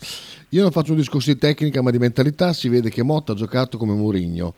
Io 0.50 0.62
non 0.64 0.72
faccio 0.72 0.92
un 0.92 0.98
discorso 0.98 1.32
di 1.32 1.38
tecnica 1.38 1.82
ma 1.82 1.92
di 1.92 2.00
mentalità, 2.00 2.54
si 2.54 2.70
vede 2.70 2.90
che 2.90 3.04
Motta 3.04 3.34
ha 3.34 3.36
giocato 3.36 3.78
come 3.78 3.94
Mourinho, 3.94 4.54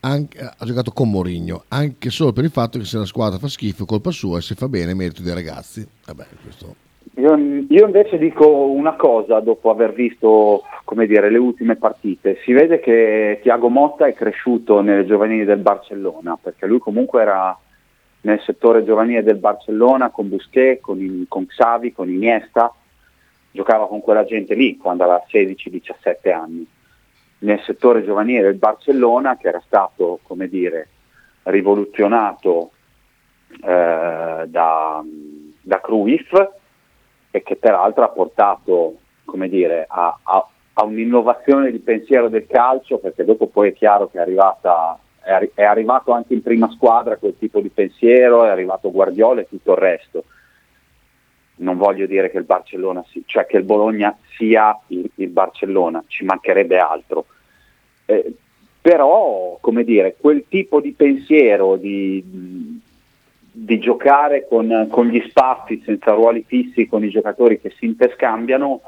anche- 0.00 0.38
ha 0.38 0.64
giocato 0.64 0.92
con 0.92 1.10
Mourinho, 1.10 1.64
anche 1.68 2.10
solo 2.10 2.32
per 2.32 2.44
il 2.44 2.50
fatto 2.50 2.78
che 2.78 2.84
se 2.84 2.98
la 2.98 3.06
squadra 3.06 3.38
fa 3.38 3.48
schifo 3.48 3.82
è 3.82 3.86
colpa 3.86 4.10
sua 4.10 4.38
e 4.38 4.42
se 4.42 4.54
fa 4.54 4.68
bene 4.68 4.92
è 4.92 4.94
merito 4.94 5.22
dei 5.22 5.34
ragazzi. 5.34 5.86
Vabbè, 6.06 6.26
questo... 6.42 6.74
Io, 7.16 7.36
io 7.36 7.86
invece 7.86 8.18
dico 8.18 8.48
una 8.66 8.96
cosa 8.96 9.38
dopo 9.40 9.70
aver 9.70 9.92
visto 9.92 10.62
dire, 11.06 11.30
le 11.30 11.38
ultime 11.38 11.76
partite. 11.76 12.38
Si 12.44 12.52
vede 12.52 12.80
che 12.80 13.38
Tiago 13.42 13.68
Motta 13.68 14.06
è 14.06 14.14
cresciuto 14.14 14.80
nelle 14.80 15.06
giovanili 15.06 15.44
del 15.44 15.58
Barcellona, 15.58 16.36
perché 16.40 16.66
lui 16.66 16.78
comunque 16.78 17.22
era 17.22 17.56
nel 18.22 18.40
settore 18.44 18.84
giovanile 18.84 19.22
del 19.22 19.36
Barcellona 19.36 20.10
con 20.10 20.28
Busquets, 20.28 20.80
con, 20.80 21.00
i- 21.00 21.26
con 21.28 21.46
Xavi, 21.46 21.92
con 21.92 22.08
Iniesta, 22.08 22.72
giocava 23.54 23.86
con 23.86 24.00
quella 24.00 24.24
gente 24.24 24.54
lì 24.54 24.76
quando 24.76 25.04
aveva 25.04 25.24
16-17 25.30 26.32
anni. 26.32 26.66
Nel 27.38 27.60
settore 27.60 28.04
giovanile 28.04 28.42
del 28.42 28.54
Barcellona, 28.54 29.36
che 29.36 29.46
era 29.46 29.62
stato, 29.64 30.18
come 30.24 30.48
dire, 30.48 30.88
rivoluzionato 31.44 32.72
eh, 33.48 34.44
da, 34.46 35.04
da 35.60 35.80
Cruyff 35.80 36.32
e 37.30 37.42
che 37.44 37.54
peraltro 37.54 38.02
ha 38.02 38.08
portato 38.08 38.96
come 39.24 39.48
dire, 39.48 39.84
a, 39.88 40.18
a- 40.20 40.48
a 40.76 40.84
un'innovazione 40.84 41.70
di 41.70 41.78
pensiero 41.78 42.28
del 42.28 42.46
calcio, 42.48 42.98
perché 42.98 43.24
dopo 43.24 43.46
poi 43.46 43.68
è 43.68 43.72
chiaro 43.72 44.08
che 44.08 44.18
è, 44.18 44.20
arrivata, 44.20 44.98
è, 45.22 45.30
arri- 45.30 45.52
è 45.54 45.62
arrivato 45.62 46.10
anche 46.10 46.34
in 46.34 46.42
prima 46.42 46.68
squadra 46.70 47.16
quel 47.16 47.36
tipo 47.38 47.60
di 47.60 47.68
pensiero, 47.68 48.44
è 48.44 48.48
arrivato 48.48 48.90
Guardiola 48.90 49.42
e 49.42 49.48
tutto 49.48 49.72
il 49.72 49.78
resto. 49.78 50.24
Non 51.56 51.76
voglio 51.76 52.06
dire 52.06 52.30
che 52.30 52.38
il 52.38 52.44
Barcellona 52.44 53.04
si- 53.10 53.22
cioè 53.26 53.46
che 53.46 53.58
il 53.58 53.64
Bologna 53.64 54.16
sia 54.36 54.78
il, 54.88 55.08
il 55.14 55.28
Barcellona, 55.28 56.02
ci 56.08 56.24
mancherebbe 56.24 56.78
altro. 56.78 57.26
Eh, 58.06 58.34
però, 58.80 59.56
come 59.60 59.82
dire, 59.82 60.16
quel 60.18 60.44
tipo 60.48 60.80
di 60.80 60.92
pensiero 60.92 61.76
di, 61.76 62.22
di 63.50 63.78
giocare 63.78 64.46
con, 64.46 64.88
con 64.90 65.06
gli 65.06 65.24
spazi 65.28 65.80
senza 65.84 66.12
ruoli 66.12 66.44
fissi, 66.46 66.86
con 66.86 67.02
i 67.02 67.08
giocatori 67.08 67.60
che 67.60 67.72
si 67.78 67.86
interscambiano, 67.86 68.82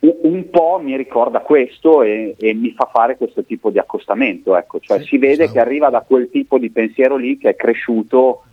un, 0.00 0.50
po' 0.50 0.80
mi 0.82 0.96
ricorda 0.96 1.40
questo 1.40 2.02
e, 2.02 2.34
e 2.38 2.54
mi 2.54 2.72
fa 2.72 2.88
fare 2.92 3.16
questo 3.16 3.42
tipo 3.44 3.70
di 3.70 3.78
accostamento. 3.78 4.56
Ecco. 4.56 4.80
Cioè, 4.80 5.02
si 5.02 5.18
vede 5.18 5.50
che 5.50 5.60
arriva 5.60 5.88
da 5.88 6.00
quel 6.00 6.28
tipo 6.30 6.58
di 6.58 6.70
pensiero 6.70 7.16
lì 7.16 7.38
che 7.38 7.50
è 7.50 7.56
cresciuto 7.56 8.44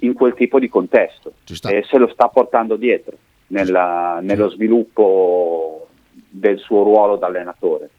in 0.00 0.12
quel 0.14 0.34
tipo 0.34 0.58
di 0.58 0.68
contesto 0.68 1.32
e 1.68 1.84
se 1.88 1.98
lo 1.98 2.08
sta 2.08 2.28
portando 2.28 2.76
dietro 2.76 3.16
nella- 3.48 4.18
nello 4.20 4.50
sviluppo 4.50 5.88
del 6.28 6.58
suo 6.58 6.82
ruolo 6.82 7.16
da 7.16 7.26
allenatore. 7.26 7.90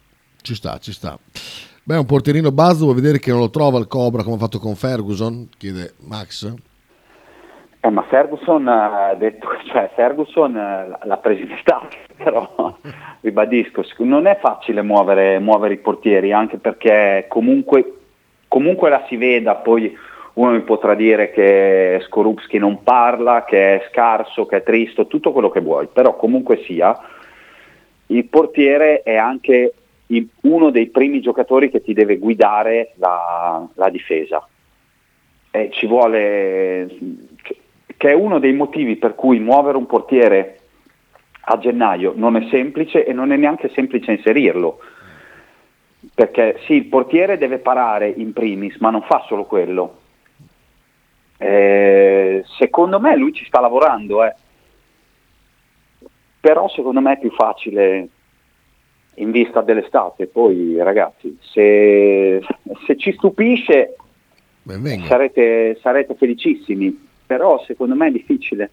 Ci 0.42 0.54
sta, 0.54 0.78
ci 0.78 0.92
sta. 0.92 1.18
Beh, 1.82 1.96
un 1.96 2.06
portierino 2.06 2.52
buzz, 2.52 2.80
vuoi 2.80 2.94
vedere 2.94 3.18
che 3.18 3.30
non 3.30 3.40
lo 3.40 3.50
trova 3.50 3.78
il 3.78 3.86
Cobra 3.86 4.22
come 4.22 4.36
ha 4.36 4.38
fatto 4.38 4.58
con 4.58 4.74
Ferguson? 4.74 5.48
Chiede 5.56 5.94
Max. 6.06 6.54
Eh, 7.82 7.88
ma 7.88 8.02
Ferguson 8.02 8.68
ha 8.68 9.14
detto, 9.14 9.48
cioè 9.72 9.90
Ferguson 9.94 10.54
eh, 10.56 10.98
l'ha 11.02 11.16
preso 11.16 11.42
in 11.42 11.52
estate, 11.52 11.96
però 12.22 12.76
ribadisco, 13.20 13.82
non 13.98 14.26
è 14.26 14.38
facile 14.40 14.82
muovere, 14.82 15.38
muovere 15.38 15.74
i 15.74 15.78
portieri, 15.78 16.32
anche 16.32 16.58
perché 16.58 17.26
comunque, 17.28 17.92
comunque 18.48 18.90
la 18.90 19.04
si 19.08 19.16
veda, 19.16 19.56
poi 19.56 19.96
uno 20.34 20.52
mi 20.52 20.60
potrà 20.62 20.94
dire 20.94 21.30
che 21.30 22.00
Skorupski 22.04 22.58
non 22.58 22.82
parla, 22.82 23.44
che 23.44 23.76
è 23.76 23.88
scarso, 23.90 24.46
che 24.46 24.58
è 24.58 24.62
tristo, 24.62 25.06
tutto 25.06 25.32
quello 25.32 25.50
che 25.50 25.60
vuoi, 25.60 25.88
però 25.92 26.16
comunque 26.16 26.62
sia, 26.64 26.98
il 28.06 28.24
portiere 28.26 29.02
è 29.02 29.16
anche 29.16 29.74
uno 30.42 30.70
dei 30.70 30.88
primi 30.88 31.20
giocatori 31.20 31.70
che 31.70 31.82
ti 31.82 31.92
deve 31.92 32.18
guidare 32.18 32.92
la, 32.96 33.66
la 33.74 33.88
difesa. 33.88 34.46
E 35.52 35.70
ci 35.72 35.86
vuole, 35.86 36.88
che 37.96 38.10
è 38.10 38.12
uno 38.12 38.38
dei 38.38 38.52
motivi 38.52 38.96
per 38.96 39.14
cui 39.14 39.38
muovere 39.40 39.76
un 39.76 39.86
portiere 39.86 40.58
a 41.42 41.58
gennaio 41.58 42.12
non 42.14 42.36
è 42.36 42.46
semplice 42.50 43.04
e 43.04 43.12
non 43.12 43.32
è 43.32 43.36
neanche 43.36 43.70
semplice 43.70 44.12
inserirlo. 44.12 44.78
Perché 46.14 46.60
sì, 46.64 46.74
il 46.74 46.86
portiere 46.86 47.36
deve 47.36 47.58
parare 47.58 48.08
in 48.08 48.32
primis, 48.32 48.76
ma 48.78 48.90
non 48.90 49.02
fa 49.02 49.24
solo 49.26 49.44
quello. 49.44 49.99
Eh, 51.42 52.44
secondo 52.58 53.00
me 53.00 53.16
lui 53.16 53.32
ci 53.32 53.46
sta 53.46 53.60
lavorando, 53.60 54.22
eh. 54.24 54.34
però 56.38 56.68
secondo 56.68 57.00
me 57.00 57.14
è 57.14 57.18
più 57.18 57.30
facile 57.30 58.08
in 59.14 59.30
vista 59.30 59.62
dell'estate. 59.62 60.26
Poi 60.26 60.76
ragazzi, 60.82 61.38
se, 61.40 62.42
se 62.86 62.96
ci 62.98 63.12
stupisce 63.12 63.96
sarete, 65.06 65.78
sarete 65.80 66.14
felicissimi, 66.14 67.08
però 67.24 67.62
secondo 67.64 67.94
me 67.94 68.08
è 68.08 68.12
difficile. 68.12 68.70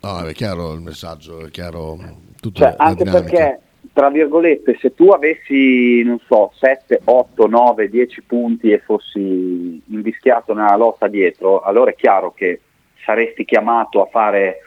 No, 0.00 0.24
è 0.26 0.32
chiaro 0.32 0.72
il 0.72 0.80
messaggio, 0.80 1.46
è 1.46 1.50
chiaro 1.50 1.98
tutta 2.40 2.70
Cioè, 2.70 2.74
anche 2.78 3.04
dinamica. 3.04 3.30
perché, 3.30 3.60
tra 3.92 4.08
virgolette, 4.08 4.78
se 4.80 4.94
tu 4.94 5.08
avessi, 5.08 6.02
non 6.02 6.18
so, 6.26 6.52
7, 6.54 7.00
8, 7.04 7.46
9, 7.46 7.88
10 7.88 8.22
punti 8.22 8.70
e 8.70 8.78
fossi 8.78 9.82
invischiato 9.86 10.54
nella 10.54 10.76
lotta 10.76 11.08
dietro, 11.08 11.60
allora 11.60 11.90
è 11.90 11.94
chiaro 11.94 12.32
che 12.32 12.60
saresti 13.04 13.44
chiamato 13.44 14.02
a 14.02 14.06
fare 14.06 14.58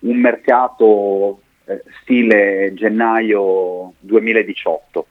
un 0.00 0.16
mercato 0.16 1.40
eh, 1.66 1.82
stile 2.02 2.72
gennaio 2.74 3.92
2018. 4.00 5.06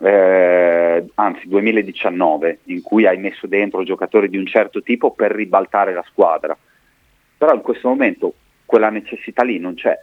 eh, 0.00 1.04
anzi 1.14 1.48
2019 1.48 2.60
in 2.64 2.82
cui 2.82 3.06
hai 3.06 3.18
messo 3.18 3.46
dentro 3.46 3.82
giocatori 3.82 4.28
di 4.28 4.36
un 4.38 4.46
certo 4.46 4.80
tipo 4.80 5.10
per 5.10 5.32
ribaltare 5.32 5.92
la 5.92 6.04
squadra 6.06 6.56
però 7.36 7.52
in 7.52 7.62
questo 7.62 7.88
momento 7.88 8.34
quella 8.64 8.90
necessità 8.90 9.42
lì 9.42 9.58
non 9.58 9.74
c'è 9.74 9.98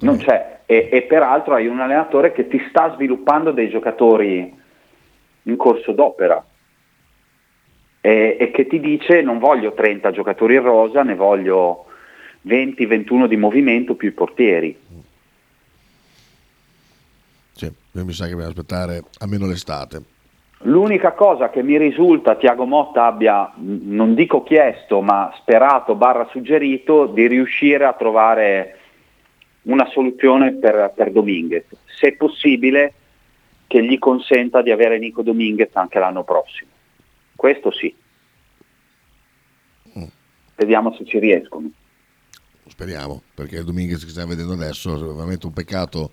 non 0.00 0.18
c'è. 0.18 0.60
E, 0.66 0.88
e 0.90 1.02
peraltro 1.02 1.54
hai 1.54 1.66
un 1.66 1.80
allenatore 1.80 2.32
che 2.32 2.48
ti 2.48 2.60
sta 2.68 2.92
sviluppando 2.94 3.52
dei 3.52 3.68
giocatori 3.68 4.54
in 5.42 5.56
corso 5.56 5.92
d'opera. 5.92 6.44
E, 8.00 8.36
e 8.38 8.50
che 8.50 8.66
ti 8.66 8.78
dice 8.80 9.22
non 9.22 9.38
voglio 9.38 9.72
30 9.72 10.10
giocatori 10.12 10.54
in 10.54 10.62
rosa 10.62 11.02
ne 11.02 11.14
voglio 11.14 11.86
20-21 12.46 13.26
di 13.26 13.36
movimento 13.36 13.94
più 13.94 14.08
i 14.08 14.12
portieri. 14.12 14.78
Sì, 17.52 17.72
mi 17.92 18.12
sa 18.12 18.24
che 18.24 18.30
dobbiamo 18.30 18.50
aspettare 18.50 19.02
almeno 19.18 19.46
l'estate. 19.46 20.16
L'unica 20.62 21.12
cosa 21.12 21.50
che 21.50 21.62
mi 21.62 21.78
risulta 21.78 22.34
Tiago 22.34 22.66
Motta 22.66 23.06
abbia, 23.06 23.52
non 23.56 24.14
dico 24.14 24.42
chiesto, 24.42 25.00
ma 25.00 25.32
sperato 25.36 25.94
barra 25.94 26.26
suggerito 26.30 27.06
di 27.06 27.28
riuscire 27.28 27.84
a 27.84 27.92
trovare 27.92 28.77
una 29.68 29.88
soluzione 29.90 30.52
per, 30.54 30.92
per 30.94 31.12
Dominguez, 31.12 31.64
se 31.86 32.14
possibile 32.16 32.92
che 33.66 33.84
gli 33.84 33.98
consenta 33.98 34.62
di 34.62 34.70
avere 34.70 34.98
Nico 34.98 35.22
Dominguez 35.22 35.70
anche 35.74 35.98
l'anno 35.98 36.24
prossimo. 36.24 36.70
Questo 37.36 37.70
sì. 37.70 37.94
Vediamo 40.56 40.92
se 40.94 41.04
ci 41.04 41.18
riescono. 41.20 41.70
Speriamo, 42.66 43.22
perché 43.34 43.58
il 43.58 43.64
Dominguez 43.64 44.02
che 44.02 44.10
stiamo 44.10 44.30
vedendo 44.30 44.54
adesso 44.54 44.94
è 44.94 45.14
veramente 45.14 45.46
un 45.46 45.52
peccato 45.52 46.10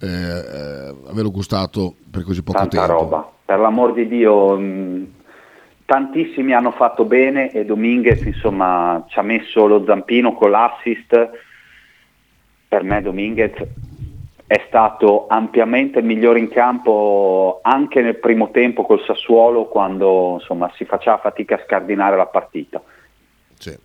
eh, 0.00 0.06
eh, 0.06 0.94
averlo 1.08 1.30
gustato 1.30 1.96
per 2.10 2.22
così 2.22 2.42
poco 2.42 2.58
Tanta 2.58 2.86
tempo. 2.86 2.92
roba. 2.92 3.32
Per 3.44 3.58
l'amor 3.58 3.92
di 3.92 4.06
Dio, 4.06 4.56
mh, 4.56 5.12
tantissimi 5.86 6.52
hanno 6.52 6.70
fatto 6.70 7.04
bene 7.04 7.50
e 7.50 7.64
Dominguez 7.64 8.22
insomma 8.22 9.04
ci 9.08 9.18
ha 9.18 9.22
messo 9.22 9.66
lo 9.66 9.84
zampino 9.84 10.34
con 10.34 10.50
l'assist. 10.50 11.48
Per 12.70 12.84
me 12.84 13.02
Dominguez 13.02 13.50
è 14.46 14.64
stato 14.68 15.26
ampiamente 15.26 16.00
migliore 16.02 16.38
in 16.38 16.48
campo 16.48 17.58
anche 17.62 18.00
nel 18.00 18.14
primo 18.20 18.52
tempo 18.52 18.84
col 18.84 19.02
Sassuolo 19.04 19.64
quando 19.64 20.34
insomma 20.34 20.70
si 20.76 20.84
faceva 20.84 21.18
fatica 21.18 21.56
a 21.56 21.62
scardinare 21.66 22.16
la 22.16 22.26
partita. 22.26 22.80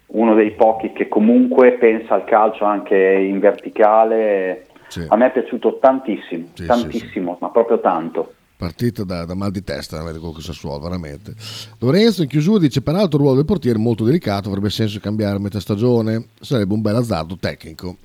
Uno 0.07 0.35
dei 0.35 0.51
pochi 0.51 0.93
che 0.93 1.07
comunque 1.07 1.73
pensa 1.79 2.13
al 2.13 2.25
calcio 2.25 2.63
anche 2.63 2.95
in 2.95 3.39
verticale. 3.39 4.67
A 5.07 5.15
me 5.15 5.25
è 5.25 5.31
piaciuto 5.31 5.79
tantissimo, 5.79 6.49
Sì, 6.53 6.61
sì, 6.61 6.67
tantissimo, 6.67 7.37
ma 7.41 7.49
proprio 7.49 7.79
tanto. 7.79 8.33
Partita 8.55 9.03
da, 9.03 9.25
da 9.25 9.33
mal 9.33 9.49
di 9.49 9.63
testa, 9.63 9.99
quello 10.01 10.31
che 10.31 10.41
Sassuolo, 10.41 10.79
veramente. 10.79 11.33
Lorenzo 11.79 12.21
in 12.21 12.29
chiusura 12.29 12.59
dice: 12.59 12.83
Peraltro 12.83 13.17
il 13.17 13.23
ruolo 13.23 13.37
del 13.37 13.45
portiere 13.45 13.79
è 13.79 13.81
molto 13.81 14.03
delicato, 14.03 14.49
avrebbe 14.49 14.69
senso 14.69 14.99
cambiare 14.99 15.37
a 15.37 15.39
metà 15.39 15.59
stagione, 15.59 16.27
sarebbe 16.39 16.73
un 16.73 16.81
bel 16.81 16.95
azzardo 16.95 17.35
tecnico. 17.35 17.97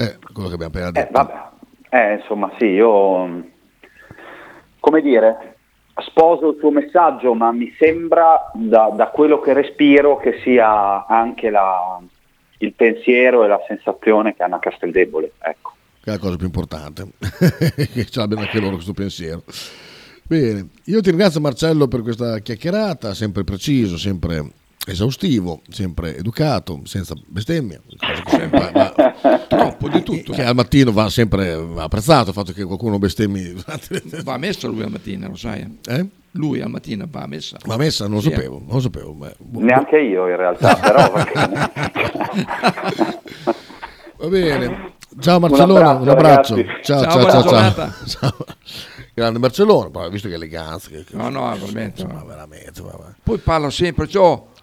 Eh, 0.00 0.16
quello 0.32 0.48
che 0.48 0.54
abbiamo 0.54 0.72
appena 0.72 0.90
detto. 0.90 1.10
Vabbè, 1.12 1.42
eh, 1.90 2.14
insomma, 2.14 2.50
sì, 2.58 2.64
io 2.66 3.44
come 4.80 5.02
dire, 5.02 5.56
sposo 6.06 6.50
il 6.52 6.58
tuo 6.58 6.70
messaggio, 6.70 7.34
ma 7.34 7.52
mi 7.52 7.70
sembra 7.78 8.50
da, 8.54 8.90
da 8.94 9.08
quello 9.08 9.40
che 9.40 9.52
respiro 9.52 10.16
che 10.16 10.40
sia 10.42 11.06
anche 11.06 11.50
la- 11.50 12.00
il 12.58 12.72
pensiero 12.72 13.44
e 13.44 13.48
la 13.48 13.60
sensazione 13.68 14.34
che 14.34 14.42
hanno 14.42 14.56
a 14.56 14.58
Casteldebole. 14.58 15.32
Ecco. 15.40 15.72
che 16.02 16.08
è 16.08 16.12
la 16.14 16.18
cosa 16.18 16.36
più 16.36 16.46
importante, 16.46 17.08
che 17.20 18.06
ce 18.06 18.20
l'abbiano 18.20 18.42
anche 18.44 18.58
loro 18.58 18.76
questo 18.76 18.94
pensiero. 18.94 19.42
Bene, 20.26 20.68
io 20.84 21.00
ti 21.02 21.10
ringrazio 21.10 21.40
Marcello 21.40 21.88
per 21.88 22.00
questa 22.00 22.38
chiacchierata, 22.38 23.12
sempre 23.12 23.44
preciso, 23.44 23.98
sempre 23.98 24.50
esaustivo, 24.86 25.60
sempre 25.68 26.16
educato, 26.16 26.80
senza 26.84 27.14
bestemmia, 27.26 27.80
sempre 28.26 28.70
va- 28.72 28.94
Troppo 29.48 29.88
di 29.88 30.02
tutto. 30.02 30.32
che 30.32 30.44
al 30.44 30.54
mattino 30.54 30.92
va 30.92 31.08
sempre 31.10 31.54
va 31.56 31.82
apprezzato 31.84 32.28
il 32.30 32.34
fatto 32.34 32.52
che 32.52 32.64
qualcuno 32.64 32.98
bestemmi. 32.98 33.52
Va 34.24 34.34
a 34.34 34.38
messa 34.38 34.66
lui 34.68 34.82
al 34.82 34.90
mattino, 34.90 35.28
lo 35.28 35.36
sai? 35.36 35.78
Eh? 35.86 36.06
Lui 36.32 36.60
al 36.60 36.70
mattino 36.70 37.06
va 37.10 37.22
a 37.22 37.26
messa. 37.26 37.56
Ma 37.66 37.76
messa 37.76 38.04
non 38.06 38.14
lo 38.16 38.20
Sì, 38.20 38.28
eh. 38.28 38.34
sapevo, 38.34 38.58
non 38.64 38.74
lo 38.76 38.80
sapevo. 38.80 39.12
ma- 39.14 39.32
Neanche 39.38 39.98
io 39.98 40.28
in 40.28 40.36
realtà, 40.36 40.74
però 40.80 41.10
va 44.16 44.28
bene. 44.28 44.66
Va. 44.68 44.92
Ciao 45.20 45.40
Marcellona, 45.40 45.90
un 45.94 46.08
abbraccio. 46.08 46.54
ragazzi. 46.54 46.82
Ciao, 46.84 47.02
Ciao, 47.02 47.22
ciao, 47.22 47.42
ciao, 47.42 47.72
ciao. 47.72 47.92
Ciao. 48.06 48.34
Grande 49.12 49.38
Barcellona, 49.40 49.90
poi, 49.90 50.08
visto 50.10 50.28
che 50.28 50.34
eleganza. 50.34 50.88
Che, 50.88 51.04
che- 51.04 51.16
No, 51.16 51.28
no, 51.28 51.50
veramente. 51.58 52.06
Ma 52.06 52.22
veramente, 52.24 52.80
vabbè. 52.80 53.14
Poi 53.22 53.38
parla 53.38 53.68
sempre, 53.70 54.06
ciò, 54.06 54.46
mm, 54.46 54.59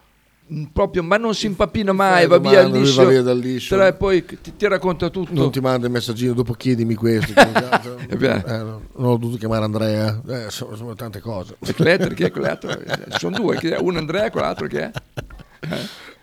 proprio, 0.72 1.02
ma 1.02 1.16
non 1.16 1.34
si 1.34 1.46
impappina 1.46 1.92
mai, 1.92 2.26
va 2.26 2.38
via 2.38 2.62
domande, 2.62 2.78
lui 2.78 2.86
liscio. 2.86 3.02
va 3.02 3.10
via 3.10 3.22
dal 3.22 3.38
liscio. 3.38 3.76
Tra- 3.76 3.92
poi 3.92 4.24
ti, 4.24 4.56
ti 4.56 4.66
racconta 4.66 5.08
tutto. 5.10 5.32
Non 5.32 5.50
ti 5.50 5.60
manda 5.60 5.86
il 5.86 5.92
messaggino 5.92 6.32
dopo 6.32 6.52
chiedimi 6.54 6.94
questo. 6.94 7.32
Eh, 8.08 8.42
no, 8.42 8.82
non 8.96 9.10
ho 9.10 9.16
dovuto 9.16 9.36
chiamare 9.36 9.64
Andrea. 9.64 10.20
Eh, 10.26 10.46
sono, 10.50 10.74
sono 10.76 10.94
tante 10.94 11.20
cose. 11.20 11.56
E 11.64 11.74
quell'altro, 11.74 12.14
chi 12.14 12.24
è 12.24 12.30
quell'altro? 12.30 12.70
Sono 13.18 13.36
due, 13.36 13.58
uno 13.80 13.98
Andrea 13.98 14.26
e 14.26 14.30
quell'altro 14.30 14.66
che 14.66 14.80
è? 14.80 14.90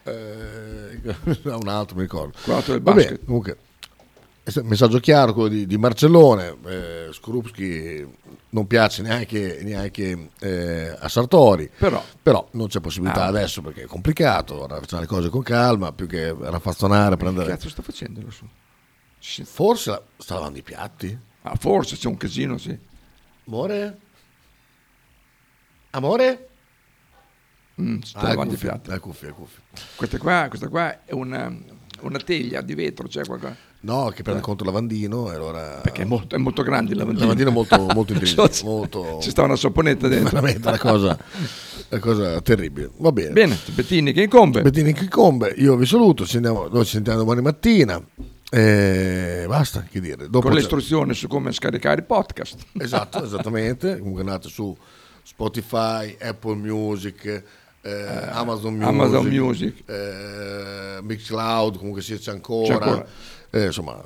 Eh, 0.04 1.00
un 1.44 1.68
altro 1.68 1.96
mi 1.96 2.04
ricordo. 2.04 2.34
Quell'altro 2.44 2.74
del 2.74 2.82
basket. 2.82 3.06
bene, 3.12 3.20
comunque, 3.26 3.58
messaggio 4.64 5.00
chiaro 5.00 5.34
quello 5.34 5.48
di, 5.50 5.66
di 5.66 5.78
Marcellone. 5.78 6.56
Eh, 6.66 7.10
Skorupski 7.12 8.06
non 8.50 8.68
piace 8.68 9.02
neanche, 9.02 9.60
neanche 9.64 10.30
eh, 10.40 10.96
a 11.00 11.08
Sartori, 11.10 11.70
Però. 11.78 12.48
non 12.52 12.68
c'è 12.68 12.80
possibilità 12.80 13.24
Ah. 13.24 13.28
adesso 13.28 13.62
perché 13.62 13.84
è 13.84 13.86
complicato. 13.86 14.66
Facciamo 14.68 15.02
le 15.02 15.08
cose 15.08 15.30
con 15.30 15.42
calma 15.44 15.92
più 15.92 16.08
che 16.08 16.34
raffazzonare. 16.40 17.16
Che 17.16 17.24
Prendere... 17.24 17.50
cazzo 17.50 17.70
sta 17.70 17.82
facendo 17.82 18.20
adesso? 18.22 18.48
Forse 19.46 20.02
sta 20.18 20.36
lavando 20.36 20.60
i 20.60 20.64
piatti. 20.64 21.18
Ah, 21.42 21.56
forse 21.56 21.96
c'è 21.98 22.08
un 22.08 22.18
casino, 22.18 22.58
sì. 22.58 22.78
Amore? 23.48 23.98
Amore? 25.92 26.48
Mm, 27.82 28.00
sta 28.02 28.20
Ah, 28.20 28.36
cuffie, 28.36 28.58
fiato. 28.58 28.92
le 28.92 29.00
cuffie, 29.00 29.28
le 29.28 29.34
cuffie. 29.34 29.62
Questa 29.96 30.18
qua, 30.18 30.46
questa 30.48 30.68
qua 30.70 31.04
è 31.06 31.12
una, 31.14 31.54
una 32.02 32.20
teglia 32.20 32.62
di 32.62 32.74
vetro, 32.74 33.08
c'è 33.08 33.24
qualcosa. 33.26 33.65
No, 33.86 34.12
che 34.14 34.24
prende 34.24 34.42
conto 34.42 34.64
il 34.64 34.70
lavandino 34.70 35.32
e 35.32 35.36
allora... 35.36 35.80
Perché 35.84 36.02
è 36.02 36.06
molto, 36.06 36.36
è 36.36 36.40
molto 36.40 36.64
grande 36.64 36.92
il 36.94 36.98
Il 36.98 36.98
lavandino. 36.98 37.28
lavandino 37.28 37.50
è 37.50 37.54
molto, 37.54 37.94
molto 37.94 38.12
intelligente. 38.14 38.52
Ci- 38.52 38.66
molto... 38.66 39.20
Ci 39.22 39.30
sta 39.30 39.44
una 39.44 39.56
saponetta 39.56 40.08
dentro. 40.08 40.30
Veramente 40.32 40.68
una 40.68 40.80
cosa, 40.80 41.18
una 41.90 42.00
cosa 42.02 42.42
terribile. 42.42 42.90
Va 42.98 43.12
bene. 43.12 43.30
Bene, 43.30 43.58
Bettini 43.74 44.12
che 44.12 44.24
incombe. 44.24 44.62
Bettini 44.64 44.92
che 44.92 45.04
incombe. 45.04 45.54
Io 45.58 45.76
vi 45.76 45.86
saluto, 45.86 46.26
ci 46.26 46.38
andiamo- 46.38 46.68
noi 46.68 46.84
ci 46.84 46.92
sentiamo 46.94 47.20
domani 47.20 47.42
mattina. 47.42 48.04
E 48.50 49.46
basta, 49.48 49.84
che 49.90 50.00
dire. 50.00 50.30
Dopo 50.30 50.48
con 50.50 50.58
istruzioni 50.58 51.14
su 51.14 51.28
come 51.28 51.52
scaricare 51.52 51.98
il 51.98 52.06
podcast. 52.06 52.56
Esatto, 52.80 53.22
esattamente. 53.26 53.98
Comunque 54.00 54.22
andate 54.22 54.50
su 54.50 54.76
Spotify, 55.24 56.16
Apple 56.20 56.56
Music, 56.56 57.44
eh, 57.82 58.08
Amazon 58.30 58.74
Music, 58.76 58.88
Amazon 58.88 59.26
Music. 59.28 59.84
eh, 59.90 61.00
Mixcloud, 61.02 61.78
comunque 61.78 62.02
sì, 62.02 62.18
c'è 62.18 62.32
ancora. 62.32 62.68
C'è 62.68 62.74
ancora. 62.84 63.06
Eh, 63.56 63.66
insomma, 63.68 64.04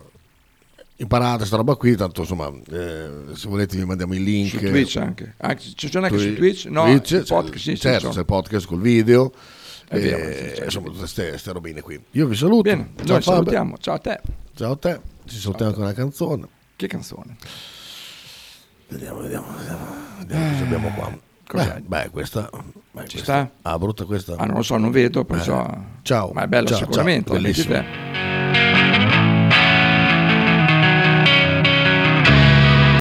imparate 0.97 1.45
sta 1.45 1.55
roba 1.55 1.75
qui, 1.75 1.95
tanto 1.95 2.21
insomma, 2.21 2.51
eh, 2.71 3.09
se 3.33 3.47
volete 3.47 3.75
vi 3.77 3.83
mandiamo 3.85 4.13
i 4.13 4.23
link. 4.23 4.49
Su 4.51 4.57
Twitch 4.59 4.97
anche. 4.97 5.33
Anche- 5.37 5.63
ci 5.75 5.89
sono 5.89 6.05
anche 6.05 6.19
su 6.19 6.25
Twi- 6.27 6.35
Twitch? 6.35 6.65
No, 6.65 6.83
Twitch, 6.85 7.11
il 7.11 7.23
c'è- 7.23 7.33
podcast, 7.33 7.63
sì, 7.63 7.79
certo, 7.79 8.09
c'è 8.09 8.19
il 8.19 8.25
podcast 8.25 8.67
col 8.67 8.79
video. 8.81 9.31
Eh, 9.91 9.99
vero, 9.99 10.31
sì, 10.31 10.55
sì, 10.55 10.63
insomma, 10.65 10.89
tutte 10.91 11.29
queste 11.29 11.51
robine 11.51 11.81
qui. 11.81 11.99
Io 12.11 12.27
vi 12.27 12.35
saluto. 12.35 12.61
Bene, 12.61 12.89
Ciao, 12.97 13.05
noi 13.07 13.21
Fabio. 13.21 13.21
salutiamo. 13.23 13.77
Ciao 13.79 13.95
a 13.95 13.97
te. 13.97 14.19
Ciao 14.55 14.71
a 14.73 14.75
te. 14.77 14.99
Ci 15.25 15.37
salutiamo 15.39 15.71
con 15.73 15.81
una 15.83 15.93
canzone. 15.93 16.47
Che 16.75 16.87
canzone? 16.87 17.35
Vediamo, 18.89 19.19
vediamo, 19.21 19.47
vediamo, 19.57 19.85
vediamo 20.19 20.51
cosa 20.51 20.63
abbiamo 20.63 20.89
qua. 20.95 21.17
Cos'è? 21.47 21.73
Beh, 21.79 22.03
beh, 22.03 22.09
questa. 22.11 22.49
beh, 22.51 23.01
questa- 23.01 23.17
sta? 23.17 23.51
Ah, 23.63 23.79
brutta 23.79 24.05
questa. 24.05 24.35
Ah, 24.37 24.45
non 24.45 24.57
lo 24.57 24.61
so, 24.61 24.77
non 24.77 24.91
vedo, 24.91 25.21
Eh, 25.21 25.25
perciò... 25.25 25.67
Ciao. 26.03 26.29
Ma 26.33 26.43
è 26.43 26.47
bella 26.47 26.67
Ciao, 26.67 26.77
sicuramente. 26.77 27.31
ciao, 27.31 27.41
te. 27.65 28.78